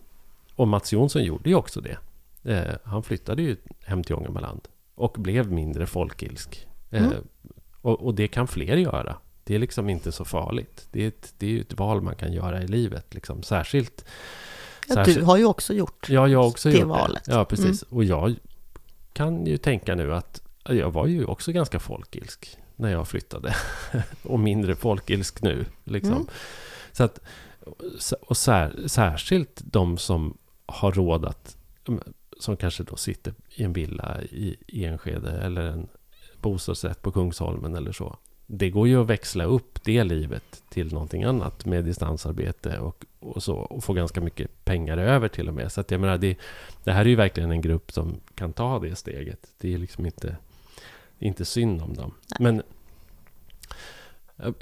Och 0.56 0.68
Mats 0.68 0.94
Jonsson 0.94 1.23
gjorde 1.23 1.49
ju 1.49 1.56
också 1.56 1.81
det. 1.81 1.98
Eh, 2.44 2.76
han 2.84 3.03
flyttade 3.03 3.41
ju 3.41 3.57
hem 3.80 4.03
till 4.03 4.15
Ångermanland 4.15 4.68
och 4.95 5.15
blev 5.19 5.52
mindre 5.52 5.85
folkilsk. 5.85 6.68
Eh, 6.90 7.03
Mm. 7.03 7.18
och, 7.81 8.02
och 8.02 8.15
det 8.15 8.27
kan 8.27 8.48
fler 8.48 8.77
göra. 8.77 9.15
Det 9.44 9.56
är 9.56 9.60
liksom 9.60 9.90
inte 9.90 10.11
så 10.11 10.26
farligt. 10.26 10.88
Det 10.91 11.03
är, 11.03 11.07
ett, 11.07 11.34
det 11.38 11.45
är 11.45 11.49
ju 11.49 11.61
ett 11.61 11.73
val 11.73 12.02
man 12.02 12.15
kan 12.15 12.34
göra 12.34 12.64
i 12.64 12.68
livet. 12.68 13.14
Liksom. 13.14 13.44
Särskilt... 13.44 14.06
Ja, 14.89 15.03
du 15.03 15.22
har 15.22 15.38
ju 15.38 15.45
också 15.45 15.73
gjort 15.73 16.10
Ja, 16.10 16.27
jag 16.27 16.47
också 16.47 16.69
det 16.69 16.77
gjort 16.77 16.88
valet. 16.88 17.26
det. 17.26 17.31
Ja, 17.31 17.45
precis. 17.45 17.81
Och 17.81 18.03
jag 18.03 18.35
kan 19.14 19.45
ju 19.45 19.57
tänka 19.57 19.95
nu 19.95 20.14
att 20.14 20.41
jag 20.64 20.91
var 20.91 21.07
ju 21.07 21.26
också 21.26 21.51
ganska 21.51 21.80
folkilsk 21.80 22.57
när 22.76 22.91
jag 22.91 23.07
flyttade. 23.07 23.55
och 24.23 24.39
mindre 24.39 24.76
folkilsk 24.76 25.41
nu. 25.41 25.65
Liksom. 25.84 26.14
Mm. 26.14 26.27
Så 26.91 27.03
att, 27.03 27.19
och 28.22 28.38
sär, 28.38 28.88
särskilt 28.88 29.61
de 29.64 29.97
som 29.97 30.38
har 30.65 30.91
råd 30.91 31.26
att, 31.26 31.57
som 32.39 32.57
kanske 32.57 32.84
då 32.84 32.95
sitter 32.95 33.34
i 33.49 33.64
en 33.64 33.73
villa 33.73 34.22
i, 34.22 34.57
i 34.68 34.85
Enskede 34.85 35.31
eller 35.31 35.61
en 35.61 35.88
bostadsrätt 36.41 37.01
på 37.01 37.11
Kungsholmen 37.11 37.76
eller 37.76 37.91
så. 37.91 38.18
Det 38.45 38.69
går 38.69 38.88
ju 38.88 39.01
att 39.01 39.07
växla 39.07 39.43
upp 39.43 39.80
det 39.84 40.03
livet 40.03 40.64
till 40.69 40.93
någonting 40.93 41.23
annat 41.23 41.65
med 41.65 41.85
distansarbete 41.85 42.80
och, 42.80 43.05
och 43.23 43.43
så 43.43 43.55
och 43.55 43.83
få 43.83 43.93
ganska 43.93 44.21
mycket 44.21 44.65
pengar 44.65 44.97
över 44.97 45.27
till 45.27 45.47
och 45.47 45.53
med. 45.53 45.71
Så 45.71 45.81
att 45.81 45.91
jag 45.91 46.01
menar, 46.01 46.17
det, 46.17 46.37
det 46.83 46.91
här 46.91 47.05
är 47.05 47.09
ju 47.09 47.15
verkligen 47.15 47.51
en 47.51 47.61
grupp 47.61 47.91
som 47.91 48.19
kan 48.35 48.53
ta 48.53 48.79
det 48.79 48.95
steget. 48.95 49.53
Det 49.57 49.73
är 49.73 49.77
liksom 49.77 50.05
inte, 50.05 50.37
inte 51.19 51.45
synd 51.45 51.81
om 51.81 51.93
dem. 51.93 52.13
Men 52.39 52.61
jag 54.35 54.55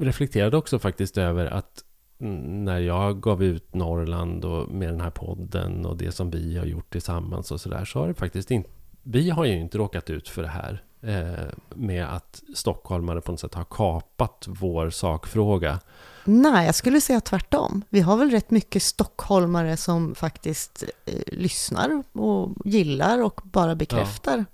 reflekterade 0.00 0.56
också 0.56 0.78
faktiskt 0.78 1.18
över 1.18 1.46
att 1.46 1.84
när 2.18 2.78
jag 2.78 3.20
gav 3.20 3.42
ut 3.42 3.74
Norrland 3.74 4.44
och 4.44 4.68
med 4.68 4.88
den 4.88 5.00
här 5.00 5.10
podden 5.10 5.86
och 5.86 5.96
det 5.96 6.12
som 6.12 6.30
vi 6.30 6.58
har 6.58 6.66
gjort 6.66 6.90
tillsammans 6.90 7.52
och 7.52 7.60
sådär 7.60 7.84
så 7.84 7.98
har 7.98 8.08
det 8.08 8.14
faktiskt 8.14 8.50
inte... 8.50 8.70
Vi 9.02 9.30
har 9.30 9.44
ju 9.44 9.60
inte 9.60 9.78
råkat 9.78 10.10
ut 10.10 10.28
för 10.28 10.42
det 10.42 10.48
här 10.48 10.82
eh, 11.00 11.48
med 11.74 12.14
att 12.14 12.42
stockholmare 12.54 13.20
på 13.20 13.32
något 13.32 13.40
sätt 13.40 13.54
har 13.54 13.64
kapat 13.64 14.44
vår 14.48 14.90
sakfråga. 14.90 15.80
Nej, 16.24 16.66
jag 16.66 16.74
skulle 16.74 17.00
säga 17.00 17.20
tvärtom. 17.20 17.82
Vi 17.88 18.00
har 18.00 18.16
väl 18.16 18.30
rätt 18.30 18.50
mycket 18.50 18.82
stockholmare 18.82 19.76
som 19.76 20.14
faktiskt 20.14 20.84
eh, 21.06 21.14
lyssnar 21.26 22.02
och 22.12 22.54
gillar 22.64 23.22
och 23.22 23.40
bara 23.44 23.74
bekräftar. 23.74 24.44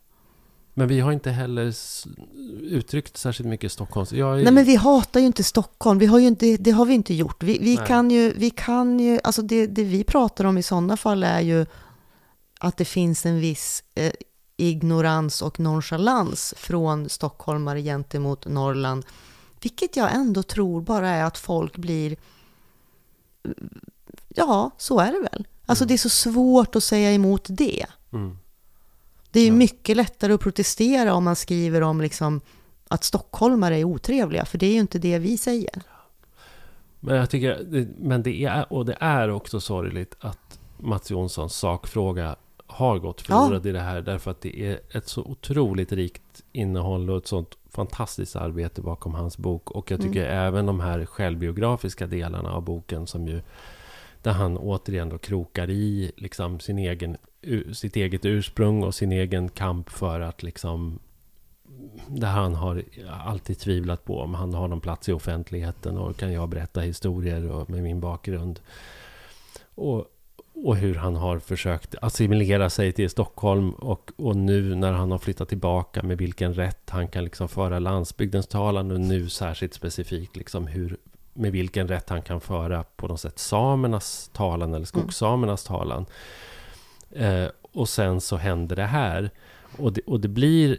Men 0.74 0.88
vi 0.88 1.00
har 1.00 1.12
inte 1.12 1.30
heller 1.30 1.74
uttryckt 2.62 3.16
särskilt 3.16 3.48
mycket 3.48 3.72
Stockholms... 3.72 4.12
Är, 4.12 4.44
Nej, 4.44 4.52
men 4.52 4.64
vi 4.64 4.76
hatar 4.76 5.20
ju 5.20 5.26
inte 5.26 5.44
Stockholm. 5.44 5.98
Vi 5.98 6.06
har 6.06 6.18
ju 6.18 6.26
inte, 6.26 6.56
det 6.56 6.70
har 6.70 6.84
vi 6.84 6.94
inte 6.94 7.14
gjort. 7.14 7.42
Vi, 7.42 7.58
vi 7.58 7.76
kan 7.76 8.10
ju, 8.10 8.32
vi 8.32 8.50
kan 8.50 9.00
ju, 9.00 9.20
alltså 9.24 9.42
det, 9.42 9.66
det 9.66 9.84
vi 9.84 10.04
pratar 10.04 10.44
om 10.44 10.58
i 10.58 10.62
sådana 10.62 10.96
fall 10.96 11.22
är 11.22 11.40
ju 11.40 11.66
att 12.60 12.76
det 12.76 12.84
finns 12.84 13.26
en 13.26 13.40
viss 13.40 13.84
eh, 13.94 14.12
ignorans 14.56 15.42
och 15.42 15.60
nonchalans 15.60 16.54
från 16.56 17.08
stockholmare 17.08 17.82
gentemot 17.82 18.46
Norrland. 18.46 19.04
Vilket 19.62 19.96
jag 19.96 20.14
ändå 20.14 20.42
tror 20.42 20.80
bara 20.80 21.08
är 21.08 21.24
att 21.24 21.38
folk 21.38 21.76
blir... 21.76 22.16
Ja, 24.28 24.70
så 24.78 24.98
är 25.00 25.12
det 25.12 25.18
väl. 25.32 25.46
Alltså 25.66 25.84
Mm. 25.84 25.88
det 25.88 25.94
är 25.94 25.98
så 25.98 26.08
svårt 26.08 26.76
att 26.76 26.84
säga 26.84 27.12
emot 27.12 27.46
det. 27.48 27.86
Mm. 28.12 28.38
Det 29.30 29.40
är 29.40 29.44
ju 29.44 29.50
Ja. 29.50 29.54
mycket 29.56 29.96
lättare 29.96 30.32
att 30.32 30.40
protestera 30.40 31.14
om 31.14 31.24
man 31.24 31.36
skriver 31.36 31.80
om 31.80 32.00
liksom 32.00 32.40
att 32.88 33.04
stockholmare 33.04 33.78
är 33.78 33.84
otrevliga, 33.84 34.44
för 34.44 34.58
det 34.58 34.66
är 34.66 34.72
ju 34.72 34.80
inte 34.80 34.98
det 34.98 35.18
vi 35.18 35.38
säger. 35.38 35.82
Men 37.00 37.16
jag 37.16 37.30
tycker... 37.30 37.86
Men 37.98 38.22
det 38.22 38.44
är, 38.44 38.72
och 38.72 38.86
det 38.86 38.96
är 39.00 39.28
också 39.30 39.60
sorgligt 39.60 40.16
att 40.20 40.58
Mats 40.78 41.10
Jonssons 41.10 41.54
sakfråga 41.54 42.36
har 42.70 42.98
gått 42.98 43.20
förlorad 43.20 43.66
i 43.66 43.72
det 43.72 43.80
här. 43.80 44.02
Därför 44.02 44.30
att 44.30 44.40
det 44.40 44.60
är 44.60 44.80
ett 44.90 45.08
så 45.08 45.22
otroligt 45.22 45.92
rikt 45.92 46.42
innehåll 46.52 47.10
och 47.10 47.16
ett 47.16 47.26
sånt 47.26 47.58
fantastiskt 47.70 48.36
arbete 48.36 48.82
bakom 48.82 49.14
hans 49.14 49.38
bok. 49.38 49.70
Och 49.70 49.90
jag 49.90 50.00
tycker 50.00 50.24
även 50.24 50.66
de 50.66 50.80
här 50.80 51.06
självbiografiska 51.06 52.06
delarna 52.06 52.52
av 52.52 52.62
boken 52.62 53.06
som 53.06 53.28
ju... 53.28 53.42
Där 54.22 54.32
han 54.32 54.58
återigen 54.58 55.08
då 55.08 55.18
krokar 55.18 55.70
i 55.70 56.12
liksom 56.16 56.60
sin 56.60 56.78
egen, 56.78 57.16
sitt 57.72 57.96
eget 57.96 58.24
ursprung 58.24 58.82
och 58.82 58.94
sin 58.94 59.12
egen 59.12 59.48
kamp 59.48 59.90
för 59.90 60.20
att 60.20 60.42
liksom... 60.42 60.98
Där 62.08 62.28
han 62.28 62.54
har 62.54 62.84
alltid 63.24 63.58
tvivlat 63.58 64.04
på 64.04 64.20
om 64.20 64.34
han 64.34 64.54
har 64.54 64.68
någon 64.68 64.80
plats 64.80 65.08
i 65.08 65.12
offentligheten 65.12 65.98
och 65.98 66.16
kan 66.16 66.32
jag 66.32 66.48
berätta 66.48 66.80
historier 66.80 67.50
och 67.50 67.70
med 67.70 67.82
min 67.82 68.00
bakgrund. 68.00 68.60
Och, 69.74 70.06
och 70.64 70.76
hur 70.76 70.94
han 70.94 71.16
har 71.16 71.38
försökt 71.38 71.94
assimilera 72.02 72.70
sig 72.70 72.92
till 72.92 73.10
Stockholm 73.10 73.70
och, 73.70 74.10
och 74.16 74.36
nu 74.36 74.74
när 74.74 74.92
han 74.92 75.10
har 75.10 75.18
flyttat 75.18 75.48
tillbaka 75.48 76.02
med 76.02 76.18
vilken 76.18 76.54
rätt 76.54 76.90
han 76.90 77.08
kan 77.08 77.24
liksom 77.24 77.48
föra 77.48 77.78
landsbygdens 77.78 78.46
talan 78.46 78.90
och 78.90 79.00
nu 79.00 79.28
särskilt 79.28 79.74
specifikt 79.74 80.36
liksom 80.36 80.66
hur, 80.66 80.96
med 81.34 81.52
vilken 81.52 81.88
rätt 81.88 82.08
han 82.08 82.22
kan 82.22 82.40
föra 82.40 82.84
på 82.84 83.08
något 83.08 83.20
sätt 83.20 83.38
samernas 83.38 84.30
talan 84.32 84.74
eller 84.74 84.86
skogssamernas 84.86 85.64
talan. 85.64 86.06
Eh, 87.10 87.46
och 87.72 87.88
sen 87.88 88.20
så 88.20 88.36
händer 88.36 88.76
det 88.76 88.86
här. 88.86 89.30
Och 89.78 89.92
det, 89.92 90.00
och 90.06 90.20
det 90.20 90.28
blir... 90.28 90.78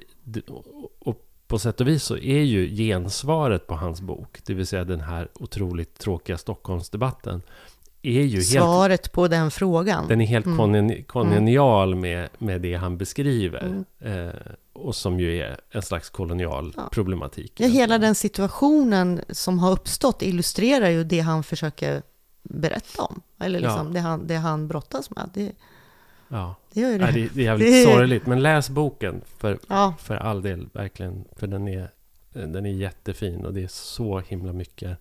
och 0.99 1.27
på 1.47 1.59
sätt 1.59 1.81
och 1.81 1.87
vis 1.87 2.03
så 2.03 2.17
är 2.17 2.41
ju 2.41 2.75
gensvaret 2.75 3.67
på 3.67 3.75
hans 3.75 4.01
bok, 4.01 4.39
det 4.45 4.53
vill 4.53 4.67
säga 4.67 4.83
den 4.83 5.01
här 5.01 5.27
otroligt 5.33 5.99
tråkiga 5.99 6.37
Stockholmsdebatten, 6.37 7.41
är 8.01 8.21
ju 8.23 8.35
helt... 8.37 8.47
Svaret 8.47 9.11
på 9.11 9.27
den 9.27 9.51
frågan. 9.51 10.07
Den 10.07 10.21
är 10.21 10.25
helt 10.25 10.45
Mm. 10.45 10.57
kongen- 10.59 11.03
kongenial 11.03 11.95
med, 11.95 12.29
med 12.37 12.61
det 12.61 12.73
han 12.75 12.97
beskriver. 12.97 13.83
Mm. 13.99 14.27
Eh, 14.27 14.33
och 14.73 14.95
som 14.95 15.19
ju 15.19 15.37
är 15.41 15.57
en 15.71 15.81
slags 15.81 16.09
kolonial 16.09 16.73
Ja. 16.77 16.89
problematik. 16.91 17.53
Ja, 17.57 17.67
hela 17.67 17.97
den 17.97 18.15
situationen 18.15 19.21
som 19.29 19.59
har 19.59 19.71
uppstått 19.71 20.21
illustrerar 20.21 20.89
ju 20.89 21.03
det 21.03 21.19
han 21.19 21.43
försöker 21.43 22.01
berätta 22.43 23.01
om. 23.03 23.21
Eller 23.39 23.59
liksom 23.59 23.87
Ja. 23.87 23.93
det, 23.93 23.99
han, 23.99 24.27
det 24.27 24.35
han 24.35 24.67
brottas 24.67 25.09
med. 25.09 25.29
Det, 25.33 25.51
Ja. 26.27 26.55
det 26.73 26.79
gör 26.81 26.91
det. 26.91 26.97
Nej, 26.97 27.13
det, 27.13 27.29
det 27.33 27.41
är 27.41 27.45
jävligt 27.45 27.73
Det- 27.73 27.83
sorgligt. 27.93 28.25
Men 28.25 28.41
läs 28.41 28.69
boken 28.69 29.21
för, 29.37 29.59
Ja, 29.67 29.93
för 29.99 30.15
all 30.15 30.41
del, 30.41 30.69
verkligen. 30.73 31.25
För 31.35 31.47
den 31.47 31.67
är, 31.67 31.91
den 32.33 32.65
är 32.65 32.71
jättefin 32.73 33.45
och 33.45 33.53
det 33.53 33.63
är 33.63 33.67
så 33.67 34.19
himla 34.19 34.53
mycket 34.53 34.97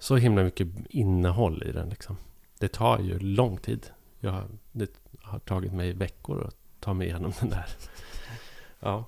så 0.00 0.16
himla 0.16 0.42
mycket 0.42 0.68
innehåll 0.88 1.62
i 1.66 1.72
den. 1.72 1.88
Liksom. 1.88 2.16
Det 2.58 2.68
tar 2.68 2.98
ju 2.98 3.18
lång 3.18 3.56
tid. 3.56 3.86
Jag, 4.20 4.42
det 4.72 4.90
har 5.22 5.38
tagit 5.38 5.72
mig 5.72 5.92
veckor 5.92 6.46
att 6.46 6.56
ta 6.80 6.94
mig 6.94 7.06
igenom 7.08 7.32
den 7.40 7.50
där. 7.50 7.66
Ja. 8.82 9.04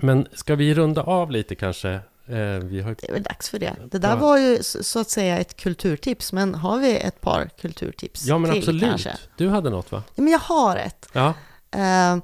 Men 0.00 0.28
ska 0.32 0.54
vi 0.54 0.74
runda 0.74 1.02
av 1.02 1.30
lite 1.30 1.54
kanske? 1.54 1.90
Eh, 2.26 2.58
vi 2.62 2.80
har 2.80 2.96
det 3.00 3.08
är 3.08 3.12
väl 3.12 3.22
dags 3.22 3.50
för 3.50 3.58
det. 3.58 3.76
Det 3.90 3.98
där 3.98 4.16
var 4.16 4.38
ju 4.38 4.62
så 4.62 5.00
att 5.00 5.10
säga 5.10 5.38
ett 5.38 5.56
kulturtips. 5.56 6.32
Men 6.32 6.54
har 6.54 6.78
vi 6.78 6.96
ett 6.96 7.20
par 7.20 7.50
kulturtips 7.60 8.24
Ja, 8.26 8.38
men 8.38 8.50
till 8.50 8.58
absolut. 8.58 8.82
kanske? 8.82 9.12
Du 9.36 9.48
hade 9.48 9.70
något, 9.70 9.92
va? 9.92 10.02
Ja, 10.14 10.22
men 10.22 10.32
jag 10.32 10.38
har 10.38 10.76
ett. 10.76 11.08
Ja. 11.12 11.34
Eh, 11.70 12.16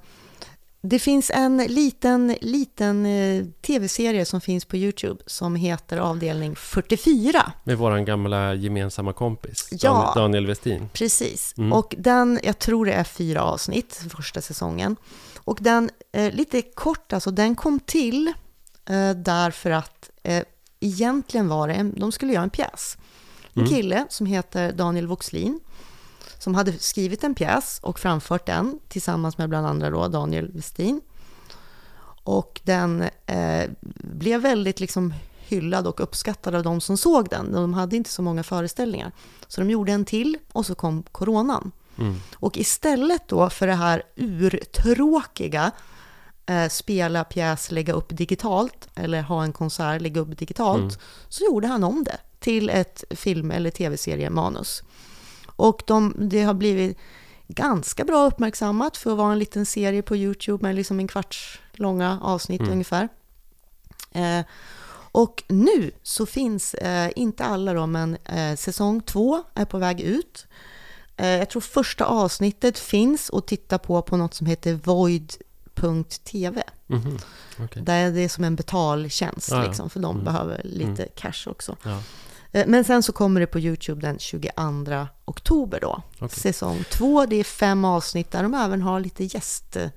det 0.84 0.98
finns 0.98 1.30
en 1.34 1.56
liten, 1.58 2.36
liten 2.40 3.06
eh, 3.06 3.44
tv-serie 3.66 4.24
som 4.24 4.40
finns 4.40 4.64
på 4.64 4.76
YouTube 4.76 5.22
som 5.26 5.54
heter 5.56 5.98
Avdelning 5.98 6.56
44. 6.56 7.52
Med 7.64 7.78
våran 7.78 8.04
gamla 8.04 8.54
gemensamma 8.54 9.12
kompis, 9.12 9.68
Ja. 9.70 10.12
Dan- 10.14 10.22
Daniel 10.22 10.46
Westin. 10.46 10.88
Precis. 10.92 11.54
Mm. 11.58 11.72
Och 11.72 11.94
den, 11.98 12.40
jag 12.42 12.58
tror 12.58 12.86
det 12.86 12.92
är 12.92 13.04
fyra 13.04 13.42
avsnitt, 13.42 14.00
första 14.16 14.40
säsongen. 14.40 14.96
Och 15.36 15.58
den, 15.60 15.90
eh, 16.12 16.32
lite 16.32 16.62
kort 16.62 17.12
alltså, 17.12 17.30
den 17.30 17.54
kom 17.54 17.80
till 17.80 18.28
eh, 18.88 19.10
därför 19.10 19.70
att 19.70 20.10
eh, 20.22 20.42
egentligen 20.80 21.48
var 21.48 21.68
det, 21.68 21.74
en, 21.74 21.94
de 22.00 22.12
skulle 22.12 22.32
göra 22.32 22.42
en 22.44 22.50
pjäs. 22.50 22.96
En 23.54 23.60
Mm. 23.62 23.74
kille 23.74 24.06
som 24.08 24.26
heter 24.26 24.72
Daniel 24.72 25.06
Voxlin, 25.06 25.60
som 26.42 26.54
hade 26.54 26.78
skrivit 26.78 27.24
en 27.24 27.34
pjäs 27.34 27.78
och 27.82 27.98
framfört 27.98 28.46
den 28.46 28.78
tillsammans 28.88 29.38
med 29.38 29.48
bland 29.48 29.66
andra 29.66 29.90
då 29.90 30.08
Daniel 30.08 30.52
Westin. 30.52 31.00
Och 32.24 32.60
den 32.64 33.02
eh, 33.26 33.70
blev 33.98 34.40
väldigt 34.40 34.80
liksom 34.80 35.14
hyllad 35.38 35.86
och 35.86 36.00
uppskattad 36.00 36.54
av 36.54 36.62
de 36.62 36.80
som 36.80 36.96
såg 36.96 37.28
den. 37.28 37.52
De 37.52 37.74
hade 37.74 37.96
inte 37.96 38.10
så 38.10 38.22
många 38.22 38.42
föreställningar. 38.42 39.12
Så 39.48 39.60
de 39.60 39.70
gjorde 39.70 39.92
en 39.92 40.04
till 40.04 40.38
och 40.52 40.66
så 40.66 40.74
kom 40.74 41.02
coronan. 41.12 41.72
Mm. 41.98 42.14
Och 42.36 42.58
istället 42.58 43.28
då 43.28 43.50
för 43.50 43.66
det 43.66 43.74
här 43.74 44.02
urtråkiga 44.16 45.70
eh, 46.46 46.68
spela 46.68 47.24
pjäs, 47.24 47.70
lägga 47.70 47.92
upp 47.92 48.08
digitalt 48.16 48.88
eller 48.94 49.22
ha 49.22 49.44
en 49.44 49.52
konsert, 49.52 50.02
lägga 50.02 50.20
upp 50.20 50.38
digitalt, 50.38 50.80
Mm. 50.80 50.94
så 51.28 51.44
gjorde 51.44 51.66
han 51.66 51.84
om 51.84 52.04
det 52.04 52.18
till 52.40 52.70
ett 52.70 53.04
film 53.10 53.50
eller 53.50 53.70
tv-seriemanus. 53.70 54.82
Och 55.56 55.82
de, 55.86 56.14
det 56.18 56.42
har 56.42 56.54
blivit 56.54 56.98
ganska 57.48 58.04
bra 58.04 58.26
uppmärksammat 58.26 58.96
för 58.96 59.10
att 59.10 59.16
vara 59.16 59.32
en 59.32 59.38
liten 59.38 59.66
serie 59.66 60.02
på 60.02 60.16
YouTube 60.16 60.62
med 60.66 60.74
liksom 60.76 61.00
en 61.00 61.08
kvarts 61.08 61.60
långa 61.72 62.18
avsnitt 62.22 62.60
Mm. 62.60 62.72
ungefär. 62.72 63.08
Eh, 64.12 64.40
och 65.14 65.42
nu 65.48 65.90
så 66.02 66.26
finns, 66.26 66.74
eh, 66.74 67.10
inte 67.16 67.44
alla 67.44 67.72
då, 67.74 67.86
men 67.86 68.16
eh, 68.24 68.56
säsong 68.56 69.00
två 69.00 69.42
är 69.54 69.64
på 69.64 69.78
väg 69.78 70.00
ut. 70.00 70.46
Eh, 71.16 71.26
jag 71.28 71.50
tror 71.50 71.60
första 71.62 72.04
avsnittet 72.04 72.78
finns 72.78 73.30
att 73.30 73.46
titta 73.46 73.78
på 73.78 74.02
på 74.02 74.16
något 74.16 74.34
som 74.34 74.46
heter 74.46 74.80
void.tv. 74.84 76.62
Mhm. 76.86 77.18
Okej. 77.60 77.82
Där 77.82 78.10
det 78.10 78.20
är 78.20 78.28
som 78.28 78.44
en 78.44 78.56
betaltjänst, 78.56 79.50
ja. 79.50 79.62
liksom, 79.66 79.90
för 79.90 80.00
de 80.00 80.10
Mm. 80.14 80.24
behöver 80.24 80.60
lite 80.64 81.08
cash 81.16 81.46
också. 81.50 81.76
Ja. 81.82 82.02
Eh, 82.52 82.66
Men 82.66 82.84
sen 82.84 83.02
så 83.02 83.12
kommer 83.12 83.40
det 83.40 83.46
på 83.46 83.60
YouTube 83.60 84.00
den 84.00 84.18
22 84.18 85.06
oktober 85.24 85.80
då. 85.80 86.02
Okej. 86.18 86.38
Säsong 86.40 86.84
två, 86.90 87.26
det 87.26 87.36
är 87.36 87.44
fem 87.44 87.84
avsnitt 87.84 88.30
där 88.30 88.42
de 88.42 88.54
även 88.54 88.82
har 88.82 89.00
lite 89.00 89.24
gästspelare 89.24 89.94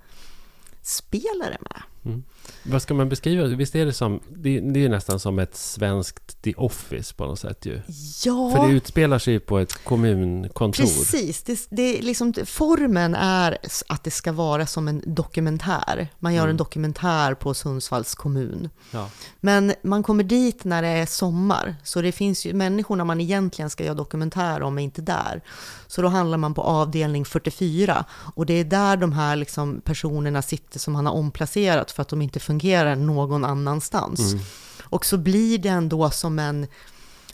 med. 1.59 1.81
Mm. 2.05 2.23
Vad 2.63 2.81
ska 2.81 2.93
man 2.93 3.09
beskriva? 3.09 3.45
Visst 3.47 3.75
är 3.75 3.85
det 3.85 3.93
som... 3.93 4.19
Det, 4.29 4.59
det 4.59 4.85
är 4.85 4.89
nästan 4.89 5.19
som 5.19 5.39
ett 5.39 5.55
svenskt 5.55 6.41
The 6.41 6.53
Office 6.53 7.13
på 7.15 7.25
något 7.25 7.39
sätt 7.39 7.65
ju. 7.65 7.81
Ja, 8.25 8.51
För 8.55 8.67
det 8.67 8.73
utspelar 8.73 9.19
sig 9.19 9.39
på 9.39 9.59
ett 9.59 9.83
kommunkontor. 9.83 10.83
precis. 10.83 11.43
Det, 11.43 11.67
det 11.69 11.97
är 11.99 12.01
liksom, 12.01 12.33
formen 12.45 13.15
är 13.15 13.57
att 13.87 14.03
det 14.03 14.11
ska 14.11 14.31
vara 14.31 14.65
som 14.65 14.87
en 14.87 15.01
dokumentär. 15.05 16.07
Man 16.19 16.33
gör 16.33 16.41
Mm. 16.45 16.49
en 16.49 16.57
dokumentär 16.57 17.33
på 17.33 17.53
Sundsvalls 17.53 18.15
kommun. 18.15 18.69
Ja. 18.91 19.09
Men 19.39 19.73
man 19.81 20.03
kommer 20.03 20.23
dit 20.23 20.63
när 20.63 20.81
det 20.81 20.87
är 20.87 21.05
sommar, 21.05 21.75
så 21.83 22.01
det 22.01 22.11
finns 22.11 22.45
ju 22.45 22.53
människorna 22.53 23.05
man 23.05 23.21
egentligen 23.21 23.69
ska 23.69 23.83
göra 23.83 23.95
dokumentär 23.95 24.61
om 24.61 24.79
är 24.79 24.83
inte 24.83 25.01
där. 25.01 25.41
Så 25.87 26.01
då 26.01 26.07
handlar 26.07 26.37
man 26.37 26.53
på 26.53 26.61
avdelning 26.61 27.25
44 27.25 28.05
och 28.35 28.45
det 28.45 28.53
är 28.53 28.63
där 28.63 28.97
de 28.97 29.13
här 29.13 29.35
liksom 29.35 29.81
personerna 29.81 30.41
sitter 30.41 30.79
som 30.79 30.95
han 30.95 31.05
har 31.05 31.13
omplacerat 31.13 31.91
för 31.91 32.01
att 32.01 32.07
de 32.09 32.21
inte 32.21 32.34
fungerar 32.39 32.95
någon 32.95 33.45
annans. 33.45 33.91
Mm. 33.93 34.43
Och 34.83 35.05
så 35.05 35.17
blir 35.17 35.57
det 35.57 35.69
ändå 35.69 36.09
som 36.09 36.39
en 36.39 36.67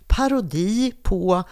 parodi 0.08 0.94
på 1.04 1.44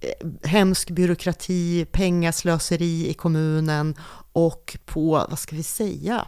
eh, 0.00 0.48
hemsk 0.48 0.90
byråkrati, 0.90 1.86
pengaslöseri 1.92 3.08
i 3.08 3.14
kommunen 3.14 3.94
och 4.32 4.78
på, 4.84 5.26
vad 5.30 5.38
ska 5.38 5.56
vi 5.56 5.62
säga, 5.62 6.26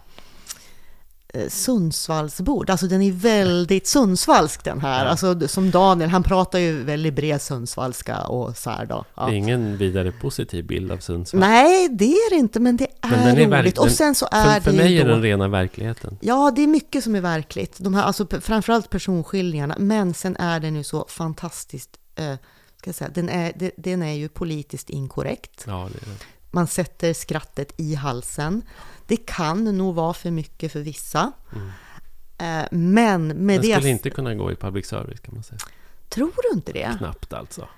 Sundsvallsbord. 1.49 2.71
Alltså 2.71 2.87
den 2.87 3.03
är 3.03 3.13
väldigt 3.13 3.87
sundsvallsk 3.87 4.65
den 4.65 4.81
här. 4.81 5.07
Alltså 5.07 5.49
som 5.49 5.71
Daniel, 5.71 6.11
han 6.11 6.23
pratar 6.23 6.59
ju 6.59 6.83
väldigt 6.83 7.15
bred 7.15 7.43
sundsvallska 7.43 8.19
och 8.23 8.57
så 8.57 8.71
här 8.71 8.87
då. 8.87 9.05
Ja. 9.15 9.27
Det 9.27 9.33
är 9.33 9.37
ingen 9.37 9.77
vidare 9.77 10.13
positiv 10.13 10.67
bild 10.67 10.93
av 10.93 10.99
Sundsvall. 10.99 11.41
Nej, 11.41 11.89
det 11.89 12.13
är 12.13 12.31
det 12.31 12.37
inte, 12.37 12.61
men 12.61 12.77
det 12.77 12.87
är, 13.01 13.11
Men 13.11 13.19
den 13.19 13.29
är 13.29 13.35
roligt. 13.35 13.51
verk- 13.53 13.79
och 13.81 13.91
sen 13.91 14.15
så 14.15 14.29
är 14.33 14.55
För, 14.55 14.61
för 14.61 14.71
det 14.71 14.77
mig 14.77 14.99
är 14.99 15.05
då... 15.05 15.11
den 15.11 15.23
rena 15.23 15.49
verkligheten. 15.49 16.19
Ja, 16.21 16.53
det 16.57 16.63
är 16.63 16.67
mycket 16.67 17.05
som 17.05 17.15
är 17.15 17.21
verkligt. 17.21 17.77
De 17.79 17.95
här, 17.95 18.03
alltså, 18.03 18.27
framförallt 18.41 18.91
personskildringarna. 18.91 19.77
Men 19.79 20.15
sen 20.15 20.37
är 20.37 20.61
den 20.61 20.77
ju 20.77 20.85
så 20.85 21.07
fantastiskt... 21.09 21.91
Eh, 22.15 22.35
ska 22.79 22.93
säga, 22.93 23.11
den, 23.15 23.29
är, 23.29 23.71
den 23.77 24.03
är 24.03 24.13
ju 24.13 24.29
politiskt 24.29 24.91
inkorrekt. 24.91 25.65
Ja, 25.67 25.89
det 25.93 25.99
är 26.07 26.11
det. 26.11 26.17
Man 26.51 26.67
sätter 26.67 27.13
skrattet 27.15 27.73
i 27.77 27.95
halsen. 27.95 28.63
Det 29.11 29.17
kan 29.17 29.65
nog 29.65 29.95
vara 29.95 30.15
för 30.15 30.31
mycket 30.31 30.73
för 30.73 30.81
vissa. 30.81 31.33
Eh, 32.39 32.65
men 32.71 33.27
med 33.29 33.61
Den 33.61 33.71
det... 33.71 33.75
skulle 33.75 33.89
inte 33.89 34.11
kunna 34.11 34.35
gå 34.35 34.53
i 34.53 34.57
public 34.57 34.87
service 34.87 35.21
kan 35.21 35.35
man 35.35 35.43
säga. 35.43 35.59
Tror 36.09 36.33
du 36.43 36.57
inte 36.57 36.73
det? 36.73 36.95
Knappt 36.99 37.33
alltså. 37.33 37.69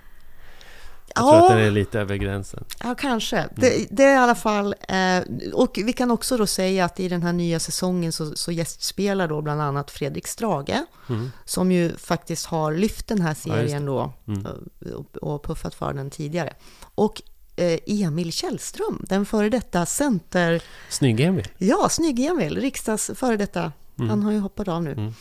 Jag 1.14 1.24
tror 1.24 1.42
att 1.42 1.48
den 1.48 1.59
är 1.59 1.70
lite 1.70 2.00
över 2.00 2.16
gränsen. 2.16 2.64
Ja, 2.84 2.94
kanske. 2.94 3.48
Det, 3.56 3.86
det 3.90 4.04
är 4.04 4.14
i 4.14 4.16
alla 4.16 4.34
fall... 4.34 4.74
Eh, 4.88 5.22
och 5.52 5.78
vi 5.84 5.92
kan 5.92 6.10
också 6.10 6.36
då 6.36 6.46
säga 6.46 6.84
att 6.84 7.00
i 7.00 7.09
den 7.09 7.22
här 7.22 7.32
nya 7.32 7.60
säsongen 7.60 8.12
så, 8.12 8.36
så 8.36 8.52
gästspelar 8.52 9.28
då 9.28 9.42
bland 9.42 9.62
annat 9.62 9.90
Fredrik 9.90 10.26
Strage, 10.26 10.84
som 11.44 11.72
ju 11.72 11.96
faktiskt 11.96 12.46
har 12.46 12.72
lyft 12.72 13.06
den 13.09 13.20
här 13.20 13.36
Ja, 13.44 13.54
det. 13.54 13.60
serien 13.60 13.86
då 13.86 14.12
eh, 14.28 14.92
och, 15.22 15.44
puffat 15.44 15.74
för 15.74 15.92
den 15.92 16.10
tidigare. 16.10 16.54
Och 16.94 17.22
Emil 17.87 18.33
Källström, 18.33 19.05
den 19.09 19.27
före 19.27 19.49
detta 19.49 19.87
center... 19.87 20.62
Snygg-Emil. 20.89 21.49
Ja, 21.59 21.89
snygg-Emil, 21.91 22.61
riksdags 22.61 23.11
före 23.15 23.37
detta. 23.37 23.73
Han 23.97 24.23
har 24.23 24.33
ju 24.33 24.39
hoppat 24.39 24.69
av 24.69 24.83
nu. 24.83 24.93
Mm. 24.93 25.15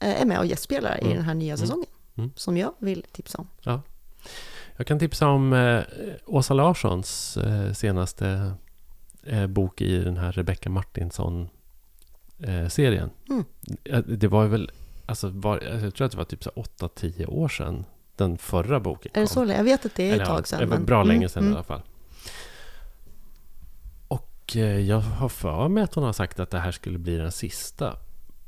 Eh, 0.00 0.20
är 0.20 0.24
med 0.24 0.38
och 0.38 0.46
gästspelar 0.46 1.04
i 1.04 1.14
den 1.14 1.24
här 1.24 1.34
nya 1.34 1.56
säsongen. 1.56 1.86
Mm. 2.16 2.30
Som 2.36 2.56
jag 2.56 2.74
vill 2.78 3.04
tipsa 3.12 3.38
om. 3.38 3.48
Ja. 3.62 3.82
Jag 4.76 4.86
kan 4.86 4.98
tipsa 4.98 5.28
om 5.28 5.52
eh, 5.52 5.82
Åsa 6.26 6.54
Larssons 6.54 7.36
eh, 7.36 7.72
senaste 7.72 8.54
eh, 9.22 9.46
bok 9.46 9.80
i 9.80 9.98
den 9.98 10.16
här 10.16 10.32
Rebecca 10.32 10.70
Martinsson-serien. 10.70 13.10
Mm. 13.28 13.44
Eh, 13.84 13.98
det 13.98 14.28
var 14.28 14.46
väl, 14.46 14.70
alltså, 15.06 15.28
var, 15.28 15.60
jag 15.60 15.94
tror 15.94 16.04
att 16.04 16.12
det 16.12 16.18
var 16.18 16.24
typ 16.24 16.44
så 16.44 16.50
8-10 16.50 17.26
år 17.26 17.48
sedan 17.48 17.84
den 18.16 18.38
förra 18.38 18.80
boken 18.80 19.12
Är 19.14 19.20
det 19.20 19.26
så? 19.26 19.44
Jag 19.44 19.64
vet 19.64 19.86
att 19.86 19.94
det 19.94 20.02
är 20.02 20.08
ett 20.08 20.14
Eller, 20.14 20.24
ja, 20.24 20.36
tag 20.36 20.48
sedan. 20.48 20.60
Det 20.60 20.66
var 20.66 20.76
men- 20.76 20.86
bra 20.86 20.96
Mm, 21.00 21.08
länge 21.08 21.28
sedan 21.28 21.42
mm. 21.42 21.52
i 21.52 21.56
alla 21.56 21.64
fall. 21.64 21.82
Och 24.08 24.56
eh, 24.56 24.78
jag 24.80 25.00
har 25.00 25.28
för 25.28 25.68
mig 25.68 25.82
att 25.82 25.94
hon 25.94 26.04
har 26.04 26.12
sagt 26.12 26.40
att 26.40 26.50
det 26.50 26.58
här 26.58 26.72
skulle 26.72 26.98
bli 26.98 27.16
den 27.16 27.32
sista. 27.32 27.96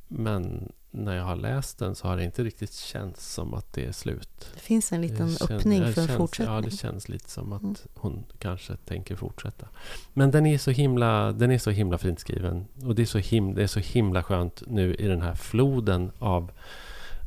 Men 0.08 0.72
när 0.90 1.16
jag 1.16 1.24
har 1.24 1.36
läst 1.36 1.78
den 1.78 1.94
så 1.94 2.08
har 2.08 2.16
det 2.16 2.24
inte 2.24 2.44
riktigt 2.44 2.72
känts 2.74 3.32
som 3.34 3.54
att 3.54 3.72
det 3.72 3.84
är 3.84 3.92
slut. 3.92 4.50
Det 4.54 4.60
finns 4.60 4.92
en 4.92 5.00
liten 5.00 5.16
känns- 5.36 5.50
öppning 5.50 5.84
för 5.84 5.92
känns, 5.92 6.10
fortsättning. 6.16 6.54
Ja, 6.54 6.60
det 6.60 6.70
känns 6.70 7.08
lite 7.08 7.30
som 7.30 7.52
att 7.52 7.62
Mm. 7.62 7.74
hon 7.94 8.24
kanske 8.38 8.76
tänker 8.76 9.16
fortsätta. 9.16 9.66
Men 10.14 10.30
den 10.30 10.46
är 10.46 10.58
så 10.58 10.70
himla, 10.70 11.32
den 11.32 11.50
är 11.50 11.58
så 11.58 11.70
himla 11.70 11.98
fint 11.98 12.20
skriven. 12.20 12.66
Och 12.84 12.94
det 12.94 13.02
är, 13.02 13.06
så 13.06 13.18
him, 13.18 13.54
det 13.54 13.62
är 13.62 13.66
så 13.66 13.80
himla 13.80 14.22
skönt 14.22 14.62
nu 14.66 14.94
i 14.94 15.06
den 15.08 15.22
här 15.22 15.34
floden 15.34 16.12
av 16.18 16.50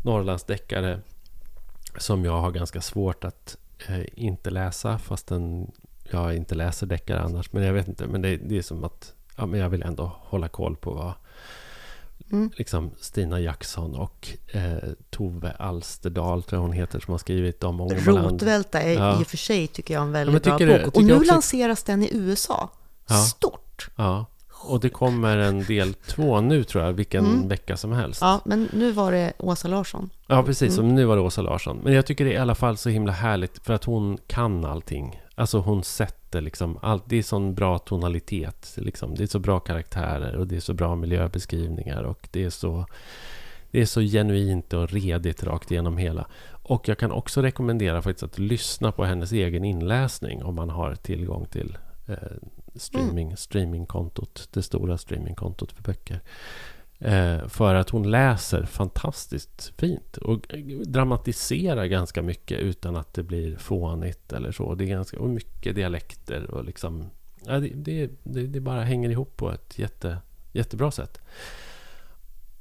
Norrlandsdeckare 0.04 1.00
som 1.98 2.26
jag 2.26 2.42
har 2.42 2.52
ganska 2.52 2.82
svårt 2.82 3.24
att 3.24 3.58
eh, 3.88 4.02
inte 4.14 4.50
läsa 4.50 4.98
fastän 5.00 5.72
jag 6.12 6.36
inte 6.36 6.56
läser 6.56 6.88
deckare 6.88 7.22
annars. 7.22 7.52
Men 7.54 7.64
jag 7.64 7.74
vet 7.74 7.88
inte, 7.88 8.08
men 8.08 8.22
det, 8.22 8.38
det 8.38 8.58
är 8.58 8.62
som 8.62 8.84
att 8.84 9.14
ja, 9.36 9.46
men 9.46 9.60
jag 9.60 9.70
vill 9.70 9.84
ändå 9.84 10.12
hålla 10.20 10.48
koll 10.48 10.76
på 10.76 10.92
vad 10.94 11.14
Mm. 12.32 12.50
liksom 12.56 12.92
Stina 13.00 13.40
Jackson 13.40 13.96
och 13.96 14.38
eh, 14.48 14.78
Tove 15.10 15.52
Alsterdal, 15.52 16.44
tror 16.44 16.58
jag 16.58 16.62
hon 16.68 16.72
heter, 16.72 17.00
som 17.00 17.12
har 17.12 17.18
skrivit 17.20 17.64
om 17.64 17.82
Ångermanland. 17.82 18.42
Rotvälta 18.42 18.82
är 18.82 18.94
Ja. 18.94 19.20
i 19.20 19.24
och 19.24 19.28
för 19.28 19.38
sig, 19.38 19.68
tycker 19.68 19.94
jag, 19.94 20.04
en 20.04 20.12
väldigt 20.12 20.44
bra 20.44 20.58
tycker 20.58 20.86
bok. 20.86 20.96
och 20.96 21.04
nu 21.04 21.14
också- 21.16 21.34
lanseras 21.34 21.84
den 21.84 22.04
i 22.04 22.10
USA. 22.14 22.70
Ja. 23.08 23.16
Stort! 23.16 23.90
Ja, 23.96 24.26
och 24.64 24.80
det 24.80 24.90
kommer 24.90 25.38
en 25.38 25.64
del 25.64 25.94
två 25.94 26.42
nu 26.42 26.64
tror 26.64 26.84
jag, 26.84 26.94
vilken 26.94 27.26
Mm. 27.26 27.48
vecka 27.48 27.78
som 27.78 27.92
helst. 27.92 28.22
Ja, 28.22 28.42
men 28.46 28.70
nu 28.74 28.92
var 28.92 29.12
det 29.12 29.34
Åsa 29.38 29.68
Larsson. 29.68 30.10
Ja, 30.28 30.44
precis. 30.44 30.78
Mm. 30.78 30.96
Nu 30.96 31.06
var 31.06 31.16
det 31.16 31.22
Åsa 31.22 31.42
Larsson. 31.42 31.80
Men 31.84 31.94
jag 31.94 32.06
tycker 32.06 32.26
det 32.26 32.32
är 32.32 32.36
i 32.36 32.38
alla 32.38 32.56
fall 32.56 32.78
så 32.78 32.90
himla 32.90 33.12
härligt 33.12 33.60
för 33.66 33.74
att 33.74 33.84
hon 33.84 34.18
kan 34.28 34.66
allting. 34.66 35.22
Alltså 35.36 35.60
hon 35.60 35.84
sätter 35.84 36.42
liksom 36.42 36.78
allt. 36.82 37.04
Det 37.08 37.18
är 37.18 37.24
sån 37.24 37.56
bra 37.56 37.80
tonalitet. 37.80 38.74
Liksom. 38.78 39.16
Det 39.16 39.24
är 39.24 39.28
så 39.28 39.40
bra 39.40 39.60
karaktärer 39.60 40.36
och 40.36 40.48
det 40.48 40.56
är 40.56 40.60
så 40.60 40.74
bra 40.74 40.96
miljöbeskrivningar 40.96 42.04
och 42.04 42.28
det 42.32 42.44
är 42.44 42.50
så 42.50 42.86
det 43.72 43.82
är 43.82 43.86
så 43.86 44.02
genuint 44.02 44.74
och 44.74 44.90
redigt 44.90 45.44
rakt 45.44 45.72
igenom 45.72 45.98
hela. 45.98 46.28
Och 46.64 46.88
jag 46.88 46.98
kan 46.98 47.12
också 47.12 47.42
rekommendera 47.42 48.02
faktiskt 48.02 48.24
att 48.24 48.40
lyssna 48.40 48.92
på 48.92 49.04
hennes 49.06 49.32
egen 49.32 49.64
inläsning 49.66 50.44
om 50.44 50.56
man 50.56 50.70
har 50.70 50.96
tillgång 50.96 51.46
till 51.46 51.78
eh, 52.08 52.16
streaming, 52.76 53.38
streamingkontot, 53.38 54.50
det 54.52 54.64
stora 54.64 54.98
streamingkontot 54.98 55.72
för 55.72 55.84
böcker. 55.84 56.22
Eh, 57.00 57.48
för 57.48 57.76
att 57.76 57.90
hon 57.90 58.12
läser 58.12 58.64
fantastiskt 58.64 59.74
fint 59.78 60.18
och 60.18 60.48
dramatiserar 60.86 61.86
ganska 61.86 62.22
mycket 62.22 62.60
utan 62.60 62.96
att 62.96 63.14
det 63.14 63.24
blir 63.24 63.58
fånigt 63.58 64.34
eller 64.34 64.52
så. 64.52 64.76
Det 64.76 64.84
är 64.84 64.88
ganska 64.88 65.20
och 65.20 65.30
mycket 65.30 65.76
dialekter 65.76 66.52
och 66.52 66.66
liksom... 66.66 67.10
Ja, 67.46 67.60
det, 67.60 67.72
det, 67.76 68.12
det, 68.24 68.48
det 68.48 68.60
bara 68.60 68.84
hänger 68.84 69.10
ihop 69.10 69.38
på 69.38 69.52
ett 69.52 69.80
jätte, 69.80 70.18
jättebra 70.52 70.92
sätt. 70.92 71.22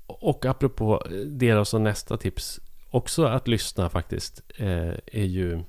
Och 0.07 0.45
apropå 0.45 1.07
det 1.27 1.53
då, 1.53 1.65
så 1.65 1.79
nästa 1.79 2.17
tips 2.17 2.61
också 2.91 3.25
att 3.25 3.49
lyssna 3.49 3.89
faktiskt 3.89 4.43
eh, 4.57 4.95
är 5.07 5.25
ju 5.25 5.63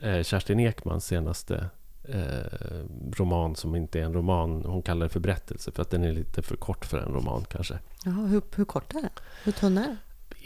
eh, 0.00 0.22
Kerstin 0.22 0.60
Ekmans 0.60 1.06
senaste 1.06 1.70
eh, 2.08 2.84
roman 3.16 3.56
som 3.56 3.74
inte 3.74 4.00
är 4.00 4.04
en 4.04 4.14
roman. 4.14 4.64
Hon 4.64 4.82
kallar 4.82 5.06
det 5.06 5.10
för 5.10 5.20
berättelse 5.20 5.72
för 5.72 5.82
att 5.82 5.90
den 5.90 6.04
är 6.04 6.12
lite 6.12 6.42
för 6.42 6.56
kort 6.56 6.84
för 6.84 6.98
en 6.98 7.12
roman 7.14 7.44
kanske. 7.50 7.78
Jaha, 8.04 8.26
hur, 8.26 8.42
hur 8.56 8.64
kort 8.64 8.94
är 8.94 9.00
den? 9.00 9.10
Hur 9.44 9.52
tunn 9.52 9.78
är 9.78 9.82
den? 9.82 9.96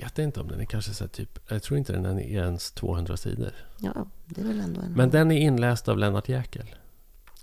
Vet 0.02 0.18
inte 0.18 0.40
om 0.40 0.48
den 0.48 0.60
är 0.60 0.64
kanske 0.64 0.94
så 0.94 1.09
typ, 1.09 1.39
jag 1.48 1.62
tror 1.62 1.78
inte 1.78 1.93
den 1.93 2.06
är 2.06 2.20
ens 2.20 2.72
200 2.72 3.16
sidor. 3.16 3.52
Ja, 3.78 4.06
det 4.26 4.40
är 4.40 4.44
väl 4.44 4.60
ändå 4.60 4.80
en... 4.80 4.93
Men 4.93 5.10
den 5.10 5.30
är 5.30 5.39
inläst 5.39 5.89
av 5.89 5.98
Lennart 5.98 6.28
Jäkel. 6.28 6.74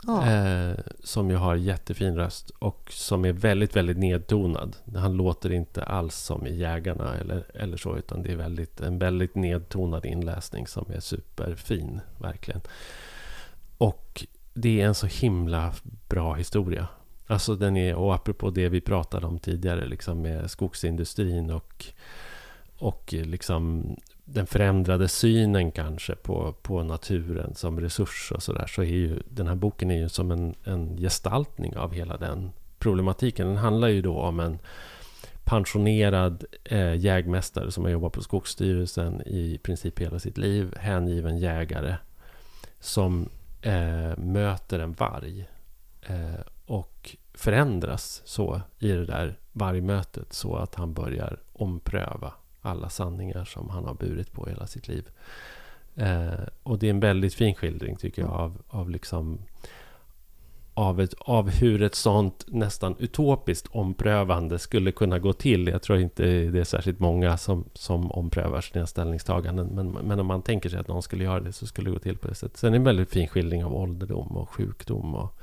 ja. 0.07 0.31
Eh, 0.31 0.77
som 1.03 1.29
ju 1.29 1.35
har 1.35 1.55
jättefin 1.55 2.15
röst 2.15 2.49
och 2.49 2.89
som 2.91 3.25
är 3.25 3.33
väldigt, 3.33 3.75
väldigt 3.75 3.97
nedtonad. 3.97 4.75
Han 4.95 5.13
låter 5.13 5.51
inte 5.51 5.83
alls 5.83 6.15
som 6.15 6.47
i 6.47 6.55
Jägarna 6.55 7.15
eller, 7.15 7.43
eller 7.53 7.77
så, 7.77 7.97
utan 7.97 8.23
det 8.23 8.31
är 8.31 8.35
väldigt, 8.35 8.81
en 8.81 8.99
väldigt 8.99 9.35
nedtonad 9.35 10.05
inläsning 10.05 10.67
som 10.67 10.85
är 10.91 10.99
superfin, 10.99 12.01
verkligen. 12.17 12.61
Och 13.77 14.25
det 14.53 14.81
är 14.81 14.85
en 14.85 14.95
så 14.95 15.07
himla 15.07 15.73
bra 16.09 16.33
historia. 16.33 16.87
Alltså 17.27 17.55
den 17.55 17.77
är, 17.77 17.95
och 17.95 18.15
apropå 18.15 18.49
det 18.49 18.69
vi 18.69 18.81
pratade 18.81 19.27
om 19.27 19.39
tidigare, 19.39 19.85
liksom 19.85 20.21
med 20.21 20.51
skogsindustrin 20.51 21.51
och, 21.51 21.85
och 22.77 23.13
liksom 23.13 23.95
den 24.25 24.47
förändrade 24.47 25.07
synen 25.07 25.71
kanske 25.71 26.15
på, 26.15 26.53
på 26.61 26.83
naturen 26.83 27.55
som 27.55 27.79
resurs 27.79 28.31
och 28.35 28.43
sådär. 28.43 28.67
Så 28.67 28.81
är 28.81 28.85
ju 28.85 29.19
den 29.29 29.47
här 29.47 29.55
boken 29.55 29.91
är 29.91 29.97
ju 29.97 30.09
som 30.09 30.31
en, 30.31 30.55
en 30.63 30.97
gestaltning 30.97 31.77
av 31.77 31.93
hela 31.93 32.17
den 32.17 32.51
problematiken. 32.79 33.47
Den 33.47 33.57
handlar 33.57 33.87
ju 33.87 34.01
då 34.01 34.17
om 34.17 34.39
en 34.39 34.59
pensionerad 35.43 36.45
eh, 36.63 36.95
jägmästare 36.95 37.71
som 37.71 37.83
har 37.83 37.91
jobbat 37.91 38.13
på 38.13 38.21
Skogsstyrelsen 38.21 39.21
i 39.25 39.59
princip 39.63 39.99
hela 39.99 40.19
sitt 40.19 40.37
liv. 40.37 40.73
Hängiven 40.77 41.37
jägare 41.37 41.95
som 42.79 43.29
eh, 43.65 44.17
möter 44.17 44.79
en 44.79 44.93
varg 44.93 45.47
eh, 46.01 46.45
och 46.65 47.15
förändras 47.33 48.21
så 48.25 48.61
i 48.79 48.91
det 48.91 49.05
där 49.05 49.39
vargmötet 49.51 50.33
så 50.33 50.55
att 50.55 50.75
han 50.75 50.93
börjar 50.93 51.39
ompröva 51.53 52.33
alla 52.61 52.89
sanningar 52.89 53.45
som 53.45 53.69
han 53.69 53.85
har 53.85 53.93
burit 53.93 54.31
på 54.31 54.45
hela 54.45 54.67
sitt 54.67 54.87
liv. 54.87 55.09
Eh, 55.95 56.47
och 56.63 56.79
det 56.79 56.87
är 56.87 56.89
en 56.89 56.99
väldigt 56.99 57.33
fin 57.33 57.55
skildring 57.55 57.95
tycker 57.95 58.21
jag 58.21 58.31
av, 58.31 58.61
av 58.67 58.89
liksom 58.89 59.39
av, 60.77 61.01
ett, 61.01 61.13
av 61.19 61.49
hur 61.49 61.81
ett 61.81 61.95
sånt 61.95 62.45
nästan 62.47 62.95
utopiskt 62.99 63.67
omprövande 63.71 64.59
skulle 64.59 64.91
kunna 64.91 65.19
gå 65.19 65.33
till. 65.33 65.67
Jag 65.67 65.81
tror 65.81 65.99
inte 65.99 66.23
det 66.23 66.59
är 66.59 66.63
särskilt 66.63 66.99
många 66.99 67.37
som, 67.37 67.65
som 67.73 68.11
omprövar 68.11 68.61
sina 68.61 68.87
ställningstaganden. 68.87 69.67
Men, 69.67 69.91
men 69.91 70.19
om 70.19 70.27
man 70.27 70.41
tänker 70.41 70.69
sig 70.69 70.79
att 70.79 70.87
någon 70.87 71.03
skulle 71.03 71.23
göra 71.23 71.39
det 71.39 71.53
så 71.53 71.67
skulle 71.67 71.89
det 71.89 71.93
gå 71.93 71.99
till 71.99 72.17
på 72.17 72.27
det 72.27 72.35
sättet. 72.35 72.57
Sen 72.57 72.67
är 72.67 72.71
det 72.71 72.77
en 72.77 72.83
väldigt 72.83 73.09
fin 73.09 73.27
skildring 73.27 73.65
av 73.65 73.75
ålderdom 73.75 74.37
och 74.37 74.49
sjukdom 74.49 75.15
och, 75.15 75.39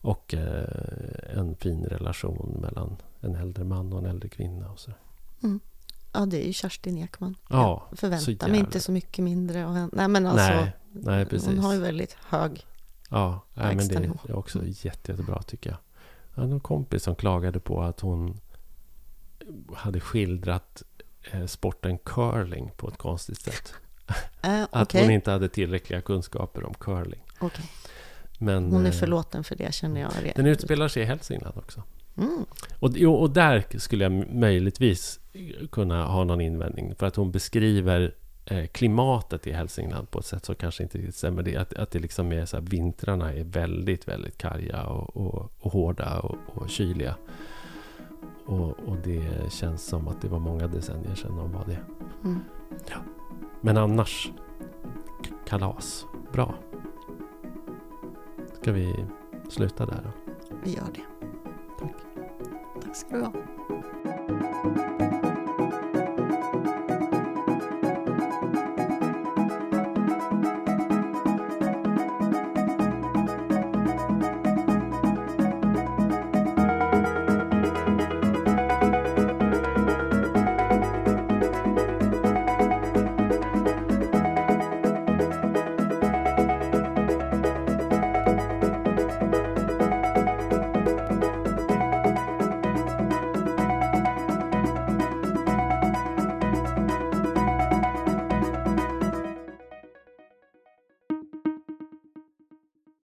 och 0.00 0.34
eh, 0.34 1.38
en 1.38 1.56
fin 1.56 1.84
relation 1.84 2.58
mellan 2.62 2.96
en 3.20 3.34
äldre 3.34 3.64
man 3.64 3.92
och 3.92 3.98
en 3.98 4.06
äldre 4.06 4.28
kvinna. 4.28 4.70
Och 4.70 4.78
så. 4.78 4.90
Ja, 6.12 6.26
det 6.26 6.42
är 6.44 6.46
ju 6.46 6.52
Kerstin 6.52 6.98
Ekman. 6.98 7.34
Ja, 7.48 7.86
Jag 7.90 7.98
förväntar 7.98 8.48
mig 8.48 8.60
inte 8.60 8.80
så 8.80 8.92
mycket 8.92 9.24
mindre 9.24 9.66
av 9.66 9.74
henne. 9.74 9.88
Nej, 9.92 10.08
men 10.08 10.26
alltså, 10.26 10.54
nej, 10.54 10.72
nej, 10.92 11.26
precis. 11.26 11.48
hon 11.48 11.58
har 11.58 11.74
ju 11.74 11.80
väldigt 11.80 12.16
hög... 12.28 12.66
Ja, 13.14 13.40
nej, 13.54 13.76
men 13.76 13.88
det 13.88 13.94
är 14.28 14.36
också 14.36 14.58
jätte, 14.64 15.12
jättebra 15.12 15.42
tycker 15.42 15.70
jag. 15.70 15.78
Jag 16.34 16.42
hade 16.42 16.54
en 16.54 16.60
kompis 16.60 17.02
som 17.02 17.14
klagade 17.14 17.60
på 17.60 17.82
att 17.82 18.00
hon 18.00 18.40
hade 19.74 20.00
skildrat 20.00 20.82
eh, 21.32 21.46
sporten 21.46 21.98
curling 21.98 22.70
på 22.76 22.88
ett 22.88 22.98
konstigt 22.98 23.40
sätt. 23.40 23.74
Äh, 24.42 24.62
Att 24.70 24.92
hon 24.92 25.10
inte 25.10 25.30
hade 25.30 25.48
tillräckliga 25.48 26.00
kunskaper 26.00 26.64
om 26.64 26.74
curling. 26.74 27.22
okej. 27.40 27.70
Men, 28.38 28.72
hon 28.72 28.86
är 28.86 28.90
eh, 28.90 28.92
förlåten 28.92 29.44
för 29.44 29.56
det 29.56 29.74
känner 29.74 30.00
jag. 30.00 30.32
Den 30.36 30.46
utspelar 30.46 30.88
sig 30.88 31.02
i 31.02 31.06
Hälsingland 31.06 31.58
också. 31.58 31.82
Mm. 32.16 32.44
Och, 32.78 33.20
och 33.20 33.30
där 33.30 33.78
skulle 33.78 34.04
jag 34.04 34.34
möjligtvis 34.34 35.20
kunna 35.70 36.06
ha 36.06 36.24
någon 36.24 36.40
invändning. 36.40 36.94
För 36.94 37.06
att 37.06 37.16
hon 37.16 37.30
beskriver 37.30 38.14
klimatet 38.72 39.46
i 39.46 39.52
Hälsingland 39.52 40.10
på 40.10 40.18
ett 40.18 40.26
sätt 40.26 40.44
som 40.44 40.54
kanske 40.54 40.82
inte 40.82 40.98
riktigt 40.98 41.14
stämmer. 41.14 41.42
Det, 41.42 41.56
att, 41.56 41.74
att 41.74 41.90
det 41.90 41.98
liksom 41.98 42.32
är 42.32 42.44
så 42.46 42.56
här, 42.56 42.64
vintrarna 42.64 43.32
är 43.32 43.44
väldigt, 43.44 44.08
väldigt 44.08 44.38
karga 44.38 44.86
och, 44.86 45.16
och, 45.16 45.52
och 45.58 45.72
hårda 45.72 46.20
och, 46.20 46.36
och 46.46 46.68
kyliga. 46.68 47.16
Och, 48.46 48.70
och 48.70 48.96
det 49.04 49.52
känns 49.52 49.86
som 49.86 50.08
att 50.08 50.22
det 50.22 50.28
var 50.28 50.38
många 50.38 50.66
decennier 50.66 51.14
sedan 51.14 51.36
de 51.36 51.52
var 51.52 51.64
det. 51.64 51.78
Mm. 52.24 52.40
Men 53.60 53.76
annars, 53.76 54.32
kalas. 55.46 56.04
Bra. 56.32 56.54
Ska 58.60 58.72
vi 58.72 58.94
sluta 59.48 59.86
där 59.86 60.00
då? 60.04 60.10
Vi 60.64 60.74
gör 60.74 60.88
det. 60.94 61.26
Tack. 61.80 61.94
Tack 62.84 62.96
ska 62.96 63.16
du 63.16 63.22
ha. 63.22 63.32